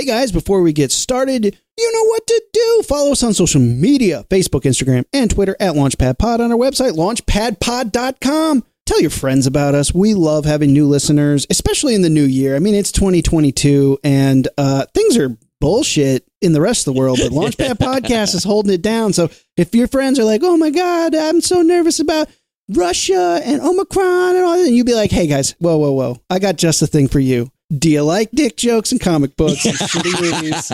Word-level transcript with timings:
Hey 0.00 0.06
guys, 0.06 0.32
before 0.32 0.62
we 0.62 0.72
get 0.72 0.90
started, 0.90 1.44
you 1.76 1.92
know 1.92 2.04
what 2.04 2.26
to 2.26 2.42
do. 2.54 2.82
Follow 2.88 3.12
us 3.12 3.22
on 3.22 3.34
social 3.34 3.60
media 3.60 4.24
Facebook, 4.30 4.62
Instagram, 4.62 5.04
and 5.12 5.30
Twitter 5.30 5.54
at 5.60 5.74
LaunchpadPod 5.74 6.40
on 6.40 6.50
our 6.50 6.56
website, 6.56 6.92
launchpadpod.com. 6.92 8.64
Tell 8.86 9.00
your 9.02 9.10
friends 9.10 9.46
about 9.46 9.74
us. 9.74 9.92
We 9.92 10.14
love 10.14 10.46
having 10.46 10.72
new 10.72 10.88
listeners, 10.88 11.46
especially 11.50 11.94
in 11.94 12.00
the 12.00 12.08
new 12.08 12.24
year. 12.24 12.56
I 12.56 12.60
mean, 12.60 12.74
it's 12.74 12.92
2022 12.92 13.98
and 14.02 14.48
uh, 14.56 14.86
things 14.94 15.18
are 15.18 15.36
bullshit 15.60 16.26
in 16.40 16.54
the 16.54 16.62
rest 16.62 16.86
of 16.86 16.94
the 16.94 16.98
world, 16.98 17.18
but 17.20 17.30
Launchpad 17.32 17.74
Podcast 17.74 18.34
is 18.34 18.42
holding 18.42 18.72
it 18.72 18.80
down. 18.80 19.12
So 19.12 19.28
if 19.58 19.74
your 19.74 19.86
friends 19.86 20.18
are 20.18 20.24
like, 20.24 20.40
oh 20.42 20.56
my 20.56 20.70
God, 20.70 21.14
I'm 21.14 21.42
so 21.42 21.60
nervous 21.60 22.00
about 22.00 22.30
Russia 22.70 23.42
and 23.44 23.60
Omicron 23.60 24.36
and 24.36 24.44
all 24.46 24.56
that, 24.56 24.66
and 24.66 24.74
you'd 24.74 24.86
be 24.86 24.94
like, 24.94 25.10
hey 25.10 25.26
guys, 25.26 25.50
whoa, 25.58 25.76
whoa, 25.76 25.92
whoa, 25.92 26.22
I 26.30 26.38
got 26.38 26.56
just 26.56 26.80
the 26.80 26.86
thing 26.86 27.06
for 27.06 27.20
you. 27.20 27.52
Do 27.76 27.88
you 27.88 28.02
like 28.02 28.30
dick 28.32 28.56
jokes 28.56 28.90
and 28.90 29.00
comic 29.00 29.36
books 29.36 29.64
and 29.64 29.74
shitty 29.78 30.20
movies? 30.20 30.68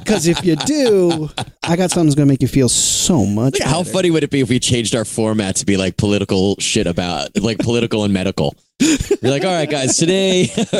Because 0.00 0.28
if 0.28 0.44
you 0.44 0.54
do, 0.54 1.28
I 1.64 1.74
got 1.74 1.90
something 1.90 2.06
that's 2.06 2.14
going 2.14 2.28
to 2.28 2.32
make 2.32 2.42
you 2.42 2.48
feel 2.48 2.68
so 2.68 3.26
much. 3.26 3.60
How 3.60 3.82
funny 3.82 4.10
would 4.12 4.22
it 4.22 4.30
be 4.30 4.40
if 4.40 4.48
we 4.48 4.60
changed 4.60 4.94
our 4.94 5.04
format 5.04 5.56
to 5.56 5.66
be 5.66 5.76
like 5.76 5.96
political 5.96 6.54
shit 6.60 6.86
about, 6.86 7.30
like 7.40 7.58
political 7.58 8.04
and 8.04 8.14
medical? 8.14 8.54
You're 8.78 9.32
like, 9.32 9.44
all 9.44 9.52
right, 9.52 9.68
guys, 9.68 9.96
today 9.96 10.48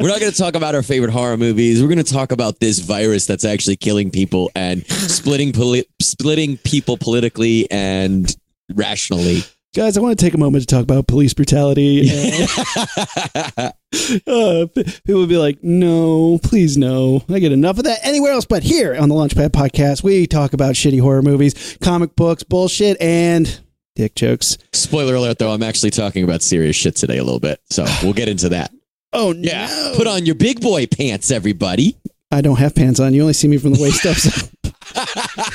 we're 0.00 0.08
not 0.08 0.20
going 0.20 0.32
to 0.32 0.38
talk 0.38 0.54
about 0.54 0.74
our 0.74 0.82
favorite 0.82 1.10
horror 1.10 1.36
movies. 1.36 1.82
We're 1.82 1.88
going 1.88 1.98
to 1.98 2.12
talk 2.12 2.32
about 2.32 2.60
this 2.60 2.78
virus 2.78 3.26
that's 3.26 3.44
actually 3.44 3.76
killing 3.76 4.10
people 4.10 4.50
and 4.54 4.86
splitting 4.86 5.52
poli- 5.52 5.84
splitting 6.00 6.56
people 6.58 6.96
politically 6.96 7.70
and 7.70 8.34
rationally. 8.72 9.42
Guys, 9.78 9.96
I 9.96 10.00
want 10.00 10.18
to 10.18 10.24
take 10.24 10.34
a 10.34 10.38
moment 10.38 10.62
to 10.62 10.66
talk 10.66 10.82
about 10.82 11.06
police 11.06 11.32
brutality. 11.34 12.10
uh, 12.10 13.70
people 14.74 15.20
would 15.20 15.28
be 15.28 15.36
like, 15.36 15.62
no, 15.62 16.40
please 16.42 16.76
no. 16.76 17.22
I 17.28 17.38
get 17.38 17.52
enough 17.52 17.78
of 17.78 17.84
that 17.84 18.00
anywhere 18.02 18.32
else 18.32 18.44
but 18.44 18.64
here 18.64 18.96
on 18.96 19.08
the 19.08 19.14
Launchpad 19.14 19.50
podcast. 19.50 20.02
We 20.02 20.26
talk 20.26 20.52
about 20.52 20.74
shitty 20.74 21.00
horror 21.00 21.22
movies, 21.22 21.78
comic 21.80 22.16
books, 22.16 22.42
bullshit, 22.42 23.00
and 23.00 23.60
dick 23.94 24.16
jokes. 24.16 24.58
Spoiler 24.72 25.14
alert, 25.14 25.38
though, 25.38 25.52
I'm 25.52 25.62
actually 25.62 25.90
talking 25.90 26.24
about 26.24 26.42
serious 26.42 26.74
shit 26.74 26.96
today 26.96 27.18
a 27.18 27.22
little 27.22 27.38
bit. 27.38 27.60
So 27.70 27.84
we'll 28.02 28.14
get 28.14 28.28
into 28.28 28.48
that. 28.48 28.72
Oh, 29.12 29.32
Yeah. 29.32 29.68
no. 29.68 29.92
Put 29.96 30.08
on 30.08 30.26
your 30.26 30.34
big 30.34 30.60
boy 30.60 30.88
pants, 30.88 31.30
everybody. 31.30 31.96
I 32.32 32.40
don't 32.40 32.58
have 32.58 32.74
pants 32.74 32.98
on. 32.98 33.14
You 33.14 33.20
only 33.22 33.32
see 33.32 33.46
me 33.46 33.58
from 33.58 33.74
the 33.74 33.80
waist 33.80 34.04
up. 34.04 34.16
So. 34.16 34.48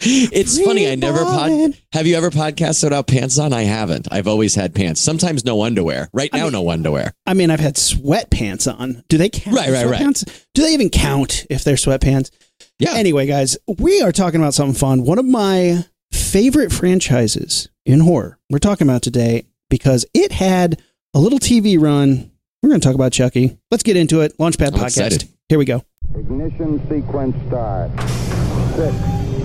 it's 0.00 0.62
funny. 0.62 0.90
I 0.90 0.94
never 0.94 1.24
pod. 1.24 1.76
Have 1.92 2.06
you 2.06 2.16
ever 2.16 2.30
podcasted 2.30 2.84
without 2.84 3.06
pants 3.06 3.38
on? 3.38 3.52
I 3.52 3.62
haven't. 3.62 4.08
I've 4.10 4.26
always 4.26 4.54
had 4.54 4.74
pants. 4.74 5.00
Sometimes 5.00 5.44
no 5.44 5.62
underwear. 5.62 6.08
Right 6.12 6.32
now, 6.32 6.44
mean- 6.44 6.52
no 6.52 6.70
underwear. 6.70 7.12
I 7.26 7.34
mean, 7.34 7.50
I've 7.50 7.60
had 7.60 7.74
sweatpants 7.76 8.72
on. 8.72 9.04
Do 9.08 9.18
they 9.18 9.28
count? 9.28 9.56
Right, 9.56 9.68
as 9.68 9.84
right, 9.84 10.00
right. 10.00 10.24
Do 10.54 10.62
they 10.62 10.72
even 10.72 10.90
count 10.90 11.46
if 11.50 11.64
they're 11.64 11.76
sweatpants? 11.76 12.30
Yeah. 12.78 12.94
Anyway, 12.94 13.26
guys, 13.26 13.58
we 13.78 14.00
are 14.02 14.12
talking 14.12 14.40
about 14.40 14.54
something 14.54 14.74
fun. 14.78 15.04
One 15.04 15.18
of 15.18 15.24
my 15.26 15.84
favorite 16.12 16.72
franchises 16.72 17.68
in 17.86 18.00
horror 18.00 18.38
we're 18.48 18.58
talking 18.58 18.86
about 18.86 19.02
today 19.02 19.44
because 19.68 20.06
it 20.14 20.32
had 20.32 20.80
a 21.14 21.18
little 21.20 21.38
TV 21.38 21.78
run. 21.80 22.30
We're 22.62 22.70
going 22.70 22.80
to 22.80 22.86
talk 22.86 22.94
about 22.94 23.12
Chucky. 23.12 23.58
Let's 23.70 23.82
get 23.82 23.96
into 23.96 24.20
it. 24.20 24.36
Launchpad 24.38 24.68
I'm 24.68 24.72
podcast. 24.80 24.86
excited. 24.86 25.28
Here 25.48 25.58
we 25.58 25.64
go. 25.64 25.82
Ignition 26.14 26.80
sequence 26.88 27.36
start. 27.48 27.90
Six, 28.76 28.94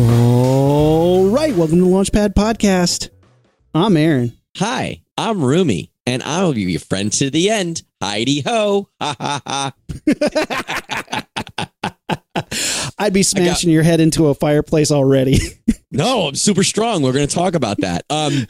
All 0.00 1.26
right. 1.26 1.54
Welcome 1.54 1.78
to 1.80 1.84
Launchpad 1.84 2.32
podcast. 2.32 3.10
I'm 3.74 3.98
Aaron. 3.98 4.32
Hi, 4.56 5.02
I'm 5.18 5.44
Rumi, 5.44 5.92
and 6.06 6.22
I'll 6.22 6.54
be 6.54 6.62
your 6.62 6.80
friend 6.80 7.12
to 7.12 7.28
the 7.28 7.50
end. 7.50 7.82
Heidi 8.02 8.40
ho! 8.40 8.88
Ha 8.98 9.14
ha 9.20 9.42
ha! 9.46 9.74
I'd 12.98 13.12
be 13.12 13.22
smashing 13.22 13.68
your 13.68 13.82
head 13.82 14.00
into 14.00 14.28
a 14.28 14.34
fireplace 14.34 14.90
already. 14.90 15.38
No, 15.92 16.28
I'm 16.28 16.36
super 16.36 16.62
strong. 16.62 17.02
We're 17.02 17.12
going 17.12 17.26
to 17.26 17.34
talk 17.34 17.54
about 17.54 17.78
that. 17.78 18.04
Um, 18.10 18.46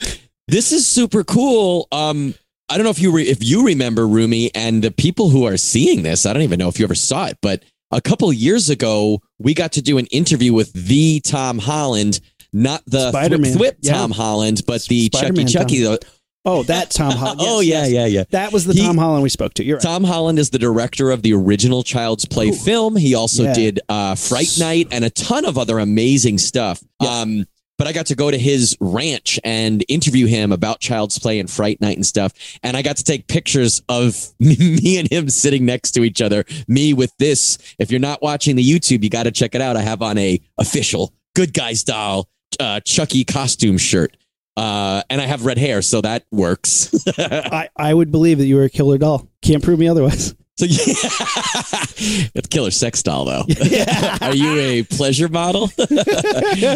this 0.46 0.72
is 0.72 0.86
super 0.86 1.24
cool. 1.24 1.88
Um, 1.90 2.34
I 2.68 2.76
don't 2.76 2.84
know 2.84 2.90
if 2.90 3.00
you 3.00 3.12
re- 3.12 3.22
if 3.28 3.42
you 3.42 3.64
remember 3.64 4.06
Rumi 4.06 4.54
and 4.54 4.84
the 4.84 4.90
people 4.90 5.30
who 5.30 5.46
are 5.46 5.56
seeing 5.56 6.02
this. 6.02 6.26
I 6.26 6.34
don't 6.34 6.42
even 6.42 6.58
know 6.58 6.68
if 6.68 6.78
you 6.78 6.84
ever 6.84 6.94
saw 6.94 7.28
it, 7.28 7.38
but 7.40 7.64
a 7.90 8.00
couple 8.00 8.32
years 8.32 8.70
ago, 8.70 9.20
we 9.38 9.54
got 9.54 9.72
to 9.72 9.82
do 9.82 9.98
an 9.98 10.06
interview 10.06 10.52
with 10.52 10.72
the 10.72 11.20
Tom 11.20 11.58
Holland, 11.58 12.20
not 12.52 12.82
the 12.86 13.10
Spider-Man. 13.10 13.56
Thwip 13.56 13.76
Yeah. 13.80 13.92
Tom 13.94 14.10
Holland, 14.10 14.62
but 14.66 14.82
the 14.84 15.06
Spider-Man 15.06 15.46
Chucky 15.48 15.82
Chucky. 15.84 16.06
oh, 16.44 16.62
that 16.64 16.90
Tom 16.90 17.12
Holland. 17.12 17.40
oh 17.44 17.60
yeah, 17.60 17.82
yes. 17.86 17.90
yeah, 17.90 18.06
yeah. 18.06 18.24
That 18.30 18.52
was 18.52 18.64
the 18.64 18.72
He- 18.74 18.80
Tom 18.80 18.96
Holland 18.98 19.22
we 19.22 19.28
spoke 19.28 19.54
to. 19.54 19.64
You're 19.64 19.76
right. 19.78 19.82
Tom 19.82 20.04
Holland 20.04 20.38
is 20.38 20.50
the 20.50 20.58
director 20.58 21.10
of 21.10 21.22
the 21.22 21.32
original 21.34 21.82
Child's 21.82 22.24
Play 22.24 22.52
film. 22.52 22.96
He 22.96 23.14
also 23.14 23.44
Yeah. 23.44 23.54
did 23.54 23.80
uh, 23.88 24.14
Fright 24.14 24.56
Night 24.58 24.88
and 24.90 25.04
a 25.04 25.10
ton 25.10 25.44
of 25.44 25.58
other 25.58 25.78
amazing 25.78 26.38
stuff. 26.38 26.82
Um, 27.00 27.46
but 27.80 27.88
I 27.88 27.92
got 27.92 28.04
to 28.08 28.14
go 28.14 28.30
to 28.30 28.36
his 28.36 28.76
ranch 28.78 29.40
and 29.42 29.82
interview 29.88 30.26
him 30.26 30.52
about 30.52 30.80
Child's 30.80 31.18
Play 31.18 31.40
and 31.40 31.48
Fright 31.50 31.80
Night 31.80 31.96
and 31.96 32.04
stuff. 32.04 32.34
And 32.62 32.76
I 32.76 32.82
got 32.82 32.98
to 32.98 33.04
take 33.04 33.26
pictures 33.26 33.80
of 33.88 34.34
me 34.38 34.98
and 34.98 35.10
him 35.10 35.30
sitting 35.30 35.64
next 35.64 35.92
to 35.92 36.04
each 36.04 36.20
other. 36.20 36.44
Me 36.68 36.92
with 36.92 37.16
this. 37.16 37.56
If 37.78 37.90
you're 37.90 37.98
not 37.98 38.20
watching 38.20 38.56
the 38.56 38.62
YouTube, 38.62 39.02
you 39.02 39.08
got 39.08 39.22
to 39.22 39.30
check 39.30 39.54
it 39.54 39.62
out. 39.62 39.78
I 39.78 39.80
have 39.80 40.02
on 40.02 40.18
a 40.18 40.38
official 40.58 41.14
Good 41.34 41.54
Guys 41.54 41.82
doll 41.82 42.28
uh, 42.60 42.80
Chucky 42.80 43.24
costume 43.24 43.78
shirt. 43.78 44.14
Uh, 44.58 45.02
and 45.08 45.18
I 45.18 45.24
have 45.24 45.46
red 45.46 45.56
hair, 45.56 45.80
so 45.80 46.02
that 46.02 46.26
works. 46.30 46.92
I, 47.18 47.70
I 47.74 47.94
would 47.94 48.12
believe 48.12 48.36
that 48.38 48.46
you 48.46 48.56
were 48.56 48.64
a 48.64 48.68
killer 48.68 48.98
doll. 48.98 49.26
Can't 49.40 49.64
prove 49.64 49.78
me 49.78 49.88
otherwise. 49.88 50.34
So 50.60 50.66
yeah, 50.68 52.24
it's 52.34 52.48
killer 52.48 52.70
sex 52.70 53.02
doll 53.02 53.24
though. 53.24 53.44
Yeah. 53.64 54.18
Are 54.20 54.34
you 54.34 54.58
a 54.58 54.82
pleasure 54.82 55.28
model? 55.28 55.70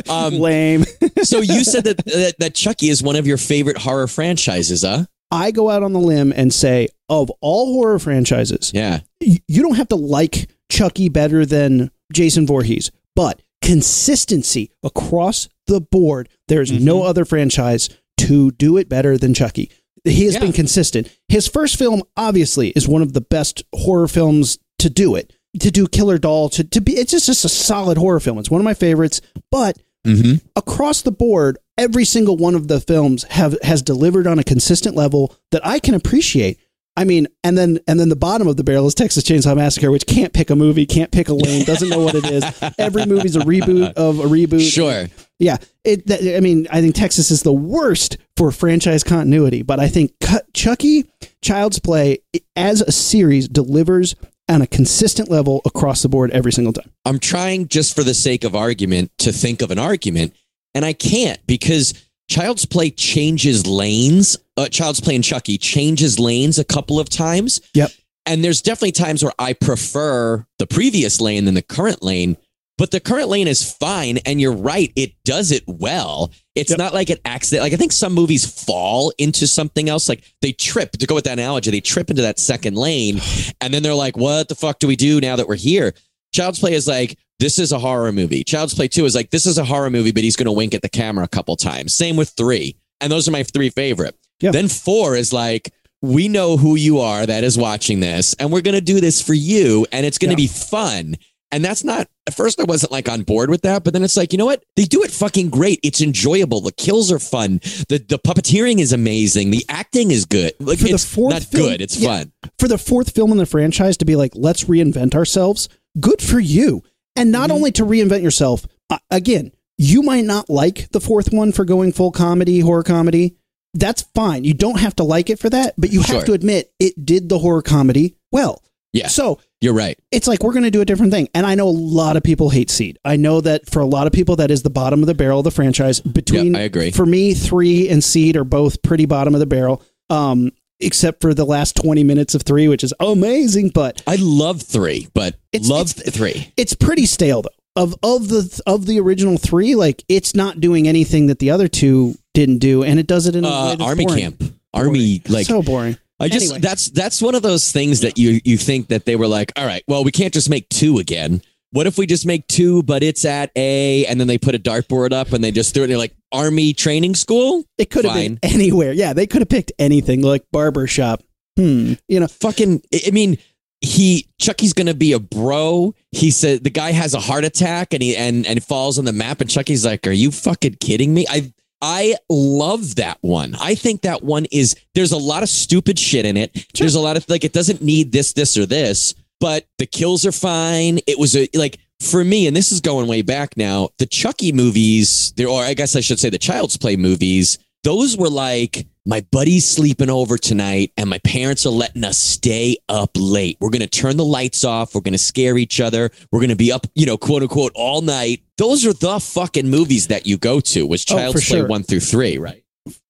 um, 0.08 0.34
Lame. 0.34 0.84
so 1.22 1.40
you 1.40 1.64
said 1.64 1.84
that, 1.84 1.98
that 2.06 2.34
that 2.38 2.54
Chucky 2.54 2.88
is 2.88 3.02
one 3.02 3.16
of 3.16 3.26
your 3.26 3.36
favorite 3.36 3.78
horror 3.78 4.06
franchises, 4.06 4.82
huh? 4.82 5.04
I 5.30 5.50
go 5.50 5.68
out 5.70 5.82
on 5.82 5.92
the 5.92 5.98
limb 6.00 6.32
and 6.34 6.52
say, 6.52 6.88
of 7.08 7.30
all 7.40 7.74
horror 7.74 7.98
franchises, 7.98 8.70
Yeah. 8.74 9.00
y- 9.20 9.38
you 9.48 9.62
don't 9.62 9.74
have 9.76 9.88
to 9.88 9.96
like 9.96 10.48
Chucky 10.70 11.08
better 11.08 11.44
than 11.44 11.90
Jason 12.12 12.46
Voorhees, 12.46 12.90
but 13.16 13.42
consistency 13.60 14.70
across 14.82 15.48
the 15.66 15.80
board, 15.80 16.28
there's 16.48 16.70
Mm-hmm. 16.70 16.84
no 16.84 17.02
other 17.02 17.24
franchise 17.24 17.88
to 18.18 18.52
do 18.52 18.76
it 18.76 18.88
better 18.88 19.18
than 19.18 19.34
Chucky. 19.34 19.70
He 20.04 20.24
has 20.26 20.34
Yeah. 20.34 20.40
been 20.40 20.52
consistent. 20.52 21.08
His 21.28 21.46
first 21.48 21.76
film, 21.76 22.02
obviously, 22.16 22.68
is 22.70 22.86
one 22.86 23.02
of 23.02 23.12
the 23.14 23.20
best 23.22 23.62
horror 23.74 24.06
films 24.08 24.58
to 24.80 24.90
do 24.90 25.14
it. 25.14 25.32
To 25.60 25.70
do 25.70 25.86
Killer 25.86 26.18
Doll, 26.18 26.48
to, 26.50 26.64
to 26.64 26.80
be, 26.80 26.92
it's 26.96 27.12
just, 27.12 27.26
just 27.26 27.44
a 27.44 27.48
solid 27.48 27.96
horror 27.96 28.20
film. 28.20 28.38
It's 28.38 28.50
one 28.50 28.60
of 28.60 28.64
my 28.64 28.74
favorites, 28.74 29.20
but 29.50 29.78
Mm-hmm. 30.06 30.46
across 30.54 31.00
the 31.00 31.10
board, 31.10 31.56
every 31.78 32.04
single 32.04 32.36
one 32.36 32.54
of 32.54 32.68
the 32.68 32.78
films 32.78 33.22
have 33.30 33.56
has 33.62 33.80
delivered 33.80 34.26
on 34.26 34.38
a 34.38 34.44
consistent 34.44 34.94
level 34.94 35.34
that 35.50 35.66
I 35.66 35.78
can 35.78 35.94
appreciate. 35.94 36.58
I 36.96 37.04
mean, 37.04 37.26
and 37.42 37.58
then 37.58 37.80
and 37.88 37.98
then 37.98 38.08
the 38.08 38.16
bottom 38.16 38.46
of 38.46 38.56
the 38.56 38.62
barrel 38.62 38.86
is 38.86 38.94
Texas 38.94 39.24
Chainsaw 39.24 39.56
Massacre, 39.56 39.90
which 39.90 40.06
can't 40.06 40.32
pick 40.32 40.50
a 40.50 40.56
movie, 40.56 40.86
can't 40.86 41.10
pick 41.10 41.28
a 41.28 41.34
lane, 41.34 41.64
doesn't 41.64 41.88
know 41.88 41.98
what 41.98 42.14
it 42.14 42.24
is. 42.24 42.44
Every 42.78 43.04
movie's 43.06 43.34
a 43.34 43.40
reboot 43.40 43.94
of 43.94 44.20
a 44.20 44.24
reboot. 44.24 44.70
Sure. 44.70 45.06
Yeah. 45.38 45.56
It. 45.82 46.06
That, 46.06 46.36
I 46.36 46.40
mean, 46.40 46.68
I 46.70 46.80
think 46.80 46.94
Texas 46.94 47.32
is 47.32 47.42
the 47.42 47.52
worst 47.52 48.16
for 48.36 48.52
franchise 48.52 49.02
continuity, 49.02 49.62
but 49.62 49.80
I 49.80 49.88
think 49.88 50.12
Chucky, 50.52 51.10
Child's 51.42 51.80
Play, 51.80 52.18
as 52.54 52.80
a 52.80 52.92
series, 52.92 53.48
delivers 53.48 54.14
on 54.48 54.62
a 54.62 54.66
consistent 54.66 55.30
level 55.30 55.62
across 55.64 56.02
the 56.02 56.08
board 56.08 56.30
every 56.30 56.52
single 56.52 56.72
time. 56.72 56.90
I'm 57.04 57.18
trying 57.18 57.68
just 57.68 57.94
for 57.94 58.04
the 58.04 58.14
sake 58.14 58.44
of 58.44 58.54
argument 58.54 59.10
to 59.18 59.32
think 59.32 59.62
of 59.62 59.70
an 59.70 59.78
argument, 59.78 60.34
and 60.74 60.84
I 60.84 60.92
can't 60.92 61.44
because 61.46 61.94
Child's 62.28 62.64
Play 62.66 62.90
changes 62.90 63.66
lanes. 63.66 64.36
Uh, 64.56 64.68
Child's 64.68 65.00
Play 65.00 65.14
and 65.14 65.24
Chucky 65.24 65.58
changes 65.58 66.18
lanes 66.18 66.58
a 66.58 66.64
couple 66.64 66.98
of 66.98 67.08
times. 67.08 67.60
Yep. 67.74 67.90
And 68.26 68.42
there's 68.42 68.62
definitely 68.62 68.92
times 68.92 69.22
where 69.22 69.34
I 69.38 69.52
prefer 69.52 70.46
the 70.58 70.66
previous 70.66 71.20
lane 71.20 71.44
than 71.44 71.54
the 71.54 71.60
current 71.62 72.02
lane, 72.02 72.38
but 72.78 72.90
the 72.90 72.98
current 73.00 73.28
lane 73.28 73.46
is 73.46 73.70
fine. 73.70 74.18
And 74.24 74.40
you're 74.40 74.52
right, 74.56 74.90
it 74.96 75.12
does 75.24 75.52
it 75.52 75.62
well. 75.66 76.32
It's 76.54 76.70
Yep. 76.70 76.78
not 76.78 76.94
like 76.94 77.10
an 77.10 77.18
accident. 77.26 77.62
Like 77.64 77.74
I 77.74 77.76
think 77.76 77.92
some 77.92 78.14
movies 78.14 78.46
fall 78.64 79.12
into 79.18 79.46
something 79.46 79.90
else. 79.90 80.08
Like 80.08 80.24
they 80.40 80.52
trip, 80.52 80.92
to 80.92 81.06
go 81.06 81.14
with 81.14 81.24
that 81.24 81.34
analogy, 81.34 81.70
they 81.70 81.80
trip 81.82 82.08
into 82.08 82.22
that 82.22 82.38
second 82.38 82.76
lane. 82.76 83.20
And 83.60 83.72
then 83.72 83.82
they're 83.82 83.94
like, 83.94 84.16
what 84.16 84.48
the 84.48 84.54
fuck 84.54 84.78
do 84.78 84.86
we 84.86 84.96
do 84.96 85.20
now 85.20 85.36
that 85.36 85.48
we're 85.48 85.54
here? 85.56 85.94
Child's 86.34 86.58
Play 86.58 86.72
is 86.74 86.86
like, 86.88 87.16
this 87.40 87.58
is 87.58 87.72
a 87.72 87.78
horror 87.78 88.12
movie. 88.12 88.44
Child's 88.44 88.74
Play 88.74 88.88
2 88.88 89.04
is 89.04 89.14
like, 89.14 89.30
this 89.30 89.46
is 89.46 89.58
a 89.58 89.64
horror 89.64 89.90
movie, 89.90 90.12
but 90.12 90.22
he's 90.22 90.36
going 90.36 90.46
to 90.46 90.52
wink 90.52 90.74
at 90.74 90.82
the 90.82 90.88
camera 90.88 91.24
a 91.24 91.28
couple 91.28 91.56
times. 91.56 91.94
Same 91.94 92.16
with 92.16 92.30
three. 92.30 92.76
And 93.00 93.10
those 93.12 93.26
are 93.28 93.32
my 93.32 93.42
three 93.42 93.70
favorite. 93.70 94.16
Yeah. 94.40 94.50
Then 94.52 94.68
four 94.68 95.16
is 95.16 95.32
like, 95.32 95.72
we 96.00 96.28
know 96.28 96.56
who 96.56 96.76
you 96.76 97.00
are 97.00 97.24
that 97.26 97.44
is 97.44 97.56
watching 97.58 98.00
this, 98.00 98.34
and 98.34 98.52
we're 98.52 98.60
going 98.60 98.74
to 98.74 98.80
do 98.80 99.00
this 99.00 99.22
for 99.22 99.32
you, 99.34 99.86
and 99.90 100.04
it's 100.04 100.18
going 100.18 100.34
to 100.34 100.40
Yeah. 100.42 100.46
be 100.48 100.52
fun. 100.52 101.16
And 101.50 101.64
that's 101.64 101.84
not, 101.84 102.08
at 102.26 102.34
first, 102.34 102.58
I 102.60 102.64
wasn't 102.64 102.90
like 102.92 103.08
on 103.08 103.22
board 103.22 103.48
with 103.48 103.62
that, 103.62 103.84
but 103.84 103.92
then 103.92 104.02
it's 104.02 104.16
like, 104.16 104.32
you 104.32 104.38
know 104.38 104.44
what? 104.46 104.64
They 104.74 104.84
do 104.84 105.02
it 105.04 105.10
fucking 105.12 105.50
great. 105.50 105.78
It's 105.84 106.00
enjoyable. 106.00 106.60
The 106.60 106.72
kills 106.72 107.12
are 107.12 107.20
fun. 107.20 107.58
The, 107.88 108.04
the 108.08 108.18
puppeteering 108.18 108.80
is 108.80 108.92
amazing. 108.92 109.50
The 109.52 109.64
acting 109.68 110.10
is 110.10 110.24
good. 110.24 110.52
Like, 110.58 110.78
For 110.80 110.88
the 110.88 110.98
fourth 110.98 111.32
not 111.32 111.42
film- 111.44 111.68
good. 111.68 111.80
It's 111.80 111.96
yeah. 111.96 112.08
fun. 112.18 112.32
For 112.58 112.66
the 112.66 112.78
fourth 112.78 113.14
film 113.14 113.30
in 113.30 113.38
the 113.38 113.46
franchise 113.46 113.96
to 113.98 114.04
be 114.04 114.16
like, 114.16 114.32
let's 114.34 114.64
reinvent 114.64 115.14
ourselves. 115.14 115.68
Good 116.00 116.20
for 116.20 116.40
you. 116.40 116.82
And 117.16 117.30
not 117.32 117.48
Mm-hmm. 117.48 117.56
only 117.56 117.72
to 117.72 117.84
reinvent 117.84 118.22
yourself, 118.22 118.66
uh, 118.90 118.98
again, 119.10 119.52
you 119.78 120.02
might 120.02 120.24
not 120.24 120.48
like 120.50 120.90
the 120.90 121.00
fourth 121.00 121.32
one 121.32 121.52
for 121.52 121.64
going 121.64 121.92
full 121.92 122.12
comedy, 122.12 122.60
horror 122.60 122.82
comedy. 122.82 123.36
That's 123.72 124.02
fine. 124.14 124.44
You 124.44 124.54
don't 124.54 124.78
have 124.80 124.94
to 124.96 125.04
like 125.04 125.30
it 125.30 125.38
for 125.40 125.50
that, 125.50 125.74
but 125.76 125.90
you 125.92 126.00
have 126.00 126.08
Sure. 126.18 126.24
to 126.26 126.32
admit 126.32 126.72
it 126.78 127.04
did 127.04 127.28
the 127.28 127.38
horror 127.40 127.62
comedy 127.62 128.14
well. 128.30 128.62
Yeah. 128.92 129.08
So 129.08 129.40
You're 129.60 129.74
right. 129.74 129.98
it's 130.12 130.28
like 130.28 130.44
we're 130.44 130.52
going 130.52 130.62
to 130.64 130.70
do 130.70 130.80
a 130.80 130.84
different 130.84 131.12
thing. 131.12 131.28
And 131.34 131.44
I 131.44 131.56
know 131.56 131.66
a 131.66 131.70
lot 131.70 132.16
of 132.16 132.22
people 132.22 132.50
hate 132.50 132.70
Seed. 132.70 133.00
I 133.04 133.16
know 133.16 133.40
that 133.40 133.68
for 133.68 133.80
a 133.80 133.86
lot 133.86 134.06
of 134.06 134.12
people, 134.12 134.36
that 134.36 134.52
is 134.52 134.62
the 134.62 134.70
bottom 134.70 135.00
of 135.02 135.08
the 135.08 135.14
barrel 135.14 135.40
of 135.40 135.44
the 135.44 135.50
franchise. 135.50 135.98
Between 136.00 136.54
I 136.54 136.60
agree. 136.60 136.92
For 136.92 137.04
me, 137.04 137.34
three 137.34 137.88
and 137.88 138.04
Seed 138.04 138.36
are 138.36 138.44
both 138.44 138.82
pretty 138.82 139.06
bottom 139.06 139.34
of 139.34 139.40
the 139.40 139.46
barrel. 139.46 139.82
Um, 140.10 140.52
except 140.80 141.20
for 141.20 141.34
the 141.34 141.44
last 141.44 141.76
twenty 141.76 142.04
minutes 142.04 142.34
of 142.34 142.42
three, 142.42 142.68
which 142.68 142.84
is 142.84 142.92
amazing, 143.00 143.70
but 143.70 144.02
I 144.06 144.16
love 144.16 144.62
three, 144.62 145.08
but 145.14 145.36
It's- 145.52 145.68
love 145.70 145.90
it's- 145.98 146.14
three. 146.14 146.48
it's 146.56 146.74
pretty 146.74 147.06
stale 147.06 147.42
though. 147.42 147.48
Of 147.76 147.94
of 148.04 148.28
the 148.28 148.60
of 148.66 148.86
the 148.86 149.00
original 149.00 149.36
three, 149.36 149.74
like 149.74 150.04
it's 150.08 150.34
not 150.34 150.60
doing 150.60 150.86
anything 150.86 151.26
that 151.26 151.40
the 151.40 151.50
other 151.50 151.66
two 151.66 152.16
didn't 152.32 152.58
do, 152.58 152.84
and 152.84 153.00
it 153.00 153.06
does 153.08 153.26
it 153.26 153.34
in 153.34 153.44
a 153.44 153.48
Uh, 153.48 153.76
Army 153.80 154.04
boring. 154.06 154.20
camp. 154.22 154.54
Army, 154.72 155.22
like, 155.28 155.46
so 155.46 155.60
boring. 155.62 155.96
I 156.20 156.28
just 156.28 156.44
Anyway. 156.46 156.60
that's 156.60 156.88
that's 156.90 157.20
one 157.20 157.34
of 157.34 157.42
those 157.42 157.72
things 157.72 158.00
that 158.00 158.16
you 158.16 158.40
you 158.44 158.56
think 158.58 158.88
that 158.88 159.04
they 159.06 159.16
were 159.16 159.26
like, 159.26 159.50
all 159.56 159.66
right, 159.66 159.82
well, 159.88 160.04
we 160.04 160.12
can't 160.12 160.32
just 160.32 160.48
make 160.48 160.68
two 160.68 160.98
again. 161.00 161.42
What 161.74 161.88
if 161.88 161.98
we 161.98 162.06
just 162.06 162.24
make 162.24 162.46
two, 162.46 162.84
but 162.84 163.02
it's 163.02 163.24
at 163.24 163.50
A, 163.56 164.06
and 164.06 164.20
then 164.20 164.28
they 164.28 164.38
put 164.38 164.54
a 164.54 164.60
dartboard 164.60 165.12
up 165.12 165.32
and 165.32 165.42
they 165.42 165.50
just 165.50 165.74
threw 165.74 165.82
it. 165.82 165.86
And 165.86 165.90
you're 165.90 165.98
like, 165.98 166.14
Army 166.30 166.72
training 166.72 167.16
school, 167.16 167.64
It 167.78 167.90
could 167.90 168.04
have 168.04 168.14
been 168.14 168.38
anywhere. 168.44 168.92
Yeah, 168.92 169.12
they 169.12 169.26
could 169.26 169.40
have 169.40 169.48
picked 169.48 169.72
anything 169.76 170.22
like 170.22 170.44
barber 170.52 170.86
shop. 170.86 171.24
Hmm. 171.56 171.94
You 172.06 172.20
know, 172.20 172.28
fucking. 172.28 172.80
I 173.04 173.10
mean, 173.10 173.38
he 173.80 174.28
Chucky's 174.40 174.72
gonna 174.72 174.94
be 174.94 175.14
a 175.14 175.18
bro. 175.18 175.96
He 176.12 176.30
said 176.30 176.62
the 176.62 176.70
guy 176.70 176.92
has 176.92 177.12
a 177.12 177.18
heart 177.20 177.42
attack 177.42 177.92
and 177.92 178.04
he 178.04 178.16
and 178.16 178.46
and 178.46 178.62
falls 178.62 178.96
on 178.96 179.04
the 179.04 179.12
map, 179.12 179.40
and 179.40 179.50
Chucky's 179.50 179.84
like, 179.84 180.06
"Are 180.06 180.12
you 180.12 180.30
fucking 180.30 180.76
kidding 180.80 181.12
me?" 181.12 181.26
I 181.28 181.52
I 181.82 182.14
love 182.30 182.94
that 182.94 183.18
one. 183.20 183.56
I 183.60 183.74
think 183.74 184.02
that 184.02 184.22
one 184.22 184.46
is 184.52 184.76
there's 184.94 185.10
a 185.10 185.18
lot 185.18 185.42
of 185.42 185.48
stupid 185.48 185.98
shit 185.98 186.24
in 186.24 186.36
it. 186.36 186.66
There's 186.74 186.94
a 186.94 187.00
lot 187.00 187.16
of 187.16 187.28
like 187.28 187.42
it 187.42 187.52
doesn't 187.52 187.82
need 187.82 188.12
this, 188.12 188.32
this, 188.32 188.56
or 188.56 188.64
this, 188.64 189.14
but 189.44 189.66
the 189.76 189.84
kills 189.84 190.24
are 190.24 190.32
fine. 190.32 191.00
It 191.06 191.18
was 191.18 191.36
a 191.36 191.46
like 191.52 191.76
for 192.00 192.24
me, 192.24 192.46
and 192.46 192.56
this 192.56 192.72
is 192.72 192.80
going 192.80 193.06
way 193.08 193.20
back 193.20 193.58
now. 193.58 193.90
The 193.98 194.06
Chucky 194.06 194.52
movies, 194.52 195.34
there, 195.36 195.48
or 195.48 195.62
I 195.62 195.74
guess 195.74 195.94
I 195.96 196.00
should 196.00 196.18
say 196.18 196.30
the 196.30 196.38
Child's 196.38 196.78
Play 196.78 196.96
movies. 196.96 197.58
Those 197.82 198.16
were 198.16 198.30
like 198.30 198.86
my 199.04 199.20
buddy's 199.30 199.68
sleeping 199.68 200.08
over 200.08 200.38
tonight, 200.38 200.92
and 200.96 201.10
my 201.10 201.18
parents 201.18 201.66
are 201.66 201.70
letting 201.84 202.04
us 202.04 202.16
stay 202.16 202.78
up 202.88 203.10
late. 203.16 203.58
We're 203.60 203.68
gonna 203.68 203.86
turn 203.86 204.16
the 204.16 204.24
lights 204.24 204.64
off. 204.64 204.94
We're 204.94 205.02
gonna 205.02 205.18
scare 205.18 205.58
each 205.58 205.78
other. 205.78 206.10
We're 206.32 206.40
gonna 206.40 206.56
be 206.56 206.72
up, 206.72 206.86
you 206.94 207.04
know, 207.04 207.18
quote 207.18 207.42
unquote, 207.42 207.72
all 207.74 208.00
night. 208.00 208.40
Those 208.56 208.86
are 208.86 208.94
the 208.94 209.20
fucking 209.20 209.68
movies 209.68 210.06
that 210.06 210.26
you 210.26 210.38
go 210.38 210.60
to. 210.60 210.86
Was 210.86 211.04
Oh, 211.10 211.16
Child's 211.16 211.42
for 211.44 211.46
Play 211.50 211.58
sure. 211.58 211.66
one 211.66 211.82
through 211.82 212.00
three, 212.00 212.38
right? 212.38 212.63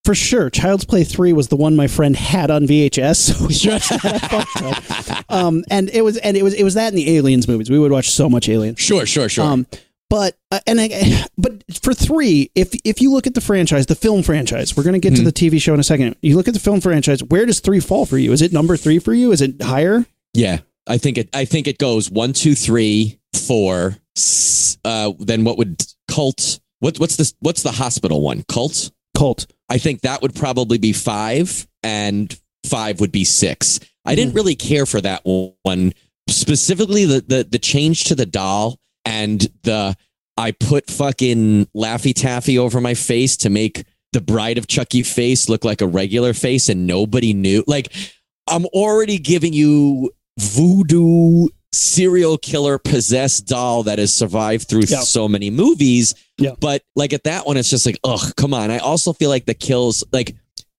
For 0.05 0.15
sure. 0.15 0.51
Child's 0.51 0.85
Play 0.85 1.05
three 1.05 1.33
was 1.33 1.49
the 1.49 1.57
one 1.57 1.75
my 1.77 1.87
friend 1.87 2.15
had 2.15 2.51
on 2.51 2.67
VHS. 2.67 3.17
So 3.17 3.47
we 3.47 3.73
watched 3.73 3.91
that 3.91 5.25
a 5.29 5.35
um, 5.35 5.65
and 5.71 5.89
it 5.91 6.03
was 6.03 6.17
and 6.19 6.37
it 6.37 6.43
was 6.43 6.55
it 6.55 6.63
was 6.65 6.75
that 6.75 6.89
in 6.89 6.95
the 6.97 7.17
Aliens 7.17 7.49
movies. 7.49 7.71
We 7.71 7.79
would 7.79 7.91
watch 7.93 8.11
so 8.11 8.29
much 8.29 8.49
Aliens. 8.49 8.79
Sure, 8.81 9.07
sure, 9.07 9.29
sure. 9.29 9.45
Um, 9.45 9.67
but 10.11 10.37
uh, 10.51 10.61
and 10.67 10.81
I, 10.81 11.25
but 11.39 11.65
for 11.83 11.95
three, 11.95 12.51
if 12.55 12.75
if 12.85 13.01
you 13.01 13.11
look 13.11 13.27
at 13.27 13.35
the 13.35 13.41
franchise, 13.41 13.87
the 13.87 13.95
film 13.95 14.23
franchise, 14.23 14.77
we're 14.77 14.83
going 14.85 14.93
to 14.95 14.99
get 15.01 15.15
Mm-hmm. 15.15 15.25
to 15.25 15.31
the 15.31 15.33
TV 15.33 15.61
show 15.61 15.75
in 15.75 15.81
a 15.81 15.85
second. 15.85 16.17
You 16.23 16.37
look 16.37 16.47
at 16.49 16.55
the 16.55 16.61
film 16.61 16.81
franchise. 16.81 17.23
Where 17.25 17.47
does 17.47 17.61
three 17.61 17.81
fall 17.81 18.07
for 18.07 18.19
you? 18.19 18.31
Is 18.33 18.43
it 18.43 18.53
number 18.53 18.77
three 18.77 18.99
for 18.99 19.13
you? 19.15 19.33
Is 19.33 19.41
it 19.41 19.61
higher? 19.63 20.05
Yeah, 20.35 20.59
I 20.87 20.99
think 20.99 21.19
it. 21.19 21.31
I 21.33 21.45
think 21.47 21.67
it 21.67 21.79
goes 21.79 22.11
one, 22.11 22.33
two, 22.33 22.55
three, 22.55 23.19
four. 23.35 23.97
Uh, 24.85 25.13
then 25.19 25.45
what 25.45 25.59
would 25.59 25.83
cult? 26.09 26.61
What, 26.81 26.99
what's 27.01 27.17
the 27.17 27.33
what's 27.41 27.63
the 27.63 27.73
hospital 27.73 28.21
one? 28.21 28.45
Cult. 28.49 28.91
Cult. 29.17 29.47
I 29.69 29.79
think 29.79 30.03
that 30.03 30.23
would 30.23 30.35
probably 30.35 30.79
be 30.79 30.93
five, 30.93 31.67
and 31.83 32.37
five 32.65 33.01
would 33.01 33.13
be 33.13 33.25
six. 33.25 33.81
I 34.05 34.15
didn't 34.15 34.33
mm. 34.33 34.37
really 34.37 34.55
care 34.55 34.87
for 34.87 35.01
that 35.01 35.23
one 35.25 35.95
specifically. 36.29 37.05
The 37.05 37.21
the 37.27 37.45
the 37.45 37.59
change 37.59 38.05
to 38.05 38.15
the 38.15 38.27
doll 38.27 38.79
and 39.05 39.47
the 39.63 39.97
I 40.37 40.53
put 40.53 40.91
fucking 40.91 41.67
Laffy 41.77 42.13
Taffy 42.13 42.59
over 42.59 42.81
my 42.81 42.95
face 42.95 43.37
to 43.39 43.51
make 43.51 43.85
the 44.13 44.21
Bride 44.21 44.59
of 44.59 44.67
Chucky 44.67 45.03
face 45.03 45.49
look 45.49 45.65
like 45.65 45.81
a 45.81 45.87
regular 45.87 46.35
face, 46.35 46.69
and 46.69 46.87
nobody 46.87 47.33
knew. 47.33 47.65
Like 47.67 47.93
I'm 48.47 48.67
already 48.67 49.19
giving 49.19 49.53
you 49.53 50.13
voodoo 50.39 51.49
serial 51.75 52.39
killer 52.39 52.79
possessed 52.79 53.47
doll 53.47 53.83
that 53.85 53.99
has 53.99 54.15
survived 54.15 54.69
through 54.69 54.83
Yeah. 54.89 55.01
so 55.01 55.29
many 55.29 55.51
movies. 55.51 56.15
Yeah. 56.39 56.53
But 56.61 56.83
like 56.97 57.13
at 57.13 57.25
that 57.25 57.47
one, 57.47 57.57
it's 57.57 57.71
just 57.71 57.87
like, 57.87 57.99
ugh, 58.05 58.35
come 58.37 58.55
on. 58.55 58.71
I 58.71 58.79
also 58.79 59.13
feel 59.13 59.31
like 59.31 59.47
the 59.47 59.55
kills, 59.55 60.03
like 60.13 60.35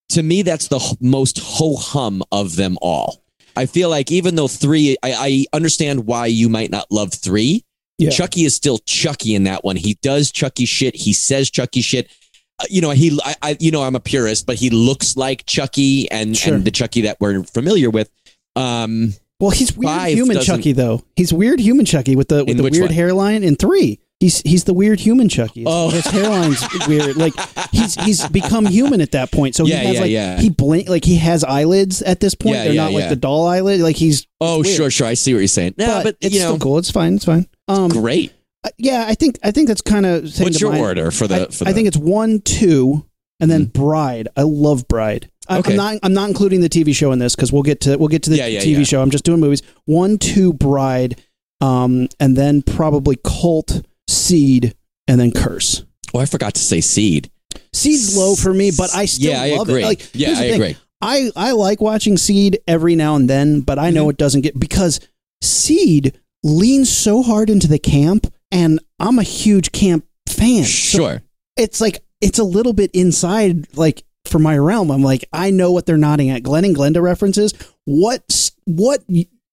to 0.10 0.22
me, 0.24 0.42
that's 0.42 0.68
the 0.68 0.80
most 1.02 1.40
ho 1.40 1.76
hum 1.76 2.24
of 2.32 2.56
them 2.56 2.78
all. 2.82 3.24
I 3.56 3.66
feel 3.66 3.90
like 3.90 4.12
even 4.12 4.36
though 4.36 4.48
three, 4.50 4.98
I, 5.02 5.14
I 5.14 5.46
understand 5.54 6.06
why 6.06 6.26
you 6.28 6.50
might 6.50 6.72
not 6.72 6.86
love 6.92 7.14
three. 7.14 7.64
Yeah. 7.98 8.10
Chucky 8.10 8.44
is 8.44 8.54
still 8.54 8.80
Chucky 8.80 9.34
in 9.36 9.46
that 9.46 9.64
one. 9.64 9.78
He 9.78 9.98
does 10.02 10.30
Chucky 10.32 10.66
shit. 10.66 10.96
He 10.96 11.14
says 11.14 11.50
Chucky 11.50 11.80
shit. 11.82 12.12
Uh, 12.60 12.66
you 12.70 12.82
know, 12.82 12.90
he, 12.92 13.18
I, 13.24 13.36
I, 13.42 13.58
you 13.62 13.72
know, 13.72 13.84
I'm 13.84 13.96
a 13.96 14.02
purist, 14.02 14.46
but 14.46 14.58
he 14.58 14.70
looks 14.70 15.16
like 15.16 15.46
Chucky 15.46 16.10
and, 16.12 16.36
Sure. 16.36 16.56
and 16.56 16.66
the 16.66 16.72
Chucky 16.72 17.02
that 17.02 17.18
we're 17.22 17.44
familiar 17.44 17.90
with. 17.90 18.10
Um, 18.58 19.14
Well, 19.40 19.52
he's 19.52 19.76
weird 19.76 19.94
Five 19.94 20.14
human 20.14 20.38
doesn't- 20.38 20.56
Chucky 20.56 20.72
though. 20.72 21.04
He's 21.16 21.34
weird 21.34 21.60
human 21.60 21.86
Chucky 21.86 22.16
with 22.16 22.30
the 22.30 22.46
with 22.46 22.58
the 22.58 22.64
which 22.64 22.74
weird 22.74 22.86
one? 22.86 22.94
hairline. 22.94 23.44
In 23.44 23.56
three, 23.58 24.00
he's 24.22 24.40
he's 24.42 24.64
the 24.64 24.74
weird 24.74 25.00
human 25.02 25.28
Chucky. 25.28 25.66
Oh. 25.68 25.90
his 25.90 26.06
hairline's 26.06 26.66
weird. 26.88 27.18
Like 27.18 27.34
he's 27.72 27.96
he's 27.96 28.26
become 28.30 28.66
human 28.66 29.02
at 29.02 29.12
that 29.12 29.32
point. 29.34 29.56
So 29.56 29.66
Yeah, 29.66 29.80
he 29.82 29.86
has 29.88 29.96
yeah, 29.96 30.02
like 30.02 30.12
yeah. 30.12 30.40
he 30.40 30.50
blink 30.50 30.88
like 30.88 31.04
he 31.04 31.18
has 31.18 31.44
eyelids 31.44 32.02
at 32.02 32.22
this 32.22 32.34
point. 32.34 32.56
Yeah, 32.56 32.64
They're 32.64 32.74
yeah, 32.74 32.84
not 32.86 32.94
like 32.94 33.10
the 33.10 33.18
doll 33.18 33.46
eyelid. 33.46 33.82
Like 33.82 33.98
he's 33.98 34.26
oh, 34.40 34.62
weird. 34.62 34.68
sure, 34.76 34.90
sure. 34.90 35.08
I 35.08 35.16
see 35.16 35.34
what 35.34 35.40
you're 35.40 35.48
saying. 35.50 35.76
No, 35.78 36.02
but, 36.02 36.16
it's 36.22 36.34
you 36.34 36.40
know, 36.40 36.48
still 36.52 36.60
cool. 36.60 36.78
It's 36.78 36.92
fine. 36.92 37.16
It's 37.16 37.26
fine. 37.26 37.46
Um, 37.68 37.90
great. 37.90 38.32
uh, 38.64 38.70
yeah, 38.78 39.04
I 39.06 39.16
think 39.16 39.38
I 39.44 39.52
think 39.52 39.68
that's 39.68 39.82
kind 39.82 40.06
of 40.06 40.24
What's 40.40 40.62
your 40.62 40.76
order 40.78 41.12
for 41.12 41.28
the? 41.28 41.48
I, 41.48 41.52
for 41.52 41.68
I 41.68 41.74
think 41.74 41.90
it's 41.90 41.98
one, 41.98 42.40
two, 42.40 43.06
and 43.42 43.52
then 43.52 43.66
Mhm. 43.66 43.74
Bride. 43.74 44.28
I 44.38 44.44
love 44.44 44.88
Bride. 44.88 45.30
I, 45.48 45.60
Okay. 45.60 45.72
I'm 45.72 45.78
not. 45.78 45.98
I'm 46.04 46.14
not 46.14 46.30
including 46.30 46.62
the 46.62 46.70
TV 46.70 46.94
show 46.96 47.12
in 47.12 47.20
this 47.20 47.36
because 47.36 47.52
we'll 47.54 47.64
get 47.64 47.82
to 47.82 47.98
we'll 47.98 48.08
get 48.10 48.24
to 48.24 48.30
the 48.30 48.38
Yeah, 48.38 48.48
yeah, 48.48 48.62
TV 48.62 48.78
yeah. 48.80 48.84
show. 48.84 49.02
I'm 49.02 49.12
just 49.12 49.24
doing 49.26 49.40
movies. 49.40 49.62
One, 49.86 50.18
two, 50.18 50.54
Bride, 50.54 51.22
um, 51.62 52.08
and 52.20 52.36
then 52.36 52.62
probably 52.62 53.18
Cult, 53.24 53.82
Seed, 54.08 54.76
and 55.08 55.20
then 55.20 55.32
Curse. 55.32 55.84
Oh, 56.14 56.20
I 56.20 56.26
forgot 56.26 56.54
to 56.56 56.62
say 56.62 56.82
seed. 56.82 57.30
Seed's 57.74 58.16
low 58.18 58.36
for 58.36 58.54
me, 58.54 58.72
but 58.78 58.96
I 58.96 59.06
still 59.06 59.32
yeah, 59.32 59.42
I 59.42 59.56
love 59.58 59.68
agree. 59.70 59.84
it. 59.84 59.86
Like, 59.86 60.10
yeah, 60.14 60.32
I 60.32 60.36
thing. 60.36 60.54
agree. 60.56 60.78
I 61.02 61.32
I 61.36 61.52
like 61.52 61.82
watching 61.82 62.18
Seed 62.18 62.60
every 62.68 62.96
now 62.96 63.16
and 63.16 63.30
then, 63.30 63.62
but 63.62 63.78
I 63.78 63.88
Mm-hmm. 63.88 63.96
know 63.96 64.10
it 64.10 64.18
doesn't 64.18 64.42
get 64.42 64.58
because 64.60 65.00
Seed 65.42 66.18
leans 66.44 66.90
so 66.96 67.22
hard 67.22 67.50
into 67.50 67.68
the 67.68 67.80
camp, 67.80 68.32
and 68.52 68.80
I'm 69.00 69.20
a 69.20 69.24
huge 69.24 69.72
camp 69.72 70.06
fan. 70.28 70.64
So 70.64 70.98
Sure. 70.98 71.22
it's 71.58 71.82
like 71.82 72.04
it's 72.22 72.40
a 72.40 72.44
little 72.44 72.74
bit 72.74 72.92
inside 72.94 73.68
like 73.78 74.04
for 74.28 74.40
my 74.40 74.58
realm 74.58 74.90
i'm 74.92 75.02
like 75.02 75.26
i 75.34 75.50
know 75.50 75.72
what 75.72 75.86
they're 75.86 75.98
nodding 75.98 76.30
at 76.30 76.44
glen 76.44 76.66
and 76.66 76.76
glenda 76.76 77.02
references 77.02 77.54
what 77.86 78.52
what 78.66 79.04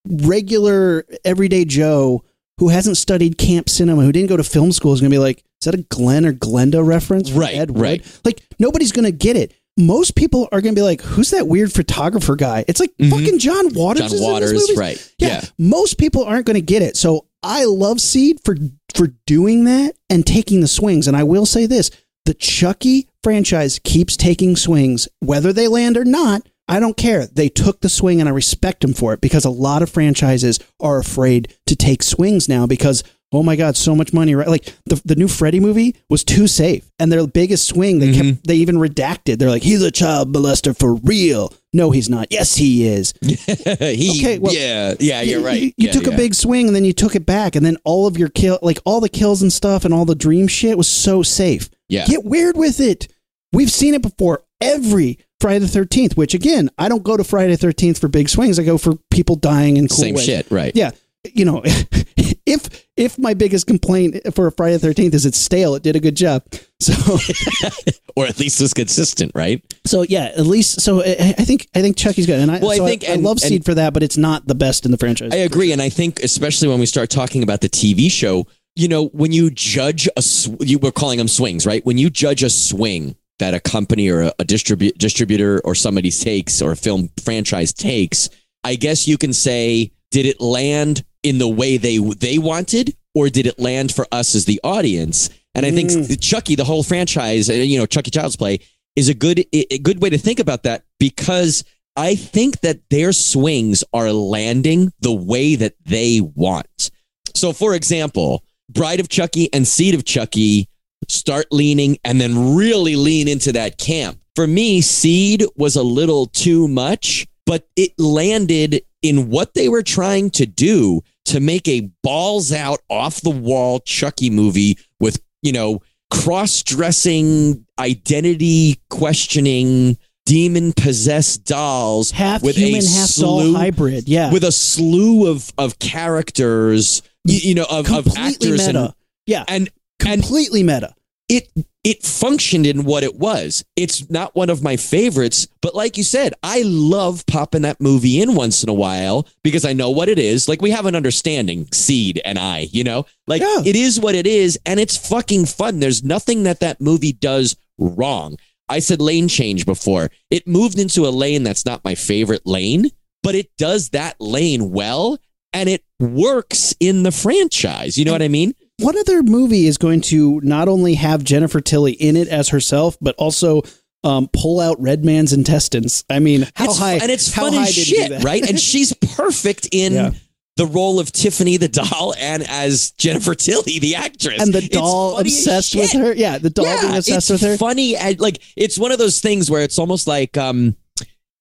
regular 0.09 1.05
everyday 1.25 1.64
joe 1.64 2.23
who 2.59 2.69
hasn't 2.69 2.97
studied 2.97 3.38
camp 3.38 3.69
cinema 3.69 4.02
who 4.02 4.12
didn't 4.12 4.29
go 4.29 4.37
to 4.37 4.45
film 4.45 4.73
school 4.73 4.93
is 4.93 5.00
going 5.00 5.11
to 5.11 5.14
be 5.14 5.19
like 5.19 5.38
is 5.61 5.64
that 5.67 5.75
a 5.75 5.83
glen 5.85 6.26
or 6.26 6.33
glenda 6.33 6.85
reference 6.85 7.31
Right, 7.31 7.55
Ed 7.55 7.71
Wood? 7.71 7.81
right. 7.81 8.21
like 8.25 8.43
nobody's 8.59 8.93
going 8.93 9.05
to 9.05 9.12
get 9.12 9.37
it 9.37 9.55
most 9.79 10.17
people 10.17 10.49
are 10.52 10.61
going 10.61 10.75
to 10.75 10.79
be 10.79 10.83
like 10.85 11.00
who's 11.00 11.31
that 11.31 11.47
weird 11.49 11.73
photographer 11.73 12.37
guy 12.37 12.64
it's 12.69 12.81
like 12.81 12.93
Mhm. 13.00 13.11
fucking 13.11 13.38
john 13.38 13.73
waters 13.75 14.00
John 14.00 14.07
is 14.07 14.12
in 14.12 14.19
this 14.19 14.26
Waters, 14.26 14.76
right. 14.76 15.12
Yeah, 15.19 15.29
Yeah. 15.29 15.45
most 15.59 15.99
people 15.99 16.25
aren't 16.25 16.47
going 16.47 16.57
to 16.57 16.61
get 16.61 16.83
it. 16.83 16.97
So 16.97 17.26
I 17.43 17.64
love 17.64 18.00
Seed 18.00 18.38
for 18.45 18.57
for 18.95 19.09
doing 19.26 19.64
that 19.64 19.95
and 20.11 20.25
taking 20.26 20.61
the 20.61 20.69
swings. 20.69 21.09
And 21.09 21.17
I 21.17 21.23
will 21.25 21.47
say 21.47 21.64
this: 21.67 21.91
the 22.26 22.35
Chucky 22.35 23.09
franchise 23.23 23.79
keeps 23.83 24.17
taking 24.17 24.57
swings, 24.57 25.09
whether 25.21 25.52
they 25.52 25.69
land 25.69 25.97
or 25.97 26.05
not. 26.05 26.43
I 26.69 26.81
don't 26.81 26.97
care. 26.97 27.26
They 27.26 27.49
took 27.49 27.81
the 27.81 27.88
swing 27.88 28.21
and 28.21 28.29
I 28.29 28.33
respect 28.33 28.81
them 28.83 28.95
for 28.95 29.12
it 29.12 29.21
because 29.21 29.45
a 29.45 29.50
lot 29.50 29.83
of 29.83 29.91
franchises 29.91 30.59
are 30.81 30.99
afraid 30.99 31.55
to 31.67 31.76
take 31.76 32.02
swings 32.02 32.49
now 32.49 32.67
because 32.67 33.02
oh 33.35 33.43
my 33.43 33.57
god, 33.57 33.76
so 33.76 33.97
much 33.97 34.12
money 34.12 34.35
right 34.35 34.47
like 34.47 34.73
the 34.87 35.00
the 35.05 35.17
new 35.17 35.26
Freddy 35.26 35.59
movie 35.59 35.97
was 36.09 36.23
too 36.23 36.47
safe 36.47 36.88
and 36.99 37.11
their 37.11 37.26
biggest 37.26 37.67
swing 37.67 37.99
they 37.99 38.09
Mm-hmm. 38.12 38.31
kept 38.33 38.47
they 38.47 38.55
even 38.57 38.76
redacted. 38.76 39.38
They're 39.38 39.50
like 39.50 39.62
he's 39.62 39.83
a 39.83 39.91
child 39.91 40.33
molester 40.33 40.76
for 40.79 40.95
real. 40.95 41.52
No, 41.75 41.91
he's 41.91 42.09
not. 42.11 42.29
Yes, 42.31 42.55
he 42.57 42.87
is. 42.87 43.12
he, 43.23 44.21
Okay, 44.21 44.38
well, 44.38 44.52
yeah, 44.55 44.95
yeah, 45.00 45.23
you're 45.23 45.41
right. 45.41 45.61
You, 45.61 45.67
you 45.79 45.87
Yeah, 45.88 45.93
took 45.93 46.07
yeah. 46.07 46.12
a 46.14 46.17
big 46.17 46.35
swing 46.35 46.67
and 46.69 46.76
then 46.76 46.85
you 46.85 46.93
took 46.93 47.17
it 47.17 47.25
back, 47.26 47.57
and 47.57 47.64
then 47.64 47.79
all 47.85 48.07
of 48.07 48.19
your 48.19 48.29
kill, 48.29 48.59
like 48.62 48.79
all 48.85 49.00
the 49.00 49.09
kills 49.09 49.41
and 49.43 49.50
stuff, 49.52 49.85
and 49.87 49.93
all 49.95 50.05
the 50.05 50.14
dream 50.14 50.47
shit 50.49 50.76
was 50.76 50.87
so 50.88 51.23
safe. 51.23 51.71
Yeah. 51.92 52.06
Get 52.06 52.25
weird 52.25 52.56
with 52.56 52.80
it. 52.80 53.08
We've 53.52 53.70
seen 53.70 53.94
it 53.94 54.02
before. 54.02 54.42
Every 54.61 55.18
Friday 55.40 55.58
the 55.58 55.68
Thirteenth, 55.68 56.16
which 56.16 56.34
again, 56.34 56.70
I 56.78 56.88
don't 56.88 57.02
go 57.02 57.16
to 57.16 57.25
Friday 57.25 57.52
the 57.52 57.58
Thirteenth 57.58 57.99
for 57.99 58.08
big 58.08 58.28
swings. 58.28 58.58
I 58.58 58.62
go 58.62 58.78
for 58.78 58.94
people 59.11 59.37
dying 59.37 59.76
in 59.76 59.88
cool 59.88 59.96
Same 59.99 60.14
ways. 60.14 60.25
shit, 60.25 60.50
right? 60.50 60.72
Yeah, 60.75 60.92
you 61.34 61.44
know, 61.44 61.62
if 62.46 62.87
if 62.96 63.18
my 63.18 63.34
biggest 63.34 63.66
complaint 63.66 64.16
for 64.34 64.46
a 64.46 64.52
Friday 64.52 64.75
the 64.75 64.78
Thirteenth 64.78 65.14
is 65.14 65.26
it's 65.26 65.37
stale, 65.38 65.75
it 65.75 65.82
did 65.82 65.96
a 65.96 66.00
good 66.00 66.16
job. 66.16 66.44
So 66.82 66.92
Or 68.16 68.26
at 68.26 68.38
least 68.40 68.61
was 68.61 68.75
consistent, 68.75 69.30
right? 69.37 69.62
so 69.87 70.02
yeah, 70.02 70.32
at 70.37 70.46
least 70.46 70.80
so 70.80 71.00
I, 71.00 71.34
I 71.38 71.44
think 71.44 71.68
I 71.76 71.80
think 71.80 71.96
Chucky's 71.96 72.26
good, 72.26 72.40
and 72.40 72.50
I, 72.50 72.58
Well, 72.58 72.72
I 72.72 72.78
think- 72.87 73.04
I, 73.08 73.12
and- 73.12 73.22
love 73.22 73.34
and- 73.37 73.40
Seed 73.42 73.64
for 73.64 73.75
that, 73.75 73.94
but 73.94 74.02
it's 74.02 74.16
not 74.16 74.46
the 74.49 74.54
best 74.56 74.84
in 74.84 74.90
the 74.90 74.99
franchise. 74.99 75.30
I 75.32 75.37
agree, 75.38 75.70
and 75.72 75.80
I 75.80 75.88
think 75.88 76.18
especially 76.25 76.66
when 76.68 76.80
we 76.80 76.87
start 76.87 77.08
talking 77.08 77.42
about 77.44 77.61
the 77.61 77.68
TV 77.68 78.11
show, 78.11 78.46
you 78.75 78.88
know, 78.88 79.09
when 79.09 79.33
you 79.33 79.50
judge 79.50 80.09
a, 80.17 80.23
sw- 80.23 80.50
you 80.61 80.79
were 80.79 80.93
calling 80.93 81.19
them 81.19 81.29
swings, 81.29 81.67
right? 81.67 81.85
When 81.85 81.99
you 81.99 82.11
judge 82.11 82.43
a 82.43 82.50
swing 82.50 83.17
that 83.38 83.55
a 83.55 83.61
company 83.61 84.09
or 84.09 84.23
a, 84.23 84.33
a 84.38 84.45
distribu- 84.45 84.97
distributor 84.97 85.61
or 85.64 85.75
somebody 85.75 86.11
takes 86.11 86.62
or 86.62 86.73
a 86.73 86.76
film 86.76 87.11
franchise 87.23 87.73
takes, 87.73 88.29
I 88.64 88.76
guess 88.76 89.09
you 89.09 89.19
can 89.19 89.33
say, 89.33 89.93
did 90.11 90.26
it 90.26 90.41
land 90.41 91.05
in 91.23 91.38
the 91.38 91.49
way 91.49 91.76
they 91.76 91.99
they 91.99 92.38
wanted, 92.38 92.97
or 93.14 93.29
did 93.29 93.47
it 93.47 93.59
land 93.59 93.93
for 93.93 94.07
us 94.12 94.35
as 94.35 94.45
the 94.45 94.61
audience? 94.62 95.31
And 95.55 95.67
I 95.67 95.71
think 95.71 96.21
Chucky, 96.21 96.55
the 96.55 96.64
whole 96.64 96.83
franchise, 96.83 97.50
uh, 97.50 97.55
you 97.55 97.79
know, 97.79 97.87
Chucky 97.87 98.11
Child's 98.11 98.37
Play, 98.37 98.61
is 98.97 99.09
a 99.09 99.14
good 99.14 99.45
a 99.52 99.79
good 99.79 100.00
way 100.02 100.11
to 100.11 100.19
think 100.19 100.38
about 100.38 100.62
that 100.62 100.85
because 100.99 101.64
I 101.97 102.14
think 102.14 102.61
that 102.61 102.88
their 102.91 103.12
swings 103.12 103.85
are 103.93 104.12
landing 104.12 104.93
the 105.00 105.12
way 105.12 105.57
that 105.57 105.75
they 105.85 106.21
want. 106.21 106.91
So, 107.35 107.52
for 107.52 107.75
example, 107.75 108.45
Bride 108.73 109.00
of 109.00 109.09
Chucky 109.09 109.52
and 109.52 109.67
Seed 109.67 109.95
of 109.95 110.05
Chucky 110.05 110.69
start 111.09 111.47
leaning 111.50 111.99
and 112.05 112.21
then 112.21 112.57
really 112.57 112.97
lean 112.97 113.29
into 113.29 113.52
that 113.52 113.79
camp. 113.79 114.19
For 114.35 114.47
me, 114.47 114.81
Seed 114.81 115.45
was 115.57 115.76
a 115.76 115.83
little 115.83 116.26
too 116.26 116.69
much, 116.69 117.26
but 117.45 117.69
it 117.76 117.93
landed 117.99 118.83
in 119.02 119.31
what 119.31 119.55
they 119.55 119.69
were 119.69 119.83
trying 119.83 120.31
to 120.31 120.47
do 120.47 121.02
to 121.26 121.41
make 121.41 121.69
a 121.69 121.91
balls 122.02 122.52
out, 122.52 122.81
off 122.88 123.21
the 123.21 123.31
wall 123.31 123.81
Chucky 123.81 124.31
movie 124.31 124.79
with, 125.00 125.21
you 125.43 125.52
know, 125.52 125.83
cross 126.11 126.62
dressing, 126.62 127.67
identity 127.79 128.81
questioning, 128.91 129.99
demon 130.25 130.73
possessed 130.73 131.45
dolls 131.45 132.11
half 132.11 132.43
with 132.43 132.57
human, 132.57 132.85
a 132.85 132.88
half 132.88 133.14
doll 133.17 133.52
hybrid. 133.55 134.09
Yeah, 134.09 134.33
with 134.33 134.45
a 134.45 134.52
slew 134.52 135.31
of 135.31 135.52
of 135.59 135.79
characters, 135.79 137.02
you, 137.25 137.38
you 137.50 137.55
know, 137.55 137.67
of, 137.71 137.91
of 137.91 138.05
completely 138.05 138.29
actors 138.52 138.67
meta. 138.67 138.79
and 138.85 138.95
yeah, 139.26 139.45
and 139.49 139.71
and 140.05 140.23
completely 140.23 140.62
meta. 140.62 140.95
it 141.29 141.49
it 141.85 142.02
functioned 142.05 142.64
in 142.67 142.85
what 142.85 143.02
it 143.02 143.17
was. 143.17 143.64
It's 143.75 144.09
not 144.09 144.37
one 144.37 144.50
of 144.50 144.62
my 144.62 144.76
favorites, 144.76 145.49
but 145.61 145.75
like 145.75 145.97
you 145.97 146.05
said, 146.05 146.33
I 146.43 146.62
love 146.64 147.26
popping 147.26 147.62
that 147.62 147.81
movie 147.81 148.21
in 148.21 148.35
once 148.37 148.62
in 148.62 148.69
a 148.69 148.73
while 148.75 149.26
because 149.43 149.64
I 149.64 149.73
know 149.73 149.91
what 149.91 150.09
it 150.09 150.19
is. 150.19 150.49
Like 150.49 150.62
we 150.62 150.71
have 150.71 150.87
an 150.87 150.95
understanding, 150.95 151.67
Seed 151.73 152.21
and 152.25 152.38
I, 152.38 152.69
you 152.71 152.85
know, 152.85 153.07
like 153.26 153.43
Yeah. 153.43 153.62
it 153.64 153.75
is 153.75 153.99
what 153.99 154.14
it 154.14 154.26
is, 154.29 154.59
and 154.64 154.79
it's 154.79 154.97
fucking 154.97 155.47
fun. 155.47 155.81
There's 155.81 156.05
nothing 156.05 156.45
that 156.45 156.61
that 156.61 156.81
movie 156.81 157.12
does 157.12 157.57
wrong. 157.79 158.37
I 158.69 158.79
said 158.79 159.00
lane 159.00 159.26
change 159.29 159.67
before. 159.67 160.11
It 160.31 160.47
moved 160.47 160.79
into 160.79 161.07
a 161.07 161.11
lane 161.11 161.43
that's 161.43 161.67
not 161.67 161.85
my 161.85 161.95
favorite 161.97 162.47
lane, 162.47 162.91
but 163.25 163.35
it 163.35 163.50
does 163.59 163.91
that 163.91 164.21
lane 164.21 164.71
well, 164.71 165.19
and 165.52 165.68
it 165.68 165.85
works 166.00 166.75
in 166.80 167.02
the 167.02 167.12
franchise. 167.12 167.97
You 167.99 168.04
know 168.04 168.12
what 168.12 168.23
I 168.23 168.28
mean? 168.28 168.54
What 168.78 168.97
other 168.97 169.23
movie 169.23 169.66
is 169.66 169.78
going 169.78 170.00
to 170.02 170.40
not 170.42 170.68
only 170.68 170.94
have 170.94 171.23
Jennifer 171.25 171.61
Tilly 171.61 171.92
in 171.92 172.16
it 172.16 172.28
as 172.28 172.49
herself, 172.49 172.97
but 173.00 173.14
also 173.16 173.62
um, 174.02 174.28
pull 174.32 174.59
out 174.61 174.80
Redman's 174.80 175.32
intestines? 175.32 176.04
I 176.11 176.18
mean, 176.18 176.49
how 176.56 176.64
it's, 176.64 176.78
high? 176.78 176.94
and 176.94 177.11
it's 177.11 177.32
how 177.32 177.42
fun 177.50 177.54
as 177.54 177.75
did 177.75 177.88
you 177.88 177.97
do 177.97 178.02
shit, 178.14 178.25
right? 178.25 178.49
And 178.49 178.59
she's 178.68 178.92
perfect 178.94 179.68
in 179.73 179.92
Yeah. 179.92 180.11
the 180.56 180.66
role 180.66 180.99
of 180.99 181.12
Tiffany 181.12 181.59
the 181.59 181.68
doll 181.68 182.14
and 182.18 182.42
as 182.49 182.90
Jennifer 182.92 183.35
Tilly 183.37 183.78
the 183.78 183.94
actress. 183.94 184.42
and 184.42 184.52
the 184.52 184.66
doll 184.66 185.18
obsessed 185.18 185.76
with 185.76 185.92
her. 185.92 186.12
Yeah, 186.14 186.38
the 186.38 186.50
doll 186.50 186.80
being 186.80 186.97
obsessed 186.97 187.30
with 187.30 187.42
her. 187.42 187.56
Funny, 187.56 187.94
and 187.97 188.18
like 188.21 188.42
it's 188.56 188.78
one 188.78 188.90
of 188.90 188.99
those 188.99 189.21
things 189.21 189.50
where 189.50 189.62
it's 189.62 189.78
almost 189.78 190.06
like 190.09 190.37
um, 190.37 190.76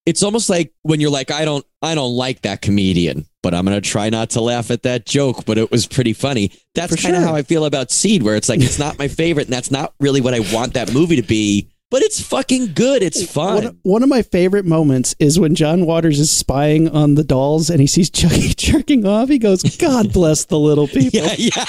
it's 0.05 0.24
almost 0.24 0.50
like 0.50 0.74
when 0.81 1.00
you're 1.00 1.12
like, 1.12 1.31
I 1.31 1.46
don't, 1.46 1.65
I 1.81 1.96
don't 1.96 2.15
like 2.15 2.41
that 2.41 2.62
comedian, 2.62 3.25
but 3.43 3.53
I'm 3.53 3.65
gonna 3.65 3.81
try 3.81 4.10
not 4.10 4.31
to 4.31 4.41
laugh 4.41 4.72
at 4.72 4.84
that 4.84 5.05
joke, 5.05 5.46
but 5.46 5.58
it 5.58 5.72
was 5.72 5.88
pretty 5.88 6.13
funny. 6.13 6.51
That's 6.75 6.96
kind 7.01 7.15
of 7.15 7.22
sure. 7.22 7.29
how 7.29 7.36
I 7.36 7.43
feel 7.43 7.65
about 7.65 7.91
Seed, 7.91 8.24
where 8.24 8.36
it's 8.36 8.50
like 8.50 8.62
it's 8.62 8.79
not 8.79 9.00
my 9.00 9.08
favorite, 9.08 9.48
and 9.48 9.53
that's 9.53 9.72
not 9.72 9.93
really 10.00 10.22
what 10.22 10.34
I 10.34 10.39
want 10.53 10.74
that 10.74 10.93
movie 10.93 11.15
to 11.15 11.24
be, 11.24 11.71
but 11.92 12.02
it's 12.02 12.22
fucking 12.22 12.72
good. 12.74 13.04
It's 13.04 13.30
fun. 13.30 13.64
One, 13.64 13.80
one 13.84 14.04
of 14.04 14.10
my 14.10 14.22
favorite 14.22 14.66
moments 14.66 15.14
is 15.20 15.38
when 15.38 15.54
John 15.54 15.86
Waters 15.86 16.20
is 16.20 16.32
spying 16.32 16.88
on 16.88 17.16
the 17.16 17.24
dolls 17.24 17.70
and 17.70 17.82
he 17.82 17.86
sees 17.86 18.10
Chucky 18.10 18.48
jerking 18.58 19.06
off. 19.06 19.30
He 19.30 19.38
goes, 19.38 19.62
"God 19.78 20.12
bless 20.14 20.46
the 20.46 20.58
little 20.58 20.88
people." 20.88 21.20
yeah, 21.20 21.36
yeah. 21.38 21.66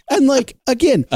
and 0.10 0.26
like 0.26 0.56
again, 0.66 1.06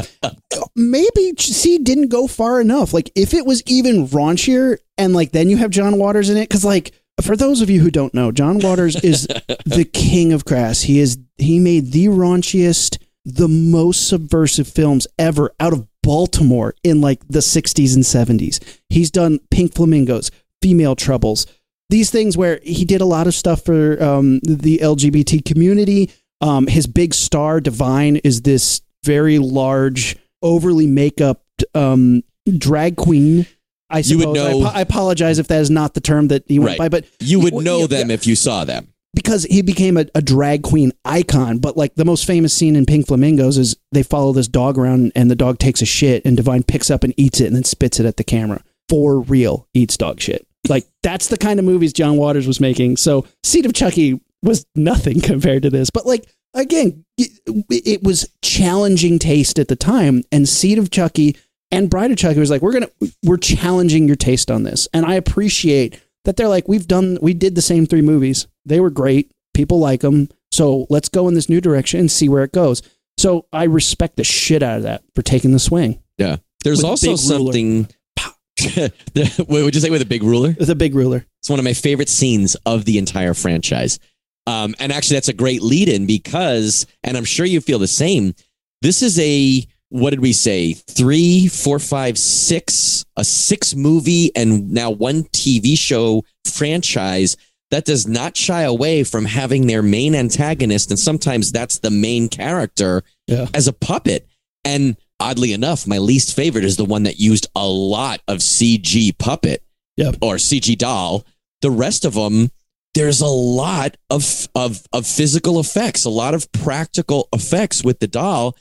maybe 0.75 1.33
C 1.37 1.77
didn't 1.77 2.07
go 2.07 2.27
far 2.27 2.61
enough. 2.61 2.93
Like 2.93 3.11
if 3.13 3.33
it 3.33 3.45
was 3.45 3.61
even 3.67 4.07
raunchier, 4.07 4.77
and 4.97 5.13
like 5.13 5.31
then 5.31 5.49
you 5.49 5.57
have 5.57 5.69
John 5.69 5.99
Waters 5.99 6.29
in 6.29 6.37
it, 6.37 6.47
because 6.47 6.63
like 6.63 6.93
for 7.21 7.35
those 7.35 7.61
of 7.61 7.69
you 7.69 7.81
who 7.81 7.91
don't 7.91 8.13
know, 8.13 8.31
John 8.31 8.59
Waters 8.59 8.95
is 9.03 9.27
the 9.65 9.87
king 9.91 10.31
of 10.31 10.45
crass. 10.45 10.81
He 10.81 10.99
is 10.99 11.17
he 11.37 11.59
made 11.59 11.91
the 11.91 12.05
raunchiest, 12.05 12.99
the 13.25 13.49
most 13.49 14.07
subversive 14.07 14.69
films 14.69 15.07
ever 15.19 15.53
out 15.59 15.73
of 15.73 15.87
Baltimore 16.03 16.75
in 16.83 17.01
like 17.01 17.27
the 17.27 17.39
60s 17.39 17.95
and 17.95 18.03
70s. 18.03 18.59
He's 18.89 19.09
done 19.09 19.39
Pink 19.49 19.73
Flamingos, 19.73 20.29
Female 20.61 20.95
Troubles, 20.95 21.47
these 21.89 22.11
things 22.11 22.37
where 22.37 22.59
he 22.63 22.85
did 22.85 23.01
a 23.01 23.05
lot 23.05 23.25
of 23.25 23.33
stuff 23.33 23.63
for 23.65 24.01
um, 24.03 24.39
the 24.43 24.79
LGBT 24.83 25.43
community. 25.43 26.11
Um, 26.41 26.67
his 26.67 26.85
big 26.87 27.13
star, 27.13 27.59
Divine, 27.61 28.17
is 28.17 28.41
this 28.41 28.81
very 29.03 29.39
large, 29.39 30.15
overly 30.41 30.87
makeup 30.87 31.41
um, 31.73 32.21
drag 32.57 32.97
queen. 32.97 33.45
I 33.89 33.99
You 33.99 34.17
would 34.19 34.35
suppose. 34.35 34.37
I, 34.37 34.51
know- 34.59 34.65
I 34.75 34.81
apologize 34.81 35.39
if 35.39 35.47
that 35.49 35.61
is 35.61 35.69
not 35.69 35.93
the 35.93 36.01
term 36.01 36.27
that 36.29 36.43
he 36.47 36.59
went 36.59 36.71
Right. 36.71 36.77
by, 36.79 36.89
but 36.89 37.05
You 37.19 37.39
would 37.41 37.53
Well, 37.53 37.63
know 37.63 37.79
yeah, 37.81 37.87
them 37.87 38.11
if 38.11 38.25
you 38.27 38.35
saw 38.35 38.65
them. 38.65 38.87
Because 39.13 39.43
he 39.45 39.61
became 39.61 39.97
a, 39.97 40.05
a 40.15 40.21
drag 40.21 40.63
queen 40.63 40.91
icon. 41.05 41.59
But 41.59 41.77
like 41.77 41.95
the 41.95 42.05
most 42.05 42.25
famous 42.25 42.53
scene 42.53 42.75
in 42.75 42.85
Pink 42.85 43.07
Flamingos 43.07 43.57
is 43.57 43.75
they 43.91 44.03
follow 44.03 44.33
this 44.33 44.47
dog 44.47 44.77
around 44.77 45.11
and 45.15 45.29
the 45.29 45.35
dog 45.35 45.59
takes 45.59 45.81
a 45.81 45.85
shit 45.85 46.25
and 46.25 46.35
Divine 46.35 46.63
picks 46.63 46.89
up 46.89 47.03
and 47.03 47.13
eats 47.17 47.39
it 47.39 47.47
and 47.47 47.55
then 47.55 47.63
spits 47.63 47.99
it 47.99 48.05
at 48.05 48.17
the 48.17 48.23
camera. 48.23 48.63
For 48.89 49.21
real, 49.21 49.67
eats 49.73 49.97
dog 49.97 50.19
shit. 50.19 50.45
Like 50.67 50.85
that's 51.01 51.27
the 51.27 51.37
kind 51.37 51.59
of 51.59 51.65
movies 51.65 51.93
John 51.93 52.17
Waters 52.17 52.47
was 52.47 52.59
making. 52.59 52.97
So 52.97 53.27
Seed 53.43 53.65
of 53.65 53.73
Chucky 53.73 54.19
was 54.41 54.65
nothing 54.75 55.21
compared 55.21 55.63
to 55.63 55.69
this. 55.69 55.89
But 55.89 56.05
like 56.05 56.25
again, 56.53 57.05
it, 57.17 57.31
it 57.69 58.03
was 58.03 58.29
challenging 58.41 59.19
taste 59.19 59.59
at 59.59 59.67
the 59.67 59.75
time, 59.75 60.23
and 60.31 60.47
Seed 60.47 60.77
of 60.77 60.91
Chucky 60.91 61.37
and 61.71 61.89
Bride 61.89 62.11
of 62.11 62.17
Chucky 62.17 62.39
was 62.39 62.49
like, 62.49 62.61
we're 62.61 62.73
gonna 62.73 62.89
we're 63.23 63.37
challenging 63.37 64.07
your 64.07 64.15
taste 64.15 64.51
on 64.51 64.63
this, 64.63 64.87
and 64.93 65.05
I 65.05 65.15
appreciate 65.15 65.99
that 66.25 66.37
they're 66.37 66.47
like, 66.47 66.67
we've 66.67 66.87
done 66.87 67.17
we 67.21 67.33
did 67.33 67.55
the 67.55 67.61
same 67.61 67.85
three 67.85 68.01
movies. 68.01 68.47
They 68.65 68.79
were 68.79 68.89
great. 68.89 69.31
People 69.53 69.79
like 69.79 70.01
them. 70.01 70.29
So 70.51 70.87
let's 70.89 71.09
go 71.09 71.27
in 71.27 71.33
this 71.33 71.49
new 71.49 71.61
direction 71.61 71.99
and 71.99 72.11
see 72.11 72.29
where 72.29 72.43
it 72.43 72.51
goes. 72.51 72.81
So 73.17 73.47
I 73.51 73.65
respect 73.65 74.17
the 74.17 74.23
shit 74.23 74.63
out 74.63 74.77
of 74.77 74.83
that 74.83 75.03
for 75.15 75.21
taking 75.21 75.51
the 75.51 75.59
swing. 75.59 76.01
Yeah. 76.17 76.37
There's 76.63 76.79
With 76.79 76.85
also 76.85 77.11
big 77.11 77.17
something. 77.17 77.87
What 79.15 79.63
would 79.63 79.75
you 79.75 79.81
say 79.81 79.89
with 79.89 80.01
a 80.01 80.05
big 80.05 80.23
ruler? 80.23 80.55
With 80.57 80.69
a 80.69 80.75
big 80.75 80.95
ruler. 80.95 81.25
It's 81.39 81.49
one 81.49 81.59
of 81.59 81.65
my 81.65 81.73
favorite 81.73 82.07
scenes 82.07 82.55
of 82.65 82.85
the 82.85 82.97
entire 82.97 83.33
franchise. 83.33 83.99
Um, 84.45 84.75
and 84.79 84.91
actually, 84.91 85.15
that's 85.17 85.27
a 85.27 85.33
great 85.33 85.61
lead 85.61 85.89
in 85.89 86.05
because, 86.05 86.85
and 87.03 87.17
I'm 87.17 87.25
sure 87.25 87.45
you 87.45 87.61
feel 87.61 87.79
the 87.79 87.87
same. 87.87 88.35
This 88.81 89.01
is 89.01 89.19
a, 89.19 89.65
what 89.93 90.09
did 90.09 90.19
we 90.21 90.33
say? 90.33 90.73
Three, 90.73 91.47
four, 91.47 91.77
five, 91.77 92.17
six, 92.17 93.05
a 93.15 93.23
six 93.23 93.75
movie 93.75 94.31
and 94.35 94.71
now 94.71 94.89
one 94.89 95.23
TV 95.25 95.77
show 95.77 96.23
franchise 96.45 97.37
that 97.69 97.85
does 97.85 98.07
not 98.07 98.35
shy 98.35 98.63
away 98.63 99.03
from 99.03 99.25
having 99.25 99.67
their 99.67 99.83
main 99.83 100.15
antagonist. 100.15 100.89
And 100.89 100.99
sometimes 100.99 101.51
that's 101.51 101.77
the 101.79 101.91
main 101.91 102.27
character 102.27 103.03
Yeah. 103.27 103.47
as 103.53 103.67
a 103.67 103.73
puppet. 103.73 104.27
And 104.65 104.95
oddly 105.19 105.53
enough, 105.53 105.85
my 105.85 105.99
least 105.99 106.35
favorite 106.35 106.65
is 106.65 106.77
the 106.77 106.85
one 106.85 107.03
that 107.03 107.19
used 107.19 107.47
a 107.55 107.67
lot 107.67 108.21
of 108.27 108.39
CG 108.39 109.11
puppet. 109.17 109.61
Yep. 109.97 110.15
or 110.21 110.35
CG 110.37 110.75
doll. 110.75 111.23
The 111.61 111.69
rest 111.69 112.03
of 112.03 112.15
them, 112.15 112.49
there's 112.95 113.21
a 113.21 113.27
lot 113.27 113.95
of 114.09 114.47
of 114.55 114.81
of 114.91 115.05
physical 115.05 115.59
effects, 115.59 116.03
a 116.03 116.09
lot 116.09 116.33
of 116.33 116.51
practical 116.51 117.29
effects 117.31 117.83
with 117.83 117.99
the 117.99 118.07
doll, 118.07 118.55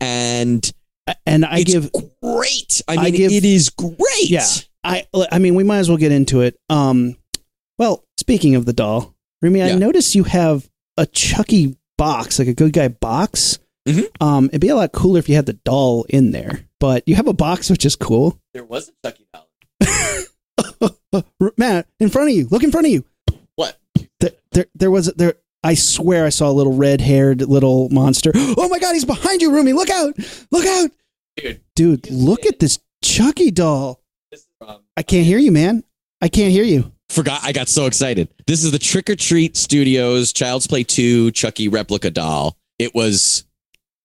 and 0.00 0.72
And 1.26 1.44
I 1.44 1.58
it's 1.58 1.72
give 1.72 1.90
great. 2.22 2.82
I 2.88 2.96
I 2.96 3.04
mean, 3.04 3.14
give- 3.14 3.32
it 3.32 3.44
is 3.44 3.70
great. 3.70 3.96
Yeah. 4.30 4.46
I 4.84 5.06
I 5.32 5.38
mean 5.38 5.54
we 5.54 5.64
might 5.64 5.78
as 5.78 5.88
well 5.88 5.98
get 5.98 6.12
into 6.12 6.40
it. 6.42 6.56
Um 6.68 7.16
well, 7.78 8.04
speaking 8.16 8.54
of 8.54 8.64
the 8.66 8.72
doll, 8.72 9.14
Remy, 9.42 9.62
I 9.62 9.68
Yeah. 9.68 9.76
noticed 9.78 10.14
you 10.14 10.24
have 10.24 10.68
a 10.96 11.06
Chucky 11.06 11.76
box, 11.96 12.38
like 12.38 12.48
a 12.48 12.54
good 12.54 12.72
guy 12.72 12.88
box. 12.88 13.58
Mhm. 13.88 14.06
Um 14.20 14.46
it'd 14.46 14.60
be 14.60 14.68
a 14.68 14.76
lot 14.76 14.92
cooler 14.92 15.18
if 15.18 15.28
you 15.28 15.34
had 15.36 15.46
the 15.46 15.52
doll 15.64 16.04
in 16.08 16.30
there. 16.32 16.64
But 16.80 17.02
you 17.06 17.14
have 17.16 17.26
a 17.28 17.32
box 17.32 17.70
which 17.70 17.84
is 17.84 17.96
cool. 17.96 18.38
There 18.54 18.64
was 18.64 18.88
a 18.88 18.92
Chucky 19.10 19.26
doll. 19.32 19.46
Matt, 21.56 21.86
in 22.00 22.08
front 22.10 22.30
of 22.30 22.36
you. 22.36 22.46
Look 22.50 22.62
in 22.62 22.70
front 22.70 22.86
of 22.86 22.92
you. 22.92 23.04
What? 23.56 23.78
There 24.20 24.32
there, 24.52 24.66
there 24.74 24.90
was 24.90 25.06
there 25.16 25.34
I 25.62 25.74
swear 25.74 26.24
I 26.24 26.28
saw 26.28 26.48
a 26.48 26.52
little 26.52 26.76
red-haired 26.76 27.42
little 27.42 27.88
monster. 27.90 28.32
Oh 28.60 28.68
my 28.68 28.78
god, 28.78 28.94
he's 28.94 29.04
behind 29.04 29.40
you, 29.40 29.52
Rumi. 29.52 29.72
Look 29.72 29.90
out. 29.90 30.14
Look 30.50 30.66
out. 30.66 30.90
Dude. 31.36 31.60
Dude, 31.74 32.10
look 32.10 32.44
at 32.46 32.58
this 32.58 32.78
Chucky 33.02 33.50
doll. 33.50 34.02
This 34.30 34.40
is 34.40 34.48
from 34.58 34.80
I 34.96 35.02
can't 35.02 35.24
hear 35.26 35.38
you, 35.38 35.52
man. 35.52 35.84
I 36.20 36.28
can't 36.28 36.52
hear 36.52 36.64
you. 36.64 36.92
Forgot. 37.10 37.40
I 37.44 37.52
got 37.52 37.68
so 37.68 37.86
excited. 37.86 38.28
This 38.46 38.64
is 38.64 38.72
the 38.72 38.78
Trick 38.78 39.08
or 39.08 39.16
Treat 39.16 39.56
Studios 39.56 40.32
Child's 40.32 40.66
Play 40.66 40.82
2 40.82 41.30
Chucky 41.30 41.68
replica 41.68 42.10
doll. 42.10 42.56
It 42.78 42.94
was 42.94 43.44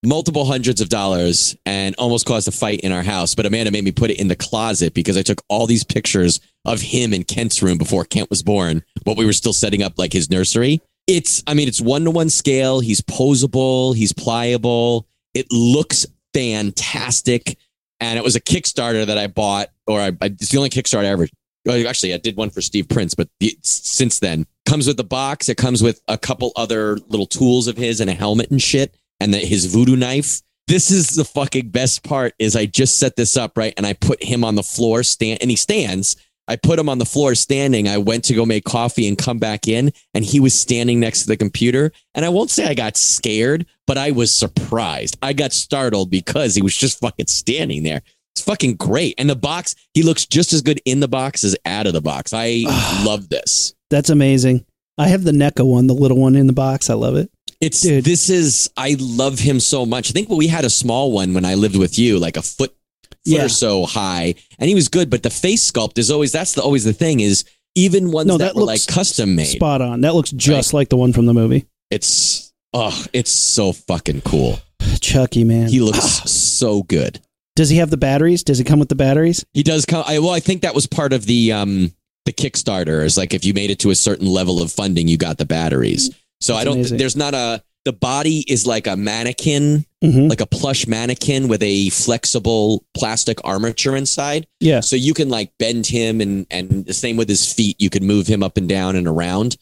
multiple 0.05 0.45
hundreds 0.45 0.81
of 0.81 0.89
dollars 0.89 1.55
and 1.65 1.95
almost 1.98 2.25
caused 2.25 2.48
a 2.48 2.51
fight 2.51 2.81
in 2.81 2.91
our 2.91 3.03
house. 3.03 3.36
But 3.36 3.45
Amanda 3.45 3.72
made 3.72 3.83
me 3.83 3.91
put 3.91 4.12
it 4.12 4.19
in 4.19 4.27
the 4.27 4.36
closet 4.36 4.93
because 4.93 5.17
I 5.17 5.22
took 5.22 5.41
all 5.50 5.65
these 5.65 5.83
pictures 5.83 6.39
of 6.65 6.81
him 6.81 7.13
in 7.13 7.24
Kent's 7.24 7.62
room 7.63 7.77
before 7.77 8.05
Kent 8.05 8.29
was 8.29 8.43
born, 8.43 8.83
but 9.05 9.17
we 9.17 9.25
were 9.25 9.33
still 9.33 9.53
setting 9.53 9.81
up 9.81 9.98
like 9.98 10.13
his 10.13 10.29
nursery. 10.29 10.81
It's, 11.07 11.43
I 11.48 11.53
mean, 11.53 11.67
it's 11.67 11.81
one 11.81 12.05
to 12.05 12.12
one 12.12 12.29
scale. 12.29 12.79
He's 12.79 13.01
posable, 13.01 13.95
he's 13.95 14.13
pliable. 14.13 15.07
It 15.33 15.48
looks 15.51 16.05
fantastic. 16.33 17.57
And 18.00 18.17
it 18.17 18.24
was 18.24 18.36
a 18.36 18.41
Kickstarter 18.41 19.05
that 19.05 19.17
I 19.17 19.27
bought, 19.27 19.69
or 19.88 20.00
I, 20.00 20.07
I, 20.22 20.25
it's 20.25 20.50
the 20.50 20.57
only 20.57 20.69
Kickstarter 20.69 21.05
I 21.05 21.07
ever 21.07 21.27
actually, 21.67 22.13
I 22.13 22.17
did 22.17 22.36
one 22.36 22.50
for 22.50 22.62
Steve 22.62 22.89
Prince, 22.89 23.13
but 23.13 23.29
the, 23.39 23.57
since 23.62 24.19
then, 24.19 24.45
comes 24.65 24.88
with 24.88 24.98
the 24.98 25.03
box. 25.03 25.50
It 25.50 25.57
comes 25.57 25.81
with 25.81 26.01
a 26.07 26.17
couple 26.17 26.51
other 26.55 26.98
little 27.07 27.25
tools 27.25 27.67
of 27.67 27.77
his 27.77 28.01
and 28.01 28.10
a 28.10 28.13
helmet 28.13 28.51
and 28.51 28.62
shit, 28.62 28.95
and 29.19 29.33
the, 29.33 29.39
his 29.39 29.65
voodoo 29.65 29.95
knife. 29.95 30.41
This 30.67 30.91
is 30.91 31.10
the 31.10 31.25
fucking 31.25 31.69
best 31.69 32.03
part. 32.03 32.33
Is 32.39 32.55
I 32.55 32.65
just 32.65 33.00
set 33.00 33.15
this 33.15 33.38
up 33.38 33.57
right, 33.57 33.74
and 33.77 33.86
I 33.86 33.93
put 33.93 34.24
him 34.24 34.43
on 34.43 34.55
the 34.55 34.63
floor 34.63 35.03
stand, 35.03 35.39
and 35.41 35.50
he 35.50 35.57
stands. 35.57 36.15
I 36.47 36.55
put 36.57 36.79
him 36.79 36.89
on 36.89 36.97
the 36.97 37.05
floor 37.05 37.35
standing. 37.35 37.88
I 37.88 37.97
went 37.97 38.25
to 38.25 38.33
go 38.33 38.45
make 38.45 38.65
coffee 38.65 39.07
and 39.07 39.17
come 39.17 39.38
back 39.38 39.67
in, 39.67 39.93
and 40.13 40.25
he 40.25 40.39
was 40.39 40.53
standing 40.53 41.00
next 41.00 41.21
to 41.21 41.27
the 41.27 41.38
computer. 41.38 41.91
And 42.13 42.25
I 42.25 42.29
won't 42.29 42.50
say 42.50 42.65
I 42.65 42.73
got 42.73 42.97
scared, 42.97 43.65
but 43.88 43.97
I 43.97 44.12
was 44.12 44.33
surprised. 44.33 45.17
I 45.21 45.33
got 45.33 45.53
startled 45.53 46.09
because 46.09 46.55
he 46.55 46.62
was 46.62 46.75
just 46.75 47.00
fucking 47.00 47.27
standing 47.27 47.83
there. 47.83 48.01
It's 48.35 48.43
fucking 48.43 48.75
great. 48.75 49.15
And 49.17 49.29
the 49.29 49.35
box, 49.35 49.75
he 49.93 50.03
looks 50.03 50.25
just 50.25 50.53
as 50.53 50.62
good 50.62 50.81
in 50.85 51.00
the 51.00 51.07
box 51.07 51.43
as 51.43 51.55
out 51.65 51.88
of 51.88 51.93
the 51.93 52.01
box. 52.01 52.33
I 52.33 52.63
love 53.05 53.29
this. 53.29 53.73
That's 53.89 54.09
amazing. 54.09 54.65
I 54.97 55.07
have 55.07 55.23
the 55.23 55.31
NECA 55.31 55.65
one, 55.65 55.88
the 55.88 55.93
little 55.93 56.17
one 56.17 56.35
in 56.35 56.47
the 56.47 56.53
box. 56.53 56.89
I 56.89 56.95
love 56.95 57.15
it. 57.15 57.31
It's 57.62 57.81
Dude. 57.81 58.03
this 58.03 58.29
is 58.29 58.69
I 58.75 58.97
love 59.00 59.39
him 59.39 59.59
so 59.59 59.85
much. 59.85 60.09
I 60.09 60.12
think 60.12 60.29
we 60.29 60.47
had 60.47 60.65
a 60.65 60.69
small 60.69 61.13
one 61.13 61.33
when 61.33 61.45
I 61.45 61.53
lived 61.53 61.77
with 61.77 61.97
you, 61.97 62.19
like 62.19 62.35
a 62.35 62.41
foot 62.41 62.75
foot 63.13 63.20
Yeah. 63.25 63.46
or 63.46 63.50
so 63.50 63.86
high, 63.86 64.36
and 64.60 64.70
he 64.70 64.75
was 64.75 64.88
good. 64.89 65.10
But 65.10 65.24
the 65.24 65.29
face 65.29 65.70
sculpt 65.72 65.98
is 65.98 66.12
always 66.12 66.32
that's 66.32 66.53
the 66.53 66.62
always 66.62 66.84
the 66.84 66.93
thing 66.93 67.20
is 67.20 67.43
even 67.75 68.12
ones 68.12 68.27
No, 68.27 68.38
that, 68.38 68.53
that 68.53 68.55
were 68.55 68.63
looks 68.63 68.88
like 68.88 68.93
custom 68.96 69.36
made. 69.36 69.46
Spot 69.48 69.82
on. 69.82 70.01
That 70.01 70.13
looks 70.13 70.32
just 70.32 70.74
like 70.74 70.89
the 70.89 70.98
one 70.98 71.13
from 71.13 71.25
the 71.25 71.34
movie. 71.34 71.65
It's 71.89 72.53
oh, 72.74 73.05
it's 73.13 73.32
so 73.32 73.72
fucking 73.74 74.22
cool. 74.22 74.60
Chucky, 75.01 75.43
man. 75.43 75.70
He 75.70 75.79
looks 75.79 76.00
so 76.32 76.84
good. 76.84 77.19
Does 77.56 77.69
he 77.69 77.78
have 77.78 77.89
the 77.91 77.97
batteries? 77.97 78.43
Does 78.43 78.58
he 78.58 78.63
come 78.63 78.80
with 78.80 78.89
the 78.89 78.95
batteries? 78.95 79.45
He 79.54 79.62
does 79.63 79.86
come. 79.86 80.04
I, 80.08 80.19
well, 80.19 80.32
I 80.32 80.39
think 80.39 80.63
that 80.63 80.73
was 80.76 80.88
part 80.88 81.13
of 81.13 81.26
the 81.26 81.52
um 81.52 81.93
the 82.26 82.34
Kickstarter. 82.34 83.04
Is 83.06 83.17
like 83.17 83.34
if 83.34 83.45
you 83.45 83.54
made 83.54 83.69
it 83.69 83.80
to 83.80 83.91
a 83.91 83.95
certain 83.95 84.28
level 84.28 84.62
of 84.62 84.71
funding, 84.71 85.08
you 85.08 85.17
got 85.17 85.38
the 85.38 85.45
batteries. 85.45 86.10
So 86.41 86.54
That's 86.54 86.62
I 86.62 86.63
don't. 86.65 86.73
amazing. 86.78 86.97
There's 86.97 87.15
not 87.15 87.34
a. 87.34 87.63
The 87.86 87.93
body 87.93 88.46
is 88.48 88.65
like 88.65 88.88
a 88.88 88.96
mannequin, 88.96 89.86
Mm-hmm. 90.04 90.28
like 90.28 90.41
a 90.41 90.46
plush 90.46 90.86
mannequin 90.86 91.48
with 91.48 91.63
a 91.63 91.88
flexible 91.89 92.84
plastic 92.93 93.38
armature 93.46 93.96
inside. 93.96 94.46
Yeah. 94.60 94.82
So 94.82 94.98
you 94.98 95.13
can 95.13 95.30
like 95.30 95.52
bend 95.58 95.88
him, 95.88 96.19
and 96.19 96.46
and 96.52 96.86
the 96.86 96.93
same 96.93 97.15
with 97.15 97.30
his 97.30 97.52
feet. 97.54 97.78
You 97.80 97.89
can 97.89 98.06
move 98.06 98.28
him 98.28 98.43
up 98.43 98.58
and 98.58 98.67
down 98.67 98.98
and 98.98 99.08
around. 99.08 99.56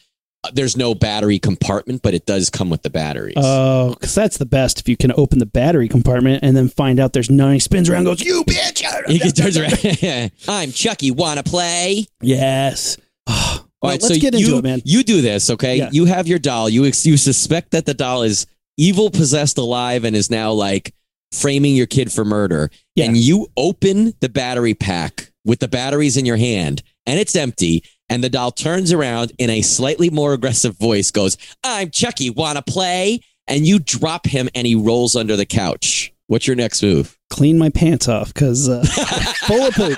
Uh, 0.43 0.49
There's 0.51 0.75
no 0.75 0.95
battery 0.95 1.37
compartment, 1.37 2.01
but 2.01 2.15
it 2.15 2.25
does 2.25 2.49
come 2.49 2.71
with 2.71 2.81
the 2.81 2.89
batteries. 2.89 3.35
Oh, 3.37 3.91
because 3.93 4.15
that's 4.15 4.39
the 4.39 4.47
best 4.47 4.79
if 4.79 4.89
you 4.89 4.97
can 4.97 5.11
open 5.15 5.37
the 5.37 5.45
battery 5.45 5.87
compartment 5.87 6.43
and 6.43 6.57
then 6.57 6.69
find 6.69 6.99
out 6.99 7.13
there's 7.13 7.29
none. 7.29 7.53
He 7.53 7.59
spins 7.59 7.87
around, 7.87 8.07
and 8.07 8.17
goes, 8.17 8.21
"You 8.25 8.43
bitch!" 8.43 8.81
he 9.09 9.31
turns 9.31 9.57
around. 9.57 10.31
I'm 10.47 10.71
Chucky. 10.71 11.11
Wanna 11.11 11.43
play? 11.43 12.07
Yes. 12.19 12.97
All 13.81 13.87
well, 13.87 13.93
right, 13.95 14.01
let's 14.01 14.15
so 14.15 14.21
get 14.21 14.33
you, 14.33 14.45
into 14.45 14.57
it, 14.59 14.63
man. 14.63 14.81
You 14.85 15.03
do 15.03 15.21
this, 15.21 15.49
okay? 15.49 15.77
Yeah. 15.77 15.89
You 15.91 16.05
have 16.05 16.27
your 16.27 16.37
doll. 16.37 16.69
You 16.69 16.85
ex- 16.85 17.05
you 17.05 17.17
suspect 17.17 17.71
that 17.71 17.87
the 17.87 17.95
doll 17.95 18.21
is 18.21 18.45
evil, 18.77 19.09
possessed, 19.09 19.57
alive, 19.57 20.03
and 20.03 20.15
is 20.15 20.29
now 20.29 20.51
like 20.51 20.93
framing 21.31 21.75
your 21.75 21.87
kid 21.87 22.11
for 22.11 22.23
murder. 22.23 22.69
Yeah. 22.95 23.05
And 23.05 23.17
you 23.17 23.47
open 23.57 24.13
the 24.19 24.29
battery 24.29 24.75
pack 24.75 25.31
with 25.45 25.59
the 25.59 25.67
batteries 25.67 26.15
in 26.15 26.25
your 26.27 26.37
hand, 26.37 26.83
and 27.07 27.19
it's 27.19 27.35
empty. 27.35 27.83
And 28.07 28.23
the 28.23 28.29
doll 28.29 28.51
turns 28.51 28.91
around 28.91 29.31
in 29.39 29.49
a 29.49 29.61
slightly 29.63 30.09
more 30.11 30.33
aggressive 30.33 30.77
voice, 30.77 31.09
goes, 31.09 31.37
"I'm 31.63 31.89
Chucky. 31.89 32.29
Wanna 32.29 32.61
play?" 32.61 33.21
And 33.47 33.65
you 33.65 33.79
drop 33.79 34.27
him, 34.27 34.47
and 34.53 34.67
he 34.67 34.75
rolls 34.75 35.15
under 35.15 35.35
the 35.35 35.45
couch. 35.47 36.13
What's 36.27 36.45
your 36.45 36.55
next 36.55 36.83
move? 36.83 37.17
Clean 37.31 37.57
my 37.57 37.69
pants 37.69 38.09
off 38.09 38.33
because 38.33 38.67
uh, 38.67 38.83
full 39.47 39.61
of 39.63 39.73
poop, 39.73 39.97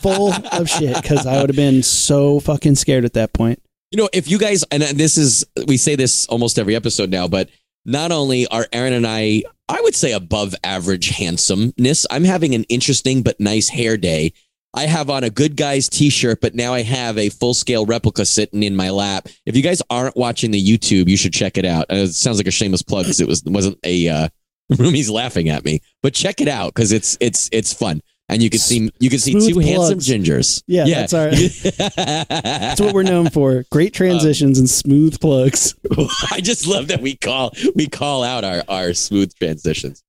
full 0.00 0.32
of 0.32 0.68
shit. 0.68 0.96
Because 0.96 1.26
I 1.26 1.38
would 1.38 1.50
have 1.50 1.56
been 1.56 1.82
so 1.82 2.40
fucking 2.40 2.76
scared 2.76 3.04
at 3.04 3.12
that 3.12 3.34
point. 3.34 3.62
You 3.90 3.98
know, 3.98 4.08
if 4.14 4.28
you 4.30 4.38
guys, 4.38 4.64
and 4.70 4.82
this 4.82 5.18
is, 5.18 5.44
we 5.66 5.76
say 5.76 5.96
this 5.96 6.26
almost 6.26 6.58
every 6.58 6.74
episode 6.74 7.10
now, 7.10 7.28
but 7.28 7.50
not 7.84 8.10
only 8.10 8.46
are 8.46 8.66
Aaron 8.72 8.94
and 8.94 9.06
I, 9.06 9.42
I 9.68 9.80
would 9.82 9.94
say 9.94 10.12
above 10.12 10.54
average 10.64 11.10
handsomeness, 11.10 12.06
I'm 12.10 12.24
having 12.24 12.54
an 12.54 12.64
interesting 12.64 13.22
but 13.22 13.38
nice 13.38 13.68
hair 13.68 13.98
day. 13.98 14.32
I 14.72 14.86
have 14.86 15.10
on 15.10 15.24
a 15.24 15.30
good 15.30 15.56
guy's 15.56 15.88
t 15.88 16.08
shirt, 16.08 16.40
but 16.40 16.54
now 16.54 16.72
I 16.72 16.82
have 16.82 17.18
a 17.18 17.28
full 17.28 17.54
scale 17.54 17.84
replica 17.84 18.24
sitting 18.24 18.62
in 18.62 18.76
my 18.76 18.90
lap. 18.90 19.28
If 19.44 19.56
you 19.56 19.62
guys 19.62 19.82
aren't 19.90 20.16
watching 20.16 20.52
the 20.52 20.64
YouTube, 20.64 21.08
you 21.08 21.16
should 21.16 21.34
check 21.34 21.58
it 21.58 21.64
out. 21.64 21.86
Uh, 21.90 21.96
it 21.96 22.14
sounds 22.14 22.38
like 22.38 22.46
a 22.46 22.52
shameless 22.52 22.82
plug 22.82 23.04
because 23.04 23.20
it 23.20 23.28
was, 23.28 23.42
wasn't 23.44 23.78
a, 23.84 24.08
uh, 24.08 24.28
Rumi's 24.78 25.10
laughing 25.10 25.48
at 25.48 25.64
me, 25.64 25.80
but 26.02 26.14
check 26.14 26.40
it 26.40 26.48
out 26.48 26.74
because 26.74 26.92
it's, 26.92 27.16
it's, 27.20 27.48
it's 27.52 27.72
fun. 27.72 28.00
And 28.28 28.40
you 28.40 28.48
can 28.48 28.60
see, 28.60 28.88
you 29.00 29.10
can 29.10 29.18
see 29.18 29.32
Smooth 29.32 29.54
two 29.54 29.58
handsome 29.58 29.98
gingers. 29.98 30.62
Yeah, 30.68 30.84
that's 30.86 31.12
our- 31.12 31.30
That's 31.96 32.80
what 32.80 32.94
we're 32.94 33.02
known 33.02 33.28
for. 33.30 33.64
Great 33.72 33.92
transitions 33.92 34.58
and 34.60 34.70
smooth 34.70 35.20
plugs. 35.20 35.74
I 36.30 36.40
just 36.40 36.64
love 36.66 36.86
that 36.88 37.00
we 37.00 37.16
call 37.16 37.52
we 37.74 37.88
call 37.88 38.22
out 38.22 38.44
our 38.44 38.62
our 38.68 38.94
smooth 38.94 39.34
transitions. 39.34 40.04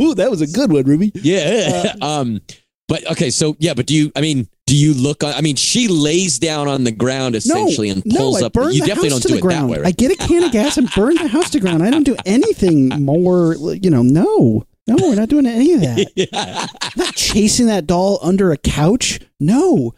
Ooh, 0.00 0.14
that 0.16 0.28
was 0.30 0.42
a 0.42 0.46
good 0.46 0.70
one, 0.70 0.84
Ruby. 0.84 1.12
Yeah. 1.14 1.94
um 2.02 2.40
but 2.88 3.10
okay, 3.12 3.30
so 3.30 3.56
yeah, 3.58 3.72
but 3.72 3.86
do 3.86 3.94
you 3.94 4.12
I 4.14 4.20
mean, 4.20 4.46
do 4.66 4.76
you 4.76 4.94
look 4.94 5.22
on 5.22 5.34
I 5.34 5.40
mean, 5.40 5.56
she 5.56 5.88
lays 5.88 6.38
down 6.38 6.68
on 6.68 6.84
the 6.84 6.92
ground 6.92 7.34
essentially 7.34 7.90
and 7.90 8.02
pulls 8.04 8.40
no, 8.40 8.46
up. 8.46 8.56
You 8.56 8.80
definitely 8.80 9.10
don't 9.10 9.22
do 9.22 9.28
the 9.30 9.38
it 9.38 9.40
ground. 9.42 9.68
that 9.68 9.72
way, 9.72 9.78
Right? 9.78 9.88
I 9.88 9.90
get 9.90 10.10
a 10.10 10.16
can 10.16 10.44
of 10.44 10.52
gas 10.52 10.78
and 10.78 10.90
burn 10.94 11.16
the 11.16 11.28
house 11.28 11.50
to 11.50 11.60
ground. 11.60 11.82
I 11.82 11.90
don't 11.90 12.04
do 12.04 12.16
anything 12.24 12.88
more. 13.04 13.54
You 13.56 13.90
know, 13.90 14.02
no, 14.02 14.64
no, 14.86 14.96
we're 15.00 15.14
not 15.16 15.28
doing 15.28 15.46
any 15.46 15.74
of 15.74 15.80
that. 15.80 16.68
I'm 16.82 16.92
not 16.96 17.14
chasing 17.14 17.66
that 17.66 17.86
doll 17.86 18.18
under 18.22 18.52
a 18.52 18.56
couch. 18.56 19.20
No, 19.38 19.94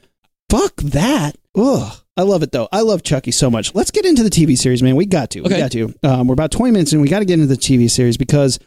fuck 0.50 0.76
that. 0.76 1.37
Ugh. 1.57 1.96
I 2.18 2.22
love 2.22 2.42
it 2.42 2.50
though. 2.50 2.68
I 2.72 2.81
love 2.81 3.02
Chucky 3.02 3.31
so 3.31 3.50
much. 3.50 3.74
Let's 3.74 3.90
get 3.90 4.07
into 4.07 4.22
the 4.22 4.31
TV 4.31 4.57
series, 4.57 4.83
man. 4.83 4.96
We 4.96 5.05
got 5.05 5.31
to. 5.31 5.42
We 5.42 5.50
got 5.50 5.70
to. 5.72 5.94
Um, 6.02 6.29
we're 6.29 6.33
about 6.33 6.50
20 6.50 6.72
minutes 6.72 6.92
and 6.92 7.02
We 7.02 7.09
got 7.09 7.18
to 7.18 7.26
get 7.26 7.35
into 7.35 7.46
the 7.46 7.57
TV 7.61 7.90
series 7.90 8.16
because 8.16 8.59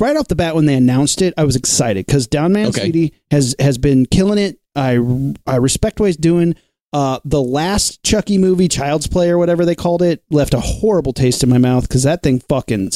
right 0.00 0.16
off 0.16 0.28
the 0.28 0.36
bat 0.36 0.54
when 0.54 0.66
they 0.66 0.74
announced 0.74 1.22
it, 1.22 1.34
I 1.36 1.44
was 1.44 1.56
excited 1.56 2.06
because 2.06 2.26
Down 2.26 2.52
Man 2.52 2.68
Okay. 2.68 2.82
Sweetie 2.82 3.14
has 3.30 3.54
has 3.58 3.78
been 3.78 4.06
killing 4.06 4.38
it. 4.38 4.58
I 4.74 4.98
I 5.46 5.56
respect 5.56 6.00
what 6.00 6.06
he's 6.06 6.16
doing. 6.16 6.56
Uh, 6.92 7.18
the 7.24 7.42
last 7.42 8.04
Chucky 8.04 8.38
movie, 8.38 8.68
Child's 8.68 9.08
Play 9.08 9.28
or 9.28 9.36
whatever 9.36 9.64
they 9.64 9.74
called 9.74 10.00
it, 10.00 10.22
left 10.30 10.54
a 10.54 10.60
horrible 10.60 11.12
taste 11.12 11.42
in 11.42 11.48
my 11.48 11.58
mouth 11.58 11.88
because 11.88 12.04
that 12.04 12.22
thing 12.22 12.38
fucking 12.48 12.92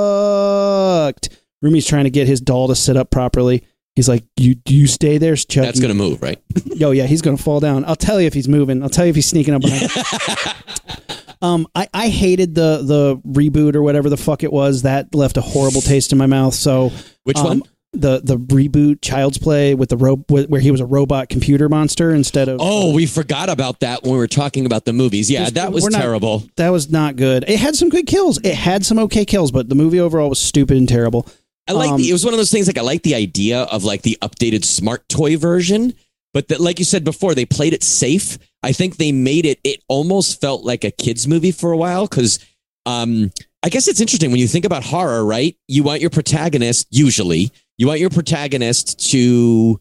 sucked. 0.00 1.28
Rumi's 1.62 1.86
trying 1.86 2.04
to 2.04 2.10
get 2.10 2.26
his 2.26 2.40
doll 2.40 2.68
to 2.68 2.74
sit 2.74 2.96
up 2.96 3.10
properly. 3.10 3.62
He's 3.94 4.08
like, 4.08 4.24
"You 4.36 4.56
you 4.66 4.86
stay 4.86 5.18
there, 5.18 5.36
Chucky." 5.36 5.66
That's 5.66 5.80
gonna 5.80 5.94
move, 5.94 6.22
right? 6.22 6.38
Oh 6.82 6.92
yeah, 6.92 7.04
he's 7.04 7.20
gonna 7.20 7.36
fall 7.36 7.60
down. 7.60 7.84
I'll 7.84 7.94
tell 7.94 8.18
you 8.20 8.26
if 8.26 8.32
he's 8.32 8.48
moving. 8.48 8.82
I'll 8.82 8.88
tell 8.88 9.04
you 9.04 9.10
if 9.10 9.16
he's 9.16 9.26
sneaking 9.26 9.52
up 9.52 9.60
behind. 9.60 9.90
um, 11.42 11.66
I 11.74 11.88
I 11.94 12.08
hated 12.08 12.54
the 12.54 12.82
the 12.82 13.16
reboot 13.26 13.74
or 13.74 13.82
whatever 13.82 14.08
the 14.08 14.16
fuck 14.16 14.42
it 14.42 14.52
was. 14.52 14.82
That 14.82 15.14
left 15.14 15.36
a 15.36 15.40
horrible 15.40 15.80
taste 15.80 16.12
in 16.12 16.18
my 16.18 16.26
mouth. 16.26 16.54
So 16.54 16.90
Which 17.24 17.36
um, 17.38 17.44
one? 17.44 17.62
the 17.92 18.20
the 18.22 18.36
reboot 18.38 19.00
Child's 19.02 19.38
Play 19.38 19.74
with 19.74 19.88
the 19.88 19.96
ro- 19.96 20.24
where 20.28 20.60
he 20.60 20.70
was 20.70 20.80
a 20.80 20.86
robot 20.86 21.28
computer 21.28 21.68
monster 21.68 22.12
instead 22.14 22.48
of 22.48 22.58
Oh, 22.62 22.94
we 22.94 23.04
forgot 23.06 23.48
about 23.48 23.80
that 23.80 24.02
when 24.02 24.12
we 24.12 24.18
were 24.18 24.28
talking 24.28 24.64
about 24.66 24.84
the 24.84 24.92
movies. 24.92 25.28
Yeah, 25.30 25.50
that 25.50 25.72
was 25.72 25.88
not- 25.88 26.00
terrible. 26.00 26.44
that 26.56 26.68
was 26.68 26.90
not 26.90 27.16
good. 27.16 27.44
It 27.48 27.58
had 27.58 27.74
some 27.74 27.88
good 27.88 28.06
kills. 28.06 28.38
It 28.44 28.54
had 28.54 28.86
some 28.86 28.98
okay 29.00 29.24
kills, 29.24 29.50
but 29.50 29.68
the 29.68 29.74
movie 29.74 29.98
overall 29.98 30.28
was 30.28 30.38
stupid 30.38 30.76
and 30.76 30.88
terrible. 30.88 31.26
I 31.68 31.72
like 31.72 31.90
Um, 31.90 32.00
the, 32.00 32.10
it 32.10 32.12
was 32.12 32.24
one 32.24 32.32
of 32.34 32.38
those 32.38 32.50
things 32.50 32.66
like 32.66 32.78
I 32.78 32.82
like 32.82 33.02
the 33.02 33.14
idea 33.16 33.62
of 33.62 33.82
like 33.84 34.02
the 34.02 34.18
updated 34.22 34.64
smart 34.64 35.08
toy 35.08 35.36
version, 35.36 35.94
but 36.32 36.48
that 36.48 36.60
like 36.60 36.78
you 36.78 36.84
said 36.84 37.04
before, 37.04 37.34
they 37.34 37.44
played 37.46 37.72
it 37.72 37.82
safe. 37.82 38.38
I 38.62 38.72
think 38.72 38.96
they 38.96 39.12
made 39.12 39.46
it 39.46 39.58
it 39.64 39.82
almost 39.88 40.40
felt 40.40 40.64
like 40.64 40.84
a 40.84 40.90
kids 40.90 41.26
movie 41.26 41.52
for 41.52 41.72
a 41.72 41.76
while 41.76 42.06
cuz 42.08 42.38
um 42.86 43.30
I 43.62 43.68
guess 43.68 43.88
it's 43.88 44.00
interesting 44.00 44.30
when 44.30 44.40
you 44.40 44.48
think 44.48 44.64
about 44.64 44.82
horror, 44.84 45.24
right? 45.24 45.54
You 45.68 45.82
want 45.82 46.00
your 46.00 46.08
protagonist 46.10 46.86
usually, 46.90 47.50
you 47.78 47.86
want 47.86 48.00
your 48.00 48.10
protagonist 48.10 49.10
to 49.10 49.80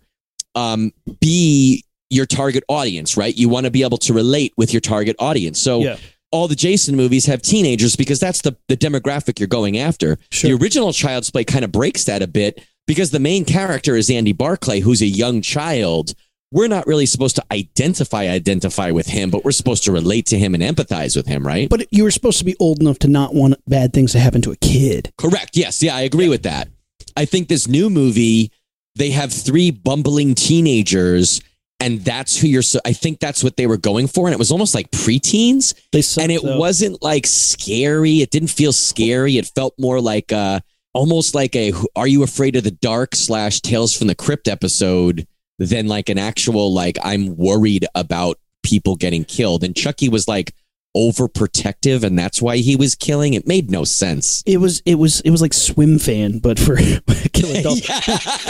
um 0.55 0.91
be 1.19 1.83
your 2.09 2.25
target 2.25 2.63
audience, 2.67 3.15
right? 3.15 3.35
You 3.37 3.49
want 3.49 3.65
to 3.65 3.71
be 3.71 3.83
able 3.83 3.99
to 3.99 4.13
relate 4.13 4.53
with 4.57 4.73
your 4.73 4.81
target 4.81 5.15
audience. 5.19 5.59
So 5.59 5.83
Yeah. 5.83 5.97
all 6.31 6.47
the 6.47 6.55
Jason 6.55 6.95
movies 6.95 7.25
have 7.27 7.41
teenagers 7.41 7.95
because 7.95 8.19
that's 8.19 8.41
the, 8.41 8.55
the 8.67 8.75
demographic 8.75 9.37
you're 9.39 9.47
going 9.47 9.77
after. 9.77 10.17
Sure. 10.31 10.49
The 10.49 10.57
original 10.63 10.91
Child's 10.91 11.29
Play 11.29 11.43
kind 11.43 11.63
of 11.63 11.71
breaks 11.71 12.05
that 12.05 12.21
a 12.23 12.27
bit 12.27 12.63
because 12.87 13.11
the 13.11 13.19
main 13.19 13.45
character 13.45 13.95
is 13.95 14.09
Andy 14.09 14.33
Barclay, 14.33 14.79
who's 14.79 15.01
a 15.03 15.07
young 15.07 15.41
child. 15.43 16.13
We're 16.51 16.67
not 16.67 16.87
really 16.87 17.05
supposed 17.05 17.35
to 17.35 17.45
identify 17.51 18.27
identify 18.27 18.89
with 18.91 19.07
him, 19.07 19.29
but 19.29 19.45
we're 19.45 19.51
supposed 19.51 19.83
to 19.83 19.91
relate 19.91 20.25
to 20.27 20.39
him 20.39 20.55
and 20.55 20.63
empathize 20.63 21.15
with 21.15 21.27
him, 21.27 21.45
right? 21.45 21.69
But 21.69 21.85
you 21.91 22.03
were 22.03 22.11
supposed 22.11 22.39
to 22.39 22.45
be 22.45 22.55
old 22.59 22.79
enough 22.79 22.97
to 22.99 23.07
not 23.07 23.35
want 23.35 23.55
bad 23.67 23.93
things 23.93 24.13
to 24.13 24.19
happen 24.19 24.41
to 24.41 24.51
a 24.51 24.55
kid. 24.55 25.13
Correct. 25.17 25.55
Yes. 25.55 25.83
Yeah, 25.83 25.95
I 25.95 26.01
agree 26.01 26.27
with 26.27 26.43
that. 26.43 26.69
I 27.15 27.25
think 27.25 27.49
this 27.49 27.67
new 27.67 27.89
movie, 27.89 28.51
they 28.95 29.11
have 29.11 29.31
three 29.31 29.69
bumbling 29.69 30.33
teenagers, 30.33 31.41
and 31.79 32.03
that's 32.03 32.39
who 32.39 32.47
you're. 32.47 32.61
So 32.63 32.79
I 32.83 32.93
think 32.93 33.19
that's 33.19 33.43
what 33.43 33.55
they 33.55 33.67
were 33.67 33.77
going 33.77 34.07
for, 34.07 34.25
and 34.27 34.33
it 34.33 34.39
was 34.39 34.51
almost 34.51 34.73
like 34.73 34.89
preteens. 34.89 35.75
They 35.91 36.01
and 36.21 36.31
it 36.31 36.41
though. 36.41 36.57
wasn't 36.57 37.01
like 37.03 37.27
scary. 37.27 38.21
It 38.21 38.31
didn't 38.31 38.49
feel 38.49 38.73
scary. 38.73 39.37
It 39.37 39.45
felt 39.47 39.75
more 39.79 40.01
like 40.01 40.31
uh 40.31 40.61
almost 40.93 41.35
like 41.35 41.55
a 41.55 41.73
"Are 41.95 42.07
you 42.07 42.23
afraid 42.23 42.55
of 42.55 42.63
the 42.63 42.71
dark?" 42.71 43.15
slash 43.15 43.61
Tales 43.61 43.95
from 43.95 44.07
the 44.07 44.15
Crypt 44.15 44.47
episode 44.47 45.27
than 45.59 45.87
like 45.87 46.09
an 46.09 46.17
actual 46.17 46.73
like 46.73 46.97
I'm 47.03 47.37
worried 47.37 47.85
about 47.93 48.39
people 48.63 48.95
getting 48.95 49.25
killed. 49.25 49.63
And 49.63 49.75
Chucky 49.75 50.09
was 50.09 50.27
like 50.27 50.53
overprotective, 50.95 52.03
and 52.03 52.17
that's 52.17 52.41
why 52.41 52.57
he 52.57 52.75
was 52.75 52.95
killing. 52.95 53.33
It 53.33 53.47
made 53.47 53.69
no 53.69 53.83
sense. 53.83 54.43
It 54.45 54.57
was 54.57 54.81
it 54.85 54.95
was 54.95 55.21
it 55.21 55.31
was 55.31 55.41
like 55.41 55.53
swim 55.53 55.99
fan, 55.99 56.39
but 56.39 56.59
for 56.59 56.75
kill 57.33 57.51
adults. 57.55 57.87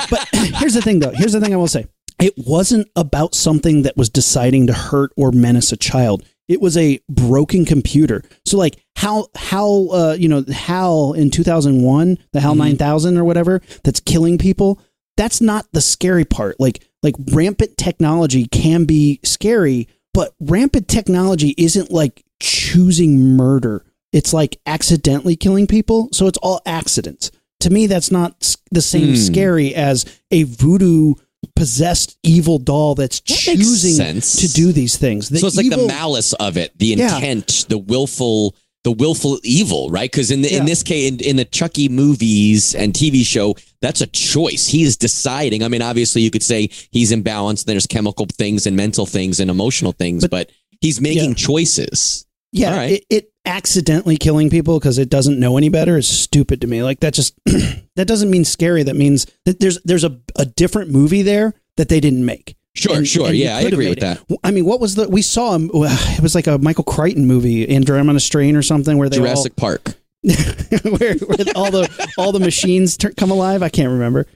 But 0.10 0.28
here's 0.34 0.76
the 0.76 0.82
thing, 0.82 1.00
though. 1.00 1.12
Here's 1.12 1.34
the 1.34 1.42
thing 1.42 1.54
I 1.54 1.58
will 1.58 1.68
say. 1.68 1.88
It 2.20 2.34
wasn't 2.38 2.90
about 2.96 3.34
something 3.34 3.84
that 3.84 3.96
was 3.96 4.10
deciding 4.10 4.68
to 4.68 4.74
hurt 4.74 5.12
or 5.16 5.32
menace 5.32 5.72
a 5.72 5.78
child. 5.78 6.24
It 6.50 6.60
was 6.60 6.76
a 6.76 7.00
broken 7.08 7.64
computer. 7.64 8.24
So 8.46 8.58
like 8.58 8.84
how 8.96 9.28
how 9.36 9.88
uh 9.92 10.16
you 10.20 10.28
know 10.28 10.44
HAL 10.52 11.14
in 11.14 11.30
2001, 11.30 12.18
the 12.34 12.42
HAL 12.42 12.56
9000 12.56 13.18
or 13.18 13.24
whatever 13.24 13.62
that's 13.84 14.00
killing 14.00 14.38
people, 14.38 14.82
that's 15.16 15.40
not 15.42 15.68
the 15.72 15.82
scary 15.82 16.26
part. 16.26 16.60
Like 16.60 16.84
like 17.04 17.16
rampant 17.32 17.78
technology 17.78 18.46
can 18.46 18.86
be 18.86 19.20
scary, 19.24 19.88
but 20.14 20.34
rampant 20.40 20.88
technology 20.88 21.54
isn't 21.58 21.92
like 21.92 22.24
choosing 22.40 23.36
murder. 23.38 23.86
It's 24.12 24.34
like 24.34 24.60
accidentally 24.66 25.36
killing 25.36 25.68
people, 25.68 26.10
so 26.12 26.28
it's 26.28 26.38
all 26.40 26.62
accidents. 26.66 27.32
To 27.62 27.70
me 27.70 27.88
that's 27.88 28.12
not 28.12 28.56
the 28.72 28.82
same 28.82 29.10
Hmm. 29.10 29.16
scary 29.16 29.76
as 29.76 30.06
a 30.32 30.44
voodoo 30.44 31.14
possessed 31.56 32.18
evil 32.24 32.58
doll 32.58 32.96
that's 32.96 33.20
That 33.22 33.38
choosing 33.38 34.22
to 34.22 34.54
do 34.54 34.72
these 34.72 34.98
things. 34.98 35.30
The 35.30 35.40
so 35.40 35.48
it's 35.48 35.58
like 35.58 35.70
the 35.70 35.88
malice 35.88 36.34
of 36.34 36.58
it, 36.58 36.78
the 36.78 36.88
Yeah. 36.88 37.16
intent, 37.16 37.66
the 37.70 37.78
willful, 37.78 38.56
the 38.84 38.92
willful 38.92 39.40
evil, 39.44 39.90
right? 39.90 40.10
Because 40.10 40.32
in 40.32 40.42
the, 40.42 40.56
in 40.56 40.66
this 40.66 40.84
case, 40.84 41.12
in, 41.12 41.20
in 41.20 41.36
the 41.36 41.46
Chucky 41.46 41.90
movies 41.90 42.74
and 42.76 42.94
TV 42.94 43.26
show, 43.26 43.56
that's 43.82 44.02
a 44.02 44.08
choice. 44.08 44.68
He 44.68 44.84
is 44.84 44.96
deciding. 44.98 45.64
I 45.64 45.68
mean, 45.68 45.82
obviously, 45.82 46.22
you 46.22 46.32
could 46.32 46.44
say 46.44 46.70
he's 46.92 47.12
imbalanced. 47.12 47.66
There's 47.66 47.86
chemical 47.86 48.26
things 48.32 48.66
and 48.66 48.76
mental 48.78 49.06
things 49.06 49.40
and 49.40 49.50
emotional 49.52 49.92
things, 49.92 50.28
but, 50.28 50.52
he's 50.82 51.02
making 51.02 51.30
Yeah. 51.32 51.36
choices. 51.36 52.26
Yeah, 52.54 52.74
right. 52.78 52.92
it, 52.94 53.06
it 53.10 53.34
accidentally 53.46 54.16
killing 54.16 54.50
people 54.50 54.80
because 54.80 54.98
it 54.98 55.10
doesn't 55.10 55.38
know 55.40 55.58
any 55.58 55.68
better 55.68 55.98
is 55.98 56.08
stupid 56.08 56.62
to 56.62 56.68
me. 56.68 56.82
Like 56.84 57.02
that 57.02 57.14
just 57.14 57.38
that 57.46 58.08
doesn't 58.08 58.32
mean 58.32 58.46
scary. 58.46 58.84
That 58.84 58.96
means 58.96 59.28
that 59.44 59.60
there's 59.60 59.82
there's 59.84 60.06
a, 60.06 60.18
a 60.38 60.46
different 60.46 60.90
movie 60.90 61.22
there 61.22 61.54
that 61.76 61.90
they 61.90 62.00
didn't 62.00 62.26
make. 62.26 62.56
Sure, 62.80 62.96
And- 62.98 63.08
sure. 63.08 63.28
and 63.28 63.36
Yeah, 63.38 63.58
I 63.58 63.62
agree 63.62 63.90
with 63.90 63.98
it. 63.98 64.02
that. 64.02 64.22
I 64.44 64.52
mean, 64.52 64.66
what 64.66 64.80
was 64.80 64.96
the 64.96 65.08
we 65.10 65.22
saw 65.22 65.54
him? 65.56 65.70
It 65.74 66.22
was 66.22 66.36
like 66.36 66.48
a 66.48 66.58
Michael 66.58 66.84
Crichton 66.84 67.26
movie, 67.28 67.70
Andromeda 67.74 68.20
Strain 68.20 68.56
or 68.56 68.62
something, 68.62 68.98
where 68.98 69.10
they 69.10 69.18
Jurassic 69.18 69.56
Park. 69.56 69.96
where, 70.24 71.16
where 71.16 71.38
all 71.56 71.72
the 71.72 72.12
all 72.18 72.32
the 72.32 72.40
machines 72.40 72.98
come 73.18 73.32
alive. 73.32 73.64
I 73.64 73.70
can't 73.70 73.90
remember. 73.92 74.28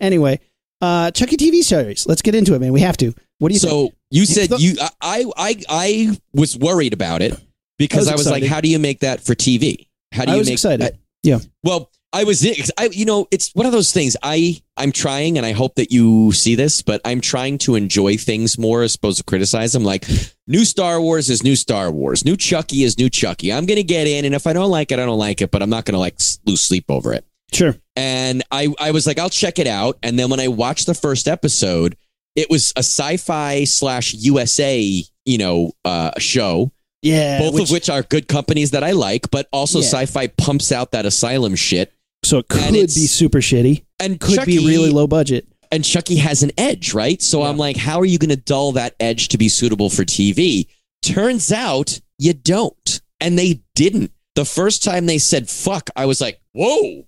Anyway, 0.00 0.38
uh, 0.80 1.10
Chucky 1.10 1.36
TV 1.36 1.62
series. 1.62 2.06
Let's 2.06 2.22
get 2.22 2.34
into 2.34 2.54
it, 2.54 2.60
man. 2.60 2.72
We 2.72 2.80
have 2.80 2.96
to. 2.98 3.14
What 3.38 3.48
do 3.48 3.54
you 3.54 3.60
think? 3.60 3.70
So 3.70 3.92
you 4.10 4.24
said 4.26 4.50
The- 4.50 4.58
you, 4.58 4.74
I, 5.00 5.24
I, 5.36 5.62
I 5.68 6.18
was 6.32 6.56
worried 6.56 6.92
about 6.92 7.22
it 7.22 7.34
because 7.78 8.06
I 8.08 8.12
I 8.12 8.14
was 8.14 8.26
was, 8.26 8.30
like, 8.30 8.44
how 8.44 8.60
do 8.60 8.68
you 8.68 8.78
make 8.78 9.00
that 9.00 9.20
for 9.20 9.34
TV? 9.34 9.88
How 10.12 10.24
do 10.24 10.30
I 10.30 10.34
you 10.34 10.38
was 10.40 10.48
make 10.48 10.54
excited. 10.54 10.80
that- 10.82 10.94
Yeah. 11.24 11.38
Well, 11.64 11.90
I 12.14 12.24
was, 12.24 12.44
I, 12.76 12.90
you 12.92 13.04
know, 13.06 13.26
it's 13.30 13.50
one 13.54 13.64
of 13.64 13.72
those 13.72 13.90
things. 13.90 14.16
I, 14.22 14.60
I'm 14.76 14.92
trying, 14.92 15.38
and 15.38 15.46
I 15.46 15.52
hope 15.52 15.76
that 15.76 15.90
you 15.90 16.30
see 16.32 16.54
this, 16.54 16.82
but 16.82 17.00
I'm 17.06 17.20
trying 17.22 17.56
to 17.58 17.74
enjoy 17.74 18.16
things 18.18 18.58
more 18.58 18.82
as 18.82 18.94
opposed 18.96 19.16
to 19.18 19.24
criticize 19.24 19.72
them. 19.72 19.82
Like, 19.82 20.06
new 20.46 20.64
Star 20.66 21.00
Wars 21.00 21.30
is 21.30 21.42
new 21.42 21.56
Star 21.56 21.90
Wars. 21.90 22.24
New 22.24 22.36
Chucky 22.36 22.84
is 22.84 22.98
new 22.98 23.08
Chucky. 23.08 23.52
I'm 23.52 23.64
gonna 23.64 23.82
get 23.82 24.06
in, 24.06 24.24
and 24.26 24.34
if 24.34 24.46
I 24.46 24.52
don't 24.52 24.70
like 24.70 24.92
it, 24.92 24.98
I 24.98 25.06
don't 25.06 25.18
like 25.18 25.40
it. 25.40 25.50
But 25.50 25.62
I'm 25.62 25.70
not 25.70 25.86
gonna 25.86 25.98
like 25.98 26.18
lose 26.44 26.60
sleep 26.60 26.84
over 26.90 27.14
it. 27.14 27.24
Sure. 27.52 27.74
And 27.96 28.42
I, 28.50 28.74
I 28.78 28.90
was 28.90 29.06
like, 29.06 29.18
I'll 29.18 29.30
check 29.30 29.58
it 29.58 29.66
out. 29.66 29.98
And 30.02 30.18
then 30.18 30.28
when 30.30 30.40
I 30.40 30.48
watched 30.48 30.86
the 30.86 30.94
first 30.94 31.28
episode, 31.28 31.96
it 32.34 32.48
was 32.48 32.72
a 32.76 32.80
sci-fi 32.80 33.64
slash 33.64 34.14
USA, 34.14 35.02
you 35.26 35.38
know, 35.38 35.72
uh, 35.84 36.12
show 36.18 36.72
Yeah. 37.02 37.38
both 37.40 37.60
of 37.60 37.70
which 37.70 37.90
are 37.90 38.02
good 38.02 38.26
companies 38.26 38.70
that 38.70 38.82
I 38.82 38.92
like, 38.92 39.30
but 39.30 39.48
also 39.52 39.80
Yeah. 39.80 39.86
sci-fi 39.86 40.26
pumps 40.28 40.72
out 40.72 40.92
that 40.92 41.04
asylum 41.06 41.54
shit. 41.54 41.92
So 42.24 42.38
it 42.38 42.48
could 42.48 42.72
be 42.72 42.86
super 42.86 43.38
shitty. 43.38 43.84
And 44.00 44.18
Could 44.20 44.36
Chucky, 44.36 44.58
be 44.58 44.66
really 44.66 44.90
low 44.90 45.06
budget. 45.06 45.46
And 45.70 45.84
Chucky 45.84 46.16
has 46.16 46.42
an 46.42 46.50
edge, 46.58 46.92
right? 46.94 47.20
So 47.22 47.42
I'm 47.42 47.56
like, 47.56 47.76
how 47.76 47.98
are 48.00 48.04
you 48.04 48.18
going 48.18 48.30
to 48.30 48.36
dull 48.36 48.72
that 48.72 48.94
edge 49.00 49.28
to 49.28 49.38
be 49.38 49.48
suitable 49.48 49.88
for 49.90 50.04
TV? 50.04 50.66
Turns 51.02 51.50
out 51.50 52.00
you 52.18 52.34
don't. 52.34 53.00
And 53.20 53.38
they 53.38 53.62
didn't. 53.74 54.12
The 54.34 54.44
first 54.44 54.82
time 54.84 55.06
they 55.06 55.18
said 55.18 55.48
fuck, 55.48 55.88
I 55.96 56.06
was 56.06 56.20
like, 56.20 56.40
whoa. 56.52 57.06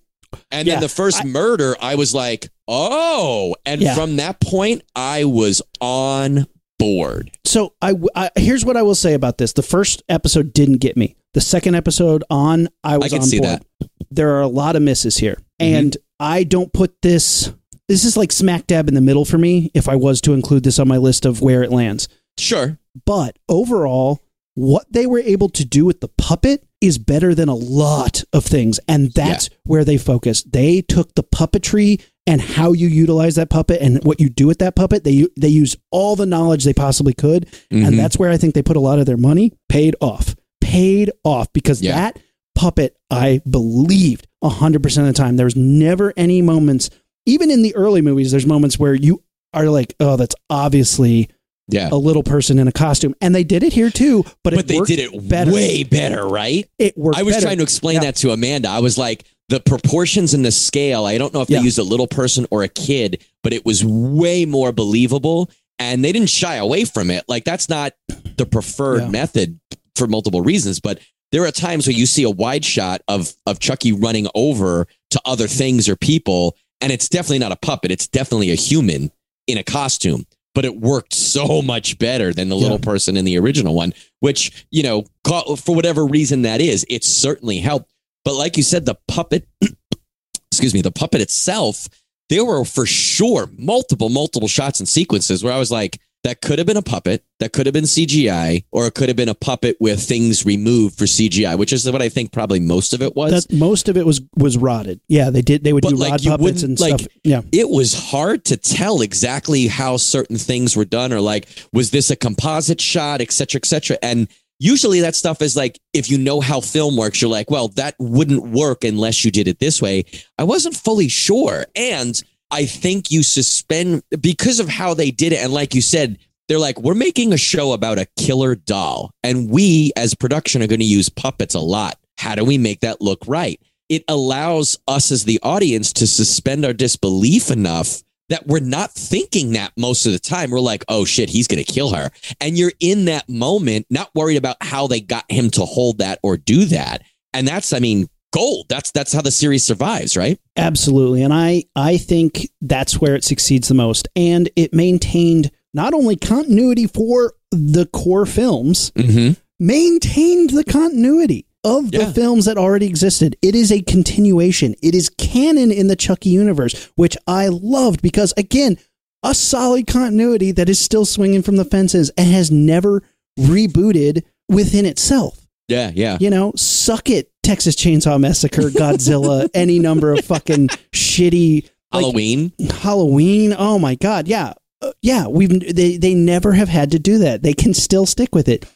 And 0.51 0.67
Yeah, 0.67 0.75
then 0.75 0.81
the 0.83 0.89
first 0.89 1.23
I- 1.23 1.25
murder, 1.27 1.77
I 1.81 1.95
was 1.97 2.15
like, 2.15 2.49
oh. 2.67 3.55
And 3.67 3.81
Yeah. 3.83 3.95
from 3.95 4.17
that 4.17 4.41
point, 4.41 4.83
I 4.97 5.25
was 5.25 5.61
on 5.81 6.47
board. 6.79 7.31
So 7.45 7.75
I, 7.83 7.95
I- 8.15 8.31
here's 8.37 8.65
what 8.65 8.77
I 8.77 8.83
will 8.83 8.95
say 8.95 9.15
about 9.15 9.39
this. 9.39 9.53
The 9.53 9.63
first 9.63 10.03
episode 10.09 10.53
didn't 10.53 10.79
get 10.79 10.97
me. 10.97 11.17
The 11.35 11.41
second 11.41 11.75
episode 11.75 12.25
on, 12.31 12.69
I 12.83 12.97
was 12.99 13.13
can 13.13 13.23
on 13.23 13.27
see 13.27 13.41
board. 13.41 13.61
that. 13.81 13.89
There 14.11 14.35
are 14.37 14.41
a 14.43 14.49
lot 14.49 14.77
of 14.77 14.83
misses 14.83 15.17
here, 15.19 15.37
Mm-hmm. 15.61 15.75
and 15.77 15.97
I 16.19 16.45
don't 16.45 16.73
put 16.73 17.01
this. 17.03 17.53
This 17.89 18.05
is 18.05 18.17
like 18.17 18.33
smack 18.33 18.67
dab 18.67 18.89
in 18.89 18.95
the 18.95 19.01
middle 19.01 19.25
for 19.25 19.37
me. 19.39 19.71
If 19.75 19.89
I 19.89 19.97
was 19.97 20.21
to 20.23 20.33
include 20.33 20.63
this 20.65 20.79
on 20.79 20.89
my 20.89 20.97
list 20.97 21.27
of 21.27 21.41
where 21.43 21.63
it 21.63 21.71
lands, 21.71 22.09
Sure. 22.39 22.79
but 23.05 23.39
overall, 23.49 24.21
what 24.55 24.87
they 24.91 25.07
were 25.07 25.19
able 25.19 25.49
to 25.51 25.65
do 25.65 25.85
with 25.85 26.01
the 26.01 26.09
puppet 26.09 26.65
is 26.81 26.99
better 26.99 27.35
than 27.35 27.49
a 27.49 27.55
lot 27.55 28.23
of 28.33 28.45
things, 28.45 28.79
and 28.89 29.13
that's 29.13 29.49
where 29.65 29.85
they 29.85 29.97
focused. 29.99 30.53
They 30.53 30.81
took 30.83 31.15
the 31.15 31.25
puppetry 31.25 32.01
and 32.27 32.41
how 32.41 32.73
you 32.73 32.89
utilize 32.89 33.35
that 33.35 33.51
puppet 33.51 33.81
and 33.83 34.03
what 34.05 34.21
you 34.21 34.29
do 34.29 34.47
with 34.47 34.59
that 34.61 34.77
puppet. 34.77 35.03
They 35.05 35.27
they 35.37 35.49
use 35.49 35.77
all 35.91 36.15
the 36.17 36.27
knowledge 36.27 36.65
they 36.65 36.73
possibly 36.75 37.13
could, 37.15 37.47
Mhm. 37.73 37.87
and 37.89 37.99
that's 37.99 38.19
where 38.19 38.31
I 38.31 38.37
think 38.37 38.55
they 38.55 38.63
put 38.63 38.77
a 38.77 38.81
lot 38.81 38.99
of 38.99 39.07
their 39.07 39.17
money. 39.17 39.53
Paid 39.69 39.97
off, 40.01 40.35
paid 40.65 41.11
off 41.25 41.53
because 41.53 41.81
Yeah. 41.83 41.95
that 41.97 42.19
puppet 42.55 42.97
I 43.11 43.41
believed 43.49 44.27
hundred 44.43 44.83
percent 44.83 45.07
of 45.09 45.15
the 45.15 45.17
time. 45.23 45.37
There 45.37 45.47
was 45.47 45.57
never 45.57 46.13
any 46.17 46.43
moments, 46.43 46.91
even 47.27 47.51
in 47.51 47.63
the 47.63 47.75
early 47.77 48.01
movies. 48.03 48.31
There's 48.31 48.47
moments 48.47 48.79
where 48.79 48.95
you 48.95 49.23
are 49.55 49.67
like, 49.71 49.95
oh, 50.01 50.17
that's 50.17 50.35
obviously 50.51 51.29
Yeah. 51.71 51.89
a 51.93 51.97
little 51.97 52.23
person 52.23 52.59
in 52.59 52.69
a 52.69 52.73
costume, 52.73 53.15
and 53.23 53.35
they 53.35 53.45
did 53.45 53.63
it 53.63 53.73
here 53.73 53.89
too. 53.91 54.25
But, 54.43 54.53
it 54.53 54.57
but 54.57 54.69
they 54.69 54.77
worked 54.77 54.89
did 54.89 54.99
it 54.99 55.29
better. 55.29 55.51
way 55.53 55.83
better, 55.85 56.27
right? 56.27 56.69
It 56.79 56.97
worked. 56.99 57.19
I 57.19 57.23
was 57.23 57.37
better. 57.37 57.47
trying 57.47 57.57
to 57.59 57.63
explain 57.63 57.95
Yeah. 57.97 58.01
that 58.03 58.17
to 58.17 58.33
Amanda. 58.33 58.69
I 58.69 58.81
was 58.81 58.99
like, 58.99 59.25
the 59.49 59.61
proportions 59.61 60.35
and 60.35 60.45
the 60.45 60.51
scale, 60.53 61.05
I 61.07 61.17
don't 61.19 61.33
know 61.33 61.41
if 61.43 61.49
Yeah. 61.51 61.59
they 61.59 61.65
used 61.65 61.79
a 61.79 61.83
little 61.83 62.07
person 62.07 62.47
or 62.51 62.63
a 62.65 62.69
kid, 62.69 63.23
but 63.43 63.53
it 63.53 63.65
was 63.65 63.85
way 63.85 64.45
more 64.45 64.73
believable. 64.73 65.51
And 65.79 66.05
they 66.05 66.13
didn't 66.13 66.31
shy 66.31 66.57
away 66.57 66.85
from 66.85 67.11
it. 67.11 67.25
Like, 67.29 67.45
that's 67.45 67.69
not 67.69 67.93
the 68.37 68.47
preferred 68.47 69.03
Yeah. 69.03 69.09
method 69.11 69.59
for 69.97 70.07
multiple 70.07 70.41
reasons. 70.43 70.81
But 70.81 71.01
there 71.33 71.45
are 71.45 71.51
times 71.51 71.87
where 71.87 71.97
you 71.97 72.07
see 72.07 72.23
a 72.23 72.31
wide 72.31 72.65
shot 72.65 73.03
of, 73.09 73.33
of 73.47 73.59
Chucky 73.61 73.93
running 73.93 74.29
over 74.35 74.87
to 75.11 75.21
other 75.25 75.49
things 75.49 75.89
or 75.89 75.97
people, 75.97 76.57
and 76.81 76.93
it's 76.93 77.09
definitely 77.09 77.39
not 77.41 77.53
a 77.53 77.57
puppet. 77.57 77.91
It's 77.91 78.07
definitely 78.07 78.51
a 78.51 78.57
human 78.57 79.11
in 79.47 79.59
a 79.59 79.63
costume. 79.65 80.27
But 80.55 80.65
it 80.65 80.77
worked 80.77 81.15
so 81.15 81.63
much 81.63 81.99
better 81.99 82.33
than 82.33 82.49
the 82.49 82.57
little 82.57 82.79
Yeah. 82.79 82.85
person 82.85 83.17
in 83.17 83.25
the 83.25 83.39
original 83.39 83.75
one, 83.75 83.93
which 84.21 84.67
you 84.71 84.83
know, 84.85 85.05
for 85.25 85.75
whatever 85.75 86.07
reason 86.07 86.43
that 86.43 86.61
is, 86.61 86.87
it 86.89 87.03
certainly 87.05 87.59
helped. 87.59 87.91
But 88.25 88.35
like 88.35 88.57
you 88.57 88.63
said, 88.63 88.87
the 88.87 88.97
puppet, 89.09 89.49
excuse 90.53 90.73
me, 90.75 90.81
the 90.81 90.93
puppet 90.93 91.21
itself, 91.21 91.89
there 92.31 92.45
were 92.45 92.65
for 92.65 92.87
sure 92.87 93.49
multiple, 93.59 94.09
multiple 94.09 94.49
shots 94.49 94.79
and 94.81 94.89
sequences 94.89 95.43
where 95.43 95.53
I 95.53 95.59
was 95.59 95.71
like, 95.71 96.01
that 96.25 96.41
could 96.41 96.59
have 96.59 96.67
been 96.67 96.77
a 96.77 96.83
puppet, 96.83 97.23
that 97.39 97.53
could 97.53 97.67
have 97.67 97.73
been 97.73 97.85
CGI, 97.85 98.65
or 98.73 98.87
it 98.87 98.95
could 98.95 99.09
have 99.09 99.17
been 99.17 99.29
a 99.29 99.35
puppet 99.35 99.77
with 99.79 100.03
things 100.03 100.45
removed 100.45 100.99
for 100.99 101.05
CGI, 101.05 101.57
which 101.57 101.73
is 101.73 101.91
what 101.91 102.03
I 102.03 102.09
think 102.09 102.33
probably 102.33 102.61
most 102.61 102.93
of 102.95 103.03
it 103.03 103.15
was. 103.15 103.45
That 103.47 103.55
most 103.55 103.89
of 103.89 103.97
it 103.97 104.05
was 104.07 104.21
was 104.37 104.57
rotted. 104.59 105.01
Yeah, 105.07 105.31
they 105.31 105.43
did. 105.43 105.63
They 105.65 105.73
would 105.73 105.83
But, 105.83 105.91
do 105.91 105.97
like, 105.97 106.11
rod 106.11 106.23
puppets 106.25 106.63
and 106.63 106.81
like- 106.81 106.99
stuff. 107.01 107.13
Yeah, 107.23 107.43
it 107.53 107.69
was 107.71 107.95
hard 107.95 108.45
to 108.47 108.57
tell 108.57 109.01
exactly 109.03 109.67
how 109.69 109.97
certain 109.99 110.37
things 110.39 110.77
were 110.77 110.85
done 110.85 111.13
or 111.13 111.21
like 111.21 111.47
was 111.73 111.91
this 111.91 112.11
a 112.11 112.17
composite 112.17 112.81
shot 112.81 113.21
et 113.21 113.31
cetera 113.33 113.61
et 113.63 113.67
cetera 113.67 113.99
and 114.03 114.29
usually 114.59 115.01
that 115.01 115.15
stuff 115.17 115.43
is 115.43 115.57
like 115.57 115.79
if 115.93 116.11
you 116.11 116.17
know 116.19 116.41
how 116.41 116.61
film 116.61 116.97
works 116.97 117.21
you're 117.21 117.31
like 117.31 117.51
well 117.51 117.69
that 117.69 117.95
wouldn't 117.99 118.47
work 118.49 118.85
unless 118.85 119.25
you 119.25 119.31
did 119.31 119.49
it 119.49 119.59
this 119.59 119.83
way 119.83 120.05
i 120.39 120.45
wasn't 120.45 120.75
fully 120.77 121.09
sure 121.09 121.67
and 121.75 122.23
i 122.55 122.65
think 122.65 123.11
you 123.11 123.23
suspend 123.23 124.03
because 124.21 124.61
of 124.61 124.69
how 124.69 124.95
they 124.95 125.11
did 125.11 125.33
it 125.33 125.43
and 125.43 125.53
like 125.53 125.75
you 125.75 125.83
said 125.83 126.19
they're 126.49 126.59
like 126.59 126.79
we're 126.81 126.95
making 126.95 127.33
a 127.33 127.39
show 127.39 127.73
about 127.73 127.99
a 127.99 128.07
killer 128.19 128.55
doll 128.55 129.11
and 129.23 129.51
we 129.51 129.93
as 129.97 130.15
production 130.15 130.63
are 130.63 130.67
going 130.67 130.81
to 130.81 130.87
use 130.87 131.09
puppets 131.09 131.55
a 131.55 131.61
lot 131.61 131.99
how 132.19 132.35
do 132.35 132.45
we 132.45 132.57
make 132.57 132.81
that 132.81 133.01
look 133.01 133.21
right 133.27 133.61
it 133.89 134.05
allows 134.09 134.79
us 134.89 135.13
as 135.13 135.25
the 135.25 135.39
audience 135.43 135.93
to 135.93 136.07
suspend 136.07 136.65
our 136.65 136.73
disbelief 136.73 137.51
enough 137.51 138.03
that 138.29 138.47
we're 138.47 138.61
not 138.61 138.91
thinking 138.93 139.53
that 139.53 139.73
most 139.77 140.07
of 140.07 140.13
the 140.13 140.19
time. 140.19 140.51
We're 140.51 140.61
like, 140.61 140.85
oh 140.89 141.05
shit, 141.05 141.29
he's 141.29 141.47
going 141.47 141.63
to 141.63 141.73
kill 141.73 141.91
her. 141.91 142.11
And 142.41 142.57
you're 142.57 142.73
in 142.81 143.05
that 143.07 143.29
moment, 143.29 143.87
not 143.91 144.11
worried 144.15 144.37
about 144.37 144.57
how 144.61 144.87
they 144.87 145.01
got 145.01 145.31
him 145.31 145.51
to 145.51 145.65
hold 145.65 145.99
that 145.99 146.21
or 146.23 146.37
do 146.37 146.65
that. 146.67 147.03
And 147.33 147.47
that's, 147.47 147.73
I 147.73 147.81
mean, 147.81 148.09
gold. 148.35 148.67
That's, 148.69 148.91
that's 148.91 149.13
how 149.13 149.23
the 149.23 149.31
series 149.31 149.65
survives, 149.65 150.17
right? 150.17 150.39
absolutely. 150.57 151.23
And 151.23 151.33
I 151.33 151.65
I 151.77 151.97
think 151.97 152.49
that's 152.61 153.01
where 153.01 153.15
it 153.15 153.25
succeeds 153.25 153.69
the 153.69 153.75
most. 153.75 154.09
And 154.17 154.51
it 154.57 154.75
maintained 154.75 155.51
not 155.73 155.95
only 155.95 156.17
continuity 156.17 156.87
for 156.87 157.35
the 157.51 157.87
core 157.87 158.27
films, 158.27 158.91
Mm-hmm. 158.97 159.33
maintained 159.59 160.51
the 160.51 160.65
continuity 160.65 161.47
of 161.65 161.91
the 161.93 161.99
Yeah. 161.99 162.13
films 162.13 162.45
that 162.45 162.59
already 162.59 162.87
existed. 162.87 163.37
It 163.43 163.55
is 163.55 163.73
a 163.73 163.81
continuation. 163.83 164.75
It 164.83 164.95
is 164.95 165.09
canon 165.09 165.71
in 165.73 165.87
the 165.89 165.97
Chucky 165.97 166.29
universe, 166.31 166.91
which 166.97 167.17
I 167.27 167.49
loved 167.49 168.03
because 168.03 168.35
again, 168.37 168.77
a 169.23 169.35
solid 169.35 169.87
continuity 169.87 170.53
that 170.53 170.69
is 170.69 170.79
still 170.79 171.07
swinging 171.07 171.43
from 171.43 171.57
the 171.57 171.65
fences 171.65 172.11
and 172.19 172.31
has 172.31 172.51
never 172.51 173.03
rebooted 173.39 174.23
within 174.49 174.85
itself. 174.87 175.44
Yeah. 175.69 175.91
Yeah. 175.95 176.19
You 176.21 176.31
know, 176.31 176.53
suck 176.57 177.09
it, 177.11 177.31
Texas 177.43 177.75
Chainsaw 177.77 178.21
Massacre, 178.21 178.71
Godzilla, 178.71 179.49
any 179.55 179.79
number 179.79 180.13
of 180.13 180.25
fucking 180.25 180.69
shitty 180.93 181.65
like, 181.93 182.03
Halloween. 182.03 182.53
Halloween. 182.81 183.55
Oh 183.57 183.79
my 183.79 183.95
god, 183.95 184.29
yeah, 184.29 184.55
Uh, 184.83 184.93
yeah. 185.03 185.27
We've 185.27 185.49
they 185.75 185.97
they 185.97 186.15
never 186.15 186.53
have 186.53 186.69
had 186.69 186.91
to 186.93 186.99
do 186.99 187.19
that. 187.19 187.43
They 187.43 187.55
can 187.55 187.73
still 187.75 188.07
stick 188.07 188.35
with 188.35 188.49
it. 188.49 188.67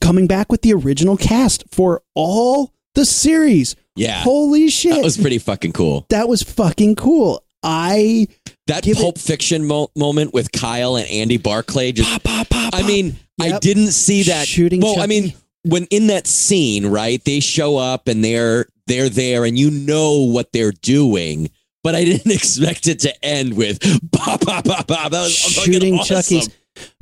Coming 0.00 0.26
back 0.26 0.52
with 0.52 0.62
the 0.62 0.74
original 0.74 1.16
cast 1.16 1.64
for 1.70 2.02
all 2.14 2.72
the 2.94 3.04
series. 3.06 3.74
Yeah. 3.96 4.20
Holy 4.22 4.68
shit, 4.68 4.94
That 4.94 5.02
was 5.04 5.16
pretty 5.16 5.38
fucking 5.38 5.72
cool. 5.72 6.06
that 6.10 6.28
was 6.28 6.42
fucking 6.42 6.96
cool. 6.96 7.42
I 7.62 8.28
That 8.68 8.82
Give 8.84 8.96
it- 8.96 9.00
Pulp 9.00 9.18
Fiction 9.18 9.64
mo- 9.66 9.90
moment 9.96 10.32
with 10.34 10.52
Kyle 10.52 10.96
and 10.96 11.08
Andy 11.08 11.38
Barclay 11.38 11.92
just 11.92 12.08
pop 12.10 12.22
pop 12.22 12.48
pop. 12.48 12.74
I 12.74 12.82
mean, 12.86 13.16
I 13.40 13.58
didn't 13.58 13.92
see 13.92 14.24
that 14.24 14.46
Shooting 14.46 14.80
Well, 14.82 15.00
I 15.00 15.06
mean, 15.06 15.32
when 15.64 15.84
in 15.86 16.06
that 16.08 16.26
scene, 16.26 16.86
right? 16.86 17.22
They 17.24 17.40
show 17.40 17.76
up 17.76 18.08
and 18.08 18.24
they're 18.24 18.66
they're 18.86 19.08
there, 19.08 19.44
and 19.44 19.58
you 19.58 19.70
know 19.70 20.22
what 20.22 20.52
they're 20.52 20.72
doing. 20.72 21.50
But 21.84 21.94
I 21.94 22.04
didn't 22.04 22.32
expect 22.34 22.86
it 22.86 23.00
to 23.00 23.24
end 23.24 23.56
with 23.56 23.80
pop, 24.12 24.40
pop, 24.42 24.64
pop, 24.64 24.86
pop. 24.88 25.10
That 25.12 25.22
was 25.22 25.34
shooting 25.34 25.98
awesome. 25.98 26.16
Chucky's. 26.16 26.48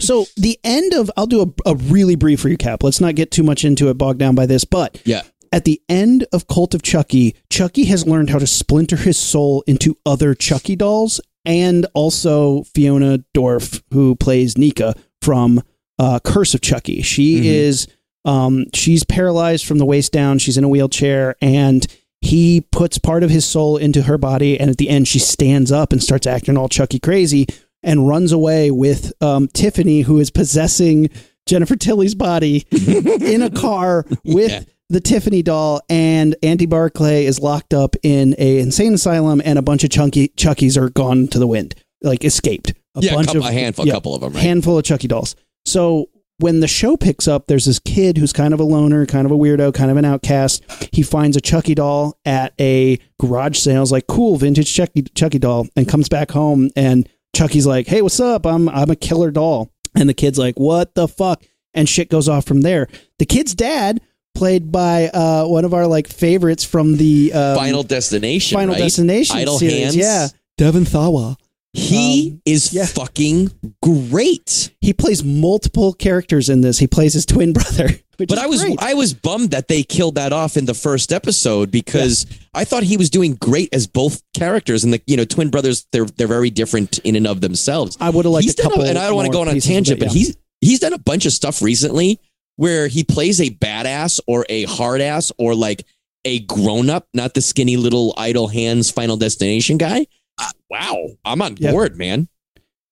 So 0.00 0.24
the 0.36 0.58
end 0.64 0.94
of 0.94 1.10
I'll 1.16 1.26
do 1.26 1.42
a, 1.42 1.70
a 1.70 1.74
really 1.74 2.14
brief 2.16 2.42
recap. 2.42 2.82
Let's 2.82 3.00
not 3.00 3.14
get 3.14 3.30
too 3.30 3.42
much 3.42 3.64
into 3.64 3.88
it, 3.90 3.94
bogged 3.98 4.18
down 4.18 4.34
by 4.34 4.46
this. 4.46 4.64
But 4.64 5.00
Yeah. 5.04 5.22
at 5.52 5.64
the 5.66 5.80
end 5.88 6.26
of 6.32 6.48
Cult 6.48 6.74
of 6.74 6.82
Chucky, 6.82 7.34
Chucky 7.50 7.84
has 7.84 8.06
learned 8.06 8.30
how 8.30 8.38
to 8.38 8.46
splinter 8.46 8.96
his 8.96 9.18
soul 9.18 9.62
into 9.66 9.96
other 10.06 10.34
Chucky 10.34 10.76
dolls, 10.76 11.20
and 11.44 11.86
also 11.94 12.62
Fiona 12.74 13.18
Dourif, 13.34 13.82
who 13.92 14.16
plays 14.16 14.56
Nica 14.56 14.94
from 15.20 15.62
uh, 15.98 16.20
Curse 16.24 16.54
of 16.54 16.60
Chucky. 16.62 17.02
She 17.02 17.40
Mhm. 17.40 17.44
is 17.44 17.86
um, 18.26 18.66
she's 18.74 19.04
paralyzed 19.04 19.64
from 19.64 19.78
the 19.78 19.86
waist 19.86 20.12
down. 20.12 20.38
She's 20.38 20.58
in 20.58 20.64
a 20.64 20.68
wheelchair, 20.68 21.36
and 21.40 21.86
he 22.20 22.60
puts 22.72 22.98
part 22.98 23.22
of 23.22 23.30
his 23.30 23.44
soul 23.46 23.76
into 23.78 24.02
her 24.02 24.18
body. 24.18 24.58
And 24.60 24.68
at 24.68 24.76
the 24.78 24.88
end, 24.88 25.06
she 25.08 25.18
stands 25.18 25.70
up 25.72 25.92
and 25.92 26.02
starts 26.02 26.26
acting 26.26 26.56
all 26.58 26.68
Chucky 26.68 26.98
crazy 26.98 27.46
and 27.82 28.08
runs 28.08 28.32
away 28.32 28.70
with 28.70 29.12
um, 29.22 29.48
Tiffany, 29.48 30.00
who 30.02 30.18
is 30.18 30.30
possessing 30.30 31.08
Jennifer 31.46 31.76
Tilly's 31.76 32.14
body 32.16 32.66
in 32.72 33.42
a 33.42 33.50
car 33.50 34.04
with 34.24 34.50
Yeah. 34.50 34.62
the 34.88 35.00
Tiffany 35.00 35.42
doll. 35.42 35.80
And 35.88 36.34
Andy 36.42 36.66
Barclay 36.66 37.26
is 37.26 37.38
locked 37.38 37.72
up 37.72 37.94
in 38.02 38.34
a 38.38 38.58
insane 38.58 38.94
asylum, 38.94 39.40
and 39.44 39.58
a 39.58 39.62
bunch 39.62 39.84
of 39.84 39.90
chunky 39.90 40.28
Chuckies 40.36 40.76
are 40.76 40.88
gone 40.90 41.28
to 41.28 41.38
the 41.38 41.46
wind, 41.46 41.76
like 42.02 42.24
escaped. 42.24 42.70
A 42.96 43.02
yeah, 43.02 43.12
a, 43.12 43.14
bunch 43.14 43.26
couple, 43.28 43.42
of 43.42 43.48
a 43.48 43.52
handful, 43.52 43.86
yeah, 43.86 43.92
a 43.92 43.96
couple 43.96 44.14
of 44.16 44.22
them, 44.22 44.32
right? 44.32 44.42
handful 44.42 44.78
of 44.78 44.84
Chucky 44.84 45.06
dolls. 45.06 45.36
So 45.66 46.08
when 46.38 46.60
the 46.60 46.68
show 46.68 46.96
picks 46.96 47.26
up, 47.26 47.46
there's 47.46 47.64
this 47.64 47.78
kid 47.78 48.18
who's 48.18 48.32
kind 48.32 48.52
of 48.52 48.60
a 48.60 48.64
loner, 48.64 49.06
kind 49.06 49.24
of 49.24 49.32
a 49.32 49.36
weirdo, 49.36 49.72
kind 49.72 49.90
of 49.90 49.96
an 49.96 50.04
outcast. 50.04 50.64
He 50.92 51.02
finds 51.02 51.36
a 51.36 51.40
Chucky 51.40 51.74
doll 51.74 52.18
at 52.24 52.52
a 52.60 52.98
garage 53.18 53.58
sale. 53.58 53.82
Is 53.82 53.92
like, 53.92 54.06
cool, 54.06 54.36
vintage 54.36 54.72
Chucky, 54.72 55.02
Chucky 55.02 55.38
doll, 55.38 55.66
and 55.76 55.88
comes 55.88 56.08
back 56.08 56.30
home. 56.30 56.70
And 56.76 57.08
Chucky's 57.34 57.66
like, 57.66 57.86
hey, 57.86 58.02
what's 58.02 58.20
up? 58.20 58.46
I'm 58.46 58.68
I'm 58.68 58.90
a 58.90 58.96
killer 58.96 59.30
doll. 59.30 59.70
And 59.94 60.08
the 60.08 60.14
kid's 60.14 60.38
like, 60.38 60.58
what 60.58 60.94
the 60.94 61.08
fuck? 61.08 61.42
And 61.72 61.88
shit 61.88 62.10
goes 62.10 62.28
off 62.28 62.44
from 62.44 62.60
there. 62.62 62.88
The 63.18 63.26
kid's 63.26 63.54
dad, 63.54 64.00
played 64.34 64.70
by 64.70 65.08
uh, 65.08 65.46
one 65.46 65.64
of 65.64 65.72
our 65.72 65.86
like 65.86 66.06
favorites 66.06 66.64
from 66.64 66.96
the 66.96 67.32
um, 67.32 67.56
Final 67.56 67.82
Destination, 67.82 68.56
Final 68.56 68.74
right? 68.74 68.80
Destination 68.82 69.36
Idle 69.38 69.58
series, 69.58 69.78
Hands. 69.78 69.96
yeah, 69.96 70.28
Devon 70.58 70.84
Sawa. 70.84 71.36
He 71.76 72.30
Um, 72.32 72.42
is 72.46 72.72
yeah. 72.72 72.86
fucking 72.86 73.50
great. 73.82 74.70
He 74.80 74.92
plays 74.92 75.22
multiple 75.22 75.92
characters 75.92 76.48
in 76.48 76.60
this. 76.62 76.78
He 76.78 76.86
plays 76.86 77.12
his 77.12 77.26
twin 77.26 77.52
brother. 77.52 77.90
But 78.18 78.38
I 78.38 78.46
was 78.46 78.62
great. 78.62 78.78
I 78.80 78.94
was 78.94 79.12
bummed 79.12 79.50
that 79.50 79.68
they 79.68 79.82
killed 79.82 80.14
that 80.14 80.32
off 80.32 80.56
in 80.56 80.64
the 80.64 80.72
first 80.72 81.12
episode 81.12 81.70
because 81.70 82.24
I 82.54 82.64
thought 82.64 82.82
he 82.82 82.96
was 82.96 83.10
doing 83.10 83.34
great 83.34 83.74
as 83.74 83.86
both 83.86 84.22
characters 84.32 84.84
and 84.84 84.92
the 84.94 85.02
you 85.06 85.18
know 85.18 85.26
twin 85.26 85.50
brothers 85.50 85.86
they're 85.92 86.06
they're 86.06 86.26
very 86.26 86.48
different 86.48 86.98
in 87.00 87.14
and 87.14 87.26
of 87.26 87.42
themselves. 87.42 87.98
I 88.00 88.08
would 88.08 88.24
have 88.24 88.32
liked 88.32 88.44
he's 88.44 88.54
a 88.54 88.56
done 88.56 88.70
couple. 88.70 88.86
and 88.86 88.96
I 88.96 89.06
don't 89.06 89.16
want 89.16 89.26
to 89.26 89.32
go 89.32 89.42
on 89.42 89.48
a 89.48 89.60
tangent, 89.60 89.98
but 90.00 90.08
yeah. 90.08 90.14
he's 90.14 90.36
he's 90.62 90.78
done 90.80 90.94
a 90.94 90.98
bunch 90.98 91.26
of 91.26 91.32
stuff 91.32 91.60
recently 91.60 92.18
where 92.56 92.88
he 92.88 93.04
plays 93.04 93.38
a 93.38 93.50
badass 93.50 94.18
or 94.26 94.46
a 94.48 94.64
hard 94.64 95.02
ass 95.02 95.30
or 95.36 95.54
like 95.54 95.84
a 96.24 96.38
grown 96.40 96.88
up, 96.88 97.06
not 97.12 97.34
the 97.34 97.42
skinny 97.42 97.76
little 97.76 98.14
idle 98.16 98.48
hands 98.48 98.90
Final 98.90 99.18
Destination 99.18 99.76
guy. 99.76 100.06
Uh, 100.38 100.50
wow, 100.70 101.06
I'm 101.24 101.40
on 101.42 101.56
Yeah. 101.58 101.72
board, 101.72 101.96
man. 101.96 102.28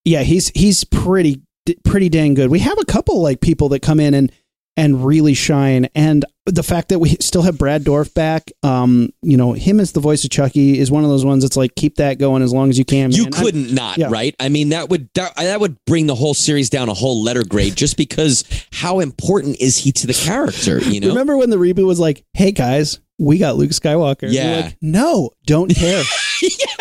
yeah, 0.04 0.22
he's 0.22 0.48
he's 0.50 0.84
pretty 0.84 1.42
pretty 1.84 2.08
dang 2.08 2.34
good. 2.34 2.50
We 2.50 2.58
have 2.60 2.78
a 2.78 2.84
couple 2.84 3.20
like 3.22 3.40
people 3.40 3.68
that 3.70 3.80
come 3.80 4.00
in 4.00 4.14
and 4.14 4.30
and 4.76 5.06
really 5.06 5.34
shine, 5.34 5.88
and 5.94 6.24
the 6.46 6.64
fact 6.64 6.88
that 6.88 6.98
we 6.98 7.10
still 7.20 7.42
have 7.42 7.56
Brad 7.56 7.84
Dourif 7.84 8.12
back, 8.12 8.50
um, 8.64 9.10
you 9.22 9.36
know, 9.36 9.52
him 9.52 9.78
as 9.78 9.92
the 9.92 10.00
voice 10.00 10.24
of 10.24 10.30
Chucky 10.30 10.78
is 10.80 10.90
one 10.90 11.04
of 11.04 11.10
those 11.10 11.24
ones 11.24 11.44
that's 11.44 11.56
like 11.56 11.76
keep 11.76 11.94
that 11.96 12.18
going 12.18 12.42
as 12.42 12.52
long 12.52 12.70
as 12.70 12.78
you 12.78 12.84
can. 12.84 13.12
You 13.12 13.24
man. 13.24 13.34
I- 13.34 13.40
couldn't 13.42 13.72
not, 13.72 13.98
yeah. 13.98 14.08
right? 14.10 14.34
I 14.40 14.48
mean, 14.48 14.70
that 14.70 14.88
would 14.88 15.08
that, 15.14 15.36
that 15.36 15.60
would 15.60 15.76
bring 15.86 16.06
the 16.08 16.14
whole 16.16 16.34
series 16.34 16.70
down 16.70 16.88
a 16.88 16.94
whole 16.94 17.22
letter 17.22 17.44
grade 17.44 17.76
just 17.76 17.96
because 17.96 18.42
how 18.72 18.98
important 18.98 19.60
is 19.60 19.78
he 19.78 19.92
to 19.92 20.06
the 20.08 20.12
character? 20.14 20.80
You 20.80 21.00
know, 21.00 21.08
Remember 21.10 21.36
when 21.36 21.50
the 21.50 21.56
reboot 21.56 21.86
was 21.86 22.00
like, 22.00 22.24
"Hey 22.34 22.50
guys, 22.50 22.98
we 23.18 23.38
got 23.38 23.54
Luke 23.56 23.70
Skywalker." 23.70 24.30
Yeah. 24.30 24.62
like, 24.66 24.76
no, 24.82 25.30
don't 25.46 25.72
care. 25.74 26.02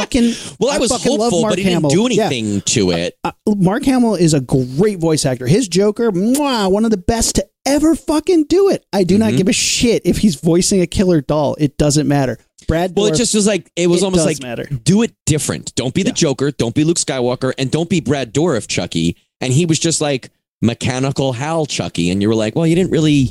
Fucking. 0.00 0.34
well, 0.60 0.70
I 0.70 0.78
was 0.78 0.90
fucking 0.90 1.12
love 1.12 1.20
hopeful, 1.20 1.42
Mark 1.42 1.52
but 1.52 1.58
he 1.58 1.64
didn't 1.64 1.74
Hamill. 1.84 1.90
do 2.08 2.14
Yeah. 2.14 2.26
anything 2.26 2.60
to 2.62 2.90
it. 2.90 3.16
Uh, 3.24 3.32
Mark 3.56 3.84
Hamill 3.84 4.14
is 4.14 4.34
a 4.34 4.40
great 4.40 4.98
voice 4.98 5.24
actor. 5.26 5.46
His 5.46 5.68
Joker, 5.68 6.10
mwah, 6.12 6.70
one 6.70 6.84
of 6.84 6.90
the 6.90 6.96
best 6.96 7.36
to 7.36 7.46
ever 7.66 7.94
fucking 7.94 8.44
do 8.48 8.68
it. 8.70 8.84
I 8.92 9.04
do 9.04 9.18
not 9.18 9.32
Mhm. 9.32 9.36
give 9.38 9.48
a 9.48 9.52
shit 9.52 10.02
if 10.04 10.18
he's 10.18 10.36
voicing 10.36 10.80
a 10.80 10.86
killer 10.86 11.20
doll. 11.20 11.56
It 11.58 11.76
doesn't 11.76 12.06
matter. 12.08 12.38
Brad. 12.66 12.92
Well, 12.96 13.06
it 13.06 13.14
just 13.16 13.34
was 13.34 13.46
like 13.46 13.70
it 13.76 13.88
was 13.88 14.02
it 14.02 14.04
almost 14.04 14.26
like 14.26 14.42
matter. 14.42 14.68
do 14.84 15.02
it 15.02 15.12
different. 15.26 15.74
Don't 15.74 15.94
be 15.94 16.02
the 16.02 16.10
Yeah. 16.10 16.14
Joker. 16.14 16.50
Don't 16.50 16.74
be 16.74 16.84
Luke 16.84 16.98
Skywalker, 16.98 17.52
and 17.58 17.70
don't 17.70 17.88
be 17.88 18.00
Brad 18.00 18.34
Dourif 18.34 18.66
Chucky. 18.68 19.16
And 19.40 19.52
he 19.52 19.64
was 19.66 19.78
just 19.78 20.00
like 20.00 20.30
mechanical 20.60 21.32
Hal 21.34 21.66
Chucky, 21.66 22.10
and 22.10 22.20
you 22.20 22.28
were 22.28 22.34
like, 22.34 22.54
well, 22.56 22.66
you 22.66 22.74
didn't 22.74 22.90
really. 22.90 23.30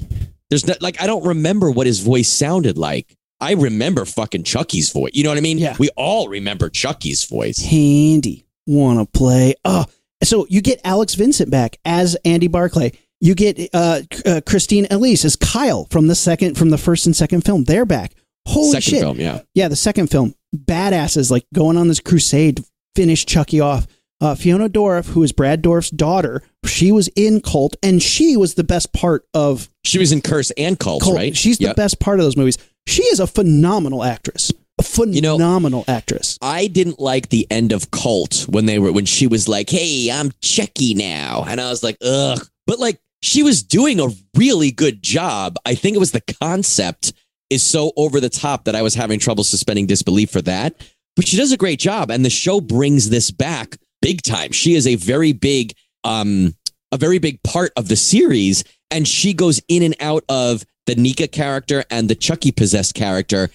There's 0.49 0.65
not 0.65 0.81
like 0.81 1.01
I 1.01 1.07
don't 1.07 1.25
remember 1.25 1.69
what 1.69 1.85
his 1.87 1.99
voice 1.99 2.29
sounded 2.29 2.77
like. 2.77 3.15
I 3.39 3.53
remember 3.53 4.05
fucking 4.05 4.43
Chucky's 4.43 4.91
voice. 4.91 5.11
You 5.13 5.23
know 5.23 5.29
what 5.29 5.37
I 5.37 5.41
mean? 5.41 5.57
Yeah. 5.57 5.75
We 5.79 5.89
all 5.95 6.27
remember 6.27 6.69
Chucky's 6.69 7.23
voice. 7.25 7.59
Handy. 7.59 8.45
Want 8.65 8.99
to 8.99 9.17
play? 9.17 9.53
Oh, 9.63 9.85
so 10.23 10.45
you 10.49 10.61
get 10.61 10.81
Alex 10.83 11.13
Vincent 11.15 11.49
back 11.51 11.77
as 11.85 12.15
Andy 12.25 12.47
Barclay. 12.47 12.93
You 13.21 13.33
get 13.35 13.69
uh, 13.73 14.01
uh, 14.25 14.41
Christine 14.45 14.87
Elise 14.91 15.23
as 15.25 15.35
Kyle 15.35 15.85
from 15.89 16.07
the 16.07 16.15
second, 16.15 16.57
from 16.57 16.69
the 16.69 16.77
first 16.77 17.05
and 17.05 17.15
second 17.15 17.41
film. 17.45 17.63
They're 17.63 17.85
back. 17.85 18.13
Holy 18.47 18.71
Second 18.71 18.81
shit! 18.91 18.99
film, 19.01 19.19
yeah. 19.19 19.41
Yeah, 19.53 19.67
the 19.67 19.75
second 19.75 20.07
film. 20.07 20.33
Badasses 20.55 21.29
like 21.31 21.45
going 21.53 21.77
on 21.77 21.87
this 21.87 21.99
crusade 21.99 22.57
to 22.57 22.65
finish 22.95 23.25
Chucky 23.25 23.59
off. 23.59 23.87
Uh, 24.19 24.33
Fiona 24.35 24.67
Dourif, 24.69 25.05
who 25.09 25.21
is 25.21 25.31
Brad 25.31 25.61
Dourif's 25.61 25.91
daughter, 25.91 26.41
she 26.65 26.91
was 26.91 27.07
in 27.09 27.39
Cult, 27.41 27.75
and 27.83 28.01
she 28.01 28.35
was 28.35 28.55
the 28.55 28.63
best 28.63 28.91
part 28.93 29.25
of 29.33 29.69
She 29.83 29.99
was 29.99 30.11
in 30.11 30.21
Curse 30.21 30.51
and 30.51 30.79
Cult, 30.79 31.03
Cult. 31.03 31.15
right? 31.15 31.35
She's 31.37 31.59
the 31.59 31.73
best 31.75 31.99
part 31.99 32.19
of 32.19 32.25
those 32.25 32.35
movies. 32.37 32.57
She 32.87 33.03
is 33.03 33.19
a 33.19 33.27
phenomenal 33.27 34.03
actress. 34.03 34.51
A 34.79 35.05
know- 35.05 35.37
phenomenal 35.37 35.83
actress. 35.87 36.37
I 36.41 36.67
didn't 36.67 36.99
like 36.99 37.29
the 37.29 37.45
end 37.49 37.71
of 37.71 37.91
Cult 37.91 38.45
when 38.47 38.65
they 38.65 38.79
were 38.79 38.91
when 38.91 39.05
she 39.05 39.27
was 39.27 39.47
like, 39.47 39.69
"Hey, 39.69 40.09
I'm 40.11 40.31
Chucky 40.41 40.93
now," 40.93 41.45
and 41.47 41.59
I 41.59 41.69
was 41.69 41.83
like, 41.83 41.97
"Ugh." 42.01 42.47
But 42.65 42.79
like, 42.79 42.99
she 43.21 43.43
was 43.43 43.63
doing 43.63 43.99
a 43.99 44.09
really 44.35 44.71
good 44.71 45.01
job. 45.01 45.57
I 45.65 45.75
think 45.75 45.95
it 45.95 45.99
was 45.99 46.11
the 46.11 46.23
concept 46.41 47.13
is 47.49 47.63
so 47.63 47.91
over 47.97 48.19
the 48.19 48.29
top 48.29 48.65
that 48.65 48.75
I 48.75 48.81
was 48.81 48.93
having 48.93 49.19
trouble 49.19 49.43
suspending 49.43 49.87
disbelief 49.87 50.29
for 50.29 50.41
that. 50.43 50.75
But 51.15 51.27
she 51.27 51.37
does 51.37 51.51
a 51.51 51.57
great 51.57 51.79
job, 51.79 52.11
and 52.11 52.23
the 52.23 52.29
show 52.29 52.61
brings 52.61 53.09
this 53.09 53.31
back 53.31 53.77
big 54.01 54.21
time. 54.21 54.51
She 54.51 54.75
is 54.75 54.85
a 54.85 54.95
very 54.95 55.33
big, 55.33 55.73
um, 56.03 56.55
a 56.91 56.97
very 56.97 57.17
big 57.17 57.41
part 57.43 57.71
of 57.75 57.87
the 57.87 57.95
series, 57.95 58.63
and 58.91 59.07
she 59.07 59.33
goes 59.33 59.61
in 59.67 59.83
and 59.83 59.95
out 59.99 60.23
of 60.29 60.65
the 60.85 60.95
Nica 60.95 61.27
character 61.27 61.83
and 61.89 62.09
the 62.09 62.15
Chucky 62.15 62.51
possessed 62.51 62.93
character. 62.93 63.49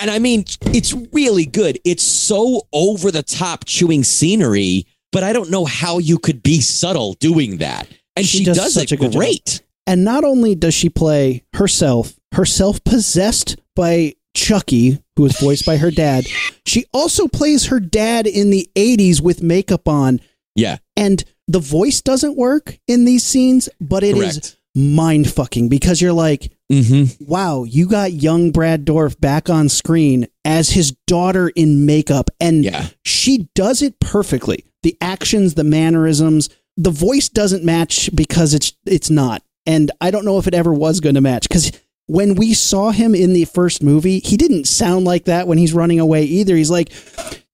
And 0.00 0.10
I 0.10 0.18
mean, 0.18 0.44
it's 0.66 0.94
really 1.12 1.44
good. 1.44 1.78
It's 1.84 2.02
so 2.02 2.62
over 2.72 3.10
the 3.10 3.22
top 3.22 3.64
chewing 3.66 4.04
scenery, 4.04 4.86
but 5.12 5.22
I 5.22 5.32
don't 5.32 5.50
know 5.50 5.64
how 5.64 5.98
you 5.98 6.18
could 6.18 6.42
be 6.42 6.60
subtle 6.60 7.14
doing 7.14 7.58
that. 7.58 7.88
And 8.14 8.24
She 8.24 8.38
she, 8.38 8.44
does 8.44 8.56
does, 8.56 8.74
such 8.74 8.92
a 8.92 8.94
it 8.94 9.00
job. 9.00 9.12
great. 9.12 9.62
And 9.86 10.04
not 10.04 10.24
only 10.24 10.54
does 10.54 10.74
she 10.74 10.88
play 10.88 11.44
herself, 11.54 12.14
herself 12.32 12.82
possessed 12.84 13.56
by 13.74 14.14
Chucky, 14.34 14.98
who 15.16 15.26
is 15.26 15.38
voiced 15.38 15.64
by 15.66 15.76
her 15.76 15.90
dad, 15.90 16.26
she 16.64 16.84
also 16.92 17.28
plays 17.28 17.66
her 17.66 17.80
dad 17.80 18.26
in 18.26 18.50
the 18.50 18.68
80s 18.74 19.20
with 19.20 19.42
makeup 19.42 19.88
on. 19.88 20.20
Yeah, 20.54 20.78
And 20.96 21.22
the 21.48 21.60
voice 21.60 22.00
doesn't 22.00 22.36
work 22.36 22.78
in 22.88 23.04
these 23.04 23.22
scenes, 23.24 23.68
but 23.80 24.02
it 24.02 24.16
is 24.16 24.38
correct. 24.38 24.56
Mind 24.76 25.28
fucking 25.30 25.68
because 25.68 26.00
you're 26.00 26.12
like, 26.12 26.52
Mm-hmm. 26.70 27.24
wow, 27.24 27.62
you 27.62 27.86
got 27.88 28.12
young 28.12 28.50
Brad 28.50 28.84
Dourif 28.84 29.20
back 29.20 29.48
on 29.48 29.68
screen 29.68 30.26
as 30.44 30.70
his 30.70 30.90
daughter 31.06 31.48
in 31.48 31.86
makeup. 31.86 32.28
And 32.40 32.64
Yeah. 32.64 32.88
she 33.04 33.48
does 33.54 33.82
it 33.82 34.00
perfectly. 34.00 34.64
The 34.82 34.96
actions, 35.00 35.54
the 35.54 35.62
mannerisms, 35.64 36.48
the 36.76 36.90
voice 36.90 37.28
doesn't 37.28 37.64
match 37.64 38.10
because 38.14 38.52
it's 38.52 38.72
it's 38.84 39.10
not. 39.10 39.42
And 39.64 39.90
I 40.00 40.10
don't 40.10 40.24
know 40.24 40.38
if 40.38 40.46
it 40.48 40.54
ever 40.54 40.74
was 40.74 40.98
going 41.00 41.14
to 41.14 41.20
match 41.20 41.48
because 41.48 41.70
when 42.08 42.34
we 42.34 42.52
saw 42.52 42.90
him 42.90 43.14
in 43.14 43.32
the 43.32 43.44
first 43.46 43.82
movie, 43.82 44.18
he 44.20 44.36
didn't 44.36 44.66
sound 44.66 45.04
like 45.04 45.24
that 45.26 45.46
when 45.48 45.58
he's 45.58 45.72
running 45.72 45.98
away 46.00 46.24
either. 46.24 46.54
He's 46.56 46.70
like, 46.70 46.90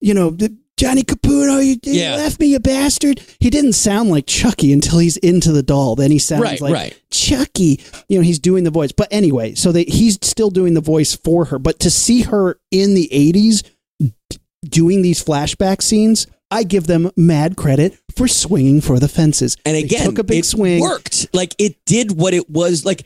you 0.01 0.13
know, 0.15 0.35
Johnny 0.77 1.03
Caputo, 1.03 1.63
you, 1.63 1.77
you 1.83 1.99
Yeah. 2.01 2.15
left 2.15 2.39
me, 2.39 2.47
you 2.47 2.59
bastard. 2.59 3.21
He 3.39 3.49
didn't 3.49 3.73
sound 3.73 4.09
like 4.09 4.25
Chucky 4.25 4.73
until 4.73 4.99
he's 4.99 5.17
into 5.17 5.51
the 5.51 5.61
doll. 5.63 5.95
Then 5.95 6.09
he 6.11 6.17
sounds 6.19 6.41
Right, 6.41 6.59
like 6.61 6.73
right. 6.73 6.99
Chucky. 7.11 7.79
You 8.09 8.17
know, 8.17 8.23
he's 8.23 8.39
doing 8.39 8.63
the 8.63 8.71
voice. 8.71 8.91
But 8.91 9.07
anyway, 9.11 9.53
so 9.53 9.71
they, 9.71 9.83
he's 9.83 10.17
still 10.23 10.49
doing 10.49 10.73
the 10.73 10.81
voice 10.81 11.15
for 11.15 11.45
her. 11.45 11.59
But 11.59 11.79
to 11.81 11.91
see 11.91 12.23
her 12.23 12.59
in 12.71 12.95
the 12.95 13.07
80s 13.11 13.63
doing 14.67 15.01
these 15.01 15.23
flashback 15.23 15.81
scenes, 15.81 16.27
I 16.49 16.63
give 16.63 16.87
them 16.87 17.11
mad 17.15 17.55
credit 17.55 17.97
for 18.15 18.27
swinging 18.27 18.81
for 18.81 18.99
the 18.99 19.07
fences. 19.07 19.57
And 19.65 19.75
They 19.75 19.83
again, 19.83 20.05
took 20.05 20.19
a 20.19 20.23
big 20.23 20.39
it 20.39 20.45
swing. 20.45 20.81
worked. 20.81 21.27
Like 21.33 21.55
it 21.57 21.77
did 21.85 22.17
what 22.17 22.33
it 22.33 22.49
was 22.49 22.85
like. 22.85 23.03